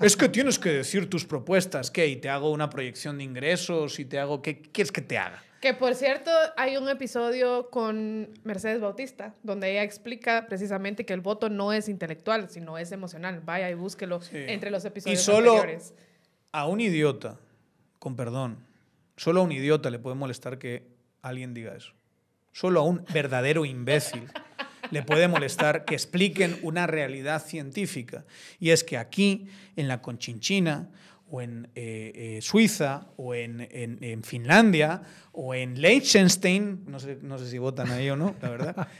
Es 0.00 0.16
que 0.16 0.28
tienes 0.30 0.58
que 0.58 0.70
decir 0.70 1.10
tus 1.10 1.26
propuestas. 1.26 1.90
¿Qué? 1.90 2.06
Y 2.06 2.16
te 2.16 2.30
hago 2.30 2.50
una 2.50 2.70
proyección 2.70 3.18
de 3.18 3.24
ingresos 3.24 3.98
y 3.98 4.04
te 4.06 4.18
hago... 4.18 4.40
¿Qué 4.42 4.62
quieres 4.62 4.90
que 4.90 5.02
te 5.02 5.18
haga? 5.18 5.42
Que 5.62 5.74
por 5.74 5.94
cierto, 5.94 6.30
hay 6.56 6.76
un 6.76 6.88
episodio 6.88 7.70
con 7.70 8.28
Mercedes 8.42 8.80
Bautista 8.80 9.32
donde 9.44 9.70
ella 9.70 9.84
explica 9.84 10.46
precisamente 10.48 11.06
que 11.06 11.12
el 11.14 11.20
voto 11.20 11.48
no 11.48 11.72
es 11.72 11.88
intelectual, 11.88 12.50
sino 12.50 12.78
es 12.78 12.90
emocional. 12.90 13.40
Vaya 13.44 13.70
y 13.70 13.74
búsquelo 13.74 14.20
Sí. 14.20 14.38
entre 14.48 14.72
los 14.72 14.84
episodios 14.84 15.20
Y 15.20 15.22
solo 15.24 15.52
anteriores. 15.54 15.94
a 16.50 16.66
un 16.66 16.80
idiota, 16.80 17.38
con 18.00 18.16
perdón, 18.16 18.58
solo 19.16 19.40
a 19.40 19.44
un 19.44 19.52
idiota 19.52 19.88
le 19.90 20.00
puede 20.00 20.16
molestar 20.16 20.58
que 20.58 20.82
alguien 21.22 21.54
diga 21.54 21.76
eso. 21.76 21.92
Solo 22.50 22.80
a 22.80 22.82
un 22.82 23.04
verdadero 23.14 23.64
imbécil 23.64 24.28
le 24.90 25.04
puede 25.04 25.28
molestar 25.28 25.84
que 25.84 25.94
expliquen 25.94 26.58
una 26.62 26.88
realidad 26.88 27.40
científica. 27.40 28.24
Y 28.58 28.70
es 28.70 28.82
que 28.82 28.98
aquí, 28.98 29.46
en 29.76 29.86
la 29.86 30.02
Conchinchina, 30.02 30.90
o 31.34 31.40
en 31.40 31.68
eh, 31.74 32.12
eh, 32.14 32.42
Suiza, 32.42 33.06
o 33.16 33.34
en, 33.34 33.66
en- 33.70 33.98
en 34.04 34.22
Finlandia, 34.22 35.00
o 35.32 35.54
en 35.54 35.80
Liechtenstein, 35.80 36.84
no 36.86 37.00
sé, 37.00 37.18
no 37.22 37.38
sé 37.38 37.48
si 37.48 37.56
votan 37.56 37.90
ahí 37.90 38.10
o 38.10 38.16
no, 38.16 38.34
la 38.42 38.50
verdad, 38.50 38.88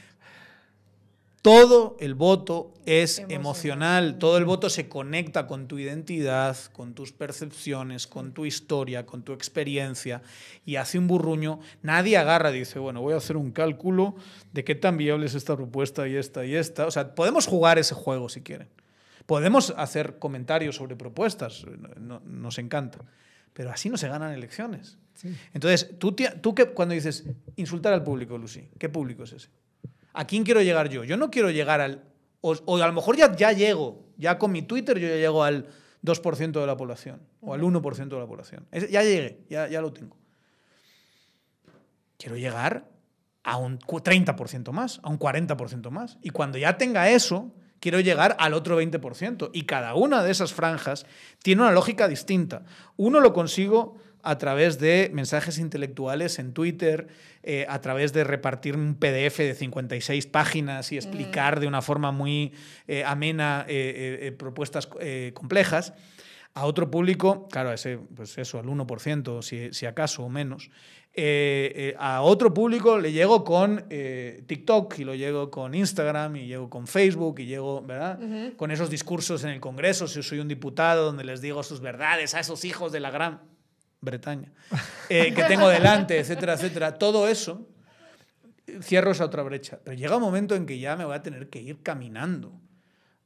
todo 1.43 1.97
el 1.99 2.15
voto 2.15 2.73
es 2.85 3.19
Emocional. 3.19 3.35
emocional, 3.39 4.17
todo 4.17 4.37
el 4.37 4.45
voto 4.45 4.69
se 4.69 4.87
conecta 4.87 5.45
con 5.45 5.67
tu 5.67 5.77
identidad, 5.77 6.57
con 6.71 6.93
tus 6.93 7.11
percepciones, 7.11 8.07
con 8.07 8.33
tu 8.33 8.45
historia, 8.45 9.05
con 9.05 9.23
tu 9.23 9.33
experiencia 9.33 10.21
y 10.65 10.77
hace 10.77 10.97
un 10.97 11.07
burruño. 11.07 11.59
Nadie 11.81 12.15
agarra 12.17 12.49
y 12.55 12.59
dice, 12.59 12.79
bueno, 12.79 13.01
voy 13.01 13.13
a 13.13 13.17
hacer 13.17 13.35
un 13.35 13.51
cálculo 13.51 14.15
de 14.53 14.63
qué 14.63 14.73
tan 14.73 14.95
viable 14.97 15.25
es 15.25 15.35
esta 15.35 15.55
propuesta 15.57 16.07
y 16.07 16.15
esta 16.15 16.45
y 16.45 16.55
esta. 16.55 16.87
O 16.87 16.91
sea, 16.91 17.13
podemos 17.13 17.45
jugar 17.45 17.77
ese 17.77 17.93
juego 17.93 18.29
si 18.29 18.41
quieren. 18.41 18.69
Podemos 19.25 19.73
hacer 19.77 20.19
comentarios 20.19 20.75
sobre 20.75 20.95
propuestas, 20.95 21.65
no- 21.99 22.21
nos 22.25 22.57
encanta. 22.57 22.99
Pero 23.53 23.71
así 23.71 23.89
no 23.89 23.97
se 23.97 24.07
ganan 24.07 24.33
elecciones. 24.33 24.97
Sí. 25.13 25.35
Entonces, 25.53 25.91
tú, 25.99 26.15
que, 26.15 26.65
cuando 26.73 26.95
dices 26.95 27.23
insultar 27.55 27.93
al 27.93 28.03
público, 28.03 28.37
Lucy, 28.37 28.67
¿qué 28.79 28.89
público 28.89 29.23
es 29.23 29.33
ese? 29.33 29.49
¿A 30.13 30.25
quién 30.25 30.43
quiero 30.43 30.61
llegar 30.61 30.89
yo? 30.89 31.03
Yo 31.03 31.17
no 31.17 31.29
quiero 31.29 31.51
llegar 31.51 31.79
al... 31.81 32.03
O, 32.41 32.53
o 32.65 32.77
a 32.77 32.87
lo 32.87 32.93
mejor 32.93 33.15
ya, 33.15 33.33
ya 33.35 33.51
llego, 33.53 34.05
ya 34.17 34.37
con 34.37 34.51
mi 34.51 34.63
Twitter 34.63 34.99
yo 34.99 35.07
ya 35.07 35.15
llego 35.15 35.43
al 35.43 35.67
2% 36.03 36.51
de 36.59 36.67
la 36.67 36.75
población 36.75 37.21
o 37.39 37.53
al 37.53 37.61
1% 37.61 38.07
de 38.09 38.19
la 38.19 38.27
población. 38.27 38.65
Ya 38.71 39.01
llegué, 39.03 39.45
ya, 39.49 39.67
ya 39.69 39.79
lo 39.81 39.93
tengo. 39.93 40.17
Quiero 42.17 42.35
llegar 42.37 42.89
a 43.43 43.57
un 43.57 43.77
cu- 43.77 43.99
30% 44.01 44.71
más, 44.71 44.99
a 45.03 45.09
un 45.09 45.19
40% 45.19 45.89
más. 45.89 46.17
Y 46.21 46.29
cuando 46.31 46.57
ya 46.57 46.77
tenga 46.77 47.09
eso, 47.09 47.53
quiero 47.83 47.99
llegar 47.99 48.37
al 48.39 48.53
otro 48.53 48.81
20%. 48.81 49.49
Y 49.51 49.63
cada 49.63 49.93
una 49.93 50.23
de 50.23 50.31
esas 50.31 50.53
franjas 50.53 51.05
tiene 51.43 51.63
una 51.63 51.71
lógica 51.71 52.07
distinta. 52.07 52.63
Uno 52.95 53.19
lo 53.19 53.33
consigo 53.33 53.97
a 54.21 54.37
través 54.37 54.79
de 54.79 55.11
mensajes 55.11 55.57
intelectuales 55.57 56.39
en 56.39 56.53
Twitter, 56.53 57.09
eh, 57.43 57.65
a 57.67 57.81
través 57.81 58.13
de 58.13 58.23
repartir 58.23 58.77
un 58.77 58.95
PDF 58.95 59.39
de 59.39 59.53
56 59.53 60.27
páginas 60.27 60.93
y 60.93 60.95
explicar 60.95 61.59
de 61.59 61.67
una 61.67 61.81
forma 61.81 62.13
muy 62.13 62.53
eh, 62.87 63.03
amena 63.05 63.65
eh, 63.67 64.33
propuestas 64.39 64.87
complejas. 65.33 65.91
A 66.55 66.65
otro 66.65 66.91
público, 66.91 67.47
claro, 67.49 67.73
ese, 67.73 67.97
pues 67.97 68.37
eso, 68.37 68.59
al 68.59 68.65
1%, 68.65 69.41
si, 69.41 69.73
si 69.73 69.85
acaso, 69.87 70.23
o 70.23 70.29
menos. 70.29 70.69
a 71.97 72.21
otro 72.21 72.53
público 72.53 72.99
le 72.99 73.11
llego 73.11 73.43
con 73.43 73.85
TikTok 73.89 74.99
y 74.99 75.03
lo 75.03 75.15
llego 75.15 75.49
con 75.49 75.73
Instagram 75.73 76.35
y 76.35 76.47
llego 76.47 76.69
con 76.69 76.85
Facebook 76.85 77.39
y 77.39 77.45
llego, 77.47 77.81
¿verdad? 77.81 78.19
Con 78.55 78.69
esos 78.69 78.91
discursos 78.91 79.43
en 79.43 79.49
el 79.49 79.59
Congreso, 79.59 80.07
si 80.07 80.21
soy 80.21 80.39
un 80.39 80.47
diputado, 80.47 81.05
donde 81.05 81.23
les 81.23 81.41
digo 81.41 81.63
sus 81.63 81.81
verdades 81.81 82.35
a 82.35 82.39
esos 82.39 82.65
hijos 82.65 82.91
de 82.91 82.99
la 82.99 83.09
gran 83.09 83.41
Bretaña, 84.03 84.51
eh, 85.09 85.33
que 85.33 85.43
tengo 85.45 85.69
delante, 85.69 86.19
etcétera, 86.19 86.53
etcétera. 86.53 86.97
Todo 86.97 87.29
eso, 87.29 87.65
cierro 88.81 89.11
esa 89.11 89.25
otra 89.25 89.43
brecha. 89.43 89.79
Pero 89.83 89.95
llega 89.95 90.17
un 90.17 90.21
momento 90.21 90.55
en 90.55 90.65
que 90.65 90.77
ya 90.77 90.97
me 90.97 91.05
voy 91.05 91.15
a 91.15 91.21
tener 91.21 91.49
que 91.49 91.61
ir 91.61 91.81
caminando 91.81 92.59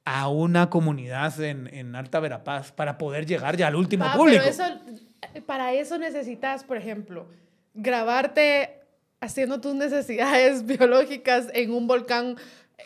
a 0.10 0.30
una 0.30 0.70
comunidad 0.70 1.38
en, 1.42 1.68
en 1.74 1.94
Alta 1.94 2.22
Verapaz 2.22 2.72
para 2.72 2.98
poder 2.98 3.26
llegar 3.26 3.58
ya 3.58 3.68
al 3.68 3.76
último 3.76 4.06
ah, 4.06 4.14
público. 4.16 4.42
Pero 4.42 4.50
eso, 4.50 5.44
para 5.46 5.74
eso 5.74 5.98
necesitas, 5.98 6.64
por 6.64 6.78
ejemplo, 6.78 7.28
grabarte 7.74 8.80
haciendo 9.20 9.60
tus 9.60 9.76
necesidades 9.76 10.66
biológicas 10.66 11.48
en 11.54 11.72
un 11.72 11.88
volcán 11.88 12.38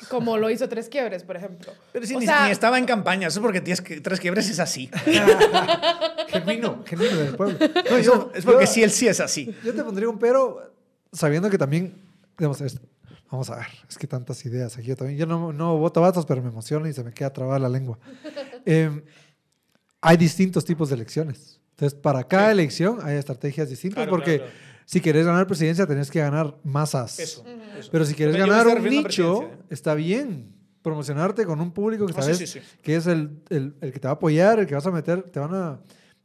como 0.08 0.40
lo 0.40 0.50
hizo 0.50 0.68
Tres 0.68 0.90
Quiebres, 0.90 1.22
por 1.22 1.38
ejemplo. 1.38 1.72
Pero 1.94 2.08
si 2.08 2.18
ni, 2.18 2.26
estaba 2.50 2.80
en 2.80 2.86
campaña, 2.86 3.28
eso 3.28 3.40
es 3.40 3.44
porque 3.44 3.62
Tres 3.62 4.20
Quiebres 4.20 4.50
es 4.50 4.60
así. 4.60 4.90
genuino, 6.30 6.84
genuino 6.88 7.18
del 7.18 7.36
pueblo. 7.36 7.60
No, 7.88 8.32
es 8.34 8.46
porque 8.46 8.66
sí, 8.66 8.82
él 8.82 8.90
sí 8.90 9.08
es 9.08 9.20
así. 9.20 9.56
Yo 9.64 9.76
te 9.76 9.84
pondría 9.84 10.10
un 10.10 10.18
pero 10.18 10.74
sabiendo 11.12 11.52
que 11.52 11.60
también, 11.60 11.94
digamos, 12.36 12.60
vamos 13.32 13.50
a 13.50 13.56
ver, 13.56 13.68
es 13.90 13.98
que 13.98 14.08
tantas 14.08 14.46
ideas 14.46 14.78
aquí 14.78 14.88
yo 14.88 14.96
también. 14.96 15.18
Yo 15.18 15.26
no, 15.26 15.54
no 15.54 15.78
voto 15.78 16.02
vatos, 16.02 16.26
pero 16.26 16.42
me 16.42 16.50
emociona 16.50 16.90
y 16.90 16.94
se 16.94 17.04
me 17.04 17.14
queda 17.14 17.32
trabada 17.32 17.60
la 17.60 17.70
lengua. 17.70 17.98
Em, 18.66 19.02
hay 20.02 20.18
distintos 20.18 20.64
tipos 20.64 20.90
de 20.90 20.96
elecciones. 20.96 21.60
Entonces, 21.72 21.98
para 21.98 22.24
cada 22.24 22.52
elección 22.52 23.00
hay 23.02 23.18
estrategias 23.18 23.70
distintas 23.70 24.08
porque 24.08 24.44
si 24.86 25.02
quieres 25.02 25.26
ganar 25.26 25.48
presidencia, 25.48 25.88
tenés 25.88 26.12
que 26.12 26.20
ganar 26.20 26.56
masas. 26.64 27.18
Eso, 27.18 27.44
Pero 27.92 28.06
si 28.06 28.14
quieres 28.14 28.36
ganar 28.36 28.68
un 28.68 28.84
nicho, 28.84 29.50
está 29.70 29.96
bien 29.96 30.54
promocionarte 30.84 31.46
con 31.46 31.60
un 31.60 31.72
público 31.72 32.06
que 32.06 32.14
sabes 32.14 32.60
que 32.84 32.96
es 32.96 33.08
el, 33.08 33.42
el, 33.50 33.76
el, 33.82 33.92
que 33.92 34.00
te 34.00 34.08
va 34.08 34.12
a 34.12 34.16
apoyar, 34.16 34.60
el 34.60 34.68
que 34.68 34.76
vas 34.76 34.86
a 34.86 34.92
meter, 34.92 35.24
te 35.24 35.40
van 35.40 35.54
a, 35.56 35.80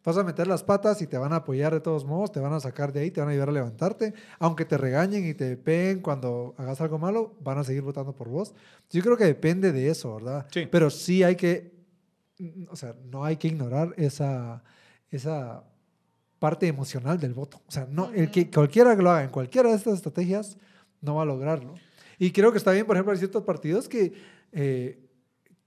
vas 0.07 0.16
a 0.16 0.22
meter 0.22 0.46
las 0.46 0.62
patas 0.62 1.02
y 1.02 1.09
te 1.09 1.18
van 1.18 1.32
a 1.32 1.36
apoyar 1.36 1.74
de 1.74 1.80
todos 1.80 2.04
modos, 2.04 2.30
te 2.30 2.38
van 2.38 2.52
a 2.52 2.61
sacar 2.61 2.92
de 2.92 3.00
ahí, 3.00 3.11
te 3.11 3.20
van 3.20 3.28
a 3.28 3.32
ayudar 3.32 3.48
a 3.48 3.52
levantarte, 3.52 4.14
aunque 4.38 4.64
te 4.64 4.78
regañen 4.78 5.26
y 5.26 5.34
te 5.34 5.57
peguen 5.57 6.00
cuando 6.00 6.54
hagas 6.59 6.80
algo 6.80 6.96
malo, 6.96 7.34
van 7.40 7.59
a 7.59 7.64
seguir 7.64 7.82
votando 7.82 8.14
por 8.14 8.28
vos. 8.28 8.54
Yo 8.88 9.02
creo 9.02 9.16
que 9.16 9.24
depende 9.24 9.72
de 9.72 9.90
eso, 9.90 10.14
¿verdad? 10.14 10.46
Sí. 10.52 10.68
Pero 10.70 10.90
sí 10.90 11.24
hay 11.24 11.34
que, 11.34 11.74
o 12.70 12.76
sea, 12.76 12.94
no 13.11 13.24
hay 13.24 13.36
que 13.36 13.48
ignorar 13.48 13.94
esa, 13.96 14.62
esa 15.11 15.64
parte 16.38 16.68
emocional 16.68 17.18
del 17.18 17.34
voto. 17.34 17.61
O 17.66 17.72
sea, 17.72 17.88
no, 17.90 18.12
el 18.14 18.30
que 18.30 18.48
cualquiera 18.48 18.94
que 18.96 19.02
lo 19.02 19.11
haga 19.11 19.24
en 19.24 19.30
cualquiera 19.30 19.70
de 19.70 19.74
estas 19.74 19.94
estrategias 19.94 20.57
no 21.00 21.16
va 21.16 21.22
a 21.22 21.26
lograrlo. 21.26 21.74
Y 22.16 22.30
creo 22.30 22.52
que 22.52 22.59
está 22.59 22.70
bien, 22.70 22.86
por 22.86 22.94
ejemplo, 22.94 23.12
hay 23.12 23.18
ciertos 23.18 23.42
partidos 23.42 23.88
que 23.88 24.12
eh, 24.52 25.05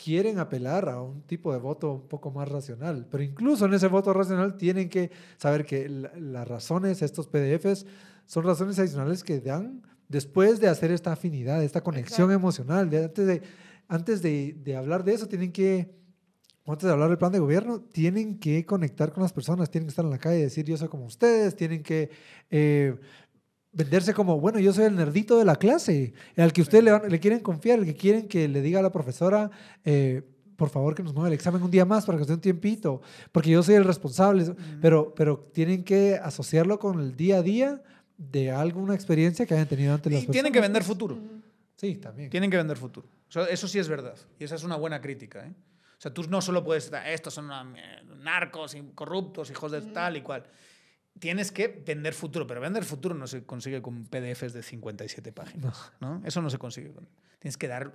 quieren 0.01 0.39
apelar 0.39 0.87
a 0.87 1.01
un 1.01 1.23
tipo 1.23 1.51
de 1.51 1.59
voto 1.59 1.91
un 1.91 2.07
poco 2.07 2.31
más 2.31 2.47
racional, 2.47 3.05
pero 3.11 3.21
incluso 3.21 3.65
en 3.65 3.73
ese 3.73 3.87
voto 3.87 4.13
racional 4.13 4.55
tienen 4.55 4.87
que 4.87 5.11
saber 5.37 5.65
que 5.65 5.89
las 5.89 6.47
razones, 6.47 7.01
estos 7.01 7.27
PDFs, 7.27 7.85
son 8.25 8.45
razones 8.45 8.79
adicionales 8.79 9.25
que 9.25 9.41
dan 9.41 9.81
después 10.07 10.61
de 10.61 10.69
hacer 10.69 10.91
esta 10.91 11.11
afinidad, 11.11 11.61
esta 11.61 11.81
conexión 11.81 12.31
emocional. 12.31 12.89
De, 12.89 13.03
antes 13.03 13.27
de, 13.27 13.41
antes 13.89 14.21
de, 14.21 14.55
de 14.63 14.77
hablar 14.77 15.03
de 15.03 15.15
eso, 15.15 15.27
tienen 15.27 15.51
que 15.51 15.99
antes 16.65 16.85
de 16.85 16.91
hablar 16.93 17.09
del 17.09 17.17
plan 17.17 17.31
de 17.31 17.39
gobierno, 17.39 17.81
tienen 17.81 18.37
que 18.37 18.63
conectar 18.65 19.11
con 19.11 19.23
las 19.23 19.33
personas, 19.33 19.71
tienen 19.71 19.87
que 19.87 19.91
estar 19.91 20.05
en 20.05 20.11
la 20.11 20.19
calle 20.19 20.39
y 20.39 20.43
decir 20.43 20.65
yo 20.65 20.77
soy 20.77 20.87
como 20.87 21.05
ustedes, 21.05 21.55
tienen 21.55 21.81
que 21.81 22.11
eh, 22.51 22.95
venderse 23.71 24.13
como, 24.13 24.39
bueno, 24.39 24.59
yo 24.59 24.73
soy 24.73 24.85
el 24.85 24.95
nerdito 24.95 25.37
de 25.37 25.45
la 25.45 25.55
clase, 25.55 26.13
al 26.37 26.53
que 26.53 26.61
ustedes 26.61 26.83
le, 26.83 27.09
le, 27.09 27.19
quieren 27.19 27.39
confiar, 27.39 27.79
el 27.79 27.85
que 27.85 27.95
quieren 27.95 28.27
que 28.27 28.47
le 28.47 28.61
diga 28.61 28.79
a 28.79 28.83
la 28.83 28.91
profesora, 28.91 29.51
eh, 29.85 30.23
por 30.55 30.69
favor 30.69 30.93
que 30.93 31.03
nos 31.03 31.13
mueva 31.13 31.29
el 31.29 31.33
examen 31.33 31.63
un 31.63 31.71
día 31.71 31.85
más 31.85 32.05
para 32.05 32.17
que 32.17 32.23
esté 32.23 32.33
un 32.33 32.41
tiempito, 32.41 33.01
porque 33.31 33.49
yo 33.49 33.63
soy 33.63 33.75
el 33.75 33.85
responsable, 33.85 34.53
pero, 34.81 35.13
pero 35.15 35.39
tienen 35.53 35.83
que 35.83 36.15
asociarlo 36.15 36.79
con 36.79 36.99
el 36.99 37.15
día 37.15 37.37
a 37.37 37.41
día 37.41 37.81
de 38.17 38.51
alguna 38.51 38.93
experiencia 38.93 39.45
que 39.45 39.53
hayan 39.53 39.67
tenido 39.67 39.93
antes 39.93 40.11
las 40.11 40.23
y 40.23 40.27
tienen 40.27 40.51
que 40.51 40.59
vender 40.59 40.83
futuro. 40.83 41.17
Sí, 41.77 41.95
también. 41.95 42.29
Tienen 42.29 42.51
que 42.51 42.57
vender 42.57 42.75
futuro. 42.75 43.07
Eso 43.49 43.67
sí 43.69 43.79
es 43.79 43.87
verdad. 43.87 44.15
Y 44.37 44.43
esa 44.43 44.55
es 44.55 44.65
una 44.65 44.75
buena 44.75 44.99
crítica. 44.99 45.45
¿eh? 45.45 45.53
O 45.97 46.01
sea, 46.01 46.13
tú 46.13 46.23
no 46.29 46.41
solo 46.41 46.61
puedes 46.61 46.85
estar, 46.85 47.07
estos 47.07 47.33
son 47.33 47.49
eh, 47.77 48.03
narcos, 48.17 48.75
corruptos, 48.95 49.49
hijos 49.49 49.71
de 49.71 49.81
tal 49.81 50.17
y 50.17 50.21
cual. 50.21 50.43
Tienes 51.19 51.51
que 51.51 51.67
vender 51.67 52.13
futuro, 52.13 52.47
pero 52.47 52.61
vender 52.61 52.83
futuro 52.83 53.13
no 53.13 53.27
se 53.27 53.43
consigue 53.43 53.81
con 53.81 54.05
PDFs 54.05 54.53
de 54.53 54.63
57 54.63 55.31
páginas. 55.31 55.91
No. 55.99 56.21
Eso 56.25 56.41
no 56.41 56.49
se 56.49 56.57
consigue. 56.57 56.91
Tienes 57.39 57.57
que 57.57 57.67
dar 57.67 57.93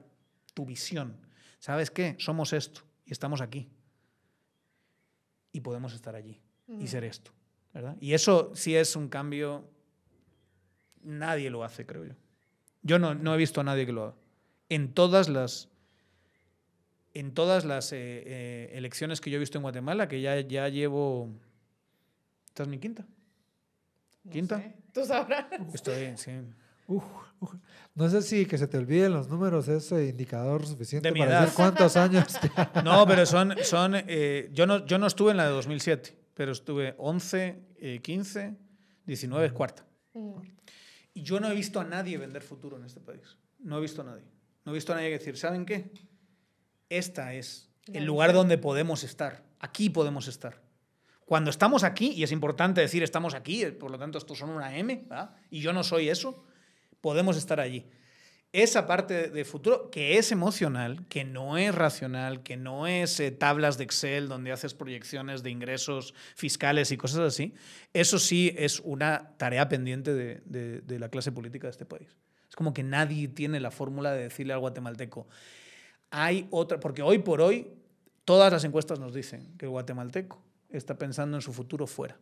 tu 0.52 0.66
visión. 0.66 1.16
¿Sabes 1.58 1.90
qué? 1.90 2.16
Somos 2.18 2.52
esto 2.52 2.82
y 3.06 3.12
estamos 3.12 3.40
aquí. 3.40 3.70
Y 5.52 5.60
podemos 5.60 5.94
estar 5.94 6.14
allí 6.14 6.40
y 6.68 6.86
ser 6.86 7.04
esto. 7.04 7.32
¿verdad? 7.72 7.96
Y 8.00 8.12
eso 8.12 8.52
sí 8.54 8.76
es 8.76 8.96
un 8.96 9.08
cambio. 9.08 9.68
Nadie 11.02 11.50
lo 11.50 11.64
hace, 11.64 11.86
creo 11.86 12.04
yo. 12.04 12.14
Yo 12.82 12.98
no, 12.98 13.14
no 13.14 13.34
he 13.34 13.38
visto 13.38 13.60
a 13.60 13.64
nadie 13.64 13.86
que 13.86 13.92
lo 13.92 14.04
haga. 14.04 14.14
En 14.68 14.92
todas 14.92 15.28
las 15.28 15.68
en 17.14 17.32
todas 17.32 17.64
las 17.64 17.92
eh, 17.92 17.96
eh, 18.26 18.70
elecciones 18.74 19.20
que 19.20 19.30
yo 19.30 19.36
he 19.36 19.40
visto 19.40 19.56
en 19.56 19.62
Guatemala, 19.62 20.08
que 20.08 20.20
ya, 20.20 20.40
ya 20.40 20.68
llevo... 20.68 21.30
¿Esta 22.48 22.64
es 22.64 22.68
mi 22.68 22.78
quinta? 22.78 23.06
¿Quinta? 24.30 24.62
Tú 24.92 25.04
sabrás. 25.04 25.46
Estoy, 25.72 26.16
sí. 26.16 26.32
No 27.94 28.08
sé 28.08 28.22
si 28.22 28.46
que 28.46 28.58
se 28.58 28.66
te 28.66 28.76
olviden 28.78 29.12
los 29.12 29.28
números 29.28 29.68
es 29.68 29.90
indicador 29.92 30.66
suficiente 30.66 31.12
para 31.12 31.40
decir 31.40 31.54
cuántos 31.54 31.96
años. 31.96 32.26
no, 32.84 33.06
pero 33.06 33.24
son... 33.26 33.54
son 33.62 33.94
eh, 33.94 34.50
yo, 34.52 34.66
no, 34.66 34.84
yo 34.84 34.98
no 34.98 35.06
estuve 35.06 35.30
en 35.30 35.38
la 35.38 35.44
de 35.44 35.50
2007, 35.50 36.16
pero 36.34 36.52
estuve 36.52 36.94
11, 36.98 38.00
15, 38.02 38.56
19, 39.06 39.50
cuarta. 39.52 39.84
Mm. 40.12 40.40
Y 41.14 41.22
yo 41.22 41.40
no 41.40 41.48
he 41.48 41.54
visto 41.54 41.80
a 41.80 41.84
nadie 41.84 42.18
vender 42.18 42.42
futuro 42.42 42.76
en 42.76 42.84
este 42.84 43.00
país. 43.00 43.38
No 43.60 43.78
he 43.78 43.80
visto 43.80 44.02
a 44.02 44.04
nadie. 44.04 44.24
No 44.64 44.72
he 44.72 44.74
visto 44.74 44.92
a 44.92 44.96
nadie 44.96 45.10
decir, 45.10 45.36
¿saben 45.36 45.64
qué? 45.64 45.90
esta 46.88 47.34
es 47.34 47.70
el 47.92 48.04
lugar 48.04 48.32
donde 48.32 48.58
podemos 48.58 49.04
estar. 49.04 49.42
Aquí 49.58 49.90
podemos 49.90 50.28
estar. 50.28 50.62
Cuando 51.24 51.50
estamos 51.50 51.84
aquí, 51.84 52.12
y 52.12 52.22
es 52.22 52.32
importante 52.32 52.80
decir 52.80 53.02
estamos 53.02 53.34
aquí, 53.34 53.64
por 53.66 53.90
lo 53.90 53.98
tanto 53.98 54.18
estos 54.18 54.38
son 54.38 54.50
una 54.50 54.76
M, 54.76 55.06
y 55.50 55.60
yo 55.60 55.72
no 55.72 55.82
soy 55.82 56.08
eso, 56.08 56.44
podemos 57.00 57.36
estar 57.36 57.60
allí. 57.60 57.86
Esa 58.52 58.86
parte 58.86 59.30
de 59.30 59.44
futuro 59.44 59.90
que 59.90 60.16
es 60.16 60.30
emocional, 60.30 61.06
que 61.08 61.24
no 61.24 61.58
es 61.58 61.74
racional, 61.74 62.44
que 62.44 62.56
no 62.56 62.86
es 62.86 63.18
eh, 63.18 63.32
tablas 63.32 63.78
de 63.78 63.84
Excel 63.84 64.28
donde 64.28 64.52
haces 64.52 64.74
proyecciones 64.74 65.42
de 65.42 65.50
ingresos 65.50 66.14
fiscales 66.36 66.92
y 66.92 66.96
cosas 66.96 67.20
así, 67.20 67.54
eso 67.92 68.20
sí 68.20 68.54
es 68.56 68.78
una 68.84 69.34
tarea 69.38 69.68
pendiente 69.68 70.14
de, 70.14 70.40
de 70.82 70.98
la 71.00 71.08
clase 71.08 71.32
política 71.32 71.66
de 71.66 71.72
este 71.72 71.84
país. 71.84 72.16
Es 72.48 72.54
como 72.54 72.72
que 72.72 72.84
nadie 72.84 73.26
tiene 73.26 73.58
la 73.58 73.72
fórmula 73.72 74.12
de 74.12 74.22
decirle 74.22 74.52
al 74.52 74.60
guatemalteco, 74.60 75.26
hay 76.10 76.46
otra, 76.52 76.78
porque 76.78 77.02
hoy 77.02 77.18
por 77.18 77.40
hoy 77.40 77.72
todas 78.24 78.52
las 78.52 78.62
encuestas 78.62 79.00
nos 79.00 79.12
dicen 79.12 79.56
que 79.58 79.66
el 79.66 79.70
guatemalteco 79.70 80.40
está 80.76 80.98
pensando 80.98 81.36
en 81.36 81.42
su 81.42 81.52
futuro 81.52 81.86
fuera. 81.86 82.18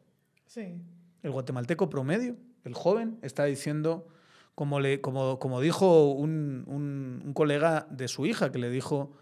Sí. 0.46 0.80
El 1.22 1.30
guatemalteco 1.30 1.88
promedio, 1.88 2.36
el 2.64 2.74
joven, 2.74 3.18
está 3.22 3.44
diciendo, 3.44 4.08
como, 4.54 4.80
le, 4.80 5.00
como, 5.00 5.38
como 5.38 5.60
dijo 5.60 6.10
un, 6.12 6.64
un, 6.66 7.32
colega 7.34 7.86
de 7.90 8.08
su 8.08 8.26
hija, 8.26 8.52
que 8.52 8.58
le 8.58 8.70
dijo 8.70 9.16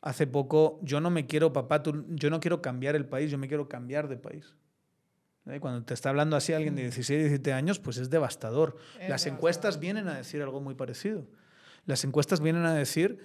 hace 0.00 0.26
poco, 0.26 0.80
yo 0.82 1.00
no 1.00 1.10
me 1.10 1.26
quiero, 1.26 1.52
papá, 1.52 1.82
yo 1.82 2.30
no 2.30 2.40
quiero 2.40 2.62
cambiar 2.62 2.96
el 2.96 3.06
país, 3.06 3.30
yo 3.30 3.38
me 3.38 3.48
quiero 3.48 3.68
cambiar 3.68 4.08
de 4.08 4.16
país. 4.16 4.54
¿Eh? 5.46 5.60
Cuando 5.60 5.84
te 5.84 5.94
está 5.94 6.10
hablando 6.10 6.36
así 6.36 6.52
alguien 6.52 6.74
de 6.76 6.82
16, 6.82 7.18
mm. 7.18 7.22
17 7.22 7.52
años, 7.52 7.78
pues 7.78 7.96
es 7.98 8.10
devastador. 8.10 8.76
Las 9.08 9.26
encuestas 9.26 9.80
vienen 9.80 10.08
a 10.08 10.16
decir 10.16 10.42
algo 10.42 10.60
muy 10.60 10.74
parecido. 10.74 11.26
Las 11.86 12.04
encuestas 12.04 12.40
vienen 12.40 12.64
a 12.66 12.74
decir 12.74 13.18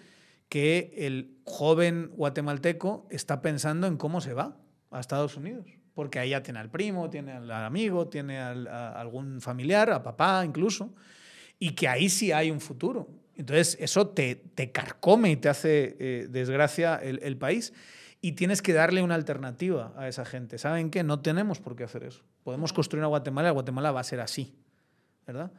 que 0.49 0.93
el 0.95 1.37
joven 1.45 2.11
guatemalteco 2.15 3.07
está 3.09 3.41
pensando 3.41 3.87
en 3.87 3.97
cómo 3.97 4.21
se 4.21 4.33
va 4.33 4.57
a 4.93 4.99
Estados 4.99 5.35
Unidos. 5.35 5.65
Porque 5.93 6.19
ahí 6.19 6.29
ya 6.29 6.41
tiene 6.41 6.59
al 6.59 6.69
primo, 6.69 7.09
tiene 7.09 7.33
al 7.33 7.51
amigo, 7.51 8.07
tiene 8.07 8.39
a 8.39 8.91
algún 8.93 9.41
familiar, 9.41 9.91
a 9.91 10.01
papá 10.01 10.43
incluso. 10.45 10.93
Y 11.59 11.71
que 11.71 11.87
ahí 11.87 12.09
sí 12.09 12.31
hay 12.31 12.49
un 12.49 12.59
futuro. 12.59 13.09
Entonces, 13.35 13.77
eso 13.79 14.07
te, 14.07 14.35
te 14.35 14.71
carcome 14.71 15.31
y 15.31 15.35
te 15.35 15.49
hace 15.49 15.95
eh, 15.99 16.27
desgracia 16.29 16.95
el, 16.95 17.19
el 17.23 17.37
país. 17.37 17.73
Y 18.21 18.33
tienes 18.33 18.61
que 18.61 18.73
darle 18.73 19.01
una 19.01 19.15
alternativa 19.15 19.93
a 19.97 20.07
esa 20.07 20.25
gente. 20.25 20.57
¿Saben 20.57 20.89
qué? 20.89 21.03
No 21.03 21.19
tenemos 21.19 21.59
por 21.59 21.75
qué 21.75 21.83
hacer 21.83 22.03
eso. 22.03 22.23
Podemos 22.43 22.73
construir 22.73 23.01
una 23.01 23.07
Guatemala 23.07 23.49
y 23.49 23.51
Guatemala 23.51 23.91
va 23.91 23.99
a 23.99 24.03
ser 24.03 24.19
así. 24.19 24.55
¿Verdad? 25.27 25.51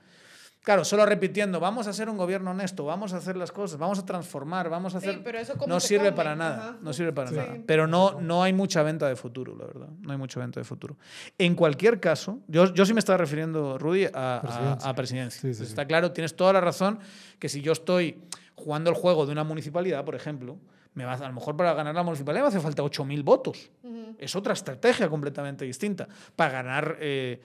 Claro, 0.64 0.82
solo 0.82 1.04
repitiendo, 1.04 1.60
vamos 1.60 1.86
a 1.86 1.90
hacer 1.90 2.08
un 2.08 2.16
gobierno 2.16 2.52
honesto, 2.52 2.86
vamos 2.86 3.12
a 3.12 3.18
hacer 3.18 3.36
las 3.36 3.52
cosas, 3.52 3.78
vamos 3.78 3.98
a 3.98 4.06
transformar, 4.06 4.70
vamos 4.70 4.94
a 4.94 5.00
Sí, 5.00 5.08
hacer... 5.10 5.22
pero 5.22 5.38
eso 5.38 5.54
no 5.66 5.78
sirve 5.78 6.06
come. 6.06 6.16
para 6.16 6.34
nada, 6.34 6.56
Ajá. 6.70 6.76
no 6.80 6.92
sirve 6.94 7.12
para 7.12 7.28
Sí. 7.28 7.34
nada. 7.36 7.56
Pero 7.66 7.86
no, 7.86 8.18
no 8.22 8.42
hay 8.42 8.54
mucha 8.54 8.82
venta 8.82 9.06
de 9.06 9.14
futuro, 9.14 9.54
la 9.54 9.66
verdad. 9.66 9.88
No 10.00 10.12
hay 10.12 10.16
mucha 10.16 10.40
venta 10.40 10.60
de 10.60 10.64
futuro. 10.64 10.96
En 11.36 11.54
cualquier 11.54 12.00
caso, 12.00 12.38
yo, 12.48 12.72
yo 12.72 12.86
sí 12.86 12.94
me 12.94 13.00
estaba 13.00 13.18
refiriendo, 13.18 13.76
Rudy, 13.76 14.06
a 14.06 14.36
a- 14.38 14.40
Presidencia. 14.40 14.88
a 14.90 14.94
presidencia. 14.94 15.40
Sí, 15.42 15.52
sí, 15.52 15.58
sí. 15.64 15.68
Está 15.68 15.84
claro, 15.84 16.12
tienes 16.12 16.34
toda 16.34 16.54
la 16.54 16.62
razón 16.62 16.98
que 17.38 17.50
si 17.50 17.60
yo 17.60 17.72
estoy 17.72 18.22
jugando 18.54 18.88
el 18.88 18.96
juego 18.96 19.26
de 19.26 19.32
una 19.32 19.44
municipalidad, 19.44 20.02
por 20.06 20.14
ejemplo, 20.14 20.56
me 20.94 21.04
va, 21.04 21.14
a 21.14 21.28
lo 21.28 21.32
mejor 21.32 21.56
para 21.56 21.74
ganar 21.74 21.94
la 21.94 22.02
municipalidad 22.02 22.44
me 22.44 22.48
hace 22.48 22.60
falta 22.60 22.82
8.000 22.82 23.22
votos. 23.22 23.70
Ujú. 23.82 24.16
Es 24.18 24.34
otra 24.36 24.52
estrategia 24.52 25.08
completamente 25.08 25.64
distinta. 25.64 26.08
Para 26.36 26.52
ganar 26.52 26.96
eh, 27.00 27.40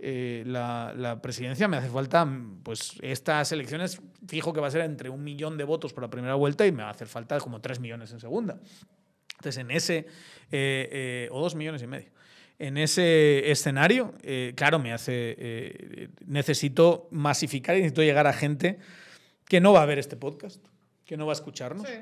eh, 0.00 0.44
la, 0.46 0.94
la 0.96 1.20
presidencia 1.20 1.68
me 1.68 1.76
hace 1.76 1.88
falta, 1.88 2.26
pues 2.62 2.94
estas 3.02 3.52
elecciones, 3.52 4.00
fijo 4.26 4.52
que 4.52 4.60
va 4.60 4.68
a 4.68 4.70
ser 4.70 4.82
entre 4.82 5.10
un 5.10 5.22
millón 5.22 5.56
de 5.56 5.64
votos 5.64 5.92
por 5.92 6.02
la 6.02 6.10
primera 6.10 6.34
vuelta 6.34 6.66
y 6.66 6.72
me 6.72 6.82
va 6.82 6.88
a 6.88 6.92
hacer 6.92 7.08
falta 7.08 7.38
como 7.40 7.60
3 7.60 7.80
millones 7.80 8.12
en 8.12 8.20
segunda. 8.20 8.58
Entonces, 9.32 9.58
en 9.58 9.70
ese, 9.72 9.96
eh, 10.52 10.88
eh, 10.92 11.28
o 11.32 11.40
2 11.40 11.56
millones 11.56 11.82
y 11.82 11.86
medio. 11.86 12.10
En 12.58 12.76
ese 12.76 13.50
escenario, 13.50 14.14
eh, 14.22 14.52
claro, 14.54 14.78
me 14.78 14.92
hace, 14.92 15.34
eh, 15.36 16.08
necesito 16.26 17.08
masificar 17.10 17.76
y 17.76 17.80
necesito 17.80 18.02
llegar 18.02 18.28
a 18.28 18.32
gente 18.32 18.78
que 19.48 19.60
no 19.60 19.72
va 19.72 19.82
a 19.82 19.86
ver 19.86 19.98
este 19.98 20.16
podcast, 20.16 20.64
que 21.04 21.16
no 21.16 21.26
va 21.26 21.32
a 21.32 21.34
escucharnos. 21.34 21.88
Sí. 21.88 21.94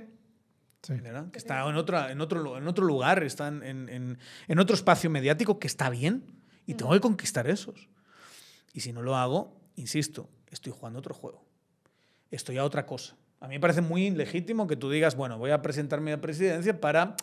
Sí. 0.82 0.94
¿verdad? 0.94 1.30
Que 1.30 1.38
está 1.38 1.68
en, 1.68 1.76
otra, 1.76 2.10
en, 2.10 2.20
otro, 2.20 2.56
en 2.56 2.66
otro 2.66 2.84
lugar, 2.86 3.22
está 3.22 3.48
en, 3.48 3.62
en- 3.62 3.88
en- 3.88 4.18
en 4.48 4.58
otro 4.58 4.74
espacio 4.74 5.10
mediático 5.10 5.58
que 5.58 5.66
está 5.66 5.90
bien 5.90 6.24
y 6.66 6.74
tengo 6.74 6.92
que 6.92 7.00
conquistar 7.00 7.48
esos. 7.48 7.88
Y 8.72 8.80
si 8.80 8.92
no 8.92 9.02
lo 9.02 9.16
hago, 9.16 9.60
insisto, 9.76 10.28
estoy 10.50 10.72
jugando 10.72 10.98
otro 11.00 11.12
juego. 11.14 11.44
Estoy 12.30 12.56
a 12.58 12.64
otra 12.64 12.86
cosa. 12.86 13.16
A 13.40 13.48
mí 13.48 13.54
me 13.56 13.60
parece 13.60 13.80
muy 13.82 14.06
ilegítimo 14.06 14.66
que 14.66 14.76
tú 14.76 14.90
digas, 14.90 15.16
bueno, 15.16 15.36
voy 15.38 15.50
a 15.50 15.60
presentarme 15.62 16.12
a 16.12 16.20
presidencia 16.20 16.80
para 16.80 17.14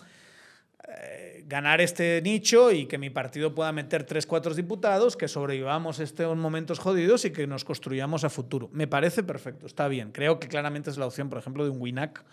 eh, 0.87 1.43
ganar 1.47 1.81
este 1.81 2.21
nicho 2.21 2.71
y 2.71 2.85
que 2.85 2.97
mi 2.97 3.09
partido 3.09 3.53
pueda 3.55 3.71
meter 3.71 4.03
tres, 4.03 4.25
cuatro 4.25 4.53
diputados, 4.53 5.17
que 5.17 5.27
sobrevivamos 5.27 5.99
estos 5.99 6.35
momentos 6.37 6.79
jodidos 6.79 7.25
y 7.25 7.31
que 7.31 7.47
nos 7.47 7.63
construyamos 7.65 8.23
a 8.23 8.29
futuro. 8.29 8.69
Me 8.71 8.87
parece 8.87 9.23
perfecto, 9.23 9.65
está 9.65 9.87
bien. 9.87 10.11
Creo 10.11 10.39
que 10.39 10.47
claramente 10.47 10.89
es 10.89 10.97
la 10.97 11.05
opción, 11.07 11.29
por 11.29 11.39
ejemplo, 11.39 11.63
de 11.63 11.71
un 11.71 11.81
WINAC 11.81 12.23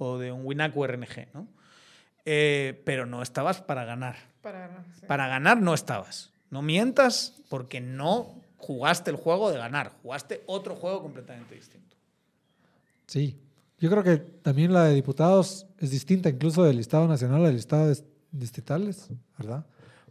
o 0.00 0.18
de 0.18 0.32
un 0.32 0.44
WINAC 0.46 0.74
URNG, 0.76 1.28
¿no? 1.34 1.46
Eh, 2.24 2.80
pero 2.84 3.06
no 3.06 3.22
estabas 3.22 3.60
para 3.60 3.84
ganar. 3.84 4.16
Para, 4.40 4.84
sí. 4.98 5.06
Para 5.06 5.28
ganar 5.28 5.60
no 5.60 5.74
estabas. 5.74 6.30
No 6.50 6.62
mientas 6.62 7.34
porque 7.48 7.80
no 7.80 8.34
jugaste 8.56 9.10
el 9.10 9.16
juego 9.16 9.50
de 9.52 9.58
ganar, 9.58 9.92
jugaste 10.02 10.42
otro 10.46 10.74
juego 10.74 11.02
completamente 11.02 11.54
distinto. 11.54 11.96
Sí. 13.06 13.38
Yo 13.78 13.88
creo 13.90 14.02
que 14.02 14.16
también 14.18 14.72
la 14.72 14.84
de 14.84 14.94
diputados 14.94 15.66
es 15.78 15.90
distinta 15.90 16.28
incluso 16.28 16.64
del 16.64 16.76
listado 16.76 17.06
nacional 17.08 17.44
al 17.46 17.54
listado 17.54 17.88
de 17.88 17.96
distritales, 18.30 19.08
¿verdad? 19.38 19.64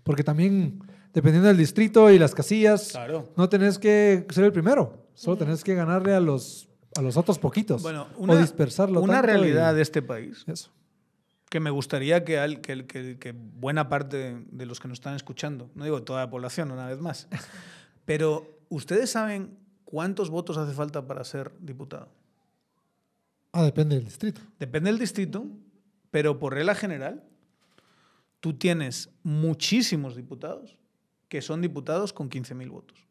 Porque 0.03 0.23
también, 0.23 0.79
dependiendo 1.13 1.47
del 1.49 1.57
distrito 1.57 2.09
y 2.09 2.17
las 2.17 2.33
casillas, 2.33 2.89
Claro. 2.91 3.29
no 3.37 3.47
tenés 3.49 3.77
que 3.77 4.25
ser 4.29 4.45
el 4.45 4.51
primero, 4.51 5.05
solo 5.13 5.37
tenés 5.37 5.63
que 5.63 5.75
ganarle 5.75 6.13
a 6.13 6.19
los, 6.19 6.68
a 6.99 7.01
los 7.01 7.17
otros 7.17 7.39
poquitos. 7.39 7.81
Bueno, 7.81 8.07
o 8.17 8.23
una, 8.23 8.37
dispersarlo. 8.37 9.01
una 9.01 9.19
y- 9.19 9.21
realidad 9.21 9.73
de 9.73 9.81
este 9.81 10.01
país 10.01 10.43
Eso. 10.47 10.69
que 11.49 11.59
me 11.59 11.69
gustaría 11.69 12.23
que, 12.25 12.37
al- 12.39 12.61
que, 12.61 12.85
que- 12.85 13.17
que 13.17 13.31
buena 13.31 13.87
parte 13.89 14.17
de, 14.17 14.43
de 14.51 14.65
los 14.65 14.79
que 14.79 14.87
nos 14.87 14.97
están 14.97 15.15
escuchando, 15.15 15.69
no 15.75 15.85
digo 15.85 16.03
toda 16.03 16.21
la 16.25 16.29
población 16.29 16.71
una 16.71 16.87
vez 16.87 16.99
más, 16.99 17.27
pero 18.05 18.59
¿ustedes 18.69 19.09
saben 19.11 19.57
cuántos 19.85 20.29
votos 20.29 20.57
hace 20.57 20.73
falta 20.73 21.07
para 21.07 21.23
ser 21.23 21.51
diputado? 21.59 22.09
Ah, 23.51 23.63
depende 23.63 23.95
del 23.95 24.05
distrito. 24.05 24.41
Depende 24.59 24.91
del 24.91 24.99
distrito, 24.99 25.45
pero 26.11 26.37
por 26.37 26.53
regla 26.53 26.75
general, 26.75 27.23
tú 28.41 28.53
tienes 28.53 29.09
muchísimos 29.23 30.15
diputados 30.15 30.77
que 31.29 31.41
son 31.41 31.61
diputados 31.61 32.13
con 32.13 32.29
15.000 32.29 32.69
votos. 32.69 33.07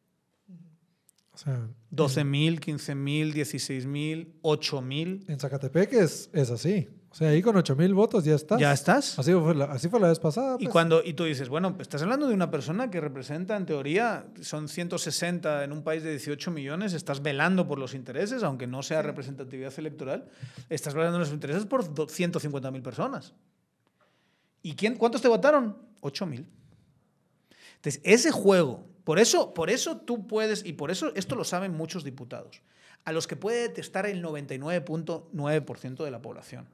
O 1.38 1.40
sea, 1.40 1.68
12.000, 1.92 2.58
15.000, 2.58 3.32
16.000, 3.32 4.26
8.000. 4.42 5.24
en 5.28 5.38
Zacatepec 5.38 5.92
es, 5.92 6.30
es 6.32 6.50
así. 6.50 6.88
O 7.10 7.14
sea, 7.14 7.28
ahí 7.28 7.40
con 7.42 7.56
8 7.56 7.76
mil 7.76 7.94
votos 7.94 8.24
ya 8.24 8.34
estás. 8.34 8.60
¿Ya 8.60 8.72
estás? 8.72 9.16
Así 9.20 9.32
fue 9.32 9.54
la, 9.54 9.66
así 9.66 9.88
fue 9.88 10.00
la 10.00 10.08
vez 10.08 10.18
pasada. 10.18 10.56
Y, 10.58 10.64
pues. 10.64 10.72
cuando, 10.72 11.00
y 11.04 11.14
tú 11.14 11.24
dices, 11.24 11.48
bueno, 11.48 11.76
pues 11.76 11.86
estás 11.86 12.02
hablando 12.02 12.26
de 12.26 12.34
una 12.34 12.50
persona 12.50 12.90
que 12.90 13.00
representa, 13.00 13.56
en 13.56 13.66
teoría, 13.66 14.26
son 14.40 14.68
160 14.68 15.62
en 15.62 15.70
un 15.70 15.84
país 15.84 16.02
de 16.02 16.10
18 16.10 16.50
millones, 16.50 16.92
estás 16.92 17.22
velando 17.22 17.68
por 17.68 17.78
los 17.78 17.94
intereses, 17.94 18.42
aunque 18.42 18.66
no 18.66 18.82
sea 18.82 19.02
representatividad 19.02 19.72
electoral, 19.78 20.28
estás 20.68 20.94
velando 20.94 21.20
los 21.20 21.30
intereses 21.30 21.66
por 21.66 21.84
150.000 21.84 22.82
personas. 22.82 23.32
¿Y 24.60 24.74
quién, 24.74 24.96
cuántos 24.96 25.22
te 25.22 25.28
votaron? 25.28 25.78
8.000. 26.02 26.46
Entonces, 27.76 28.00
ese 28.02 28.32
juego, 28.32 28.88
por 29.08 29.18
eso, 29.18 29.54
por 29.54 29.70
eso 29.70 29.96
tú 29.96 30.26
puedes, 30.26 30.66
y 30.66 30.74
por 30.74 30.90
eso 30.90 31.14
esto 31.14 31.34
lo 31.34 31.42
saben 31.42 31.72
muchos 31.72 32.04
diputados, 32.04 32.60
a 33.06 33.12
los 33.12 33.26
que 33.26 33.36
puede 33.36 33.62
detestar 33.62 34.04
el 34.04 34.22
99.9% 34.22 36.04
de 36.04 36.10
la 36.10 36.20
población. 36.20 36.68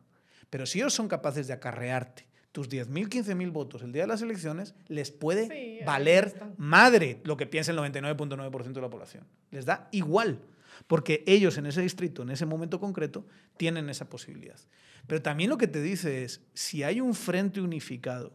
Pero 0.51 0.67
si 0.67 0.81
ellos 0.81 0.93
son 0.93 1.07
capaces 1.07 1.47
de 1.47 1.53
acarrearte 1.53 2.27
tus 2.51 2.69
10.000, 2.69 3.09
15.000 3.09 3.53
votos 3.53 3.83
el 3.83 3.93
día 3.93 4.03
de 4.03 4.09
las 4.09 4.21
elecciones, 4.21 4.75
les 4.89 5.13
puede 5.13 5.47
Sí, 5.47 5.85
valer 5.87 6.35
madre 6.57 7.21
lo 7.23 7.37
que 7.37 7.47
piensa 7.47 7.71
el 7.71 7.79
99.9% 7.79 8.73
de 8.73 8.81
la 8.81 8.91
población. 8.91 9.25
Les 9.53 9.65
da 9.65 9.89
igual, 9.93 10.41
porque 10.89 11.23
ellos 11.29 11.57
en 11.57 11.67
ese 11.67 11.83
distrito, 11.83 12.23
en 12.23 12.31
ese 12.31 12.47
momento 12.47 12.81
concreto, 12.81 13.25
tienen 13.57 13.89
esa 13.91 14.09
posibilidad. 14.09 14.59
Pero 15.07 15.23
también 15.23 15.51
lo 15.51 15.57
que 15.57 15.69
te 15.69 15.81
dice 15.81 16.25
es, 16.25 16.41
si 16.53 16.83
hay 16.83 17.01
un 17.01 17.15
frente 17.15 17.61
unificado 17.61 18.33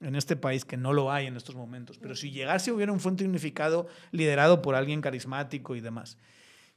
en 0.00 0.16
este 0.16 0.36
país, 0.36 0.64
que 0.64 0.76
no 0.76 0.92
lo 0.92 1.10
hay 1.10 1.26
en 1.26 1.36
estos 1.36 1.54
momentos, 1.54 1.98
pero 1.98 2.14
si 2.14 2.30
llegase 2.30 2.70
a 2.70 2.74
hubiera 2.74 2.92
un 2.92 3.00
frente 3.00 3.24
unificado 3.24 3.86
liderado 4.10 4.60
por 4.60 4.74
alguien 4.74 5.00
carismático 5.00 5.76
y 5.76 5.80
demás, 5.80 6.18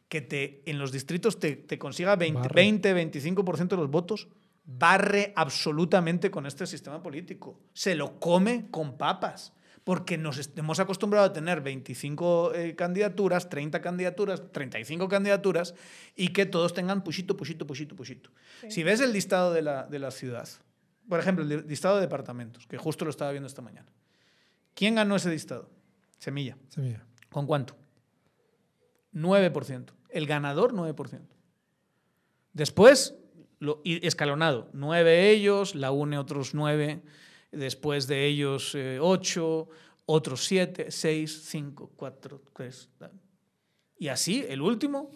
que 0.09 0.21
te, 0.21 0.61
en 0.65 0.79
los 0.79 0.91
distritos 0.91 1.39
te, 1.39 1.55
te 1.55 1.77
consiga 1.77 2.15
20, 2.15 2.39
Barre. 2.39 2.55
20, 2.55 2.95
25% 3.11 3.67
de 3.67 3.75
los 3.77 3.89
votos, 3.89 4.27
barre 4.67 5.33
absolutamente 5.35 6.29
con 6.29 6.45
este 6.45 6.67
sistema 6.67 7.01
político. 7.01 7.59
Se 7.73 7.95
lo 7.95 8.19
come 8.19 8.67
con 8.69 8.97
papas. 8.97 9.53
Porque 9.83 10.17
nos 10.17 10.49
hemos 10.57 10.81
acostumbrado 10.81 11.27
a 11.27 11.31
tener 11.31 11.61
25 11.61 12.53
eh, 12.53 12.75
candidaturas, 12.75 13.47
30 13.47 13.79
candidaturas, 13.79 14.51
35 14.51 15.07
candidaturas 15.07 15.75
y 16.13 16.33
que 16.33 16.45
todos 16.45 16.73
tengan 16.73 17.05
pushito, 17.05 17.37
pushito, 17.37 17.65
pushito, 17.65 17.95
pushito. 17.95 18.29
Sí. 18.59 18.71
Si 18.71 18.83
ves 18.83 18.99
el 18.99 19.13
listado 19.13 19.53
de 19.53 19.61
la, 19.61 19.83
de 19.83 19.99
la 19.99 20.11
ciudad, 20.11 20.49
por 21.07 21.19
ejemplo, 21.19 21.43
el 21.43 21.49
li- 21.49 21.61
listado 21.67 21.95
de 21.95 22.01
departamentos, 22.01 22.65
que 22.67 22.77
justo 22.77 23.05
lo 23.05 23.11
estaba 23.11 23.31
viendo 23.31 23.47
esta 23.47 23.61
mañana. 23.61 23.87
¿Quién 24.73 24.95
ganó 24.95 25.15
ese 25.15 25.29
listado? 25.29 25.69
Semilla. 26.19 26.57
Semilla. 26.69 27.03
¿Con 27.31 27.45
cuánto? 27.45 27.75
9%. 29.13 29.93
El 30.09 30.25
ganador, 30.27 30.73
9%. 30.73 31.21
Después, 32.53 33.15
lo, 33.59 33.81
y 33.83 34.05
escalonado. 34.05 34.69
9 34.73 35.29
ellos, 35.31 35.75
la 35.75 35.91
UNE 35.91 36.17
otros 36.17 36.53
9, 36.53 37.01
después 37.51 38.07
de 38.07 38.25
ellos 38.25 38.75
8, 38.75 39.69
otros 40.05 40.45
7, 40.45 40.91
6, 40.91 41.41
5, 41.45 41.91
4, 41.95 42.41
3. 42.53 42.89
Y 43.99 44.07
así, 44.09 44.45
el 44.47 44.61
último. 44.61 45.11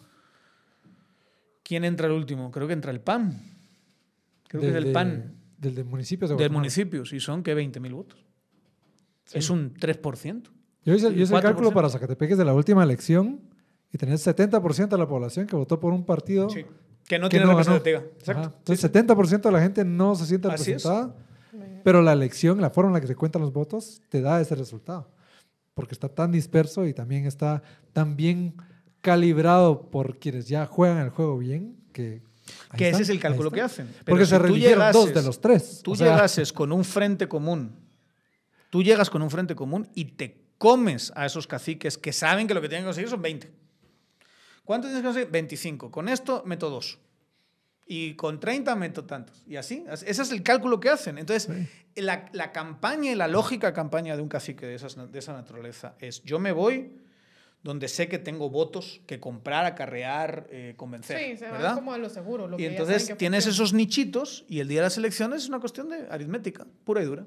¿Quién 1.63 1.85
entra 1.85 2.07
el 2.07 2.13
último? 2.13 2.51
Creo 2.51 2.67
que 2.67 2.73
entra 2.73 2.91
el 2.91 2.99
PAN. 2.99 3.41
Creo 4.47 4.61
que 4.61 4.69
es 4.69 4.75
el 4.75 4.85
de- 4.85 4.91
PAN 4.91 5.35
Del 5.61 5.75
de 5.75 5.83
municipios 5.83 6.29
de 6.29 6.33
del 6.33 6.37
Guatemala. 6.37 6.59
municipio, 6.59 7.03
y 7.11 7.19
son 7.19 7.43
que 7.43 7.55
20.000 7.55 7.93
votos. 7.93 8.25
Sí. 9.25 9.37
Es 9.37 9.49
un 9.51 9.73
3%. 9.75 10.49
Yo 10.83 10.93
hice, 10.95 11.13
yo 11.13 11.23
hice 11.23 11.35
el 11.35 11.39
4%. 11.39 11.43
cálculo 11.43 11.71
para 11.71 11.87
Zacatepec 11.87 12.35
de 12.35 12.43
la 12.43 12.55
última 12.55 12.83
elección 12.83 13.41
y 13.93 13.97
tenés 13.97 14.25
70% 14.25 14.89
de 14.89 14.97
la 14.97 15.07
población 15.07 15.45
que 15.45 15.55
votó 15.55 15.79
por 15.79 15.93
un 15.93 16.03
partido 16.03 16.49
Sí. 16.49 16.65
Que 17.07 17.19
no 17.19 17.27
que 17.27 17.37
tiene 17.37 17.45
no 17.45 17.51
representativa. 17.51 17.99
Exacto. 17.99 18.53
Entonces, 18.57 18.91
70% 18.91 19.41
de 19.41 19.51
la 19.51 19.61
gente 19.61 19.85
no 19.85 20.15
se 20.15 20.25
siente 20.25 20.49
representada, 20.49 21.15
pero 21.83 22.01
la 22.01 22.13
elección, 22.13 22.61
la 22.61 22.69
forma 22.69 22.89
en 22.89 22.93
la 22.93 23.01
que 23.01 23.07
se 23.07 23.15
cuentan 23.15 23.41
los 23.41 23.51
votos, 23.51 24.01
te 24.09 24.21
da 24.21 24.39
ese 24.39 24.55
resultado. 24.55 25.11
Porque 25.73 25.93
está 25.93 26.09
tan 26.09 26.31
disperso 26.31 26.87
y 26.87 26.93
también 26.93 27.25
está 27.25 27.63
tan 27.93 28.15
bien 28.15 28.55
calibrado 29.01 29.89
por 29.89 30.19
quienes 30.19 30.47
ya 30.47 30.65
juegan 30.65 30.97
el 30.97 31.09
juego 31.09 31.37
bien 31.37 31.75
que... 31.91 32.21
que 32.77 32.89
ese 32.89 33.01
es 33.03 33.09
el 33.09 33.19
cálculo 33.19 33.51
que 33.51 33.61
hacen. 33.61 33.87
Pero 33.87 34.05
Porque 34.05 34.25
si 34.25 34.31
se 34.31 34.37
tú 34.37 34.43
religieron 34.43 34.91
dos 34.91 35.13
de 35.13 35.21
los 35.23 35.39
tres. 35.41 35.81
Tú 35.83 35.91
O 35.91 35.95
sea, 35.95 36.13
llegases 36.13 36.51
con 36.53 36.71
un 36.71 36.83
frente 36.85 37.27
común, 37.27 37.75
tú 38.69 38.81
llegas 38.83 39.09
con 39.09 39.21
un 39.21 39.29
frente 39.29 39.55
común 39.55 39.87
y 39.95 40.05
te 40.05 40.37
comes 40.57 41.11
a 41.15 41.25
esos 41.25 41.47
caciques 41.47 41.97
que 41.97 42.13
saben 42.13 42.47
que 42.47 42.53
lo 42.53 42.61
que 42.61 42.69
tienen 42.69 42.83
que 42.83 42.89
conseguir 42.89 43.09
son 43.09 43.21
20. 43.21 43.51
¿Cuánto 44.63 44.87
tienes 44.87 45.01
que 45.01 45.07
conseguir? 45.07 45.31
25. 45.31 45.91
Con 45.91 46.07
esto 46.07 46.43
meto 46.45 46.69
dos. 46.69 46.99
Y 47.87 48.13
con 48.13 48.39
30 48.39 48.75
meto 48.75 49.03
tantos. 49.03 49.43
Y 49.47 49.55
así. 49.57 49.83
Ese 49.91 50.21
es 50.21 50.31
el 50.31 50.43
cálculo 50.43 50.79
que 50.79 50.89
hacen. 50.89 51.17
Entonces, 51.17 51.49
la, 51.95 52.29
la 52.31 52.51
campaña 52.53 53.11
y 53.11 53.15
la 53.15 53.27
lógica 53.27 53.73
campaña 53.73 54.15
de 54.15 54.21
un 54.21 54.29
cacique 54.29 54.65
de, 54.65 54.75
esas- 54.75 55.11
de 55.11 55.19
esa 55.19 55.33
naturaleza 55.33 55.95
es: 55.99 56.23
yo 56.23 56.39
me 56.39 56.51
voy 56.53 56.93
donde 57.63 57.87
sé 57.87 58.07
que 58.07 58.17
tengo 58.17 58.49
votos 58.49 59.01
que 59.05 59.19
comprar, 59.19 59.65
acarrear, 59.65 60.47
eh, 60.49 60.73
convencer. 60.77 61.17
Sí, 61.19 61.37
se 61.37 61.45
¿verdad? 61.51 61.75
como 61.75 61.93
a 61.93 61.97
lo 61.97 62.09
seguro. 62.09 62.47
Lo 62.47 62.55
Y 62.57 62.63
que 62.63 62.67
entonces 62.67 63.07
que 63.07 63.15
tienes 63.15 63.43
funciona. 63.45 63.65
esos 63.65 63.73
nichitos 63.73 64.45
y 64.47 64.59
el 64.61 64.67
día 64.67 64.79
de 64.79 64.85
las 64.85 64.97
elecciones 64.97 65.43
es 65.43 65.49
una 65.49 65.59
cuestión 65.59 65.89
de 65.89 66.07
aritmética, 66.09 66.65
pura 66.83 67.01
y 67.01 67.05
dura. 67.05 67.25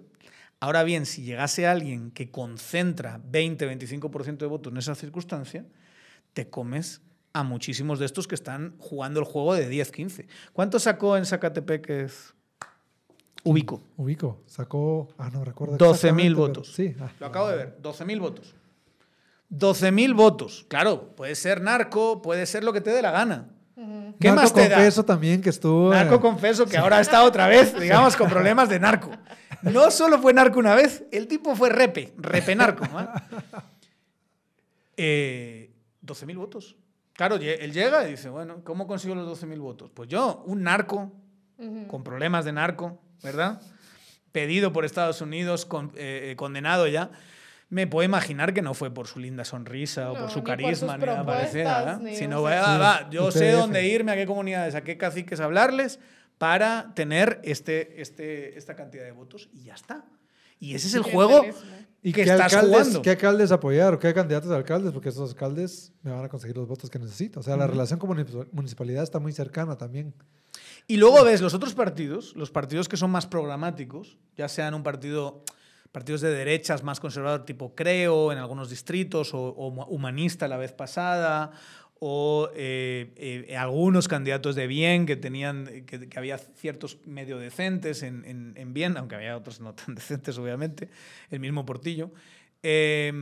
Ahora 0.61 0.83
bien, 0.83 1.07
si 1.07 1.23
llegase 1.23 1.67
alguien 1.67 2.11
que 2.11 2.31
concentra 2.31 3.21
20-25% 3.31 4.39
de 4.39 4.47
votos 4.47 4.73
en 4.73 4.79
esa 4.79 4.95
circunstancia, 4.95 5.67
te 6.33 6.49
comes 6.49 7.03
a 7.33 7.43
muchísimos 7.43 7.99
de 7.99 8.07
estos 8.07 8.27
que 8.27 8.35
están 8.35 8.75
jugando 8.79 9.21
el 9.21 9.27
juego 9.27 9.55
de 9.55 9.69
10-15. 9.71 10.27
¿Cuánto 10.53 10.79
sacó 10.79 11.17
en 11.17 11.27
Zacatepeques 11.27 12.35
Ubico? 13.45 13.83
Ubico. 13.97 14.41
Sacó. 14.47 15.09
Ah, 15.19 15.31
no 15.33 15.45
recuerdo. 15.45 15.77
12.000 15.77 15.91
exactamente, 15.91 16.25
pero 16.35 16.37
votos. 16.47 16.73
Sí. 16.73 16.95
ah. 17.01 17.13
Lo 17.21 17.27
acabo 17.27 17.49
de 17.49 17.57
ver, 17.57 17.79
12.000 17.83 18.21
votos. 18.21 18.55
12.000 19.51 20.15
votos. 20.15 20.67
Claro, 20.69 21.15
puede 21.17 21.35
ser 21.35 21.61
narco, 21.61 22.23
puede 22.23 22.47
ser 22.47 22.65
lo 22.65 22.73
que 22.73 22.81
te 22.81 22.91
dé 22.91 23.03
la 23.03 23.11
gana. 23.11 23.49
¿Qué 24.21 24.29
Narco 24.29 24.43
más 24.43 24.55
te 24.55 24.69
da? 24.69 24.77
Confeso 24.77 25.05
también 25.05 25.43
que 25.43 25.51
estuvo. 25.51 25.93
eh, 25.93 25.97
Narco 25.97 26.21
confeso 26.21 26.65
que 26.67 26.77
ahora 26.77 27.01
está 27.01 27.25
otra 27.25 27.49
vez, 27.49 27.79
digamos, 27.79 28.17
con 28.17 28.29
problemas 28.31 28.69
de 28.69 28.79
narco. 28.79 29.11
No 29.63 29.91
solo 29.91 30.19
fue 30.21 30.33
narco 30.33 30.59
una 30.61 30.75
vez, 30.77 31.05
el 31.11 31.27
tipo 31.27 31.57
fue 31.57 31.71
repe, 31.71 32.15
repe 32.17 32.55
narco. 32.55 32.85
¿eh? 32.85 33.07
Eh, 34.97 35.71
12.000 36.07 36.37
votos. 36.37 36.77
Claro, 37.15 37.37
él 37.37 37.73
llega 37.73 38.07
y 38.07 38.13
dice, 38.13 38.29
bueno, 38.29 38.63
¿cómo 38.65 38.87
consigo 38.87 39.15
los 39.15 39.27
12.000 39.43 39.59
votos? 39.61 39.91
Pues 39.95 40.09
yo, 40.09 40.43
un 40.47 40.63
narco, 40.63 41.13
con 41.89 42.03
problemas 42.05 42.45
de 42.45 42.53
narco, 42.53 43.01
¿verdad? 43.23 43.61
Pedido 44.33 44.73
por 44.73 44.85
Estados 44.85 45.21
Unidos, 45.21 45.65
con- 45.65 45.93
eh, 45.97 46.31
eh, 46.33 46.37
condenado 46.37 46.87
ya. 46.89 47.11
Me 47.75 47.87
puedo 47.87 48.05
imaginar 48.05 48.55
que 48.55 48.63
no 48.63 48.73
fue 48.73 48.93
por 48.93 49.07
su 49.07 49.19
linda 49.19 49.45
sonrisa 49.45 50.11
o 50.11 50.15
No, 50.15 50.21
por 50.21 50.31
su 50.31 50.39
ni 50.39 50.45
por 50.45 50.57
carisma 50.57 50.95
sus 50.95 51.01
ni 51.01 51.07
nada 51.07 51.53
¿verdad? 51.53 52.01
ni 52.01 52.17
Sino, 52.17 52.43
va, 52.43 52.75
Sí, 52.75 52.81
va, 52.81 53.11
yo 53.11 53.31
sé 53.31 53.53
dónde 53.53 53.87
irme, 53.87 54.13
a 54.13 54.15
qué 54.15 54.27
comunidades, 54.27 54.75
a 54.75 54.83
qué 54.83 54.97
caciques 54.97 55.41
hablarles 55.41 55.99
para 56.39 56.95
tener 56.95 57.41
este, 57.43 58.01
este, 58.01 58.57
esta 58.57 58.77
cantidad 58.77 59.05
de 59.05 59.13
votos 59.13 59.49
y 59.53 59.65
ya 59.65 59.75
está. 59.75 60.05
Y 60.61 60.75
ese 60.75 60.87
es 60.87 60.95
el 60.95 61.03
juego 61.03 61.41
Clientelismo. 61.41 61.85
¿Y 62.05 62.13
que 62.13 62.23
qué 62.23 62.31
estás 62.31 62.53
alcaldes, 62.53 62.79
jugando. 62.79 63.03
qué 63.03 63.11
alcaldes 63.11 63.51
apoyar 63.51 63.95
o 63.95 63.99
qué 63.99 64.13
candidatos 64.13 64.51
a 64.51 64.57
alcaldes? 64.57 64.93
Porque 64.93 65.09
esos 65.09 65.31
alcaldes 65.31 65.91
me 66.03 66.11
van 66.11 66.23
a 66.23 66.29
conseguir 66.29 66.55
los 66.55 66.69
votos 66.69 66.91
que 66.91 66.99
necesito. 66.99 67.41
O 67.41 67.43
sea, 67.43 67.57
la 67.57 67.67
relación 67.67 67.99
con 67.99 68.11
municipalidad 68.53 69.03
está 69.03 69.19
muy 69.19 69.33
cercana 69.33 69.79
también. 69.79 70.15
Y 70.87 70.99
luego 70.99 71.25
ves 71.25 71.41
los 71.41 71.55
otros 71.55 71.75
partidos, 71.75 72.37
los 72.37 72.51
partidos 72.51 72.91
que 72.91 72.99
son 72.99 73.11
más 73.11 73.27
programáticos, 73.27 74.19
ya 74.37 74.49
sean 74.49 74.75
un 74.75 74.83
partido, 74.83 75.45
partidos 75.95 76.23
de 76.23 76.31
derechas 76.35 76.83
más 76.83 76.99
conservador 76.99 77.45
tipo 77.47 77.77
Creo 77.77 78.33
en 78.33 78.39
algunos 78.39 78.69
distritos, 78.69 79.33
o, 79.33 79.51
Humanista 79.89 80.49
la 80.49 80.57
vez 80.57 80.73
pasada, 80.73 81.53
o 82.01 82.51
eh, 82.57 83.15
eh, 83.49 83.57
algunos 83.57 84.09
candidatos 84.09 84.57
de 84.57 84.67
bien 84.67 85.07
que 85.07 85.15
tenían, 85.15 85.85
que, 85.87 86.09
había 86.17 86.37
ciertos 86.39 86.99
medio 87.07 87.39
decentes 87.39 88.03
en, 88.03 88.25
en- 88.25 88.55
en 88.57 88.75
bien, 88.75 88.97
aunque 88.97 89.15
había 89.15 89.37
otros 89.37 89.61
no 89.61 89.73
tan 89.75 89.95
decentes, 90.01 90.37
obviamente, 90.37 90.91
el 91.31 91.39
mismo 91.39 91.65
Portillo. 91.65 92.11
Eh, 92.65 93.13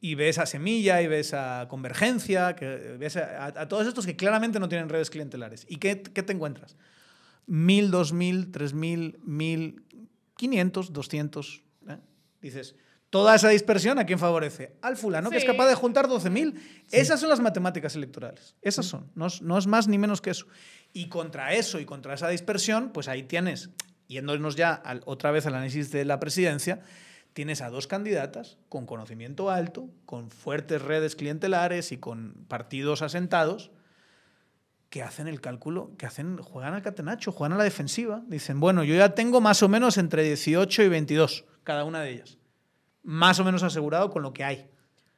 y 0.00 0.14
ves 0.14 0.38
a 0.38 0.46
Semilla 0.46 1.02
y 1.02 1.08
ves 1.08 1.34
a 1.34 1.66
Convergencia, 1.68 2.54
ves 2.98 3.16
a, 3.16 3.46
a 3.46 3.66
todos 3.66 3.88
estos 3.88 4.06
que 4.06 4.14
claramente 4.14 4.60
no 4.60 4.68
tienen 4.68 4.88
redes 4.88 5.10
clientelares. 5.10 5.66
¿Y 5.68 5.78
qué, 5.78 6.00
qué 6.02 6.22
te 6.22 6.32
encuentras? 6.32 6.76
1000, 7.48 7.90
2000, 7.90 8.52
3000, 8.52 9.18
1000, 9.24 9.82
500, 10.36 10.92
200. 10.92 11.56
¿eh? 11.58 11.71
Dices, 12.42 12.74
toda 13.08 13.34
esa 13.34 13.48
dispersión, 13.48 13.98
¿a 13.98 14.04
quién 14.04 14.18
favorece? 14.18 14.74
Al 14.82 14.96
fulano 14.96 15.30
que 15.30 15.36
es 15.36 15.42
Sí. 15.42 15.46
capaz 15.48 15.68
de 15.68 15.74
juntar 15.74 16.08
12.000. 16.08 16.54
Esas 16.90 17.20
son 17.20 17.28
las 17.30 17.40
matemáticas 17.40 17.94
electorales. 17.96 18.56
Esas 18.60 18.84
son. 18.86 19.10
No 19.14 19.26
es, 19.28 19.40
no 19.40 19.56
es 19.56 19.66
más 19.66 19.88
ni 19.88 19.96
menos 19.98 20.20
que 20.20 20.30
eso. 20.30 20.46
Y 20.92 21.08
contra 21.08 21.54
eso 21.54 21.78
y 21.80 21.84
contra 21.86 22.14
esa 22.14 22.28
dispersión, 22.28 22.90
pues 22.92 23.08
ahí 23.08 23.22
tienes, 23.22 23.70
yéndonos 24.08 24.56
ya 24.56 24.74
al- 24.74 25.02
otra 25.06 25.30
vez 25.30 25.46
al 25.46 25.54
análisis 25.54 25.90
de 25.92 26.04
la 26.04 26.20
presidencia, 26.20 26.80
tienes 27.32 27.62
a 27.62 27.70
dos 27.70 27.86
candidatas 27.86 28.58
con 28.68 28.84
conocimiento 28.84 29.50
alto, 29.50 29.88
con 30.04 30.30
fuertes 30.30 30.82
redes 30.82 31.16
clientelares 31.16 31.92
y 31.92 31.96
con 31.98 32.34
partidos 32.48 33.00
asentados 33.00 33.70
que 34.92 35.02
hacen 35.02 35.26
el 35.26 35.40
cálculo, 35.40 35.90
que 35.96 36.04
hacen, 36.04 36.36
juegan 36.36 36.74
al 36.74 36.82
catenacho, 36.82 37.32
juegan 37.32 37.54
a 37.54 37.56
la 37.56 37.64
defensiva. 37.64 38.22
Dicen, 38.26 38.60
bueno, 38.60 38.84
yo 38.84 38.94
ya 38.94 39.14
tengo 39.14 39.40
más 39.40 39.62
o 39.62 39.68
menos 39.70 39.96
entre 39.96 40.22
18 40.22 40.82
y 40.82 40.88
22, 40.88 41.46
cada 41.64 41.84
una 41.84 42.02
de 42.02 42.10
ellas. 42.10 42.36
Más 43.02 43.40
o 43.40 43.44
menos 43.44 43.62
asegurado 43.62 44.10
con 44.10 44.22
lo 44.22 44.34
que 44.34 44.44
hay. 44.44 44.68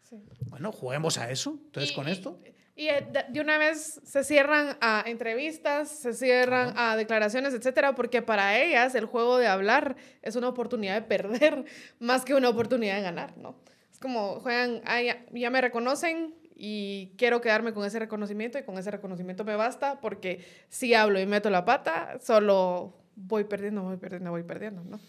Sí. 0.08 0.22
Bueno, 0.48 0.70
juguemos 0.70 1.18
a 1.18 1.28
eso. 1.32 1.58
Entonces, 1.66 1.90
Y- 1.90 1.94
con 1.96 2.06
esto. 2.06 2.38
Y 2.76 2.86
eh, 2.86 3.04
de- 3.32 3.40
una 3.40 3.58
vez 3.58 4.00
se 4.04 4.22
cierran 4.22 4.76
a 4.80 5.02
entrevistas, 5.06 5.88
se 5.90 6.12
cierran 6.12 6.72
a 6.76 6.94
declaraciones, 6.94 7.52
etcétera, 7.52 7.96
porque 7.96 8.22
para 8.22 8.56
ellas 8.60 8.94
el 8.94 9.06
juego 9.06 9.38
de 9.38 9.48
hablar 9.48 9.96
es 10.22 10.36
una 10.36 10.48
oportunidad 10.50 10.94
de 10.94 11.02
perder 11.02 11.64
más 11.98 12.24
que 12.24 12.34
una 12.34 12.48
oportunidad 12.48 12.94
de 12.94 13.02
ganar, 13.02 13.36
¿no? 13.38 13.56
Es 13.92 13.98
como 13.98 14.38
juegan, 14.38 14.82
ah, 14.86 15.02
ya, 15.02 15.24
ya 15.32 15.50
me 15.50 15.60
reconocen 15.60 16.32
y 16.54 17.14
quiero 17.18 17.40
quedarme 17.40 17.72
con 17.72 17.84
ese 17.84 17.98
reconocimiento 17.98 18.58
y 18.58 18.62
con 18.62 18.78
ese 18.78 18.90
reconocimiento 18.90 19.44
me 19.44 19.56
basta 19.56 20.00
porque 20.00 20.44
si 20.68 20.94
hablo 20.94 21.20
y 21.20 21.26
meto 21.26 21.50
la 21.50 21.64
pata, 21.64 22.18
solo 22.20 22.94
voy 23.16 23.44
perdiendo, 23.44 23.82
voy 23.82 23.96
perdiendo, 23.96 24.30
voy 24.30 24.42
perdiendo, 24.42 24.84
¿no? 24.84 25.00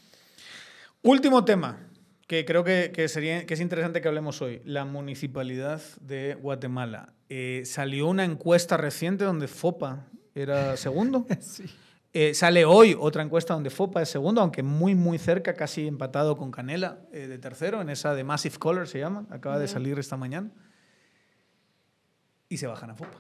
Último 1.03 1.45
tema 1.45 1.79
que 2.27 2.45
creo 2.45 2.63
que, 2.63 2.91
que 2.93 3.07
sería, 3.07 3.45
que 3.45 3.53
es 3.53 3.59
interesante 3.59 4.01
que 4.01 4.07
hablemos 4.07 4.41
hoy. 4.41 4.61
La 4.65 4.85
municipalidad 4.85 5.81
de 6.01 6.35
Guatemala. 6.35 7.13
Eh, 7.29 7.61
salió 7.65 8.07
una 8.07 8.23
encuesta 8.23 8.77
reciente 8.77 9.23
donde 9.23 9.47
FOPA 9.47 10.07
era 10.33 10.77
segundo. 10.77 11.27
Eh, 12.13 12.33
sale 12.33 12.65
hoy 12.65 12.95
otra 12.99 13.21
encuesta 13.21 13.53
donde 13.53 13.69
FOPA 13.69 14.01
es 14.01 14.09
segundo, 14.09 14.41
aunque 14.41 14.63
muy, 14.63 14.95
muy 14.95 15.19
cerca, 15.19 15.53
casi 15.53 15.85
empatado 15.85 16.37
con 16.37 16.49
Canela 16.49 16.99
eh, 17.11 17.27
de 17.27 17.37
tercero, 17.37 17.81
en 17.81 17.89
esa 17.89 18.15
de 18.15 18.23
Massive 18.23 18.57
Color 18.57 18.87
se 18.87 18.99
llama, 18.99 19.27
acaba 19.29 19.59
de 19.59 19.65
Ujú. 19.65 19.73
salir 19.73 19.99
esta 19.99 20.17
mañana. 20.17 20.49
Y 22.49 22.57
se 22.57 22.67
bajan 22.67 22.91
a 22.91 22.95
FOPA. 22.95 23.19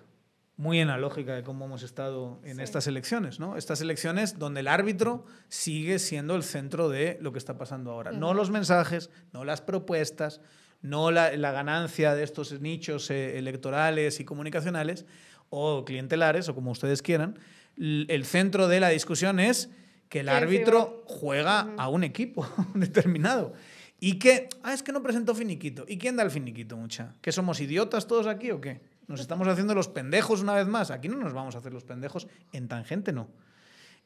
Muy 0.57 0.79
en 0.79 0.87
la 0.87 0.97
lógica 0.97 1.35
de 1.35 1.43
cómo 1.43 1.65
hemos 1.65 1.83
estado 1.83 2.39
en 2.45 2.57
Sí. 2.57 2.61
estas 2.63 2.87
elecciones, 2.87 3.39
¿no? 3.39 3.57
Estas 3.57 3.81
elecciones 3.81 4.39
donde 4.39 4.61
el 4.61 4.69
árbitro 4.69 5.25
sigue 5.49 5.99
siendo 5.99 6.35
el 6.35 6.43
centro 6.43 6.87
de 6.87 7.17
lo 7.21 7.33
que 7.33 7.39
está 7.39 7.57
pasando 7.57 7.91
ahora. 7.91 8.11
No 8.13 8.27
Ujú. 8.27 8.35
los 8.37 8.51
mensajes, 8.51 9.09
no 9.33 9.43
las 9.43 9.61
propuestas, 9.61 10.39
no 10.81 11.11
la, 11.11 11.35
la 11.35 11.51
ganancia 11.51 12.15
de 12.15 12.23
estos 12.23 12.61
nichos 12.61 13.09
eh, 13.11 13.37
electorales 13.37 14.19
y 14.21 14.25
comunicacionales 14.25 15.05
o 15.49 15.83
clientelares, 15.83 16.47
o 16.47 16.55
como 16.55 16.71
ustedes 16.71 17.01
quieran. 17.01 17.37
L- 17.77 18.05
El 18.07 18.23
centro 18.23 18.67
de 18.69 18.79
la 18.79 18.89
discusión 18.89 19.39
es 19.41 19.69
que 20.07 20.21
el 20.21 20.27
¿Quién 20.27 20.37
sí 20.37 20.43
árbitro 20.43 21.03
juega 21.05 21.73
a 21.77 21.89
un 21.89 22.03
equipo 22.05 22.47
determinado. 22.75 23.53
Y 23.99 24.19
que, 24.19 24.47
ah, 24.63 24.73
es 24.73 24.83
que 24.83 24.91
no 24.93 25.01
presentó 25.03 25.35
finiquito. 25.35 25.83
¿Y 25.87 25.97
quién 25.97 26.15
da 26.15 26.23
el 26.23 26.31
finiquito, 26.31 26.77
mucha? 26.77 27.13
¿Que 27.21 27.31
somos 27.33 27.59
idiotas 27.59 28.07
todos 28.07 28.27
aquí 28.27 28.51
o 28.51 28.61
qué? 28.61 28.81
¿Nos 29.07 29.19
estamos 29.19 29.47
haciendo 29.47 29.75
los 29.75 29.87
pendejos 29.87 30.41
una 30.41 30.53
vez 30.53 30.67
más? 30.67 30.91
Aquí 30.91 31.07
no 31.07 31.17
nos 31.17 31.33
vamos 31.33 31.55
a 31.55 31.59
hacer 31.59 31.73
los 31.73 31.83
pendejos. 31.83 32.27
En 32.51 32.67
tangente 32.67 33.11
no. 33.11 33.29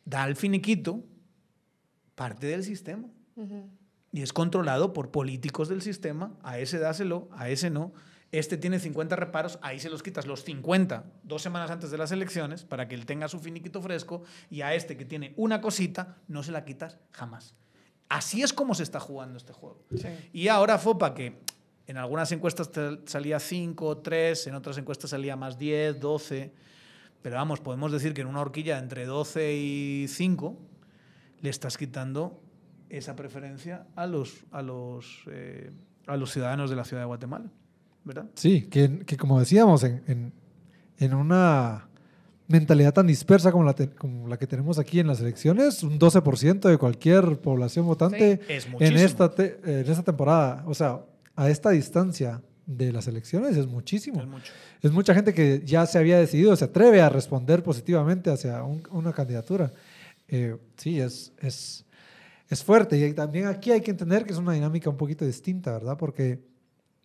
Da 0.05 0.25
el 0.25 0.35
finiquito 0.35 1.03
parte 2.15 2.47
del 2.47 2.63
sistema. 2.63 3.07
Ujú. 3.35 3.69
Y 4.11 4.21
es 4.21 4.33
controlado 4.33 4.91
por 4.93 5.11
políticos 5.11 5.69
del 5.69 5.81
sistema. 5.81 6.37
A 6.43 6.59
ese 6.59 6.79
dáselo, 6.79 7.29
a 7.31 7.49
ese 7.49 7.69
no. 7.69 7.93
Este 8.31 8.57
tiene 8.57 8.77
50 8.79 9.15
reparos, 9.15 9.57
ahí 9.63 9.79
se 9.79 9.89
los 9.89 10.03
quitas 10.03 10.27
los 10.27 10.43
50 10.43 11.03
dos 11.23 11.41
semanas 11.41 11.71
antes 11.71 11.89
de 11.89 11.97
las 11.97 12.11
elecciones 12.11 12.63
para 12.63 12.87
que 12.87 12.93
él 12.93 13.07
tenga 13.07 13.27
su 13.27 13.39
finiquito 13.39 13.81
fresco. 13.81 14.23
Y 14.51 14.61
a 14.61 14.73
este 14.75 14.97
que 14.97 15.05
tiene 15.05 15.33
una 15.35 15.61
cosita, 15.61 16.17
no 16.27 16.43
se 16.43 16.51
la 16.51 16.63
quitas 16.63 16.99
jamás. 17.11 17.55
Así 18.07 18.41
es 18.41 18.53
como 18.53 18.75
se 18.75 18.83
está 18.83 18.99
jugando 18.99 19.37
este 19.37 19.53
juego. 19.53 19.83
Sí. 19.95 20.07
Y 20.33 20.47
ahora 20.47 20.77
FOPA, 20.77 21.13
que 21.13 21.41
en 21.89 21.97
algunas 21.97 22.31
encuestas 22.31 22.69
salía 23.05 23.39
5, 23.39 23.97
3, 23.97 24.47
en 24.47 24.55
otras 24.55 24.77
encuestas 24.77 25.09
salía 25.09 25.35
más 25.35 25.57
10, 25.57 25.99
12. 25.99 26.51
Pero 27.23 27.35
vamos, 27.35 27.59
podemos 27.61 27.91
decir 27.91 28.13
que 28.13 28.21
en 28.21 28.27
una 28.27 28.41
horquilla 28.41 28.77
entre 28.77 29.05
12 29.05 29.53
y 29.55 30.05
5 30.07 30.57
le 31.41 31.49
estás 31.49 31.77
quitando 31.77 32.39
esa 32.89 33.15
preferencia 33.15 33.87
a 33.95 34.05
los, 34.05 34.45
a 34.51 34.61
los, 34.61 35.23
eh, 35.31 35.71
a 36.05 36.15
los 36.15 36.31
ciudadanos 36.31 36.69
de 36.69 36.75
la 36.75 36.83
ciudad 36.85 37.01
de 37.01 37.07
Guatemala. 37.07 37.45
¿Verdad? 38.05 38.25
Sí, 38.35 38.67
que, 38.69 38.99
que 39.05 39.17
como 39.17 39.39
decíamos, 39.39 39.83
en, 39.83 40.03
en, 40.07 40.33
en 40.99 41.13
una 41.13 41.87
mentalidad 42.47 42.93
tan 42.93 43.07
dispersa 43.07 43.51
como 43.51 43.63
la, 43.63 43.73
te- 43.73 43.89
como 43.89 44.27
la 44.27 44.37
que 44.37 44.47
tenemos 44.47 44.79
aquí 44.79 44.99
en 44.99 45.07
las 45.07 45.19
elecciones, 45.21 45.83
un 45.83 45.99
12% 45.99 46.61
de 46.69 46.77
cualquier 46.77 47.39
población 47.41 47.85
votante 47.85 48.39
Es 48.47 48.67
en 48.79 48.95
esta, 48.97 49.29
te- 49.33 49.59
en 49.63 49.89
esta 49.89 50.03
temporada, 50.03 50.63
o 50.67 50.73
sea, 50.73 51.01
a 51.41 51.49
esta 51.49 51.69
distancia 51.69 52.41
de 52.65 52.91
las 52.91 53.07
elecciones 53.07 53.57
es 53.57 53.65
muchísimo. 53.67 54.19
Es 54.21 54.27
mucho. 54.27 54.53
Es 54.81 54.91
mucha 54.91 55.13
gente 55.15 55.33
que 55.33 55.61
ya 55.65 55.85
se 55.85 55.97
había 55.97 56.19
decidido, 56.19 56.55
se 56.55 56.65
atreve 56.65 57.01
a 57.01 57.09
responder 57.09 57.63
positivamente 57.63 58.29
hacia 58.29 58.61
un- 58.63 58.83
una 58.91 59.13
candidatura. 59.13 59.71
Eh, 60.27 60.57
sí, 60.77 60.99
es, 60.99 61.31
es, 61.39 61.85
es 62.49 62.63
fuerte. 62.63 62.97
Y 63.07 63.13
también 63.13 63.47
aquí 63.47 63.71
hay 63.71 63.81
que 63.81 63.91
entender 63.91 64.25
que 64.25 64.33
es 64.33 64.37
una 64.37 64.53
dinámica 64.53 64.89
un 64.89 64.97
poquito 64.97 65.25
distinta, 65.25 65.71
¿verdad? 65.71 65.97
Porque 65.97 66.41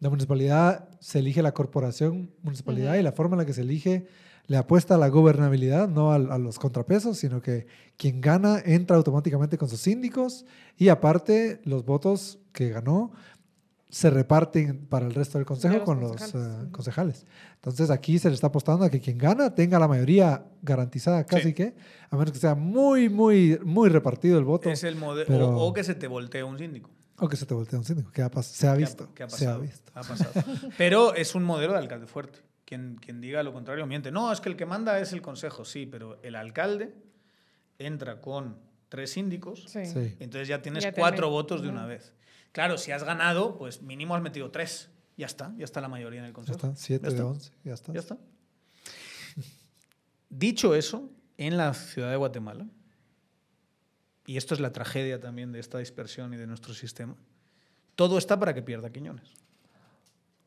la 0.01 0.11
municipalidad 0.11 0.89
se 1.01 1.21
elige 1.21 1.41
la 1.41 1.53
corporación 1.55 2.31
municipalidad 2.43 2.91
Ujú. 2.93 3.01
y 3.01 3.03
la 3.05 3.13
forma 3.13 3.37
en 3.37 3.39
la 3.39 3.47
que 3.47 3.55
se 3.55 3.63
elige 3.63 4.07
le 4.47 4.59
apuesta 4.59 4.97
a 4.97 4.99
la 4.99 5.09
gobernabilidad, 5.09 5.89
no 5.89 6.13
al- 6.13 6.31
a, 6.31 6.37
los 6.37 6.59
contrapesos, 6.59 7.17
sino 7.17 7.41
que 7.41 7.67
quien 7.97 8.21
gana 8.21 8.61
entra 8.67 8.97
automáticamente 8.97 9.57
con 9.57 9.71
sus 9.71 9.81
síndicos 9.81 10.45
y 10.77 10.89
aparte 10.89 11.63
los 11.65 11.87
votos 11.87 12.39
que 12.53 12.69
ganó 12.69 13.13
se 13.95 14.11
reparten 14.11 14.87
para 14.87 15.07
el 15.07 15.15
resto 15.15 15.39
del 15.39 15.47
consejo 15.47 15.75
los 15.77 15.85
con 15.85 16.01
los 16.01 16.11
concejales. 16.11 16.35
eh, 16.35 16.63
Ujú. 16.63 16.73
concejales. 16.73 17.27
Entonces 17.55 17.91
aquí 17.91 18.19
se 18.19 18.29
le 18.29 18.35
está 18.35 18.49
apostando 18.49 18.85
a 18.85 18.91
que 18.91 19.01
quien 19.01 19.17
gana 19.19 19.55
tenga 19.55 19.79
la 19.79 19.87
mayoría 19.87 20.45
garantizada 20.63 21.25
casi 21.25 21.45
Sí. 21.51 21.55
que, 21.55 21.77
a 22.11 22.17
menos 22.17 22.33
que 22.33 22.41
sea 22.41 22.57
muy, 22.57 23.09
muy, 23.09 23.57
muy 23.63 23.89
repartido 23.89 24.37
el 24.37 24.45
voto 24.45 24.69
Es 24.69 24.83
el 24.83 24.97
modelo. 24.97 25.27
pero- 25.29 25.49
O, 25.57 25.69
o 25.69 25.73
que 25.73 25.85
se 25.85 25.95
te 25.95 26.09
voltee 26.09 26.43
un 26.43 26.59
síndico. 26.59 26.91
o 27.19 27.29
que 27.29 27.37
se 27.37 27.47
te 27.47 27.55
voltee 27.55 27.79
un 27.79 27.85
síndico, 27.85 28.11
que 28.11 28.23
ha 28.23 28.43
se 28.43 28.67
ha 28.67 28.73
¿Qué 28.73 28.79
visto. 28.81 29.15
¿Qué 29.15 29.23
ha 29.23 29.29
se 29.31 29.47
ha 29.47 29.57
visto. 29.59 29.93
Ha 29.95 30.01
pasado. 30.03 30.33
Pero 30.77 31.15
es 31.15 31.37
un 31.37 31.45
modelo 31.45 31.75
de 31.75 31.79
alcalde 31.79 32.09
fuerte. 32.09 32.41
Quien, 32.65 32.97
quien 33.01 33.21
diga 33.21 33.45
lo 33.45 33.53
contrario 33.53 33.87
miente. 33.87 34.11
No, 34.11 34.33
es 34.33 34.41
que 34.41 34.49
el 34.49 34.57
que 34.57 34.67
manda 34.67 34.99
es 34.99 35.13
el 35.13 35.23
consejo, 35.23 35.65
sí, 35.65 35.87
pero 35.87 36.19
el 36.25 36.35
alcalde 36.35 36.95
entra 37.79 38.21
con 38.21 38.57
tres 38.89 39.11
síndicos, 39.13 39.65
Sí. 39.69 39.81
Entonces 40.19 40.49
ya 40.49 40.63
tienes 40.63 40.83
Ya 40.85 40.93
cuatro 40.93 41.27
tiene- 41.27 41.31
votos 41.33 41.63
de 41.63 41.69
una 41.69 41.87
vez. 41.87 42.13
Claro, 42.55 42.79
si 42.79 42.93
has 42.93 43.03
ganado, 43.03 43.59
pues 43.59 43.83
mínimo 43.83 44.15
has 44.15 44.23
metido 44.23 44.51
tres. 44.51 44.89
Ya 45.17 45.27
está, 45.27 45.53
ya 45.59 45.65
está 45.65 45.81
la 45.81 45.89
mayoría 45.89 46.21
en 46.21 46.27
el 46.27 46.31
Ya 46.31 46.35
consejo. 46.35 46.57
está, 46.57 46.77
7 46.77 47.03
Ya 47.03 47.09
de 47.11 47.15
está. 47.17 47.27
11, 47.27 47.53
ya 47.65 47.75
está. 47.75 47.93
Ya 47.93 47.99
está. 48.01 48.17
Dicho 50.31 50.75
eso, 50.75 51.11
en 51.37 51.57
la 51.57 51.75
ciudad 51.75 52.11
de 52.11 52.17
Guatemala, 52.17 52.67
y 54.27 54.37
esto 54.37 54.55
es 54.55 54.61
la 54.61 54.73
tragedia 54.73 55.21
también 55.21 55.53
de 55.53 55.61
esta 55.61 55.79
dispersión 55.79 56.33
y 56.35 56.37
de 56.37 56.47
nuestro 56.47 56.75
sistema, 56.75 57.15
todo 57.95 58.19
está 58.19 58.39
para 58.39 58.55
que 58.55 58.63
pierda 58.63 58.91
Quiñones. 58.91 59.29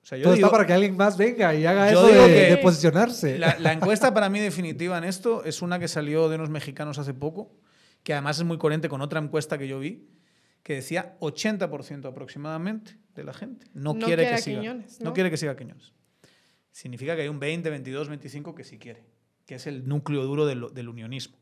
O 0.04 0.06
sea, 0.10 0.18
yo 0.18 0.24
Todo 0.24 0.36
digo- 0.36 0.48
está 0.48 0.52
para 0.58 0.66
que 0.66 0.74
alguien 0.74 0.96
más 0.96 1.18
venga 1.18 1.54
y 1.54 1.66
haga 1.66 1.92
eso 1.92 2.08
de, 2.08 2.58
posicionarse. 2.62 3.38
La, 3.38 3.60
la 3.60 3.74
encuesta 3.74 4.14
para 4.14 4.30
mí 4.30 4.40
definitiva 4.40 4.98
en 4.98 5.04
esto 5.04 5.44
es 5.44 5.62
una 5.62 5.80
que 5.80 5.88
salió 5.90 6.30
de 6.30 6.36
unos 6.36 6.50
mexicanos 6.50 6.98
hace 6.98 7.14
poco, 7.14 7.52
que 8.04 8.14
además 8.14 8.38
es 8.38 8.46
muy 8.46 8.58
coherente 8.58 8.88
con 8.90 9.02
otra 9.02 9.20
encuesta 9.20 9.58
que 9.58 9.68
yo 9.68 9.80
vi, 9.80 10.08
que 10.64 10.76
decía 10.76 11.18
80% 11.20 12.06
aproximadamente 12.06 12.98
de 13.16 13.24
la 13.24 13.34
gente 13.34 13.68
no, 13.74 13.94
No 13.94 14.06
quiere 14.06 14.24
quiere 14.24 14.30
que 14.30 14.34
a 14.34 14.38
siga. 14.38 14.60
Quiñones, 14.60 15.00
¿no? 15.00 15.06
¿no? 15.06 15.14
quiere 15.14 15.30
que 15.30 15.38
siga 15.38 15.56
Quiñones. 15.56 15.94
Significa 16.72 17.16
que 17.16 17.24
hay 17.24 17.28
un 17.28 17.40
20, 17.40 17.70
22, 17.70 18.10
25 18.10 18.54
que 18.54 18.64
sí 18.64 18.78
quiere, 18.78 19.04
que 19.46 19.56
es 19.56 19.66
el 19.66 19.88
núcleo 19.88 20.24
duro 20.24 20.46
del, 20.46 20.74
del 20.74 20.90
unionismo. 20.90 21.38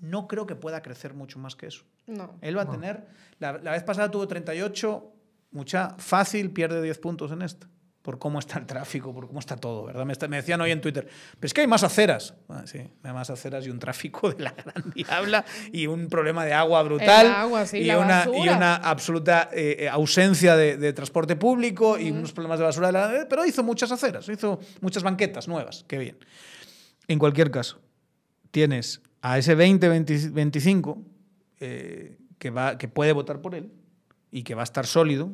No 0.00 0.26
creo 0.26 0.46
que 0.46 0.56
pueda 0.56 0.82
crecer 0.82 1.14
mucho 1.14 1.38
más 1.38 1.54
que 1.54 1.66
eso. 1.66 1.84
No. 2.06 2.38
Él 2.40 2.56
va 2.56 2.62
a 2.62 2.70
tener. 2.70 3.06
La, 3.38 3.58
la 3.58 3.72
vez 3.72 3.84
pasada 3.84 4.10
tuvo 4.10 4.26
38, 4.26 5.12
mucha 5.52 5.94
fácil, 5.98 6.50
pierde 6.50 6.82
10 6.82 6.98
puntos 6.98 7.30
en 7.30 7.42
esta. 7.42 7.68
Por 8.02 8.18
cómo 8.18 8.38
está 8.38 8.58
el 8.58 8.64
tráfico, 8.64 9.12
por 9.12 9.26
cómo 9.26 9.40
está 9.40 9.56
todo, 9.56 9.84
¿verdad? 9.84 10.06
Me, 10.06 10.12
está- 10.14 10.26
me 10.26 10.36
decían 10.36 10.58
hoy 10.62 10.70
en 10.70 10.80
Twitter, 10.80 11.06
pero 11.38 11.46
es 11.46 11.52
que 11.52 11.60
hay 11.60 11.66
más 11.66 11.82
aceras. 11.82 12.32
Ah, 12.48 12.62
sí, 12.66 12.78
hay 13.02 13.12
más 13.12 13.28
aceras 13.28 13.66
y 13.66 13.70
un 13.70 13.78
tráfico 13.78 14.30
de 14.32 14.42
la 14.42 14.52
gran 14.52 14.90
diabla 14.94 15.44
y 15.70 15.86
un 15.86 16.08
problema 16.08 16.46
de 16.46 16.54
agua 16.54 16.82
brutal. 16.82 17.26
El 17.26 17.32
agua, 17.32 17.66
sí, 17.66 17.76
y, 17.78 17.90
una, 17.90 18.24
y 18.24 18.28
basura. 18.30 18.56
una 18.56 18.76
absoluta 18.76 19.50
eh, 19.52 19.76
eh, 19.80 19.88
ausencia 19.90 20.56
de, 20.56 20.78
de 20.78 20.92
transporte 20.94 21.36
público 21.36 21.98
y 21.98 22.10
unos 22.10 22.32
problemas 22.32 22.58
de 22.58 22.64
basura. 22.64 22.86
de 22.86 22.92
la- 22.94 23.26
pero 23.28 23.44
hizo 23.44 23.62
muchas 23.62 23.92
aceras, 23.92 24.26
hizo 24.30 24.58
muchas 24.80 25.02
banquetas 25.02 25.46
nuevas. 25.46 25.84
Qué 25.86 25.98
bien. 25.98 26.16
En 27.06 27.18
cualquier 27.18 27.50
caso, 27.50 27.80
tienes 28.50 29.02
a 29.20 29.36
ese 29.36 29.54
20, 29.54 29.88
20, 29.90 30.30
25 30.30 31.04
eh, 31.60 32.16
que, 32.38 32.48
va, 32.48 32.78
que 32.78 32.88
puede 32.88 33.12
votar 33.12 33.42
por 33.42 33.54
él 33.54 33.70
y 34.30 34.42
que 34.42 34.54
va 34.54 34.62
a 34.62 34.64
estar 34.64 34.86
sólido. 34.86 35.30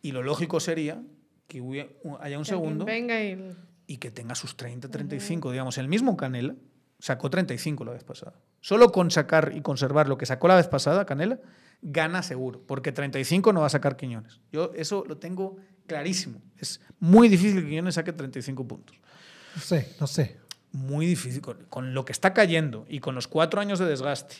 Y 0.00 0.12
lo 0.12 0.22
lógico 0.22 0.60
sería 0.60 1.02
que 1.46 1.60
hubiera- 1.60 1.88
haya 2.20 2.38
un 2.38 2.44
Que 2.44 2.48
segundo 2.50 2.84
Venga 2.84 3.22
y. 3.22 3.54
y 3.86 3.96
que 3.98 4.10
tenga 4.10 4.34
sus 4.34 4.56
30, 4.56 4.88
35. 4.90 5.50
Digamos, 5.52 5.78
el 5.78 5.88
mismo 5.88 6.16
Canela 6.16 6.54
sacó 6.98 7.30
35 7.30 7.84
la 7.84 7.92
vez 7.92 8.04
pasada. 8.04 8.34
Solo 8.60 8.90
con 8.90 9.10
sacar 9.10 9.52
y 9.54 9.60
conservar 9.60 10.08
lo 10.08 10.18
que 10.18 10.26
sacó 10.26 10.48
la 10.48 10.56
vez 10.56 10.66
pasada, 10.66 11.04
Canela, 11.06 11.38
gana 11.82 12.22
seguro, 12.22 12.62
porque 12.66 12.90
35 12.90 13.52
no 13.52 13.60
va 13.60 13.66
a 13.66 13.70
sacar 13.70 13.96
Quiñones. 13.96 14.40
Yo 14.50 14.72
eso 14.74 15.04
lo 15.06 15.18
tengo 15.18 15.56
clarísimo. 15.86 16.40
Es 16.58 16.80
muy 16.98 17.28
difícil 17.28 17.62
que 17.62 17.68
Quiñones 17.68 17.94
saque 17.94 18.12
35 18.12 18.66
puntos 18.66 18.96
No 19.54 19.60
sé, 19.62 19.94
no 20.00 20.06
sé. 20.06 20.38
muy 20.72 21.06
difícil. 21.06 21.42
Con, 21.42 21.64
con 21.68 21.94
lo 21.94 22.04
que 22.04 22.12
está 22.12 22.32
cayendo 22.34 22.86
y 22.88 22.98
con 23.00 23.14
los 23.14 23.28
cuatro 23.28 23.60
años 23.60 23.78
de 23.78 23.84
desgaste 23.86 24.34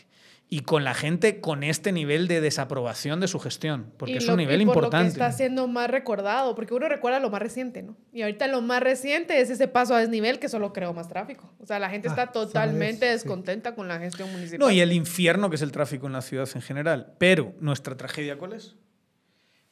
y 0.48 0.60
con 0.60 0.84
la 0.84 0.94
gente 0.94 1.40
con 1.40 1.64
este 1.64 1.90
nivel 1.90 2.28
de 2.28 2.40
desaprobación 2.40 3.18
de 3.18 3.26
su 3.26 3.40
gestión, 3.40 3.90
porque 3.96 4.12
y 4.14 4.16
es 4.18 4.26
lo- 4.26 4.34
un 4.34 4.38
nivel 4.38 4.62
y 4.62 4.64
por 4.66 4.76
importante. 4.76 5.08
Lo 5.08 5.14
que 5.14 5.20
está 5.26 5.32
siendo 5.32 5.66
más 5.66 5.90
recordado, 5.90 6.54
porque 6.54 6.72
uno 6.72 6.88
recuerda 6.88 7.18
lo 7.18 7.30
más 7.30 7.42
reciente, 7.42 7.82
¿no? 7.82 7.96
Y 8.12 8.22
ahorita 8.22 8.46
lo 8.46 8.62
más 8.62 8.80
reciente 8.80 9.40
es 9.40 9.50
ese 9.50 9.66
paso 9.66 9.96
a 9.96 9.98
desnivel 9.98 10.38
que 10.38 10.48
solo 10.48 10.72
creó 10.72 10.92
más 10.94 11.08
tráfico. 11.08 11.52
O 11.58 11.66
sea, 11.66 11.80
la 11.80 11.90
gente 11.90 12.06
Ah, 12.08 12.12
está 12.12 12.26
totalmente 12.30 13.06
sí. 13.06 13.12
descontenta 13.12 13.74
con 13.74 13.88
la 13.88 13.98
gestión 13.98 14.30
municipal. 14.30 14.60
No, 14.60 14.70
y 14.70 14.78
el 14.80 14.92
infierno 14.92 15.50
que 15.50 15.56
es 15.56 15.62
el 15.62 15.72
tráfico 15.72 16.06
en 16.06 16.12
la 16.12 16.22
ciudad 16.22 16.48
en 16.54 16.62
general. 16.62 17.14
Pero 17.18 17.52
nuestra 17.58 17.96
tragedia, 17.96 18.38
¿cuál 18.38 18.52
es? 18.52 18.76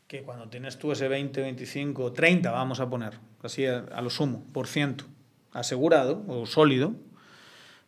Que 0.09 0.23
cuando 0.23 0.49
tienes 0.49 0.77
tú 0.79 0.91
ese 0.91 1.07
20, 1.07 1.41
25, 1.41 2.13
30, 2.13 2.51
vamos 2.51 2.81
a 2.81 2.91
poner, 2.91 3.21
así 3.43 3.65
a, 3.65 3.79
a 3.79 4.03
lo 4.03 4.11
sumo, 4.11 4.45
por 4.53 4.67
ciento, 4.67 5.05
asegurado 5.53 6.25
o 6.27 6.47
sólido, 6.47 6.95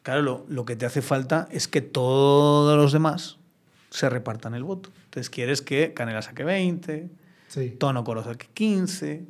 claro, 0.06 0.22
lo, 0.22 0.46
lo 0.48 0.64
que 0.64 0.76
te 0.76 0.86
hace 0.86 1.02
falta 1.02 1.48
es 1.50 1.66
que 1.68 1.80
todos 1.80 2.76
los 2.76 2.92
demás 2.92 3.38
se 3.90 4.08
repartan 4.08 4.54
el 4.54 4.62
voto. 4.62 4.90
Entonces 5.04 5.30
quieres 5.30 5.62
que 5.62 5.92
Canela 5.94 6.22
saque 6.22 6.44
20, 6.44 7.10
Sí. 7.48 7.70
Tono 7.78 8.04
Coro 8.04 8.22
saque 8.24 8.46
15, 8.54 9.24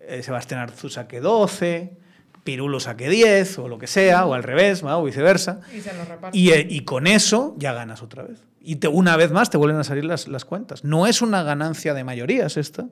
eh, 0.00 0.22
Sebastián 0.22 0.60
Arzu 0.60 0.88
saque 0.88 1.20
12, 1.20 1.96
Pirulo 2.44 2.78
saque 2.80 3.08
10 3.08 3.58
o 3.60 3.68
lo 3.68 3.78
que 3.78 3.86
sea, 3.86 4.26
o 4.26 4.34
al 4.34 4.42
revés, 4.42 4.84
¿va? 4.84 4.98
o 4.98 5.04
viceversa. 5.04 5.60
Y 5.74 5.80
se 5.80 5.92
lo 5.94 6.04
reparten. 6.04 6.38
Y, 6.40 6.50
eh, 6.50 6.66
y 6.68 6.80
con 6.80 7.06
eso 7.06 7.54
ya 7.58 7.72
ganas 7.72 8.02
otra 8.02 8.22
vez. 8.24 8.42
Y 8.60 8.76
te- 8.76 8.88
una 8.88 9.16
vez 9.16 9.30
más 9.32 9.48
te 9.50 9.56
vuelven 9.58 9.78
a 9.80 9.84
salir 9.84 10.04
las, 10.04 10.28
las 10.28 10.44
cuentas. 10.44 10.84
No 10.84 11.06
es 11.06 11.22
una 11.22 11.42
ganancia 11.42 11.94
de 11.94 12.04
mayorías 12.04 12.56
esta. 12.56 12.86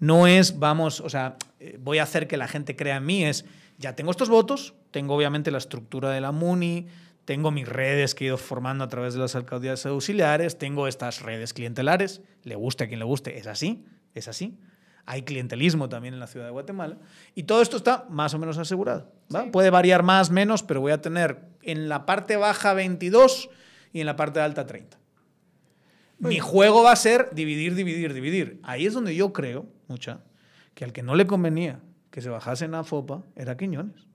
No 0.00 0.26
es, 0.26 0.58
vamos, 0.58 1.00
o 1.00 1.08
sea, 1.08 1.36
eh, 1.60 1.78
voy 1.80 1.98
a 1.98 2.02
hacer 2.02 2.26
que 2.28 2.36
la 2.36 2.48
gente 2.48 2.74
crea 2.76 2.96
en 2.96 3.06
mí. 3.06 3.24
Es, 3.24 3.44
ya 3.78 3.94
tengo 3.94 4.10
estos 4.10 4.28
votos, 4.28 4.74
tengo 4.90 5.14
obviamente 5.14 5.50
la 5.50 5.58
estructura 5.58 6.10
de 6.10 6.20
la 6.20 6.32
MUNI, 6.32 6.86
tengo 7.24 7.50
mis 7.50 7.66
redes 7.66 8.14
que 8.14 8.24
he 8.24 8.26
ido 8.28 8.36
formando 8.36 8.84
a 8.84 8.88
través 8.88 9.14
de 9.14 9.20
las 9.20 9.34
alcaldías 9.34 9.86
auxiliares, 9.86 10.58
tengo 10.58 10.86
estas 10.86 11.22
redes 11.22 11.54
clientelares, 11.54 12.20
le 12.42 12.54
guste 12.54 12.84
a 12.84 12.88
quien 12.88 12.98
le 12.98 13.04
guste, 13.04 13.38
es 13.38 13.46
así, 13.46 13.84
es 14.14 14.28
así. 14.28 14.58
Hay 15.06 15.22
clientelismo 15.22 15.88
también 15.88 16.14
en 16.14 16.20
la 16.20 16.26
ciudad 16.26 16.46
de 16.46 16.52
Guatemala. 16.52 16.96
Y 17.34 17.42
todo 17.42 17.60
esto 17.60 17.76
está 17.76 18.06
más 18.08 18.32
o 18.32 18.38
menos 18.38 18.56
asegurado. 18.56 19.12
¿va? 19.34 19.42
Sí. 19.42 19.50
Puede 19.50 19.68
variar 19.68 20.02
más, 20.02 20.30
menos, 20.30 20.62
pero 20.62 20.80
voy 20.80 20.92
a 20.92 21.02
tener 21.02 21.42
en 21.62 21.90
la 21.90 22.06
parte 22.06 22.36
baja 22.36 22.72
22 22.72 23.50
y 23.92 24.00
en 24.00 24.06
la 24.06 24.16
parte 24.16 24.40
alta 24.40 24.66
30. 24.66 24.98
Mi 26.20 26.38
juego 26.38 26.82
va 26.82 26.92
a 26.92 26.96
ser 26.96 27.28
dividir, 27.34 27.74
dividir, 27.74 28.14
dividir. 28.14 28.60
Ahí 28.62 28.86
es 28.86 28.94
donde 28.94 29.14
yo 29.14 29.32
creo, 29.34 29.66
mucha, 29.88 30.20
que 30.74 30.84
al 30.84 30.92
que 30.92 31.02
no 31.02 31.16
le 31.16 31.26
convenía 31.26 31.80
que 32.14 32.22
se 32.22 32.28
bajasen 32.28 32.76
a 32.76 32.84
FOPA 32.84 33.24
era 33.34 33.56
Quiñones. 33.56 34.06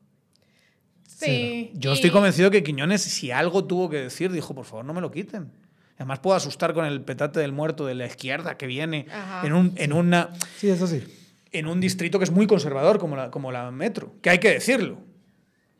Sí. 1.05 1.71
Yo 1.73 1.91
y- 1.91 1.95
estoy 1.95 2.11
convencido 2.11 2.49
que 2.49 2.63
Quiñones, 2.63 3.01
si 3.01 3.29
algo 3.29 3.65
tuvo 3.65 3.89
que 3.89 3.97
decir, 3.97 4.31
dijo, 4.31 4.55
por 4.55 4.63
favor, 4.63 4.85
no 4.85 4.93
me 4.93 5.01
lo 5.01 5.11
quiten. 5.11 5.51
Además, 5.97 6.19
puedo 6.19 6.37
asustar 6.37 6.73
con 6.73 6.85
el 6.85 7.01
petate 7.01 7.41
del 7.41 7.51
muerto 7.51 7.85
de 7.85 7.95
la 7.95 8.05
izquierda 8.05 8.55
que 8.55 8.67
viene 8.67 9.05
Ajá. 9.11 9.45
en, 9.45 9.51
un, 9.51 9.73
en, 9.75 9.91
una, 9.91 10.29
Sí, 10.55 10.69
eso 10.69 10.87
sí. 10.87 11.03
en 11.51 11.67
un 11.67 11.81
distrito 11.81 12.19
que 12.19 12.23
es 12.23 12.31
muy 12.31 12.47
conservador 12.47 12.99
como 12.99 13.17
la, 13.17 13.29
como 13.31 13.51
la 13.51 13.69
Metro. 13.71 14.13
Que 14.21 14.29
hay 14.29 14.37
que 14.39 14.51
decirlo. 14.51 14.97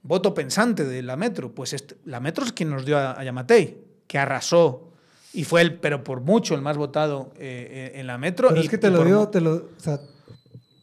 Voto 0.03 0.33
pensante 0.33 0.83
de 0.83 1.01
la 1.03 1.15
Metro. 1.15 1.55
Pues 1.55 1.71
este- 1.71 1.95
la 2.03 2.19
Metro 2.19 2.43
es 2.43 2.51
quien 2.51 2.69
nos 2.69 2.85
dio 2.85 2.97
a, 2.97 3.17
a 3.17 3.23
Yamatei, 3.23 3.77
que 4.07 4.17
arrasó 4.17 4.91
y 5.31 5.45
fue 5.45 5.61
el, 5.61 5.75
pero 5.75 6.03
por 6.03 6.19
mucho 6.19 6.53
el 6.53 6.61
más 6.61 6.75
votado 6.75 7.31
eh, 7.37 7.91
eh, 7.95 7.99
en 8.01 8.07
la 8.07 8.17
Metro. 8.17 8.49
Pero 8.49 8.59
y- 8.59 8.65
es 8.65 8.69
que 8.69 8.77
te 8.77 8.89
lo 8.89 8.97
por 8.97 9.07
dio, 9.07 9.27
te 9.29 9.39
lo, 9.39 9.53
o 9.53 9.69
sea, 9.79 10.01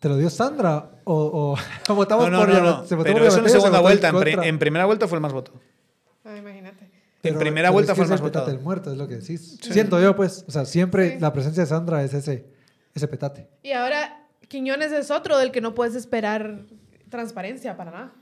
te 0.00 0.08
lo 0.08 0.16
dio 0.16 0.30
Sandra 0.30 0.92
o, 1.14 1.56
o 1.88 1.94
votamos 1.94 2.30
No, 2.30 2.30
no, 2.30 2.38
por 2.46 2.48
no, 2.54 2.60
no. 2.62 2.84
se 2.86 2.94
votó 2.94 3.04
Pero 3.04 3.18
por 3.18 3.26
eso 3.28 3.38
en 3.40 3.48
segunda 3.48 3.80
vuelta. 3.80 4.08
En, 4.08 4.42
en 4.42 4.58
primera 4.58 4.84
vuelta 4.86 5.08
fue 5.08 5.16
el 5.16 5.22
más 5.22 5.32
votado. 5.32 5.60
Ah, 6.24 6.36
imagínate. 6.36 6.90
En 7.22 7.38
primera 7.38 7.68
pero 7.68 7.72
vuelta 7.72 7.92
es 7.92 7.96
que 7.98 8.04
fue 8.04 8.04
el 8.04 8.12
es 8.14 8.20
más 8.20 8.20
petate 8.20 8.38
votado. 8.40 8.56
del 8.56 8.64
muerto, 8.64 8.92
es 8.92 8.98
lo 8.98 9.08
que 9.08 9.16
decís. 9.16 9.58
Siento 9.60 10.00
yo, 10.00 10.14
pues. 10.14 10.44
O 10.46 10.50
sea, 10.50 10.64
siempre 10.64 11.12
Sí. 11.12 11.20
la 11.20 11.32
presencia 11.32 11.62
de 11.62 11.68
Sandra 11.68 12.02
es 12.04 12.14
ese, 12.14 12.46
ese 12.94 13.08
petate. 13.08 13.48
Y 13.62 13.72
ahora 13.72 14.26
Quiñones 14.48 14.92
es 14.92 15.10
otro 15.10 15.36
del 15.38 15.50
que 15.50 15.60
no 15.60 15.74
puedes 15.74 15.94
esperar 15.96 16.60
transparencia 17.08 17.76
para 17.76 17.90
nada. 17.90 18.12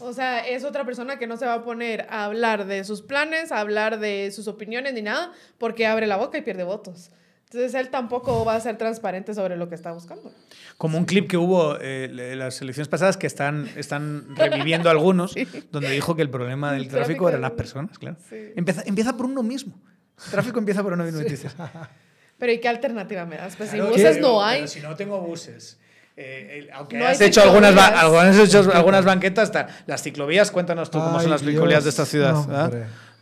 O 0.00 0.12
sea, 0.12 0.40
es 0.46 0.64
otra 0.64 0.84
persona 0.84 1.18
que 1.18 1.26
no 1.26 1.36
se 1.36 1.44
va 1.44 1.54
a 1.54 1.64
poner 1.64 2.06
a 2.08 2.24
hablar 2.24 2.66
de 2.66 2.84
sus 2.84 3.02
planes, 3.02 3.50
a 3.52 3.58
hablar 3.60 3.98
de 3.98 4.30
sus 4.30 4.46
opiniones 4.48 4.94
ni 4.94 5.02
nada, 5.02 5.32
porque 5.58 5.86
abre 5.86 6.06
la 6.06 6.16
boca 6.16 6.38
y 6.38 6.42
pierde 6.42 6.62
votos. 6.62 7.10
Entonces 7.52 7.74
él 7.74 7.90
tampoco 7.90 8.46
va 8.46 8.54
a 8.56 8.60
ser 8.60 8.78
transparente 8.78 9.34
sobre 9.34 9.56
lo 9.58 9.68
que 9.68 9.74
está 9.74 9.92
buscando. 9.92 10.32
Como 10.78 10.96
un 10.96 11.04
clip 11.04 11.28
que 11.28 11.36
hubo 11.36 11.76
eh, 11.80 12.04
en 12.06 12.38
las 12.38 12.62
elecciones 12.62 12.88
pasadas 12.88 13.18
que 13.18 13.26
están, 13.26 13.68
están 13.76 14.34
reviviendo 14.36 14.88
algunos, 14.88 15.34
donde 15.70 15.90
dijo 15.90 16.16
que 16.16 16.22
el 16.22 16.30
problema 16.30 16.72
del 16.72 16.82
El 16.84 16.88
tráfico 16.88 17.06
tráfico 17.06 17.28
eran 17.28 17.40
las 17.42 17.50
personas, 17.50 17.98
claro. 17.98 18.16
Sí. 18.30 18.36
Empieza, 18.56 18.82
empieza 18.86 19.14
por 19.16 19.26
uno 19.26 19.42
mismo. 19.42 19.78
El 20.24 20.30
tráfico 20.30 20.58
empieza 20.60 20.82
por 20.82 20.94
uno 20.94 21.04
mismo. 21.04 21.20
dices, 21.20 21.54
Pero 22.38 22.52
¿y 22.52 22.58
qué 22.58 22.68
alternativa 22.68 23.26
me 23.26 23.36
das? 23.36 23.54
Pues 23.54 23.68
claro, 23.70 23.84
si 23.86 23.90
buses 23.92 24.16
pero- 24.16 24.20
no 24.22 24.28
pero 24.38 24.42
hay. 24.44 24.66
si 24.68 24.80
no 24.80 24.96
tengo 24.96 25.20
buses. 25.20 25.78
eh, 26.16 26.60
el- 26.64 26.70
aunque 26.72 26.98
No 26.98 27.06
has 27.06 27.20
hecho 27.20 27.42
algunas, 27.42 27.76
algunas, 27.76 28.36
has 28.38 28.48
hecho 28.48 28.70
algunas 28.74 29.04
banquetas, 29.04 29.52
ta- 29.52 29.68
las 29.86 30.02
ciclovías, 30.02 30.50
cuéntanos 30.50 30.90
tú 30.90 30.98
cómo 30.98 31.16
Ay, 31.18 31.22
son 31.22 31.30
las 31.32 31.42
Dios. 31.42 31.52
ciclovías 31.52 31.84
de 31.84 31.90
esta 31.90 32.06
ciudad. 32.06 32.32
No. 32.46 32.70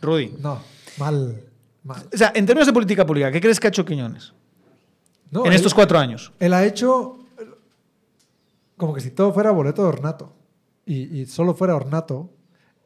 Rudy. 0.01 0.35
No, 0.39 0.62
mal, 0.98 1.43
mal. 1.85 2.07
O 2.12 2.16
sea, 2.16 2.32
en 2.35 2.47
términos 2.47 2.66
de 2.66 2.73
política 2.73 3.07
pública, 3.07 3.31
¿qué 3.32 3.40
crees 3.40 3.59
que 3.61 3.66
ha 3.66 3.70
hecho 3.70 3.85
Quiñones 3.85 4.32
No, 5.31 5.43
en 5.44 5.52
él- 5.52 5.57
estos 5.57 5.74
cuatro 5.74 5.98
años? 5.98 6.32
Él 6.39 6.52
ha 6.55 6.65
hecho 6.65 7.19
como 8.77 8.94
que 8.94 9.01
si 9.01 9.11
todo 9.11 9.32
fuera 9.32 9.51
boleto 9.51 9.82
de 9.82 9.89
ornato 9.89 10.32
y, 10.86 11.20
y 11.20 11.27
solo 11.27 11.55
fuera 11.55 11.74
ornato 11.77 12.31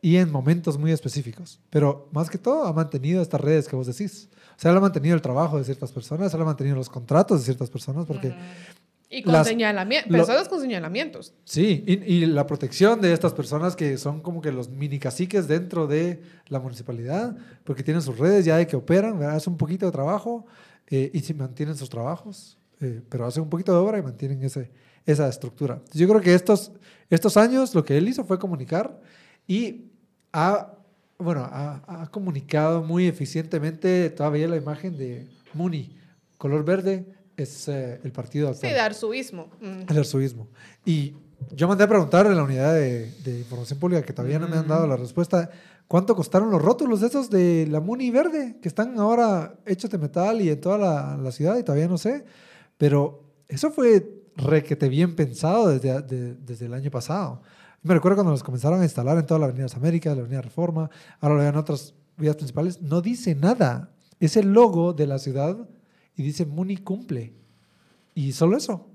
y 0.02 0.16
en 0.16 0.30
momentos 0.30 0.76
muy 0.76 0.90
específicos. 0.92 1.60
Pero 1.70 2.08
más 2.12 2.28
que 2.28 2.36
todo 2.38 2.66
ha 2.66 2.72
mantenido 2.72 3.22
estas 3.22 3.40
redes 3.40 3.68
que 3.68 3.76
vos 3.76 3.86
decís. 3.86 4.28
O 4.56 4.60
sea, 4.60 4.70
él 4.70 4.76
ha 4.76 4.80
mantenido 4.80 5.14
el 5.14 5.22
trabajo 5.22 5.56
de 5.58 5.64
ciertas 5.64 5.92
personas, 5.92 6.32
él 6.34 6.40
ha 6.42 6.44
mantenido 6.44 6.76
los 6.76 6.88
contratos 6.90 7.38
de 7.40 7.44
ciertas 7.44 7.70
personas 7.70 8.04
porque... 8.06 8.34
Y 9.18 9.22
con 9.22 9.32
las- 9.32 9.46
señalamientos. 9.46 10.10
lo- 10.10 10.18
Personas 10.18 10.48
con 10.48 10.60
señalamientos. 10.60 11.34
Sí, 11.44 11.84
y, 11.86 11.92
y 12.14 12.26
la 12.26 12.46
protección 12.46 13.00
de 13.00 13.12
estas 13.12 13.32
personas 13.32 13.76
que 13.76 13.96
son 13.98 14.20
como 14.20 14.40
que 14.40 14.50
los 14.52 14.68
mini 14.68 14.98
caciques 14.98 15.46
dentro 15.48 15.86
de 15.86 16.20
la 16.48 16.58
municipalidad, 16.60 17.36
porque 17.64 17.82
tienen 17.82 18.02
sus 18.02 18.18
redes 18.18 18.44
ya 18.44 18.56
de 18.56 18.66
que 18.66 18.76
operan, 18.76 19.18
¿verdad? 19.18 19.36
hacen 19.36 19.52
un 19.52 19.58
poquito 19.58 19.86
de 19.86 19.92
trabajo 19.92 20.46
eh, 20.88 21.10
y 21.14 21.20
sí 21.20 21.32
mantienen 21.34 21.76
sus 21.76 21.88
trabajos, 21.88 22.58
eh, 22.80 23.00
pero 23.08 23.24
hacen 23.26 23.42
un 23.42 23.48
poquito 23.50 23.72
de 23.72 23.78
obra 23.78 23.98
y 23.98 24.02
mantienen 24.02 24.42
ese, 24.42 24.70
esa 25.06 25.28
estructura. 25.28 25.80
Yo 25.92 26.08
creo 26.08 26.20
que 26.20 26.34
estos, 26.34 26.72
estos 27.08 27.36
años 27.36 27.74
lo 27.74 27.84
que 27.84 27.96
él 27.96 28.08
hizo 28.08 28.24
fue 28.24 28.38
comunicar 28.38 29.00
y 29.46 29.86
ha, 30.32 30.74
bueno, 31.18 31.42
ha, 31.50 32.02
ha 32.02 32.10
comunicado 32.10 32.82
muy 32.82 33.06
eficientemente 33.06 34.10
todavía 34.10 34.48
la 34.48 34.56
imagen 34.56 34.96
de 34.98 35.28
Muni, 35.54 35.96
color 36.36 36.64
verde, 36.64 37.06
es 37.36 37.68
eh, 37.68 38.00
el 38.04 38.12
partido 38.12 38.48
Sí, 38.48 38.54
actual. 38.54 38.72
de 38.74 38.80
arzuismo. 38.80 39.50
Mm. 39.60 39.90
El 39.90 39.98
arzoísmo. 39.98 40.48
Y 40.84 41.14
yo 41.52 41.68
mandé 41.68 41.84
a 41.84 41.88
preguntar 41.88 42.26
en 42.26 42.36
la 42.36 42.42
unidad 42.42 42.74
de, 42.74 43.10
de 43.22 43.38
información 43.40 43.78
pública, 43.78 44.02
que 44.02 44.12
todavía 44.12 44.38
no 44.38 44.48
me 44.48 44.56
han 44.56 44.68
dado 44.68 44.86
la 44.86 44.96
respuesta, 44.96 45.50
¿cuánto 45.88 46.14
costaron 46.16 46.50
los 46.50 46.62
rótulos 46.62 47.02
esos 47.02 47.28
de 47.30 47.66
la 47.70 47.80
Muni 47.80 48.10
verde, 48.10 48.56
que 48.62 48.68
están 48.68 48.98
ahora 48.98 49.54
hechos 49.66 49.90
de 49.90 49.98
metal 49.98 50.40
y 50.40 50.48
en 50.50 50.60
toda 50.60 50.78
la, 50.78 51.16
la 51.16 51.32
ciudad? 51.32 51.58
Y 51.58 51.62
todavía 51.62 51.88
no 51.88 51.98
sé. 51.98 52.24
Pero 52.78 53.24
eso 53.48 53.70
fue 53.70 54.22
requete 54.36 54.88
bien 54.88 55.14
pensado 55.14 55.68
desde, 55.68 56.02
de- 56.02 56.34
desde 56.34 56.66
el 56.66 56.74
año 56.74 56.90
pasado. 56.90 57.40
Me 57.82 57.92
recuerdo 57.94 58.16
cuando 58.16 58.32
los 58.32 58.42
comenzaron 58.42 58.80
a 58.80 58.84
instalar 58.84 59.18
en 59.18 59.26
toda 59.26 59.38
la 59.40 59.46
Avenida 59.46 59.64
Las 59.64 59.76
Américas, 59.76 60.16
la 60.16 60.22
Avenida 60.22 60.40
Reforma, 60.40 60.88
ahora 61.20 61.34
lo 61.34 61.40
vean 61.42 61.54
en 61.54 61.60
otras 61.60 61.94
vías 62.16 62.34
principales, 62.36 62.80
no 62.80 63.00
dice 63.02 63.34
nada. 63.34 63.90
Es 64.20 64.36
el 64.38 64.52
logo 64.52 64.92
de 64.94 65.06
la 65.06 65.18
ciudad 65.18 65.68
y 66.16 66.22
dice 66.22 66.46
Muni 66.46 66.76
cumple. 66.78 67.32
Y 68.14 68.32
solo 68.32 68.56
eso. 68.56 68.88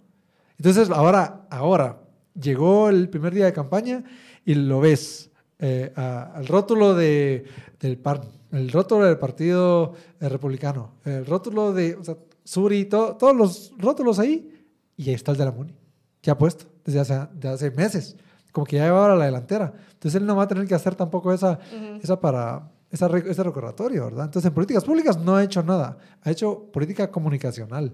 Entonces, 0.58 0.90
ahora, 0.90 1.46
ahora, 1.50 2.02
llegó 2.40 2.90
el 2.90 3.10
primer 3.10 3.34
día 3.34 3.46
de 3.46 3.54
campaña 3.54 4.04
y 4.46 4.56
lo 4.56 4.80
ves. 4.80 5.26
eh, 5.62 5.92
a- 5.98 6.32
al 6.36 6.48
rótulo 6.48 6.96
de, 6.96 7.44
del 7.82 7.98
PAN, 7.98 8.22
el 8.54 8.72
rótulo 8.72 9.04
del 9.04 9.18
Partido 9.18 9.94
eh, 10.22 10.30
Republicano, 10.30 10.94
el 11.04 11.26
rótulo 11.26 11.74
de 11.74 11.96
o 11.96 12.04
sea, 12.06 12.16
Suri, 12.46 12.86
to- 12.86 13.18
todos 13.18 13.36
los 13.36 13.74
rótulos 13.78 14.20
ahí, 14.20 14.50
y 14.96 15.10
ahí 15.10 15.16
está 15.16 15.34
el 15.34 15.38
de 15.38 15.44
la 15.44 15.52
MUNI, 15.52 15.76
ya 16.24 16.38
puesto, 16.38 16.64
desde 16.86 17.02
hace, 17.02 17.20
desde 17.34 17.50
hace 17.50 17.72
meses, 17.72 18.16
como 18.54 18.66
que 18.66 18.78
ya 18.78 18.86
lleva 18.86 19.02
ahora 19.02 19.18
la 19.18 19.26
delantera. 19.26 19.74
Entonces 19.92 20.16
él 20.22 20.26
no 20.26 20.38
va 20.38 20.44
a 20.44 20.48
tener 20.48 20.66
que 20.66 20.76
hacer 20.76 20.96
tampoco 20.96 21.34
esa, 21.34 21.60
esa 22.02 22.18
para 22.22 22.32
esa, 22.60 22.70
ese 22.92 23.44
recordatorio, 23.44 24.06
¿verdad? 24.06 24.26
Entonces 24.26 24.48
en 24.50 24.54
políticas 24.56 24.84
públicas 24.84 25.18
no 25.18 25.36
ha 25.36 25.44
hecho 25.44 25.62
nada, 25.64 25.98
ha 26.22 26.32
hecho 26.32 26.64
política 26.72 27.10
comunicacional. 27.12 27.94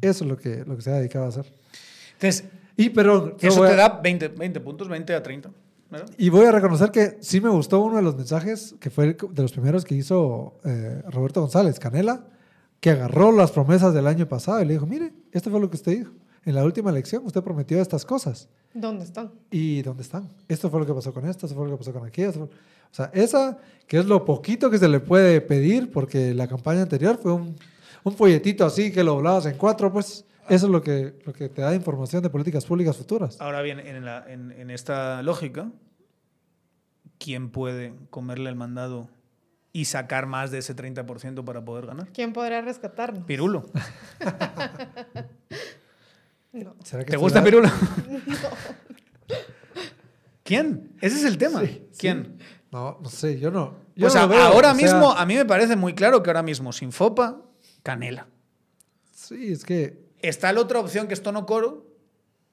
Eso 0.00 0.24
es 0.24 0.30
lo 0.30 0.36
que, 0.36 0.64
lo 0.64 0.76
que 0.76 0.82
se 0.82 0.90
ha 0.90 0.94
dedicado 0.94 1.26
a 1.26 1.28
hacer. 1.28 1.52
Entonces, 2.14 2.44
Y 2.76 2.90
pero 2.90 3.36
eso 3.40 3.64
a- 3.64 3.68
te 3.68 3.76
da 3.76 4.00
20, 4.02 4.28
20 4.28 4.60
puntos, 4.60 4.88
20 4.88 5.14
a 5.14 5.22
30. 5.22 5.50
¿verdad? 5.88 6.10
y 6.18 6.30
voy 6.30 6.44
a 6.44 6.50
reconocer 6.50 6.90
que 6.90 7.16
sí 7.20 7.40
me 7.40 7.48
gustó 7.48 7.80
uno 7.80 7.96
de 7.96 8.02
los 8.02 8.16
mensajes, 8.16 8.74
que 8.80 8.90
fue 8.90 9.04
el- 9.04 9.16
de 9.30 9.42
los 9.42 9.52
primeros 9.52 9.84
que 9.84 9.94
hizo 9.94 10.58
eh, 10.64 11.00
Roberto 11.10 11.40
González, 11.40 11.78
Canela, 11.78 12.24
que 12.80 12.90
agarró 12.90 13.30
las 13.30 13.52
promesas 13.52 13.94
del 13.94 14.08
año 14.08 14.26
pasado 14.28 14.60
y 14.60 14.64
le 14.64 14.72
dijo, 14.74 14.84
mire, 14.86 15.12
esto 15.30 15.48
fue 15.48 15.60
lo 15.60 15.70
que 15.70 15.76
usted 15.76 15.98
dijo. 15.98 16.10
En 16.46 16.54
la 16.54 16.64
última 16.64 16.90
elección 16.90 17.24
usted 17.26 17.42
prometió 17.42 17.80
estas 17.82 18.04
cosas. 18.06 18.48
¿Dónde 18.72 19.04
están? 19.04 19.32
¿Y 19.50 19.82
dónde 19.82 20.02
están? 20.02 20.28
Esto 20.48 20.70
fue 20.70 20.80
lo 20.80 20.86
que 20.86 20.94
pasó 20.94 21.12
con 21.12 21.26
esto, 21.28 21.46
esto 21.46 21.56
fue 21.58 21.66
lo 21.66 21.72
que 21.72 21.78
pasó 21.78 21.92
con 21.92 22.06
aquello. 22.06 22.28
esto 22.28 22.46
fue- 22.46 22.56
O 22.56 22.94
sea, 22.94 23.10
esa, 23.12 23.58
que 23.86 23.98
es 23.98 24.06
lo 24.06 24.24
poquito 24.24 24.70
que 24.70 24.78
se 24.78 24.88
le 24.88 25.00
puede 25.00 25.40
pedir, 25.40 25.90
porque 25.90 26.32
la 26.34 26.46
campaña 26.46 26.82
anterior 26.82 27.18
fue 27.20 27.32
un, 27.32 27.56
un 28.04 28.12
folletito 28.14 28.64
así 28.64 28.92
que 28.92 29.02
lo 29.02 29.14
doblabas 29.14 29.46
en 29.46 29.56
cuatro, 29.58 29.92
pues 29.92 30.24
eso 30.48 30.66
es 30.66 30.72
lo 30.72 30.80
que, 30.82 31.18
lo 31.26 31.32
que 31.32 31.48
te 31.48 31.62
da 31.62 31.74
información 31.74 32.22
de 32.22 32.30
políticas 32.30 32.64
públicas 32.64 32.96
futuras. 32.96 33.40
Ahora 33.40 33.60
bien, 33.62 33.80
en, 33.80 34.04
la- 34.04 34.24
en- 34.28 34.52
en 34.52 34.70
esta 34.70 35.22
lógica, 35.22 35.72
¿quién 37.18 37.50
puede 37.50 37.92
comerle 38.10 38.48
el 38.50 38.56
mandado 38.56 39.08
y 39.72 39.86
sacar 39.86 40.26
más 40.26 40.50
de 40.52 40.58
ese 40.58 40.76
30% 40.76 41.44
para 41.44 41.64
poder 41.64 41.86
ganar? 41.86 42.08
¿Quién 42.12 42.32
podrá 42.32 42.60
rescatarnos? 42.60 43.24
Pirulo. 43.24 43.64
No. 46.64 46.74
¿Será 46.84 47.04
que 47.04 47.10
¿Te 47.10 47.16
gusta 47.16 47.42
Pirulo? 47.44 47.68
¿Quién? 50.42 50.92
Ese 51.00 51.16
es 51.16 51.24
el 51.24 51.38
tema. 51.38 51.60
Sí, 51.62 51.82
¿Quién? 51.98 52.38
No, 52.70 52.98
no 53.02 53.08
sé, 53.08 53.38
yo 53.38 53.50
no. 53.50 53.74
Yo 53.96 54.02
Pues 54.06 54.14
no 54.14 54.20
a- 54.20 54.22
lo 54.24 54.28
veo, 54.30 54.40
ahora 54.42 54.72
o 54.72 54.74
sea, 54.74 54.82
mismo, 54.84 55.12
a 55.12 55.26
mí 55.26 55.34
me 55.34 55.44
parece 55.44 55.76
muy 55.76 55.94
claro 55.94 56.22
que 56.22 56.30
ahora 56.30 56.42
mismo, 56.42 56.72
sin 56.72 56.92
Fopa, 56.92 57.40
Canela. 57.82 58.26
Sí, 59.12 59.52
es 59.52 59.64
que. 59.64 60.04
Está 60.22 60.52
la 60.52 60.60
otra 60.60 60.80
opción 60.80 61.08
que 61.08 61.14
es 61.14 61.22
Tono 61.22 61.46
Coro, 61.46 61.86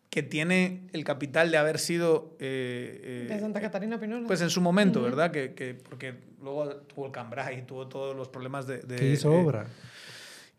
que 0.10 0.24
tiene 0.24 0.88
el 0.94 1.04
capital 1.04 1.52
de 1.52 1.58
haber 1.58 1.80
sido. 1.80 2.36
eh, 2.40 3.26
eh, 3.28 3.34
De 3.34 3.40
Santa 3.40 3.62
Catarina 3.62 4.00
Pinola. 4.00 4.28
Pues 4.28 4.42
en 4.42 4.50
su 4.50 4.62
momento, 4.62 5.02
¿verdad? 5.02 5.32
Que, 5.32 5.54
que- 5.54 5.74
porque 5.76 6.16
luego 6.42 6.68
tuvo 6.88 7.06
el 7.08 7.12
Cambrai, 7.12 7.66
tuvo 7.66 7.88
todos 7.88 8.16
los 8.16 8.28
problemas 8.30 8.66
de. 8.68 8.80
de- 8.80 8.96
que 8.96 9.12
hizo 9.12 9.32
obra. 9.32 9.66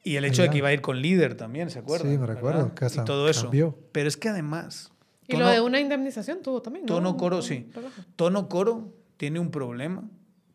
Y 0.05 0.17
el 0.17 0.25
hecho 0.27 0.43
de 0.43 0.49
Allá. 0.49 0.53
que 0.53 0.59
iba 0.59 0.69
a 0.69 0.73
ir 0.73 0.81
con 0.83 1.01
líder 1.01 1.35
también, 1.37 1.71
¿se 1.71 1.79
acuerdan? 1.81 2.13
Sí, 2.13 2.19
me 2.19 2.27
recuerdo. 2.27 2.73
Casa 2.75 3.03
Y 3.03 3.05
todo 3.07 3.29
eso. 3.29 3.43
cambió. 3.45 3.77
Pero 3.91 4.07
es 4.07 4.17
que 4.17 4.29
además. 4.29 4.93
y 5.27 5.33
Tono- 5.33 5.47
lo 5.47 5.51
de 5.51 5.61
una 5.63 5.81
indemnización 5.81 6.43
tuvo 6.43 6.61
también, 6.61 6.85
¿no? 6.85 6.95
Tono 6.95 7.17
Coro, 7.17 7.41
sí. 7.43 7.69
Tono 8.15 8.49
Coro 8.49 8.93
tiene 9.17 9.41
un 9.41 9.51
problema 9.51 10.05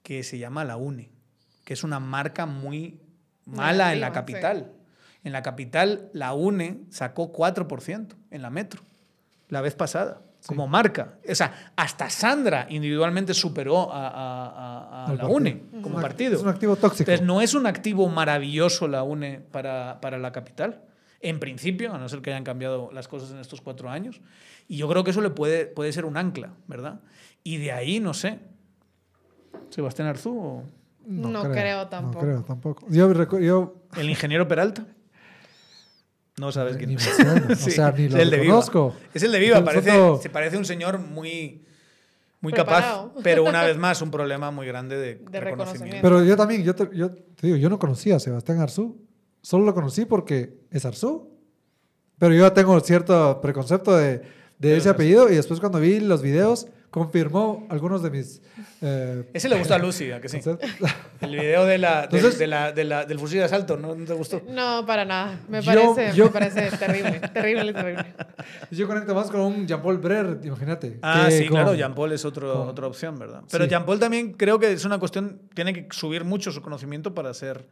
que 0.04 0.22
se 0.24 0.38
llama 0.38 0.64
la 0.66 0.78
UNE, 0.78 1.10
que 1.66 1.74
es 1.74 1.84
una 1.84 2.00
marca 2.00 2.46
muy 2.46 3.00
mala 3.46 3.92
en 3.94 4.00
la 4.02 4.10
Negativa, 4.10 4.38
sí. 4.38 4.44
capital. 4.44 4.72
En 5.24 5.32
la 5.34 5.42
capital, 5.42 6.10
la 6.14 6.34
UNE 6.34 6.82
sacó 6.92 7.32
4% 7.34 8.16
en 8.30 8.42
la 8.44 8.50
metro 8.52 8.82
la 9.50 9.62
vez 9.62 9.74
pasada, 9.74 10.22
como 10.48 10.68
marca. 10.68 11.18
O 11.30 11.36
sea, 11.36 11.72
hasta 11.76 12.10
Sandra 12.10 12.66
individualmente 12.70 13.34
superó 13.34 13.92
a, 13.92 14.08
a- 14.08 14.48
a- 14.48 15.06
a 15.06 15.14
la 15.14 15.18
partido. 15.18 15.28
UNE 15.36 15.50
Es 15.76 15.84
como 15.84 15.98
act- 16.00 16.02
partido. 16.02 16.36
Es 16.38 16.42
un 16.44 16.50
activo 16.50 16.76
tóxico. 16.76 17.02
Entonces, 17.10 17.26
no 17.26 17.42
es 17.42 17.54
un 17.54 17.68
activo 17.68 18.08
maravilloso 18.10 18.88
la 18.88 19.04
UNE 19.04 19.42
para, 19.52 20.00
para 20.02 20.18
la 20.18 20.32
capital, 20.32 20.82
en 21.22 21.40
principio, 21.40 21.94
a 21.94 21.98
no 21.98 22.08
ser 22.08 22.22
que 22.22 22.32
hayan 22.32 22.44
cambiado 22.46 22.90
las 22.94 23.08
cosas 23.08 23.32
en 23.32 23.40
estos 23.40 23.60
cuatro 23.62 23.90
años. 23.90 24.22
Y 24.68 24.78
yo 24.78 24.88
creo 24.88 25.04
que 25.04 25.12
eso 25.12 25.22
le 25.22 25.30
puede, 25.32 25.66
puede 25.66 25.92
ser 25.92 26.06
un 26.06 26.16
ancla, 26.18 26.54
¿verdad? 26.68 27.02
Y 27.44 27.58
de 27.58 27.72
ahí, 27.74 28.00
no 28.00 28.14
sé. 28.14 28.40
¿Sebastián 29.70 30.08
Arzú 30.08 30.38
o 30.40 30.64
No 31.06 31.44
creo 31.52 31.88
tampoco. 31.88 32.20
No 32.26 32.32
creo 32.32 32.44
tampoco. 32.44 32.86
Yo, 32.90 33.40
yo 33.40 33.76
el 33.98 34.10
ingeniero 34.10 34.48
Peralta? 34.48 34.86
No 36.40 36.52
sabes 36.52 36.78
quién 36.78 36.90
Ni 36.90 36.96
es. 36.96 37.04
suena. 37.04 37.48
O 37.52 37.56
Sí, 37.56 37.72
sea, 37.72 37.92
ni 37.92 38.06
es 38.06 38.14
lo 38.14 38.20
el 38.20 38.30
de 38.30 38.38
Viva. 38.40 38.54
conozco. 38.54 38.96
Es 39.14 39.24
el 39.24 39.32
de 39.32 39.40
Viva, 39.40 39.64
parece, 39.64 39.92
foto- 39.92 40.22
se 40.22 40.30
parece 40.30 40.58
un 40.58 40.66
señor 40.66 40.98
muy, 41.00 41.66
muy 42.42 42.54
Preparado. 42.54 43.10
capaz, 43.10 43.22
pero 43.24 43.44
una 43.44 43.64
vez 43.64 43.78
más 43.78 44.02
un 44.02 44.10
problema 44.12 44.50
muy 44.52 44.66
grande 44.66 44.96
de, 44.98 45.02
De 45.16 45.40
reconocimiento. 45.40 45.44
reconocimiento. 45.44 46.02
Pero 46.02 46.24
yo 46.24 46.38
también, 46.38 46.64
yo 46.64 46.74
te, 46.76 46.90
yo 46.96 47.12
te 47.12 47.48
digo, 47.48 47.58
yo 47.58 47.70
no 47.70 47.78
conocía 47.78 48.16
a 48.16 48.20
Sebastián 48.20 48.60
Arzú. 48.62 48.98
Solo 49.42 49.66
lo 49.66 49.74
conocí 49.74 50.06
porque 50.06 50.60
es 50.72 50.86
Arzú. 50.86 51.30
Pero 52.18 52.34
yo 52.34 52.42
ya 52.42 52.54
tengo 52.54 52.80
cierto 52.82 53.40
preconcepto 53.42 53.96
de, 53.96 54.22
de 54.58 54.72
ese 54.78 54.78
es 54.78 54.88
apellido 54.88 55.30
y 55.30 55.36
después 55.36 55.60
cuando 55.60 55.80
vi 55.80 56.00
los 56.02 56.22
videos 56.22 56.68
confirmó 56.92 57.68
algunos 57.70 58.02
de 58.02 58.10
mis... 58.10 58.42
eh, 58.82 59.30
Ese 59.34 59.48
le 59.48 59.58
gustó 59.58 59.76
a 59.76 59.78
Lucy, 59.78 60.12
¿a 60.12 60.20
que 60.20 60.28
sí? 60.30 60.40
El 61.22 61.32
video 61.36 61.66
de 61.66 61.78
la, 61.78 62.08
del- 62.08 62.16
Entonces- 62.16 62.40
de 62.40 62.48
la- 62.48 62.72
de 62.72 62.84
la- 62.84 63.06
del 63.06 63.20
fusil 63.20 63.40
de 63.40 63.44
asalto, 63.46 63.78
¿no, 63.78 63.94
¿No 63.96 64.06
te 64.06 64.14
gustó? 64.14 64.42
No, 64.50 64.86
para 64.86 65.06
nada. 65.06 65.40
Me 65.48 65.62
Yo- 65.62 65.66
parece, 65.94 66.18
yo- 66.18 66.26
me 66.26 66.32
parece 66.32 66.72
terrible, 66.78 67.20
terrible, 67.34 67.74
terrible. 67.74 68.06
yo 68.72 68.88
conecto 68.88 69.14
más 69.14 69.30
con 69.30 69.42
un 69.42 69.68
Jean-Paul 69.68 69.98
Brer, 70.00 70.40
imagínate. 70.44 70.98
Ah, 71.02 71.26
que 71.30 71.38
sí, 71.38 71.44
con- 71.48 71.58
claro, 71.58 71.76
Jean 71.76 71.94
Paul 71.94 72.12
es 72.14 72.26
otro, 72.26 72.54
con- 72.54 72.68
otra 72.70 72.88
opción, 72.88 73.20
¿verdad? 73.20 73.42
Pero 73.52 73.66
Sí. 73.66 73.70
Jean 73.70 73.86
Paul 73.86 74.00
también 74.00 74.34
creo 74.34 74.58
que 74.60 74.72
es 74.72 74.84
una 74.86 74.98
cuestión, 74.98 75.42
tiene 75.54 75.74
que 75.74 75.88
subir 75.92 76.24
mucho 76.24 76.52
su 76.52 76.62
conocimiento 76.62 77.14
para 77.14 77.34
ser, 77.34 77.68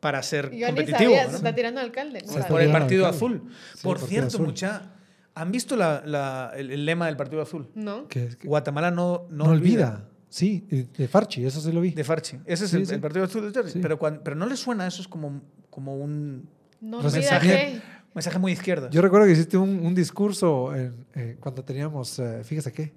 para 0.00 0.22
ser 0.22 0.50
Yo 0.50 0.58
ni 0.58 0.64
competitivo. 0.66 0.98
sabía, 1.12 1.24
¿no? 1.24 1.30
se 1.30 1.36
está 1.36 1.54
tirando 1.54 1.80
al 1.80 1.86
alcalde. 1.86 2.22
no. 2.26 2.46
Por 2.46 2.60
el 2.60 2.70
Partido 2.70 3.06
Azul. 3.06 3.42
Sí, 3.74 3.80
Por 3.82 3.98
cierto, 4.00 4.28
Azul. 4.28 4.46
mucha. 4.46 4.90
¿Han 5.36 5.50
visto 5.52 5.76
la- 5.76 6.02
la- 6.06 6.52
el, 6.56 6.70
el 6.70 6.84
lema 6.86 7.06
del 7.06 7.16
Partido 7.16 7.42
Azul? 7.42 7.68
¿No? 7.74 8.06
Que, 8.08 8.28
que 8.38 8.46
Guatemala 8.46 8.90
no, 8.90 9.26
no, 9.30 9.44
no, 9.46 9.50
olvida. 9.50 10.08
Sí, 10.28 10.66
y 10.70 10.82
de 10.82 11.06
Farchi, 11.08 11.44
eso 11.46 11.60
sí 11.60 11.70
lo 11.72 11.80
vi. 11.80 11.90
De 11.90 12.02
Farchi. 12.04 12.38
Ese 12.44 12.64
es 12.64 12.70
Sí, 12.70 12.76
el, 12.78 12.86
sí. 12.86 12.94
el 12.94 13.00
Partido 13.00 13.24
Azul 13.24 13.42
de 13.42 13.52
Terry. 13.52 13.70
Sí. 13.70 13.78
Pero, 13.80 13.98
cuan- 13.98 14.20
pero 14.24 14.34
no 14.36 14.46
le 14.46 14.56
suena 14.56 14.86
eso, 14.86 15.00
es 15.02 15.08
como, 15.08 15.42
como 15.70 15.96
un 15.96 16.48
No 16.80 17.00
mensaje- 17.02 17.80
muy 18.40 18.52
izquierda. 18.52 18.90
Yo 18.90 19.00
recuerdo 19.02 19.26
que 19.26 19.32
hiciste 19.32 19.56
un, 19.56 19.84
un 19.84 19.94
discurso 19.94 20.74
en- 20.74 21.06
eh, 21.14 21.36
cuando 21.40 21.62
teníamos, 21.64 22.18
eh, 22.18 22.42
fíjese 22.44 22.72
qué, 22.72 22.92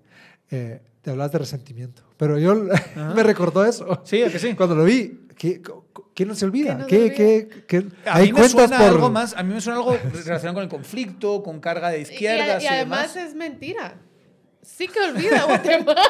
eh, 0.51 0.81
te 1.01 1.11
hablas 1.11 1.31
de 1.31 1.39
resentimiento. 1.39 2.03
Pero 2.17 2.37
yo 2.39 2.55
me 3.15 3.23
recordó 3.23 3.65
eso. 3.65 4.01
Sí, 4.03 4.21
¿a 4.23 4.31
que 4.31 4.39
sí? 4.39 4.53
Cuando 4.55 4.75
lo 4.75 4.83
vi, 4.83 5.26
¿qué, 5.37 5.61
qué 6.13 6.25
no 6.25 6.35
se 6.35 6.45
olvida? 6.45 6.85
¿Qué 6.87 7.11
¿Qué, 7.13 7.47
qué, 7.67 7.81
qué- 7.81 8.09
A 8.09 8.15
hay 8.17 8.27
mí 8.27 8.33
me 8.33 8.39
cuentas 8.39 8.51
suena 8.69 8.77
por... 8.77 8.87
algo 8.87 9.09
más, 9.09 9.33
a 9.35 9.43
mí 9.43 9.53
me 9.53 9.61
suena 9.61 9.77
algo 9.79 9.97
relacionado 10.13 10.53
con 10.55 10.63
el 10.63 10.69
conflicto, 10.69 11.43
con 11.43 11.59
carga 11.59 11.89
de 11.89 11.99
Y, 11.99 12.01
izquierdas 12.03 12.61
y, 12.61 12.65
y 12.65 12.67
además 12.67 13.13
demás. 13.13 13.29
es 13.29 13.35
mentira. 13.35 13.95
Sí 14.61 14.87
que 14.87 14.99
olvida 14.99 15.43
Guatemala. 15.47 16.01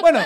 Bueno, 0.00 0.20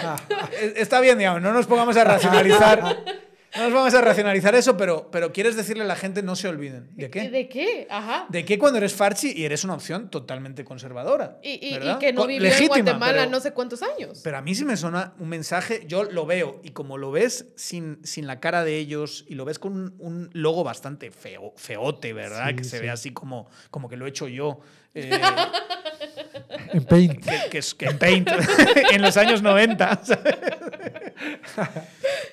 está 0.76 1.00
bien, 1.00 1.16
digamos, 1.18 1.40
no 1.40 1.52
nos 1.52 1.66
pongamos 1.66 1.96
a 1.96 2.04
racionalizar. 2.04 2.98
No 3.58 3.64
nos 3.64 3.72
vamos 3.72 3.94
a 3.94 4.00
racionalizar 4.00 4.54
eso, 4.54 4.76
pero, 4.76 5.10
pero 5.10 5.32
quieres 5.32 5.56
decirle 5.56 5.82
a 5.82 5.86
la 5.86 5.96
gente 5.96 6.22
no 6.22 6.36
se 6.36 6.46
olviden. 6.48 6.88
¿De 6.94 7.10
qué? 7.10 7.28
¿De 7.28 7.48
qué? 7.48 7.86
Ajá. 7.90 8.26
¿De 8.28 8.44
qué 8.44 8.58
cuando 8.58 8.78
eres 8.78 8.94
farchi 8.94 9.32
y 9.34 9.44
eres 9.44 9.64
una 9.64 9.74
opción 9.74 10.10
totalmente 10.10 10.64
conservadora? 10.64 11.38
Y, 11.42 11.74
y- 11.74 11.98
que 11.98 12.12
no 12.12 12.26
vivió 12.26 12.42
legítima, 12.44 12.76
en 12.78 12.84
Guatemala 12.84 13.18
pero- 13.22 13.30
no 13.30 13.40
sé 13.40 13.52
cuántos 13.52 13.82
años. 13.82 14.20
Pero 14.22 14.38
a 14.38 14.42
mí 14.42 14.54
sí 14.54 14.64
me 14.64 14.76
suena 14.76 15.14
un 15.18 15.28
mensaje, 15.28 15.82
yo 15.86 16.04
lo 16.04 16.24
veo, 16.26 16.60
y 16.62 16.70
como 16.70 16.98
lo 16.98 17.10
ves 17.10 17.46
sin, 17.56 17.98
sin 18.04 18.26
la 18.26 18.38
cara 18.40 18.62
de 18.64 18.76
ellos, 18.78 19.24
y 19.28 19.34
lo 19.34 19.44
ves 19.44 19.58
con 19.58 19.72
un, 19.72 19.94
un 19.98 20.30
logo 20.32 20.62
bastante 20.64 21.10
feo, 21.10 21.52
feote, 21.56 22.12
¿verdad? 22.12 22.48
Sí, 22.50 22.56
que 22.56 22.64
se 22.64 22.76
sí. 22.78 22.82
ve 22.84 22.90
así 22.90 23.10
como, 23.12 23.48
como 23.70 23.88
que 23.88 23.96
lo 23.96 24.06
he 24.06 24.10
hecho 24.10 24.28
yo. 24.28 24.60
eh, 24.94 25.10
En 26.72 26.84
Paint. 26.84 27.24
que, 27.24 27.50
que 27.50 27.58
es 27.58 27.74
que 27.74 27.86
en 27.86 27.98
Paint 27.98 28.28
en 28.92 29.02
los 29.02 29.16
años 29.16 29.42
90. 29.42 30.00
¿sabes? 30.04 30.34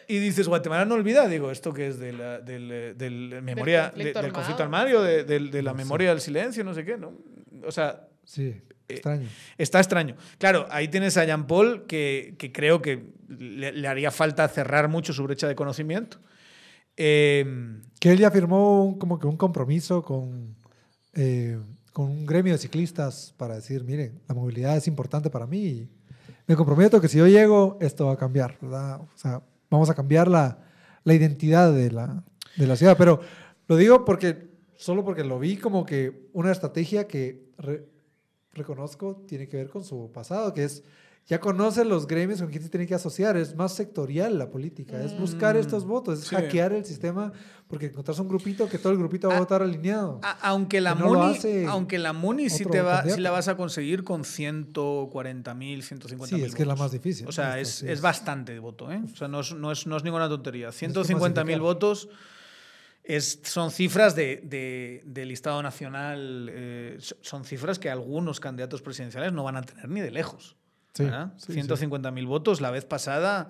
y 0.08 0.20
dices, 0.20 0.48
Guatemala 0.48 0.86
no 0.86 0.96
olvida, 0.96 1.28
digo, 1.28 1.52
esto 1.52 1.74
que 1.74 1.88
es 1.88 2.00
de 2.00 2.14
la, 2.14 2.40
del, 2.40 2.72
eh, 2.72 2.94
del 2.94 3.42
memoria, 3.42 3.84
de- 3.86 3.90
conflicto 3.92 4.22
del 4.22 4.34
conflicto 4.34 4.64
armario, 4.64 5.02
de, 5.02 5.24
del- 5.24 5.52
de 5.52 5.62
la 5.64 5.72
No 5.72 5.78
sé. 5.80 5.84
memoria 5.84 6.10
del 6.10 6.22
silencio, 6.22 6.64
no 6.64 6.74
sé 6.74 6.86
qué, 6.86 6.98
¿no? 6.98 7.14
O 7.66 7.72
sea, 7.72 8.08
Sí, 8.24 8.56
extraño. 8.88 9.28
Está 9.58 9.80
extraño. 9.80 10.16
Claro, 10.40 10.66
ahí 10.72 10.88
tienes 10.88 11.16
a 11.18 11.26
Jean 11.26 11.46
Paul 11.48 11.86
que, 11.88 12.36
que 12.40 12.52
creo 12.52 12.82
que 12.82 13.04
le, 13.28 13.72
le 13.72 13.88
haría 13.88 14.10
falta 14.12 14.48
cerrar 14.48 14.88
mucho 14.88 15.14
su 15.14 15.24
brecha 15.24 15.48
de 15.48 15.56
conocimiento. 15.56 16.18
Eh, 16.98 17.46
Que 18.00 18.12
él 18.12 18.18
ya 18.20 18.32
firmó 18.32 18.84
un- 18.86 18.98
como 19.00 19.20
que 19.20 19.28
un 19.28 19.38
compromiso 19.38 20.02
con, 20.02 20.56
eh, 21.14 21.60
con 21.96 22.10
un 22.10 22.26
gremio 22.26 22.52
de 22.52 22.60
ciclistas 22.60 23.34
para 23.38 23.56
decir, 23.56 23.86
miren, 23.86 24.20
la 24.28 24.36
movilidad 24.36 24.76
es 24.76 24.86
importante 24.86 25.30
para 25.30 25.48
mí 25.48 25.64
y 25.66 25.90
me 26.46 26.58
comprometo 26.58 27.00
que 27.00 27.08
si 27.08 27.18
yo 27.20 27.26
llego, 27.26 27.78
esto 27.80 28.08
va 28.08 28.14
a 28.14 28.18
cambiar, 28.18 28.58
¿verdad? 28.62 29.00
O 29.00 29.08
sea, 29.18 29.42
vamos 29.70 29.90
a 29.90 29.94
cambiar 29.94 30.28
la, 30.28 30.60
la 31.06 31.14
identidad 31.14 31.72
de 31.72 31.92
la, 31.92 32.22
de 32.58 32.68
la 32.68 32.76
ciudad. 32.76 32.98
Pero 32.98 33.22
lo 33.68 33.78
digo 33.78 34.04
porque, 34.04 34.50
solo 34.76 35.06
porque 35.06 35.24
lo 35.24 35.40
vi 35.40 35.56
como 35.56 35.86
que 35.86 36.28
una 36.34 36.52
estrategia 36.52 37.08
que 37.08 37.46
re- 37.58 37.88
reconozco 38.52 39.24
tiene 39.26 39.48
que 39.48 39.56
ver 39.56 39.70
con 39.70 39.86
su 39.86 40.12
pasado, 40.12 40.54
que 40.54 40.66
es... 40.66 40.84
Ya 41.28 41.40
conoce 41.40 41.84
los 41.86 42.06
gremios 42.06 42.40
con 42.40 42.52
quien 42.52 42.62
se 42.62 42.70
tiene 42.70 42.86
que 42.86 42.94
asociar, 42.94 43.36
es 43.36 43.56
más 43.56 43.74
sectorial 43.74 44.38
la 44.38 44.52
política, 44.52 45.02
es 45.04 45.18
buscar 45.18 45.56
Mm, 45.56 45.60
estos 45.60 45.84
votos, 45.84 46.20
es 46.20 46.28
sí. 46.28 46.36
hackear 46.36 46.72
el 46.74 46.86
sistema, 46.86 47.34
porque 47.68 47.88
encontrás 47.88 48.20
un 48.20 48.28
grupito 48.28 48.70
que 48.70 48.78
todo 48.78 48.92
el 48.92 49.00
grupito 49.00 49.28
va 49.30 49.34
a 49.34 49.38
Ah, 49.38 49.40
votar 49.40 49.64
alineado. 49.64 50.20
a- 50.22 50.38
aunque 50.50 50.80
la 50.82 50.94
no 50.94 51.08
Muni, 51.16 51.36
aunque 51.68 51.98
la 51.98 52.14
Muni 52.14 52.48
sí, 52.52 52.64
te 52.66 52.80
va, 52.80 53.02
sí 53.10 53.20
la 53.22 53.32
vas 53.32 53.48
a 53.48 53.58
conseguir 53.58 54.04
con 54.04 54.24
140 54.24 55.56
mil, 55.56 55.82
150 55.82 56.30
Sí, 56.30 56.36
mil 56.36 56.46
es 56.46 56.54
que 56.54 56.62
es 56.62 56.68
la 56.68 56.76
más 56.76 56.92
difícil. 56.92 57.28
O 57.28 57.32
sea, 57.32 57.60
Esto 57.60 57.62
es, 57.70 57.76
sí 57.80 57.86
es 57.88 57.92
es- 57.94 58.02
bastante 58.02 58.60
voto, 58.60 58.92
¿eh? 58.92 59.02
O 59.12 59.16
sea, 59.16 59.28
no 59.28 59.40
es, 59.40 59.52
no 59.52 59.72
es, 59.72 59.88
no 59.88 59.98
es 59.98 60.04
ninguna 60.04 60.30
tontería. 60.30 60.68
que 60.68 60.74
150 60.74 61.44
mil 61.44 61.60
votos 61.60 62.08
es, 63.04 63.40
son 63.44 63.72
cifras 63.72 64.16
de, 64.16 64.42
de- 64.44 65.02
del 65.06 65.32
Estado 65.32 65.64
Nacional, 65.64 66.50
eh, 66.52 66.98
so- 67.00 67.16
son 67.22 67.46
cifras 67.46 67.80
que 67.80 67.90
algunos 67.90 68.40
candidatos 68.40 68.84
presidenciales 68.84 69.34
no 69.34 69.44
van 69.44 69.58
a 69.58 69.64
tener 69.64 69.90
ni 69.90 70.02
de 70.02 70.12
lejos. 70.12 70.56
Sí, 70.96 71.04
sí, 71.38 71.46
sí. 71.48 71.54
150 71.54 72.12
mil 72.12 72.26
votos. 72.26 72.62
La 72.62 72.72
vez 72.72 72.86
pasada 72.86 73.50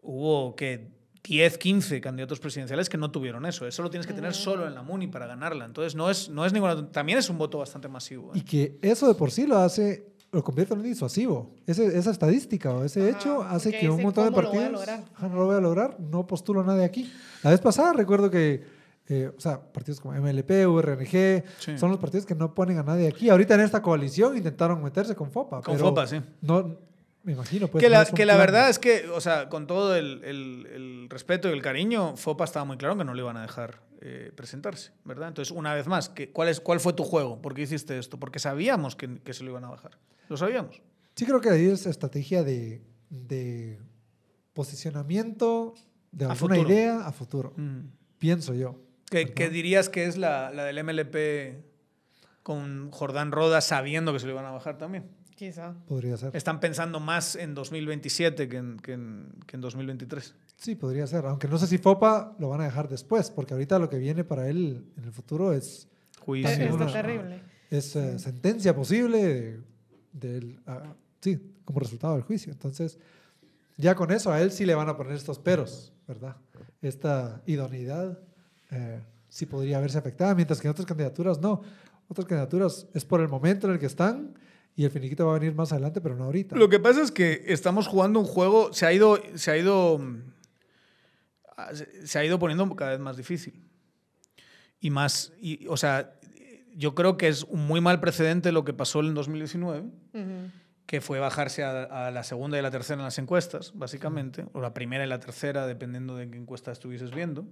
hubo 0.00 0.54
que 0.56 0.96
10, 1.24 1.58
15 1.58 2.00
candidatos 2.00 2.40
presidenciales 2.40 2.88
que 2.88 2.96
no 2.96 3.10
tuvieron 3.10 3.44
eso. 3.44 3.66
Eso 3.66 3.82
lo 3.82 3.90
tienes 3.90 4.06
que 4.06 4.14
tener 4.14 4.32
solo 4.34 4.66
en 4.66 4.74
la 4.74 4.82
MUNI 4.82 5.08
para 5.08 5.26
ganarla. 5.26 5.64
Entonces, 5.66 5.94
no 5.94 6.08
es, 6.10 6.28
no 6.30 6.46
es 6.46 6.52
ninguna. 6.52 6.90
También 6.90 7.18
es 7.18 7.28
un 7.28 7.36
voto 7.36 7.58
bastante 7.58 7.88
masivo. 7.88 8.32
¿eh? 8.34 8.38
Y 8.38 8.42
que 8.42 8.78
eso 8.80 9.06
de 9.08 9.14
por 9.14 9.30
sí 9.30 9.46
lo 9.46 9.58
hace, 9.58 10.06
lo 10.32 10.42
convierte 10.42 10.72
en 10.74 10.80
un 10.80 10.86
disuasivo. 10.86 11.54
Ese- 11.66 11.98
esa 11.98 12.12
estadística 12.12 12.72
o 12.72 12.84
ese 12.84 13.00
Ajá, 13.10 13.10
hecho 13.18 13.42
hace 13.42 13.72
que 13.76 13.90
un 13.90 14.00
montón 14.02 14.24
de 14.24 14.30
¿cómo 14.30 14.42
lo 14.42 14.48
voy 14.50 14.58
a 14.58 14.70
partidos 14.70 14.86
lograr? 14.86 15.04
"Ah, 15.16 15.28
no 15.28 15.36
lo 15.36 15.46
voy 15.46 15.56
a 15.56 15.60
lograr, 15.60 16.00
no 16.00 16.26
postulo 16.26 16.60
a 16.62 16.64
nadie 16.64 16.84
aquí. 16.84 17.12
La 17.42 17.50
vez 17.50 17.60
pasada 17.60 17.92
recuerdo 17.92 18.30
que, 18.30 18.64
eh, 19.08 19.32
o 19.36 19.40
sea, 19.40 19.60
partidos 19.72 20.00
como 20.00 20.14
MLP, 20.14 20.66
URNG, 20.66 21.44
Sí. 21.58 21.78
son 21.78 21.90
los 21.90 21.98
partidos 21.98 22.26
que 22.26 22.34
no 22.34 22.54
ponen 22.54 22.78
a 22.78 22.82
nadie 22.82 23.08
aquí. 23.08 23.30
Ahorita 23.30 23.54
en 23.54 23.60
esta 23.62 23.80
coalición 23.82 24.36
intentaron 24.36 24.82
meterse 24.82 25.14
con 25.14 25.30
FOPA. 25.30 25.62
Con 25.62 25.74
pero 25.76 25.88
FOPA, 25.88 26.06
sí. 26.06 26.20
No, 26.42 26.76
me 27.22 27.32
imagino. 27.32 27.68
Pues, 27.68 27.82
que 27.82 27.88
no 27.88 27.96
la, 27.96 28.06
un 28.08 28.14
que 28.14 28.26
la 28.26 28.36
verdad 28.36 28.68
es 28.68 28.78
que, 28.78 29.08
o 29.08 29.20
sea, 29.20 29.48
con 29.48 29.66
todo 29.66 29.96
el, 29.96 30.22
el- 30.24 30.66
el 30.74 31.06
respeto 31.10 31.48
y 31.48 31.52
el 31.52 31.62
cariño, 31.62 32.16
FOPA 32.16 32.44
estaba 32.44 32.64
muy 32.64 32.76
claro 32.76 32.96
que 32.98 33.04
no 33.04 33.14
le 33.14 33.22
iban 33.22 33.36
a 33.36 33.42
dejar 33.42 33.80
eh, 34.00 34.30
presentarse, 34.36 34.92
¿verdad? 35.04 35.28
Entonces, 35.28 35.50
una 35.56 35.74
vez 35.74 35.86
más, 35.88 36.08
que, 36.08 36.30
¿cuál, 36.30 36.48
es, 36.48 36.60
¿cuál 36.60 36.78
fue 36.78 36.92
tu 36.92 37.02
juego? 37.04 37.40
¿Por 37.42 37.54
qué 37.54 37.62
hiciste 37.62 37.98
esto? 37.98 38.18
Porque 38.20 38.38
sabíamos 38.38 38.94
que, 38.94 39.20
que 39.22 39.32
se 39.32 39.42
lo 39.42 39.50
iban 39.50 39.64
a 39.64 39.70
bajar. 39.70 39.98
Lo 40.28 40.36
sabíamos. 40.36 40.80
Sí 41.16 41.24
creo 41.26 41.40
que 41.40 41.48
ahí 41.50 41.66
es 41.66 41.84
estrategia 41.86 42.44
de, 42.44 42.80
de 43.10 43.78
posicionamiento 44.52 45.74
de 46.12 46.26
A 46.26 46.32
alguna 46.32 46.54
futuro. 46.56 46.72
idea 46.74 47.06
a 47.06 47.12
futuro. 47.12 47.52
Mm. 47.56 47.80
Pienso 48.18 48.54
yo. 48.54 48.76
¿Qué, 49.10 49.32
qué 49.32 49.48
dirías 49.50 49.88
que 49.88 50.06
es 50.06 50.16
la, 50.18 50.50
la 50.50 50.64
del 50.64 50.82
MLP 50.84 51.64
con 52.42 52.90
Jordán 52.90 53.32
Roda 53.32 53.60
sabiendo 53.60 54.12
que 54.12 54.18
se 54.20 54.26
lo 54.26 54.32
iban 54.32 54.44
a 54.46 54.50
bajar 54.50 54.78
también? 54.78 55.04
Quizá. 55.34 55.74
Podría 55.86 56.16
ser. 56.16 56.34
Están 56.34 56.58
pensando 56.60 56.98
más 56.98 57.36
en 57.36 57.54
2027 57.54 58.48
que 58.48 58.56
en, 58.56 58.76
que 58.78 58.92
en, 58.94 59.28
que 59.46 59.56
en 59.56 59.60
2023. 59.60 60.34
Sí, 60.56 60.74
podría 60.74 61.06
ser. 61.06 61.24
Aunque 61.26 61.46
no 61.46 61.58
sé 61.58 61.68
si 61.68 61.78
FOPA 61.78 62.34
lo 62.40 62.48
van 62.48 62.60
a 62.60 62.64
dejar 62.64 62.88
después, 62.88 63.30
porque 63.30 63.54
ahorita 63.54 63.78
lo 63.78 63.88
que 63.88 63.98
viene 63.98 64.24
para 64.24 64.48
él 64.48 64.84
en 64.96 65.04
el 65.04 65.12
futuro 65.12 65.52
es, 65.52 65.88
Juicio. 66.20 66.50
Está 66.50 66.74
una- 66.74 66.92
terrible. 66.92 67.40
es 67.70 67.94
eh, 67.94 68.18
sentencia 68.18 68.74
posible 68.74 69.18
de- 69.24 69.60
del, 70.12 70.58
ah, 70.66 70.94
sí, 71.20 71.38
como 71.64 71.78
resultado 71.78 72.14
del 72.14 72.22
juicio. 72.24 72.50
Entonces, 72.52 72.98
ya 73.76 73.94
con 73.94 74.10
eso 74.10 74.32
a 74.32 74.40
él 74.42 74.50
sí 74.50 74.66
le 74.66 74.74
van 74.74 74.88
a 74.88 74.96
poner 74.96 75.12
estos 75.12 75.38
peros, 75.38 75.92
¿verdad? 76.08 76.36
Esta 76.82 77.42
idoneidad 77.46 78.18
eh, 78.70 79.00
sí 79.28 79.46
podría 79.46 79.80
verse 79.80 79.98
afectada, 79.98 80.34
mientras 80.34 80.60
que 80.60 80.68
en 80.68 80.72
otras 80.72 80.86
candidaturas 80.86 81.40
no. 81.40 81.62
Otras 82.08 82.26
candidaturas 82.26 82.86
es 82.94 83.04
por 83.04 83.20
el 83.20 83.28
momento 83.28 83.66
en 83.66 83.74
el 83.74 83.78
que 83.78 83.86
están 83.86 84.34
y 84.74 84.84
el 84.84 84.90
finiquito 84.90 85.26
va 85.26 85.36
a 85.36 85.38
venir 85.38 85.54
más 85.54 85.72
adelante, 85.72 86.00
pero 86.00 86.16
no 86.16 86.24
ahorita. 86.24 86.56
Lo 86.56 86.68
que 86.68 86.78
pasa 86.78 87.02
es 87.02 87.10
que 87.10 87.44
estamos 87.48 87.86
jugando 87.86 88.20
un 88.20 88.26
juego, 88.26 88.72
se 88.72 88.86
ha 88.86 88.92
ido, 88.92 89.18
se 89.34 89.50
ha 89.50 89.56
ido, 89.56 90.00
se- 92.04 92.18
ha 92.18 92.24
ido 92.24 92.38
poniendo 92.38 92.74
cada 92.76 92.92
vez 92.92 93.00
más 93.00 93.16
difícil. 93.16 93.62
Y 94.80 94.90
más, 94.90 95.32
y, 95.40 95.66
o 95.66 95.76
sea, 95.76 96.14
yo 96.76 96.94
creo 96.94 97.16
que 97.16 97.28
es 97.28 97.42
un 97.44 97.66
muy 97.66 97.80
mal 97.80 97.98
precedente 98.00 98.52
lo 98.52 98.64
que 98.64 98.72
pasó 98.72 99.00
en 99.00 99.12
2019, 99.14 99.80
Ujú. 99.80 100.50
que 100.86 101.00
fue 101.00 101.18
bajarse 101.18 101.64
a, 101.64 102.06
a 102.06 102.10
la 102.12 102.22
segunda 102.22 102.56
y 102.58 102.62
la 102.62 102.70
tercera 102.70 103.00
en 103.00 103.04
las 103.04 103.18
encuestas, 103.18 103.72
básicamente, 103.74 104.46
o 104.52 104.60
la 104.60 104.72
primera 104.74 105.04
y 105.04 105.08
la 105.08 105.18
tercera, 105.18 105.66
dependiendo 105.66 106.16
de 106.16 106.30
qué 106.30 106.38
encuesta 106.38 106.70
estuvieses 106.70 107.10
viendo. 107.10 107.44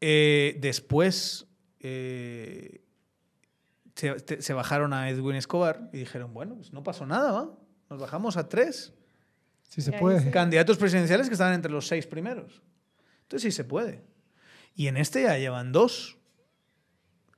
Eh, 0.00 0.56
después 0.60 1.46
eh, 1.80 2.82
se, 3.94 4.14
te- 4.20 4.42
se 4.42 4.52
bajaron 4.52 4.92
a 4.92 5.10
Edwin 5.10 5.36
Escobar 5.36 5.90
y 5.92 5.98
dijeron, 5.98 6.32
bueno, 6.32 6.54
pues 6.56 6.72
no 6.72 6.82
pasó 6.82 7.04
nada, 7.06 7.32
¿va? 7.32 7.58
Nos 7.90 8.00
bajamos 8.00 8.36
a 8.36 8.48
tres 8.48 8.92
Sí 9.68 9.82
se 9.82 9.92
puede. 9.92 10.30
candidatos 10.30 10.76
presidenciales 10.78 11.28
que 11.28 11.34
estaban 11.34 11.54
entre 11.54 11.70
los 11.72 11.86
seis 11.86 12.06
primeros. 12.06 12.62
Entonces 13.22 13.42
sí 13.52 13.56
se 13.56 13.64
puede. 13.64 14.02
Y 14.74 14.86
en 14.86 14.96
este 14.96 15.22
ya 15.22 15.36
llevan 15.38 15.72
dos. 15.72 16.16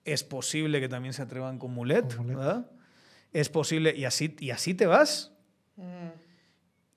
Es 0.04 0.22
posible 0.24 0.80
que 0.80 0.88
también 0.88 1.12
se 1.14 1.22
atrevan 1.22 1.58
con 1.58 1.72
Mulet, 1.72 2.14
Con 2.16 2.26
Mulet. 2.26 2.38
¿verdad? 2.38 2.70
Es 3.32 3.48
posible, 3.48 3.94
y 3.96 4.04
así, 4.04 4.36
y 4.40 4.50
así 4.50 4.74
te 4.74 4.86
vas. 4.86 5.32
Mm. 5.76 6.08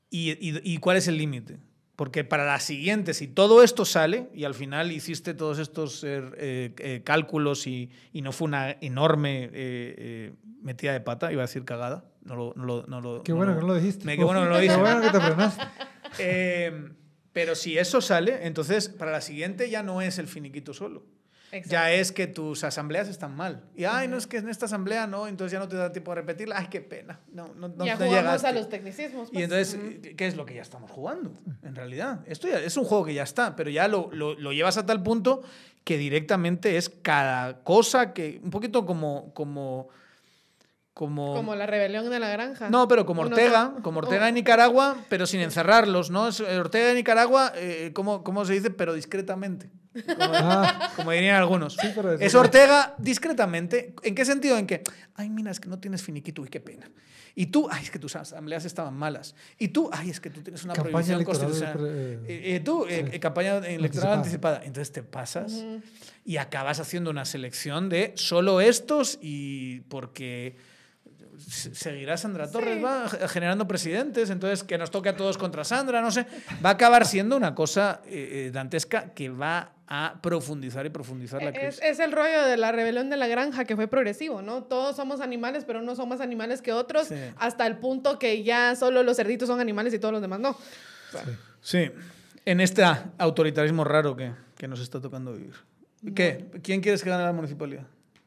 ¿Y, 0.09 0.31
y- 0.31 0.61
y 0.63 0.77
cuál 0.77 0.97
es 0.97 1.07
el 1.07 1.17
límite? 1.17 1.59
Porque 2.03 2.25
para 2.25 2.45
la 2.45 2.59
siguiente, 2.59 3.13
si 3.13 3.29
todo 3.29 3.63
esto 3.63 3.85
sale 3.85 4.27
y 4.33 4.43
al 4.43 4.53
final 4.53 4.91
hiciste 4.91 5.33
todos 5.33 5.57
estos 5.57 6.03
eh, 6.03 6.21
eh, 6.35 6.73
eh, 6.79 7.01
cálculos 7.05 7.65
y, 7.65 7.89
y 8.11 8.21
no 8.21 8.33
fue 8.33 8.47
una 8.49 8.71
enorme 8.81 9.49
eh, 9.53 10.33
metida 10.61 10.91
de 10.91 10.99
pata, 10.99 11.31
iba 11.31 11.43
a 11.43 11.45
decir 11.47 11.63
cagada, 11.63 12.03
no 12.25 12.35
lo, 12.35 12.53
no 12.57 12.65
lo- 12.65 12.85
no 12.87 12.99
lo- 12.99 13.23
Qué 13.23 13.31
no 13.31 13.37
bueno 13.37 13.53
lo- 13.53 13.59
que 13.59 13.65
no 13.65 13.67
lo 13.73 13.79
dijiste. 13.79 14.03
Me- 14.05 14.17
qué 14.17 14.23
bueno 14.25 14.41
que 14.41 14.45
no 14.47 14.51
lo 14.51 14.57
Qué 14.57 14.63
dije. 14.63 14.75
bueno 14.75 14.99
que 15.01 15.11
te 15.11 15.21
frenaste. 15.21 15.63
Pero 17.31 17.55
si 17.55 17.77
eso 17.77 18.01
sale, 18.01 18.45
entonces 18.45 18.89
para 18.89 19.11
la 19.11 19.21
siguiente 19.21 19.69
ya 19.69 19.81
no 19.81 20.01
es 20.01 20.19
el 20.19 20.27
finiquito 20.27 20.73
solo. 20.73 21.05
Exacto. 21.55 21.69
Ya 21.71 21.91
es 21.91 22.11
que 22.11 22.25
tus 22.27 22.63
asambleas 22.63 23.07
están 23.07 23.35
mal. 23.35 23.63
Y, 23.75 23.85
ay, 23.85 24.07
no 24.07 24.17
es 24.17 24.25
que 24.27 24.37
en 24.37 24.49
esta 24.49 24.65
asamblea 24.65 25.05
no, 25.07 25.27
entonces 25.27 25.51
ya 25.53 25.59
no 25.59 25.67
te 25.67 25.75
da 25.75 25.91
tiempo 25.91 26.11
a 26.11 26.15
repetirla. 26.15 26.57
Ay, 26.57 26.67
qué 26.69 26.81
pena. 26.81 27.19
No, 27.31 27.47
no, 27.55 27.67
no, 27.67 27.85
ya 27.85 27.93
no 27.95 28.05
jugamos 28.05 28.23
llegaste. 28.25 28.47
a 28.47 28.51
los 28.53 28.69
tecnicismos. 28.69 29.29
Y 29.29 29.33
pues. 29.45 29.73
entonces. 29.75 30.15
¿qué 30.17 30.25
es 30.27 30.35
lo 30.35 30.45
que 30.45 30.55
ya 30.55 30.63
estamos 30.63 30.89
jugando? 30.89 31.31
En 31.61 31.75
realidad, 31.75 32.21
esto 32.25 32.47
ya 32.47 32.57
es 32.59 32.75
un 32.75 32.85
juego 32.85 33.05
que 33.05 33.13
ya 33.13 33.23
está, 33.23 33.55
pero 33.55 33.69
ya 33.69 33.87
lo, 33.87 34.09
lo- 34.11 34.33
lo 34.33 34.51
llevas 34.51 34.77
a 34.77 34.85
tal 34.85 35.03
punto 35.03 35.43
que 35.83 35.97
directamente 35.97 36.77
es 36.77 36.89
cada 36.89 37.61
cosa 37.63 38.13
que, 38.13 38.39
un 38.43 38.49
poquito 38.49 38.85
como, 38.85 39.31
como, 39.33 39.89
como, 40.93 41.33
Como 41.33 41.55
la 41.55 41.65
rebelión 41.65 42.09
de 42.09 42.19
la 42.19 42.29
granja. 42.29 42.69
no, 42.69 42.87
pero 42.87 43.05
como 43.05 43.21
Ortega, 43.23 43.73
como 43.81 43.99
Ortega 43.99 44.25
Oh. 44.25 44.27
en 44.29 44.35
Nicaragua, 44.35 44.95
pero 45.09 45.25
sin 45.25 45.39
encerrarlos, 45.41 46.09
¿no? 46.11 46.29
Eh, 46.29 46.57
Ortega 46.59 46.89
en 46.89 46.95
Nicaragua, 46.95 47.51
eh, 47.55 47.91
¿cómo, 47.93 48.23
cómo 48.23 48.45
se 48.45 48.53
dice? 48.53 48.69
Pero 48.69 48.93
discretamente. 48.93 49.69
Como, 49.93 50.17
Ah, 50.19 50.91
como 50.95 51.11
dirían 51.11 51.35
algunos. 51.35 51.75
Sí, 51.75 51.87
pero 51.95 52.13
es. 52.13 52.33
Ortega 52.35 52.95
discretamente. 52.97 53.93
¿En 54.03 54.15
qué 54.15 54.25
sentido? 54.25 54.57
En 54.57 54.65
que, 54.67 54.81
ay, 55.15 55.29
mira, 55.29 55.51
es 55.51 55.59
que 55.59 55.69
no 55.69 55.79
tienes 55.79 56.01
finiquito 56.01 56.43
y 56.45 56.49
qué 56.49 56.59
pena. 56.59 56.89
Y 57.35 57.47
tú, 57.47 57.67
ay, 57.71 57.83
es 57.83 57.89
que 57.91 57.97
tus 57.99 58.15
asambleas 58.15 58.63
estaban 58.65 58.93
malas. 58.93 59.33
Y 59.57 59.69
tú, 59.69 59.89
ay, 59.91 60.09
es 60.11 60.19
que 60.19 60.29
tú 60.29 60.41
tienes 60.41 60.63
una 60.63 60.73
Campaña 60.73 60.91
prohibición 61.15 61.15
electoral, 61.21 61.49
constitucional. 61.49 61.87
eh, 61.97 62.19
Eh, 62.27 62.55
eh, 62.55 62.59
tú, 62.59 62.85
eh, 62.85 63.05
sí. 63.09 63.15
eh, 63.15 63.19
campaña 63.19 63.57
electoral 63.57 63.73
Anticipada. 63.79 64.15
anticipada. 64.17 64.61
Entonces 64.65 64.91
te 64.91 65.01
pasas 65.03 65.63
y 66.25 66.37
acabas 66.37 66.79
haciendo 66.79 67.09
una 67.09 67.25
selección 67.25 67.89
de 67.89 68.13
solo 68.15 68.61
estos 68.61 69.17
y 69.21 69.79
porque 69.89 70.57
seguirá 71.37 72.17
Sandra 72.17 72.49
Torres, 72.49 72.77
Sí. 72.77 72.81
va 72.83 73.09
ge- 73.09 73.27
generando 73.27 73.67
presidentes, 73.67 74.29
entonces 74.29 74.63
que 74.63 74.77
nos 74.77 74.91
toque 74.91 75.09
a 75.09 75.15
todos 75.17 75.37
contra 75.37 75.63
Sandra, 75.63 76.01
no 76.01 76.11
sé, 76.11 76.25
va 76.63 76.69
a 76.69 76.73
acabar 76.73 77.05
siendo 77.05 77.35
una 77.37 77.53
cosa 77.55 78.01
eh, 78.05 78.47
eh, 78.47 78.51
dantesca 78.51 79.13
que 79.13 79.29
va 79.29 79.71
a 79.87 80.19
profundizar 80.21 80.85
y 80.85 80.89
profundizar 80.89 81.41
la 81.43 81.49
Es, 81.49 81.59
crisis. 81.59 81.79
es 81.83 81.99
el 81.99 82.11
rollo 82.11 82.45
de 82.45 82.57
la 82.57 82.71
rebelión 82.71 83.09
de 83.09 83.17
la 83.17 83.27
granja 83.27 83.65
que 83.65 83.75
fue 83.75 83.87
progresivo, 83.87 84.41
¿no? 84.41 84.63
Todos 84.63 84.95
somos 84.95 85.21
animales, 85.21 85.65
pero 85.65 85.79
unos 85.79 85.97
son 85.97 86.09
más 86.09 86.21
animales 86.21 86.61
que 86.61 86.71
otros, 86.73 87.07
Sí. 87.07 87.15
hasta 87.37 87.67
el 87.67 87.77
punto 87.77 88.17
que 88.17 88.43
ya 88.43 88.75
solo 88.75 89.03
los 89.03 89.17
cerditos 89.17 89.47
son 89.47 89.59
animales 89.59 89.93
y 89.93 89.99
todos 89.99 90.11
los 90.13 90.21
demás 90.21 90.39
no. 90.39 90.57
Sí, 91.61 91.91
en 92.45 92.59
este 92.61 92.83
autoritarismo 93.17 93.83
raro 93.83 94.15
que, 94.15 94.31
que 94.57 94.67
nos 94.67 94.79
está 94.79 94.99
tocando 94.99 95.33
vivir. 95.33 95.53
¿Qué? 96.15 96.45
¿Quién 96.63 96.81
quieres 96.81 97.03
que 97.03 97.09
gane 97.09 97.23
la 97.23 97.31
municipalidad? 97.33 97.83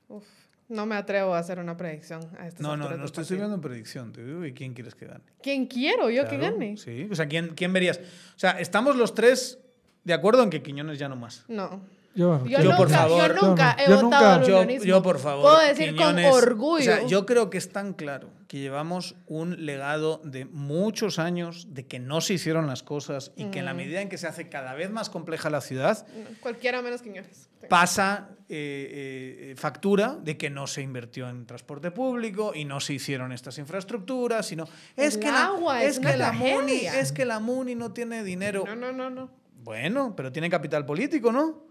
Uf, 0.08 0.24
no 0.68 0.86
me 0.86 0.96
atrevo 0.96 1.34
a 1.34 1.38
hacer 1.38 1.58
una 1.58 1.76
predicción 1.76 2.20
a 2.38 2.46
estas 2.48 2.60
No, 2.60 2.76
no, 2.76 2.88
no 2.96 3.04
estoy 3.04 3.24
viendo 3.36 3.54
en 3.54 3.60
predicción, 3.60 4.12
te 4.12 4.24
digo, 4.24 4.44
¿y 4.44 4.52
quién 4.52 4.74
quieres 4.74 4.94
que 4.94 5.06
gane? 5.06 5.24
¿Quién 5.42 5.66
quiero 5.66 6.10
yo 6.10 6.26
que 6.28 6.36
gane? 6.38 6.76
Sí, 6.76 7.08
o 7.10 7.14
sea, 7.14 7.26
¿quién, 7.26 7.54
¿quién 7.54 7.72
verías? 7.72 7.98
O 7.98 8.38
sea, 8.38 8.52
estamos 8.60 8.96
los 8.96 9.14
tres 9.14 9.58
de 10.04 10.14
acuerdo 10.14 10.42
en 10.42 10.50
que 10.50 10.62
Quiñones 10.62 10.98
ya 10.98 11.08
no 11.08 11.16
más. 11.16 11.44
No. 11.48 11.80
yo, 12.14 12.28
bueno, 12.38 12.46
Yo, 12.46 12.58
Yo, 12.58 12.64
nunca, 12.64 12.76
por 12.78 12.90
favor. 12.90 13.34
yo 13.36 13.46
nunca 13.46 13.76
he 13.78 13.88
yo 13.90 13.94
votado 13.96 14.02
nunca- 14.02 14.34
al 14.34 14.40
Yo, 14.46 14.54
unionismo. 14.56 14.84
yo, 14.86 15.02
por 15.02 15.18
favor. 15.18 15.42
Puedo 15.42 15.68
decir 15.68 15.94
Quiñones- 15.94 16.30
con 16.30 16.38
orgullo. 16.42 16.80
O 16.80 16.96
sea, 16.96 17.06
yo 17.06 17.26
creo 17.26 17.50
que 17.50 17.58
es 17.58 17.70
tan 17.70 17.92
claro 17.92 18.30
que 18.48 18.58
llevamos 18.60 19.16
un 19.26 19.66
legado 19.66 20.20
de 20.24 20.44
muchos 20.44 21.18
años 21.18 21.66
de 21.74 21.84
que 21.86 21.98
no 21.98 22.20
se 22.20 22.34
hicieron 22.34 22.66
las 22.68 22.82
cosas 22.84 23.32
y 23.36 23.46
que 23.46 23.58
en 23.58 23.64
la 23.64 23.74
medida 23.74 24.00
en 24.00 24.08
que 24.08 24.18
se 24.18 24.28
hace 24.28 24.48
cada 24.48 24.74
vez 24.74 24.90
más 24.90 25.10
compleja 25.10 25.50
la 25.50 25.60
ciudad, 25.60 26.06
Cualquiera 26.40 26.80
menos 26.82 27.02
Quiñones. 27.02 27.48
Pasa 27.68 28.30
eh, 28.48 29.50
eh, 29.50 29.54
factura 29.56 30.16
de 30.22 30.36
que 30.36 30.50
no 30.50 30.66
se 30.66 30.82
invirtió 30.82 31.28
en 31.28 31.46
transporte 31.46 31.90
público 31.90 32.52
y 32.54 32.64
no 32.64 32.78
se 32.80 32.94
hicieron 32.94 33.32
estas 33.32 33.58
infraestructuras, 33.58 34.46
sino 34.46 34.64
es 34.96 35.14
El 35.16 35.20
que 35.22 35.26
la, 35.32 35.46
agua 35.46 35.82
es 35.82 35.98
es 35.98 36.00
que 36.06 36.16
la 36.16 36.32
Muni, 36.32 36.86
es 36.86 37.12
que 37.12 37.24
la 37.24 37.40
Muni 37.40 37.74
no 37.74 37.92
tiene 37.92 38.22
dinero. 38.22 38.64
No, 38.66 38.76
no, 38.76 38.92
no, 38.92 39.10
no. 39.10 39.30
Bueno, 39.64 40.14
pero 40.16 40.30
tiene 40.30 40.48
capital 40.48 40.86
político, 40.86 41.32
¿no? 41.32 41.64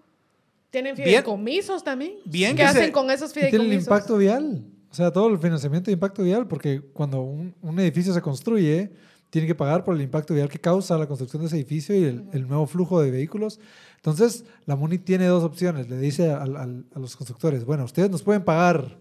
Tienen 0.70 0.96
Bien- 0.96 1.08
fideicomisos 1.08 1.84
también. 1.84 2.16
bien 2.26 2.58
¿Qué 2.58 2.64
que 2.64 2.70
se- 2.70 2.80
hacen 2.80 2.92
con 2.92 3.10
esos 3.10 3.32
fideicomisos? 3.32 3.72
el 3.74 3.80
impacto 3.80 4.18
vial. 4.18 4.66
O 4.92 4.94
sea, 4.94 5.12
todo 5.12 5.30
el 5.30 5.40
financiamiento 5.40 5.86
de 5.88 5.94
impacto 5.94 6.24
vial, 6.24 6.48
porque 6.48 6.82
cuando 6.82 7.22
un, 7.22 7.54
un 7.62 7.80
edificio 7.80 8.14
se 8.14 8.22
construye, 8.22 8.92
tiene 9.30 9.48
que 9.48 9.56
pagar 9.56 9.84
por 9.84 9.96
el 9.96 10.02
impacto 10.02 10.34
vial 10.34 10.48
que 10.50 10.60
causa 10.60 10.98
la 10.98 11.08
construcción 11.08 11.42
de 11.42 11.48
ese 11.48 11.58
edificio 11.58 11.96
y 11.96 12.04
el, 12.06 12.24
el 12.32 12.48
nuevo 12.48 12.66
flujo 12.68 13.02
de 13.02 13.12
vehículos. 13.12 13.60
Entonces, 13.98 14.46
la 14.66 14.76
MUNI 14.76 15.00
tiene 15.00 15.26
dos 15.26 15.44
opciones. 15.44 15.90
Le 15.90 15.98
dice 15.98 16.32
al- 16.32 16.56
a 16.94 17.00
los 17.00 17.16
constructores, 17.16 17.66
bueno, 17.66 17.84
ustedes 17.84 18.10
nos 18.10 18.24
pueden 18.24 18.44
pagar 18.44 18.98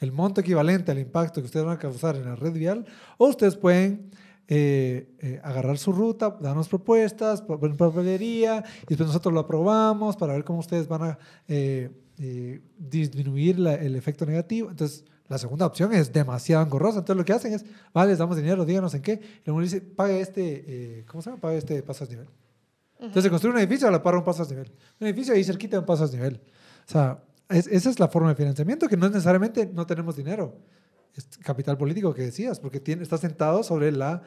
el 0.00 0.12
monto 0.12 0.40
equivalente 0.40 0.90
al 0.90 0.98
impacto 0.98 1.40
que 1.40 1.46
ustedes 1.46 1.64
van 1.66 1.76
a 1.76 1.78
causar 1.78 2.16
en 2.16 2.24
la 2.24 2.34
red 2.36 2.52
vial, 2.52 2.84
o 3.18 3.28
ustedes 3.28 3.56
pueden 3.56 4.10
eh, 4.48 5.08
eh, 5.20 5.40
agarrar 5.44 5.78
su 5.78 5.92
ruta, 5.92 6.36
darnos 6.40 6.68
propuestas, 6.68 7.40
poner 7.42 7.76
papelería, 7.76 8.64
y 8.82 8.86
después 8.88 9.06
nosotros 9.08 9.32
lo 9.32 9.40
aprobamos 9.40 10.16
para 10.16 10.32
ver 10.32 10.42
cómo 10.44 10.58
ustedes 10.58 10.88
van 10.88 11.02
a 11.02 11.18
eh, 11.48 11.90
eh, 12.18 12.60
disminuir 12.78 13.58
la- 13.58 13.74
el 13.76 13.94
efecto 13.94 14.26
negativo. 14.26 14.68
Entonces, 14.70 15.04
la 15.30 15.38
segunda 15.38 15.64
opción 15.64 15.92
es 15.94 16.12
demasiado 16.12 16.62
engorrosa. 16.64 16.98
Entonces, 16.98 17.16
lo 17.16 17.24
que 17.24 17.32
hacen 17.32 17.52
es, 17.54 17.64
vale, 17.94 18.10
les 18.10 18.18
damos 18.18 18.36
dinero, 18.36 18.64
díganos 18.66 18.92
en 18.94 19.00
qué. 19.00 19.12
Y 19.12 19.42
luego 19.46 19.62
dice, 19.62 19.80
pague 19.80 20.20
este, 20.20 20.64
eh, 21.00 21.04
¿cómo 21.06 21.22
se 21.22 21.30
llama? 21.30 21.40
Pague 21.40 21.56
este 21.56 21.82
paso 21.82 22.04
a 22.04 22.08
nivel. 22.08 22.26
Entonces, 22.98 23.22
se 23.22 23.30
construye 23.30 23.54
un 23.54 23.60
edificio, 23.60 23.88
a 23.88 23.90
la 23.90 24.02
par 24.02 24.14
un 24.16 24.24
paso 24.24 24.42
a 24.42 24.46
nivel. 24.46 24.70
Un 25.00 25.06
edificio 25.06 25.32
ahí 25.32 25.42
cerquita 25.42 25.76
de 25.76 25.80
un 25.80 25.86
paso 25.86 26.04
a 26.04 26.08
nivel. 26.08 26.40
O 26.86 26.90
sea, 26.90 27.22
es- 27.48 27.68
esa 27.68 27.88
es 27.90 27.98
la 28.00 28.08
forma 28.08 28.28
de 28.30 28.34
financiamiento, 28.34 28.88
que 28.88 28.96
no 28.96 29.06
es 29.06 29.12
necesariamente 29.12 29.70
no 29.72 29.86
tenemos 29.86 30.16
dinero. 30.16 30.58
Es 31.14 31.26
capital 31.38 31.78
político 31.78 32.12
que 32.12 32.22
decías, 32.22 32.60
porque 32.60 32.78
tiene, 32.80 33.02
está 33.02 33.16
sentado 33.16 33.62
sobre 33.62 33.90
la 33.92 34.22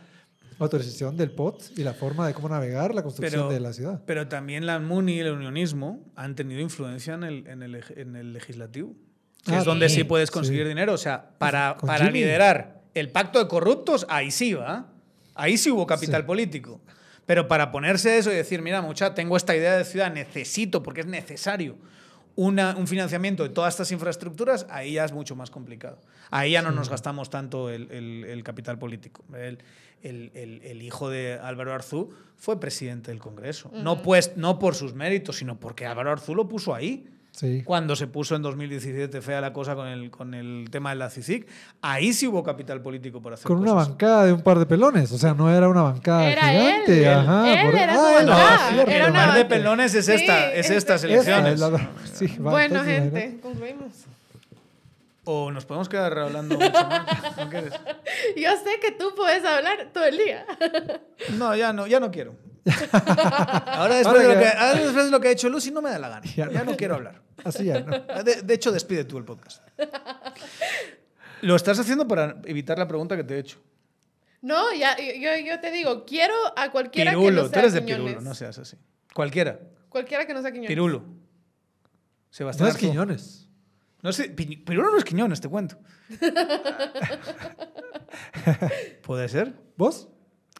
autorización 0.59 1.17
del 1.17 1.31
POT 1.31 1.71
y 1.77 1.83
la 1.83 1.93
forma 1.93 2.27
de 2.27 2.33
cómo 2.33 2.47
navegar 2.49 2.93
la 2.95 3.03
construcción 3.03 3.41
Pero- 3.43 3.53
de 3.53 3.59
la 3.59 3.73
ciudad. 3.73 4.01
Pero 4.05 4.27
también 4.27 4.65
la 4.65 4.79
MUNI 4.79 5.15
y 5.15 5.19
el 5.19 5.31
unionismo 5.33 5.99
han 6.15 6.35
tenido 6.35 6.61
influencia 6.61 7.13
en 7.15 7.23
el, 7.23 7.47
en 7.47 7.63
el, 7.63 7.83
en 7.95 8.15
el 8.15 8.33
legislativo. 8.33 8.95
Que 9.43 9.53
Ah, 9.55 9.59
es 9.59 9.65
donde 9.65 9.89
sí, 9.89 9.95
sí 9.95 10.03
puedes 10.05 10.31
conseguir 10.31 10.63
sí. 10.63 10.69
dinero. 10.69 10.93
O 10.93 10.97
sea, 10.97 11.29
para, 11.37 11.77
para 11.77 12.09
liderar 12.09 12.81
el 12.93 13.09
pacto 13.09 13.39
de 13.39 13.47
corruptos, 13.47 14.05
ahí 14.09 14.31
sí 14.31 14.53
va. 14.53 14.87
Ahí 15.35 15.57
sí 15.57 15.69
hubo 15.71 15.85
capital 15.87 16.21
Sí. 16.21 16.27
político. 16.27 16.79
Pero 17.25 17.47
para 17.47 17.71
ponerse 17.71 18.17
eso 18.17 18.31
y 18.31 18.35
decir, 18.35 18.61
mira, 18.61 18.81
mucha, 18.81 19.13
tengo 19.15 19.35
esta 19.37 19.55
idea 19.55 19.77
de 19.77 19.85
ciudad, 19.85 20.13
necesito, 20.13 20.83
porque 20.83 21.01
es 21.01 21.07
necesario, 21.07 21.77
una- 22.35 22.75
un 22.75 22.87
financiamiento 22.87 23.43
de 23.43 23.49
todas 23.49 23.73
estas 23.73 23.91
infraestructuras, 23.91 24.65
ahí 24.69 24.93
ya 24.93 25.05
es 25.05 25.11
mucho 25.13 25.35
más 25.35 25.49
complicado. 25.51 25.99
Ahí 26.31 26.51
ya 26.51 26.61
no 26.61 26.71
nos 26.71 26.89
gastamos 26.89 27.29
tanto 27.29 27.69
el, 27.69 27.89
el- 27.91 28.25
el 28.25 28.43
capital 28.43 28.77
político. 28.79 29.23
El, 29.35 29.59
el- 30.01 30.31
el- 30.33 30.61
el 30.63 30.81
hijo 30.81 31.09
de 31.09 31.39
Álvaro 31.41 31.73
Arzú 31.73 32.09
fue 32.37 32.59
presidente 32.59 33.11
del 33.11 33.19
Congreso. 33.19 33.71
no, 33.73 34.01
pues, 34.01 34.33
no 34.35 34.57
por 34.59 34.75
sus 34.75 34.93
méritos, 34.93 35.37
sino 35.37 35.59
porque 35.59 35.85
Álvaro 35.85 36.11
Arzú 36.11 36.33
lo 36.35 36.47
puso 36.47 36.73
ahí. 36.75 37.07
Sí. 37.35 37.63
Cuando 37.65 37.95
se 37.95 38.05
puso 38.05 38.35
en 38.35 38.43
2017 38.43 39.19
fea 39.19 39.41
la 39.41 39.51
cosa 39.53 39.73
con 39.73 39.87
el, 39.87 40.11
con 40.11 40.35
el 40.35 40.67
tema 40.69 40.91
de 40.91 40.97
la 40.97 41.09
CICIC, 41.09 41.47
ahí 41.81 42.13
sí 42.13 42.27
hubo 42.27 42.43
capital 42.43 42.79
político 42.83 43.23
para 43.23 43.33
hacer 43.33 43.47
Con 43.47 43.57
una 43.57 43.71
cosas. 43.71 43.89
bancada 43.89 44.25
de 44.25 44.33
un 44.33 44.41
par 44.43 44.59
de 44.59 44.67
pelones. 44.67 45.11
O 45.11 45.17
sea, 45.17 45.33
no 45.33 45.49
era 45.51 45.67
una 45.67 45.81
bancada 45.81 46.29
Era 46.29 46.43
gigante. 46.43 47.01
él. 47.03 47.09
Ajá, 47.11 47.51
Él 47.61 47.65
por- 47.65 47.75
era 47.79 47.93
Ah, 47.97 48.69
él. 48.71 48.79
Era 48.87 49.05
el 49.05 49.11
una 49.11 49.25
mar 49.27 49.35
de 49.37 49.45
pelones 49.45 49.95
es 49.95 50.07
esta, 50.09 50.37
Sí, 50.51 50.51
es 50.53 50.69
estas 50.69 51.03
elecciones. 51.05 51.53
es 51.55 51.59
la- 51.59 51.89
sí, 52.13 52.27
va, 52.37 52.51
Bueno, 52.51 52.75
entonces, 52.83 53.01
gente, 53.11 53.39
concluimos. 53.41 53.91
O 55.25 55.49
nos 55.51 55.65
podemos 55.65 55.89
quedar 55.89 56.15
hablando 56.19 56.55
mucho 56.55 56.71
más. 56.71 57.07
¿No? 57.37 57.51
Yo 58.37 58.49
sé 58.63 58.79
que 58.79 58.91
tú 58.91 59.13
puedes 59.15 59.43
hablar 59.43 59.89
todo 59.91 60.05
el 60.05 60.17
día. 60.19 60.45
No, 61.37 61.55
ya 61.55 61.73
no, 61.73 61.87
ya 61.87 61.99
no 61.99 62.11
quiero. 62.11 62.35
Ahora 62.93 63.95
después, 63.95 64.05
Ahora 64.07 64.21
de 64.21 64.27
lo 64.27 64.33
que- 64.35 64.39
que, 64.39 64.47
ahora 64.57 64.79
después 64.81 65.05
de 65.05 65.11
lo 65.11 65.19
que 65.19 65.27
ha 65.27 65.31
hecho 65.31 65.49
Lucy, 65.49 65.71
no 65.71 65.81
me 65.81 65.89
da 65.89 65.99
la 65.99 66.09
gana. 66.09 66.25
Ya 66.35 66.49
Ya 66.49 66.63
no. 66.63 66.71
no 66.71 66.77
quiero 66.77 66.95
hablar. 66.95 67.21
Así 67.43 67.65
ya, 67.65 67.81
¿no? 67.81 68.23
De, 68.23 68.41
de 68.41 68.53
hecho, 68.53 68.71
despide 68.71 69.03
tú 69.03 69.17
el 69.17 69.25
podcast. 69.25 69.61
Lo 71.41 71.55
estás 71.57 71.77
haciendo 71.79 72.07
para 72.07 72.37
evitar 72.45 72.77
la 72.79 72.87
pregunta 72.87 73.17
que 73.17 73.23
te 73.25 73.35
he 73.35 73.39
hecho. 73.39 73.59
No, 74.41 74.73
ya, 74.73 74.95
yo, 74.97 75.29
yo 75.45 75.59
te 75.59 75.71
digo, 75.71 76.05
quiero 76.05 76.35
a 76.55 76.71
cualquiera 76.71 77.11
que 77.11 77.17
Pirulo, 77.17 77.41
no 77.43 77.47
tú 77.47 77.53
sea 77.53 77.59
eres 77.59 77.73
de 77.73 77.81
Quiñones. 77.85 78.05
Pirulo, 78.13 78.21
no 78.21 78.33
seas 78.35 78.57
así. 78.59 78.77
Cualquiera. 79.13 79.59
Cualquiera 79.89 80.25
que 80.25 80.33
no 80.33 80.41
sea 80.41 80.51
Quiñones. 80.51 80.67
Pirulo. 80.69 81.03
Sebastián 82.29 82.67
No 82.69 82.71
es. 82.73 82.77
Quiñones. 82.79 83.49
No 84.01 84.11
sé, 84.11 84.29
Pi- 84.29 84.57
Pirulo 84.57 84.91
no 84.91 84.97
es 84.97 85.03
Quiñones, 85.05 85.39
te 85.41 85.47
cuento. 85.49 85.77
¿Puede 89.03 89.27
ser? 89.29 89.53
¿Vos? 89.77 90.09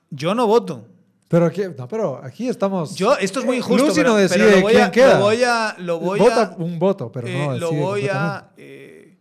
Yo 0.10 0.34
no 0.36 0.48
voto. 0.48 0.90
Pero 1.34 1.48
aquí, 1.48 1.64
no, 1.76 1.88
pero 1.88 2.24
aquí 2.24 2.48
estamos. 2.48 2.94
Yo, 2.94 3.18
esto 3.18 3.40
es 3.40 3.46
muy 3.48 3.58
injusto, 3.58 3.88
Lucy 3.88 4.02
pero, 4.02 4.10
no 4.10 4.16
pero 4.18 4.30
decide 4.30 4.56
lo 4.58 4.62
voy 4.62 4.74
quién 4.74 4.84
a, 4.84 4.92
queda. 4.92 5.18
Lo 5.18 5.26
voy 5.26 5.44
a, 5.44 5.76
lo 5.80 6.00
voy 6.00 6.20
Vota 6.20 6.44
a, 6.44 6.56
un 6.58 6.78
voto, 6.78 7.12
pero 7.12 7.28
eh, 7.28 7.34
no 7.36 7.58
lo 7.58 7.70
decide 7.70 7.82
voy 7.82 8.08
a, 8.08 8.52
eh, 8.56 9.18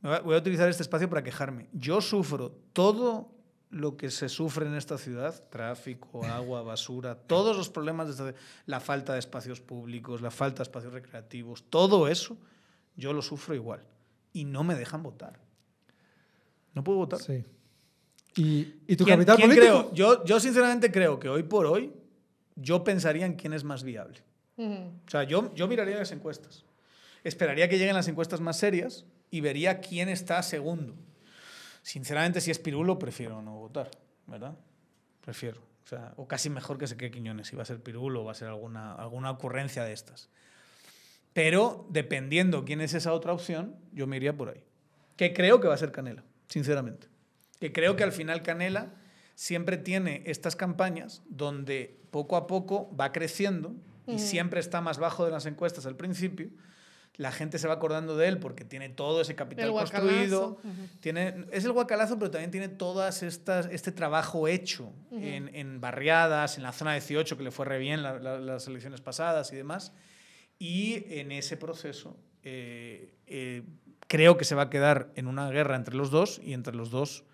voy 0.00 0.34
a 0.34 0.38
utilizar 0.38 0.70
este 0.70 0.82
espacio 0.82 1.06
para 1.10 1.22
quejarme. 1.22 1.68
Yo 1.74 2.00
sufro 2.00 2.50
todo 2.72 3.28
lo 3.68 3.98
que 3.98 4.10
se 4.10 4.30
sufre 4.30 4.64
en 4.64 4.74
esta 4.74 4.96
ciudad, 4.96 5.34
tráfico, 5.50 6.24
agua, 6.24 6.62
basura, 6.62 7.14
todos 7.14 7.54
los 7.58 7.68
problemas 7.68 8.06
de 8.06 8.12
esta 8.12 8.24
ciudad, 8.24 8.40
la 8.64 8.80
falta 8.80 9.12
de 9.12 9.18
espacios 9.18 9.60
públicos, 9.60 10.22
la 10.22 10.30
falta 10.30 10.60
de 10.60 10.62
espacios 10.62 10.94
recreativos, 10.94 11.64
todo 11.68 12.08
eso, 12.08 12.38
yo 12.96 13.12
lo 13.12 13.20
sufro 13.20 13.54
igual. 13.54 13.84
Y 14.32 14.46
no 14.46 14.64
me 14.64 14.76
dejan 14.76 15.02
votar. 15.02 15.38
No 16.72 16.82
puedo 16.82 17.00
votar. 17.00 17.20
Sí. 17.20 17.44
¿Y, 18.36 18.74
y 18.86 18.96
tu 18.96 19.04
¿Quién- 19.04 19.16
capital 19.18 19.36
quién 19.36 19.48
político? 19.50 19.72
creo? 19.90 19.94
Yo, 19.94 20.24
yo 20.24 20.40
sinceramente 20.40 20.90
creo 20.90 21.18
que 21.20 21.28
hoy 21.28 21.42
por 21.44 21.66
hoy 21.66 21.92
yo 22.56 22.82
pensaría 22.84 23.26
en 23.26 23.34
quién 23.34 23.52
es 23.52 23.64
más 23.64 23.82
viable. 23.82 24.20
O 24.56 25.10
sea, 25.10 25.24
yo, 25.24 25.52
yo 25.54 25.66
miraría 25.68 25.96
las 25.96 26.12
encuestas. 26.12 26.64
Esperaría 27.24 27.68
que 27.68 27.78
lleguen 27.78 27.94
las 27.94 28.06
encuestas 28.08 28.40
más 28.40 28.56
serias 28.58 29.04
y 29.30 29.40
vería 29.40 29.80
quién 29.80 30.08
está 30.08 30.42
segundo. 30.42 30.94
Sinceramente, 31.82 32.40
si 32.40 32.50
es 32.50 32.58
Pirulo, 32.58 32.98
prefiero 32.98 33.42
no 33.42 33.56
votar, 33.58 33.90
¿verdad? 34.26 34.56
Prefiero. 35.20 35.60
O, 35.84 35.86
sea, 35.88 36.12
o 36.16 36.26
casi 36.28 36.48
mejor 36.50 36.78
que 36.78 36.86
se 36.86 36.96
quede 36.96 37.10
Quiñones, 37.10 37.48
si 37.48 37.56
va 37.56 37.62
a 37.62 37.66
ser 37.66 37.82
Pirulo 37.82 38.22
o 38.22 38.24
va 38.24 38.32
a 38.32 38.34
ser 38.36 38.48
alguna, 38.48 38.94
alguna 38.94 39.30
ocurrencia 39.30 39.84
de 39.84 39.92
estas. 39.92 40.28
Pero 41.32 41.86
dependiendo 41.90 42.64
quién 42.64 42.80
es 42.80 42.94
esa 42.94 43.12
otra 43.12 43.32
opción, 43.32 43.74
yo 43.92 44.06
me 44.06 44.16
iría 44.16 44.36
por 44.36 44.50
ahí. 44.50 44.62
Que 45.16 45.32
creo 45.34 45.60
que 45.60 45.68
va 45.68 45.74
a 45.74 45.78
ser 45.78 45.90
Canela, 45.92 46.22
sinceramente. 46.48 47.08
Que 47.64 47.72
creo 47.72 47.96
que 47.96 48.04
al 48.04 48.12
final 48.12 48.42
Canela 48.42 48.92
siempre 49.36 49.78
tiene 49.78 50.22
estas 50.26 50.54
campañas 50.54 51.22
donde 51.30 51.98
poco 52.10 52.36
a 52.36 52.46
poco 52.46 52.94
va 52.94 53.10
creciendo 53.10 53.74
y 54.06 54.18
siempre 54.18 54.60
está 54.60 54.82
más 54.82 54.98
bajo 54.98 55.24
de 55.24 55.30
las 55.30 55.46
encuestas 55.46 55.86
al 55.86 55.96
principio. 55.96 56.50
La 57.16 57.32
gente 57.32 57.58
se 57.58 57.66
va 57.66 57.72
acordando 57.72 58.18
de 58.18 58.28
él 58.28 58.38
porque 58.38 58.66
tiene 58.66 58.90
todo 58.90 59.22
ese 59.22 59.34
capital 59.34 59.72
construido. 59.72 60.60
tiene, 61.00 61.46
es 61.52 61.64
el 61.64 61.72
guacalazo, 61.72 62.18
pero 62.18 62.30
también 62.30 62.50
tiene 62.50 62.76
estas, 63.22 63.22
este 63.70 63.92
trabajo 63.92 64.46
hecho 64.46 64.92
en, 65.10 65.48
en, 65.54 65.80
barriadas, 65.80 66.58
en 66.58 66.64
la 66.64 66.72
zona 66.72 66.92
18, 66.92 67.38
que 67.38 67.44
le 67.44 67.50
fue 67.50 67.64
re 67.64 67.78
bien 67.78 68.02
las 68.02 68.66
elecciones 68.66 69.00
pasadas 69.00 69.50
y 69.54 69.56
demás. 69.56 69.94
Y 70.58 71.06
en 71.18 71.32
ese 71.32 71.56
proceso 71.56 72.18
eh, 72.42 73.14
eh, 73.26 73.62
creo 74.06 74.36
que 74.36 74.44
se 74.44 74.54
va 74.54 74.64
a 74.64 74.70
quedar 74.70 75.10
en 75.14 75.28
una 75.28 75.48
guerra 75.48 75.76
entre 75.76 75.94
los 75.94 76.10
dos 76.10 76.42
y 76.44 76.52
entre 76.52 76.74
los 76.74 76.90
dos 76.90 77.24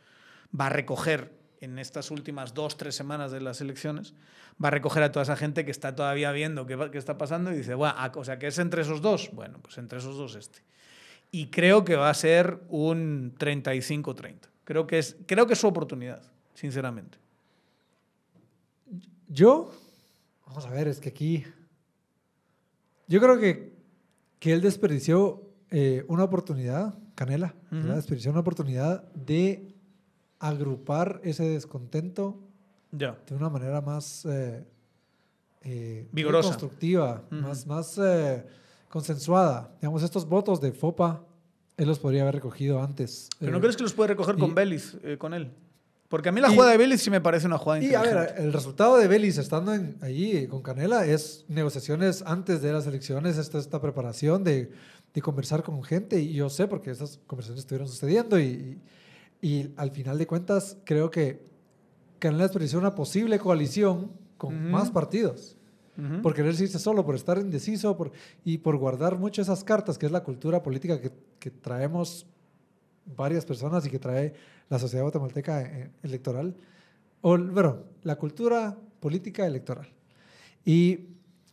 va 0.59 0.67
a 0.67 0.71
recoger 0.71 1.33
en 1.61 1.79
estas 1.79 2.11
últimas 2.11 2.55
dos, 2.55 2.77
tres 2.77 2.95
semanas 2.95 3.33
de 3.33 3.41
las 3.41 3.61
elecciones, 3.61 4.15
va 4.63 4.69
a 4.69 4.71
recoger 4.71 5.03
a 5.03 5.13
toda 5.13 5.25
esa 5.25 5.37
gente 5.37 5.65
que 5.65 5.71
está 5.71 5.95
todavía 5.95 6.33
viendo 6.33 6.67
qué, 6.67 6.91
qué 6.91 6.99
está 6.99 7.19
pasando 7.19 7.53
y 7.53 7.57
dice, 7.57 7.75
bueno, 7.75 7.95
ah, 7.97 8.11
o 8.15 8.25
sea, 8.25 8.39
que 8.39 8.47
es 8.47 8.59
entre 8.59 8.83
esos 8.83 9.03
dos. 9.03 9.31
Bueno, 9.33 9.59
pues 9.61 9.79
entre 9.79 9.99
esos 9.99 10.17
dos 10.17 10.35
este. 10.37 10.61
Y 11.31 11.47
creo 11.47 11.85
que 11.85 11.97
va 11.97 12.11
a 12.11 12.15
ser 12.15 12.61
un 12.69 13.35
35-30. 13.39 14.37
Creo, 14.65 14.87
que 14.87 14.99
es, 14.99 15.17
creo 15.27 15.47
que 15.47 15.53
es 15.53 15.59
su 15.59 15.67
oportunidad, 15.67 16.23
sinceramente. 16.55 17.19
Yo, 19.29 19.71
vamos 20.47 20.67
a 20.67 20.71
ver, 20.71 20.89
es 20.89 20.99
que 20.99 21.11
aquí, 21.11 21.45
yo 23.07 23.21
creo 23.21 23.39
que, 23.39 23.73
que 24.39 24.53
él 24.53 24.61
desperdició 24.61 25.43
eh, 25.71 26.05
una 26.09 26.25
oportunidad, 26.25 26.99
Canela, 27.15 27.55
desperdició 27.71 28.33
una 28.33 28.41
oportunidad 28.41 29.05
de 29.13 29.70
agrupar 30.41 31.21
ese 31.23 31.45
descontento 31.45 32.41
de 32.91 33.15
una 33.37 33.49
manera 33.49 33.81
más 33.81 34.25
eh, 34.25 34.65
eh, 35.63 36.09
vigorosa, 36.11 36.49
constructiva, 36.49 37.23
más, 37.31 37.67
más 37.67 37.99
eh, 37.99 38.45
consensuada. 38.89 39.73
Digamos, 39.81 40.03
estos 40.03 40.27
votos 40.27 40.61
de 40.61 40.73
FOPA, 40.73 41.23
él 41.77 41.87
los 41.87 42.01
podría 42.01 42.23
haber 42.23 42.37
recogido 42.37 42.83
antes. 42.83 43.29
¿Pero 43.39 43.53
no 43.53 43.61
crees 43.61 43.77
que 43.77 43.85
los 43.85 43.93
puede 43.93 44.09
recoger 44.09 44.37
con 44.37 44.55
Belis, 44.55 44.97
con 45.19 45.35
él? 45.35 45.53
Porque 46.09 46.31
a 46.31 46.33
mí 46.33 46.41
la 46.41 46.51
jugada 46.51 46.73
de 46.73 46.79
Belis 46.79 47.01
sí 47.03 47.11
me 47.11 47.21
parece 47.21 47.47
una 47.47 47.57
jugada 47.57 47.85
y, 47.85 47.95
a 47.95 48.03
ver, 48.03 48.35
el 48.39 48.53
resultado 48.53 48.97
de 48.97 49.07
Belis 49.07 49.39
estando 49.39 49.73
en, 49.73 49.97
allí 50.01 50.49
con 50.49 50.61
Canela 50.61 51.07
es 51.07 51.45
negociaciones 51.47 52.25
antes 52.27 52.61
de 52.63 52.73
las 52.73 52.85
elecciones, 52.89 53.39
esta, 53.39 53.59
esta 53.59 53.81
preparación 53.81 54.43
de, 54.43 54.73
de 55.15 55.23
conversar 55.23 55.63
con 55.63 55.81
gente. 55.85 56.19
Y 56.21 56.33
yo 56.33 56.51
sé 56.51 56.67
porque 56.67 56.91
esas 56.91 57.21
conversaciones 57.29 57.63
estuvieron 57.63 57.87
sucediendo 57.87 58.41
y 58.41 58.81
y 59.43 59.71
al 59.77 59.91
final 59.91 60.19
de 60.19 60.27
cuentas, 60.27 60.77
creo 60.85 61.11
que 61.11 61.43
Canela 62.19 62.45
desperdició 62.45 62.79
una 62.79 62.95
posible 62.95 63.39
coalición 63.39 64.13
con 64.37 64.71
más 64.71 64.91
partidos. 64.91 65.57
Por 66.23 66.33
querer 66.33 66.59
irse 66.59 66.79
solo, 66.79 67.05
por 67.05 67.15
estar 67.15 67.37
indeciso 67.37 67.95
por, 67.95 68.11
y 68.43 68.57
por 68.57 68.79
guardar 68.79 69.19
mucho 69.19 69.43
esas 69.43 69.63
cartas, 69.65 69.99
que 69.99 70.07
es 70.07 70.13
la 70.13 70.25
cultura 70.25 70.63
política 70.63 70.99
que, 70.99 71.13
que 71.39 71.51
traemos 71.51 72.27
varias 73.05 73.45
personas 73.45 73.85
y 73.85 73.91
que 73.91 73.99
trae 73.99 74.33
la 74.71 74.79
sociedad 74.79 75.05
guatemalteca 75.05 75.61
eh, 75.61 75.91
electoral. 76.03 76.57
O, 77.21 77.37
bueno, 77.37 77.81
la 78.03 78.17
cultura 78.17 78.79
política 78.99 79.47
electoral. 79.47 79.93
Y 80.65 81.09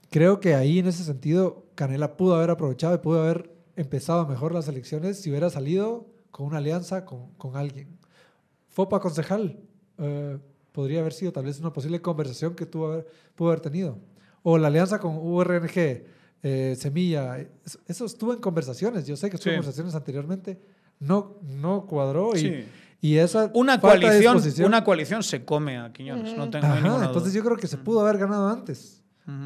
creo 0.09 0.39
que 0.39 0.55
ahí, 0.55 0.79
en 0.79 0.87
ese 0.87 1.03
sentido, 1.03 1.65
Canela 1.75 2.15
pudo 2.15 2.35
haber 2.35 2.51
aprovechado 2.51 2.95
y 2.95 2.99
pudo 2.99 3.23
haber 3.23 3.53
empezado 3.75 4.25
mejor 4.27 4.53
las 4.53 4.69
elecciones 4.69 5.19
si 5.19 5.29
hubiera 5.29 5.49
salido 5.49 6.07
con 6.37 6.45
una 6.45 6.59
alianza 6.59 7.03
con, 7.03 7.31
con 7.31 7.57
alguien. 7.57 7.97
FOPA 8.69 8.99
concejal 8.99 9.57
eh, 9.97 10.37
podría 10.71 10.99
haber 10.99 11.11
sido 11.11 11.31
tal 11.31 11.45
vez 11.45 11.59
una 11.59 11.73
posible 11.73 11.99
conversación 11.99 12.53
que 12.53 12.67
tuvo 12.67 12.91
haber, 12.91 13.07
pudo 13.33 13.49
haber 13.49 13.59
tenido. 13.59 13.97
O 14.43 14.59
la 14.59 14.67
alianza 14.67 14.99
con 14.99 15.17
URNG, 15.17 16.03
eh, 16.43 16.75
Semilla, 16.77 17.39
eso, 17.87 18.05
estuvo 18.05 18.33
en 18.33 18.39
conversaciones. 18.39 19.07
Yo 19.07 19.17
sé 19.17 19.31
que 19.31 19.37
estuvo 19.37 19.49
en 19.51 19.57
conversaciones 19.61 19.95
anteriormente, 19.95 20.61
no, 20.99 21.37
no 21.41 21.87
cuadró 21.87 22.37
y, 22.37 22.67
y 23.01 23.17
esa 23.17 23.49
una 23.55 23.81
coalición, 23.81 24.39
una 24.63 24.83
coalición 24.83 25.23
se 25.23 25.43
come 25.43 25.79
a 25.79 25.91
Quiñones. 25.91 26.37
no 26.37 26.51
tengo 26.51 26.67
entonces 27.01 27.33
yo 27.33 27.43
creo 27.43 27.57
que 27.57 27.65
se 27.65 27.77
pudo 27.77 28.01
haber 28.01 28.19
ganado 28.19 28.47
antes. 28.47 29.01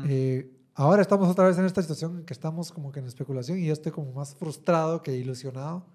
eh, 0.10 0.52
Ahora 0.74 1.02
estamos 1.02 1.30
otra 1.30 1.46
vez 1.46 1.58
en 1.58 1.66
esta 1.66 1.82
situación 1.82 2.20
en 2.20 2.26
que 2.26 2.34
estamos 2.34 2.72
como 2.72 2.92
que 2.92 3.00
en 3.00 3.06
especulación 3.06 3.60
y 3.60 3.66
yo 3.66 3.74
estoy 3.74 3.92
como 3.92 4.12
más 4.14 4.36
frustrado 4.36 5.02
que 5.02 5.16
ilusionado 5.16 5.86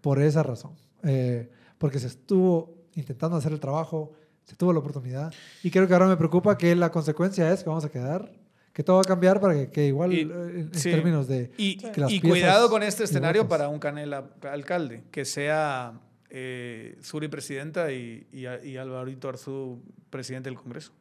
por 0.00 0.20
esa 0.20 0.42
razón. 0.42 0.72
Eh, 1.02 1.50
porque 1.78 1.98
se 1.98 2.06
estuvo 2.06 2.86
intentando 2.94 3.36
hacer 3.36 3.52
el 3.52 3.58
trabajo, 3.58 4.12
se 4.44 4.54
tuvo 4.54 4.72
la 4.72 4.78
oportunidad 4.78 5.32
y 5.62 5.70
creo 5.70 5.88
que 5.88 5.92
ahora 5.92 6.06
me 6.06 6.16
preocupa 6.16 6.56
que 6.56 6.74
la 6.76 6.92
consecuencia 6.92 7.52
es 7.52 7.64
que 7.64 7.68
vamos 7.68 7.84
a 7.84 7.90
quedar, 7.90 8.30
que 8.72 8.84
todo 8.84 8.96
va 8.96 9.02
a 9.02 9.04
cambiar 9.04 9.40
para 9.40 9.70
que, 9.70 9.86
igual 9.86 10.12
eh, 10.12 10.20
en, 10.20 10.70
términos 10.70 11.26
de... 11.26 11.50
Y, 11.58 11.78
y 12.08 12.20
cuidado 12.20 12.70
con 12.70 12.84
este 12.84 13.04
escenario 13.04 13.48
para 13.48 13.68
un 13.68 13.80
Canela 13.80 14.30
alcalde, 14.42 15.02
que 15.10 15.24
sea 15.24 16.00
eh, 16.30 16.96
Zuri 17.02 17.26
presidenta 17.26 17.90
y, 17.90 18.28
y, 18.32 18.46
y 18.46 18.76
Alvarito 18.76 19.28
Arzú 19.28 19.82
presidente 20.08 20.48
del 20.48 20.58
Congreso. 20.58 20.92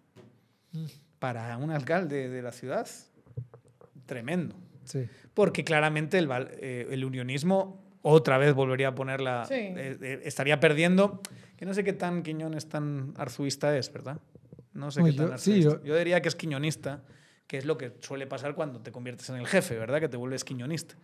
Mm. 0.72 0.86
Para 1.20 1.56
un 1.58 1.70
alcalde 1.70 2.28
de 2.28 2.42
la 2.42 2.52
ciudad 2.52 2.88
tremendo. 4.12 4.58
Sí. 4.84 5.08
Porque 5.34 5.64
claramente 5.64 6.18
el, 6.18 6.30
eh, 6.60 6.86
el, 6.92 7.06
unionismo 7.06 7.82
otra 8.02 8.38
vez 8.38 8.54
volvería 8.54 8.90
a 8.90 8.96
ponerla, 8.96 9.48
eh, 9.50 9.98
eh, 10.02 10.22
estaría 10.26 10.60
perdiendo, 10.60 11.22
que 11.56 11.66
no 11.66 11.74
sé 11.74 11.86
qué 11.86 11.94
tan 11.94 12.22
Quiñones 12.22 12.68
tan 12.68 13.14
arzuista 13.16 13.78
es, 13.78 13.94
¿verdad? 13.94 14.18
No 14.74 14.92
sé 14.92 15.02
qué 15.02 15.14
tan 15.14 15.38
yo, 15.38 15.56
yo, 15.56 15.84
yo, 15.86 15.96
diría 15.96 16.22
que 16.22 16.28
es 16.28 16.36
quiñonista, 16.36 17.04
que 17.48 17.58
es 17.58 17.64
lo 17.64 17.78
que 17.78 17.94
suele 18.02 18.28
pasar 18.28 18.54
cuando 18.54 18.82
te 18.82 18.92
conviertes 18.92 19.30
en 19.30 19.38
el 19.38 19.48
jefe, 19.48 19.78
¿verdad? 19.78 20.02
Que 20.02 20.10
te 20.10 20.18
vuelves 20.18 20.44
quiñonista. 20.44 20.96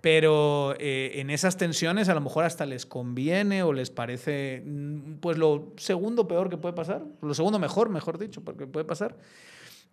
Pero 0.00 0.76
en 0.78 1.30
esas 1.30 1.56
tensiones 1.56 2.08
a 2.08 2.14
lo 2.14 2.20
mejor 2.20 2.44
hasta 2.44 2.66
les 2.66 2.86
conviene 2.86 3.64
o 3.64 3.72
les 3.72 3.90
parece 3.90 4.62
mm, 4.64 5.14
pues 5.14 5.38
lo 5.38 5.72
segundo 5.76 6.28
peor 6.28 6.48
que 6.48 6.56
puede 6.56 6.72
pasar, 6.72 7.02
lo 7.20 7.34
segundo 7.34 7.58
mejor, 7.58 7.88
mejor 7.88 8.16
dicho, 8.16 8.44
porque 8.44 8.68
puede 8.68 8.84
pasar, 8.84 9.16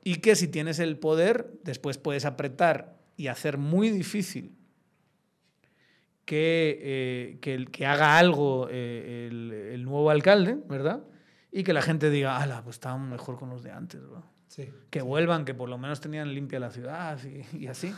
y 0.06 0.18
que 0.18 0.36
si 0.36 0.48
tienes 0.48 0.78
el 0.78 0.98
poder, 1.00 1.52
después 1.64 1.98
puedes 1.98 2.26
apretar 2.26 2.96
y 3.18 3.28
hacer 3.28 3.58
muy 3.58 3.90
difícil 3.90 4.56
que, 6.26 6.80
eh, 6.82 7.38
que, 7.42 7.66
que, 7.66 7.88
haga 7.88 8.20
algo 8.20 8.68
eh, 8.70 9.28
el, 9.32 9.52
el, 9.52 9.84
nuevo 9.84 10.12
alcalde, 10.12 10.58
¿verdad? 10.70 11.04
Y 11.52 11.64
que 11.64 11.74
la 11.74 11.82
gente 11.82 12.12
diga, 12.12 12.38
ala, 12.38 12.62
pues 12.64 12.76
estaban 12.76 13.10
mejor 13.10 13.40
con 13.40 13.50
los 13.50 13.64
de 13.64 13.72
antes, 13.72 14.00
¿verdad? 14.00 14.26
Sí, 14.48 14.70
que 14.92 15.02
vuelvan, 15.02 15.44
que 15.44 15.56
por 15.56 15.70
lo 15.70 15.80
menos 15.80 16.00
tenían 16.02 16.34
limpia 16.36 16.60
la 16.60 16.70
ciudad 16.70 17.18
y, 17.24 17.64
y 17.64 17.68
así. 17.68 17.92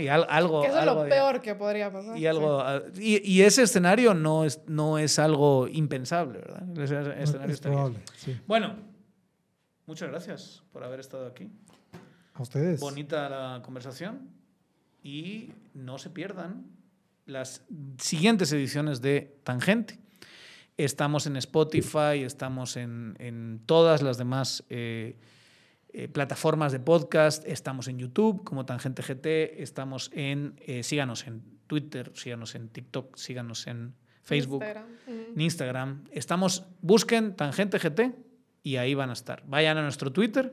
Y 0.00 0.08
algo, 0.08 0.64
eso 0.64 0.78
es 0.78 0.84
lo 0.84 1.08
peor 1.08 1.40
que 1.40 1.54
podría 1.54 1.90
pasar. 1.90 2.16
Y, 2.16 2.26
algo, 2.26 2.60
ah, 2.60 2.82
y, 2.94 3.26
y, 3.26 3.40
ese 3.40 3.62
escenario 3.62 4.12
no 4.12 4.44
es, 4.44 4.60
no 4.66 4.98
es 4.98 5.18
algo 5.18 5.66
impensable, 5.66 6.40
¿verdad? 6.40 6.78
Ese 6.78 7.22
escenario 7.22 7.54
es 7.54 7.60
probable, 7.60 7.98
sí. 8.16 8.38
Bueno, 8.46 8.91
Muchas 9.86 10.08
gracias 10.10 10.62
por 10.72 10.84
haber 10.84 11.00
estado 11.00 11.26
aquí. 11.26 11.50
A 12.34 12.42
ustedes. 12.42 12.80
Bonita 12.80 13.28
la 13.28 13.62
conversación 13.64 14.30
y 15.02 15.50
no 15.74 15.98
se 15.98 16.10
pierdan 16.10 16.66
las 17.26 17.62
siguientes 17.98 18.52
ediciones 18.52 19.00
de 19.00 19.36
Tangente. 19.42 19.98
Estamos 20.76 21.26
en 21.26 21.36
Spotify, 21.36 22.22
estamos 22.24 22.76
en, 22.76 23.16
en 23.18 23.60
todas 23.66 24.02
las 24.02 24.18
demás 24.18 24.64
eh, 24.70 25.16
eh, 25.92 26.08
plataformas 26.08 26.72
de 26.72 26.80
podcast, 26.80 27.46
estamos 27.46 27.88
en 27.88 27.98
YouTube 27.98 28.44
como 28.44 28.64
Tangente 28.64 29.02
GT, 29.02 29.62
estamos 29.62 30.10
en, 30.14 30.54
eh, 30.60 30.82
síganos 30.82 31.26
en 31.26 31.42
Twitter, 31.66 32.12
síganos 32.14 32.54
en 32.54 32.68
TikTok, 32.68 33.16
síganos 33.16 33.66
en 33.66 33.94
Facebook, 34.22 34.62
Instagram. 34.62 34.86
en 35.34 35.40
Instagram. 35.40 36.04
Estamos, 36.12 36.64
busquen 36.80 37.36
Tangente 37.36 37.78
GT 37.78 38.31
y 38.62 38.76
ahí 38.76 38.94
van 38.94 39.10
a 39.10 39.14
estar. 39.14 39.42
Vayan 39.46 39.78
a 39.78 39.82
nuestro 39.82 40.12
Twitter 40.12 40.52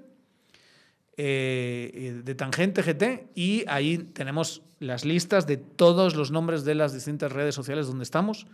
eh, 1.17 1.91
eh, 1.93 2.21
de 2.23 2.35
Tangente 2.35 2.81
GT 2.81 3.31
y 3.35 3.63
ahí 3.67 3.97
tenemos 3.97 4.61
las 4.79 5.05
listas 5.05 5.45
de 5.47 5.57
todos 5.57 6.15
los 6.15 6.31
nombres 6.31 6.63
de 6.63 6.75
las 6.75 6.93
distintas 6.93 7.31
redes 7.31 7.55
sociales 7.55 7.87
donde 7.87 8.03
estamos 8.03 8.47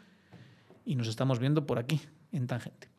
y 0.86 0.96
nos 0.96 1.08
estamos 1.08 1.40
viendo 1.40 1.66
por 1.66 1.80
aquí 1.80 2.02
en 2.32 2.48
Tangente. 2.48 2.90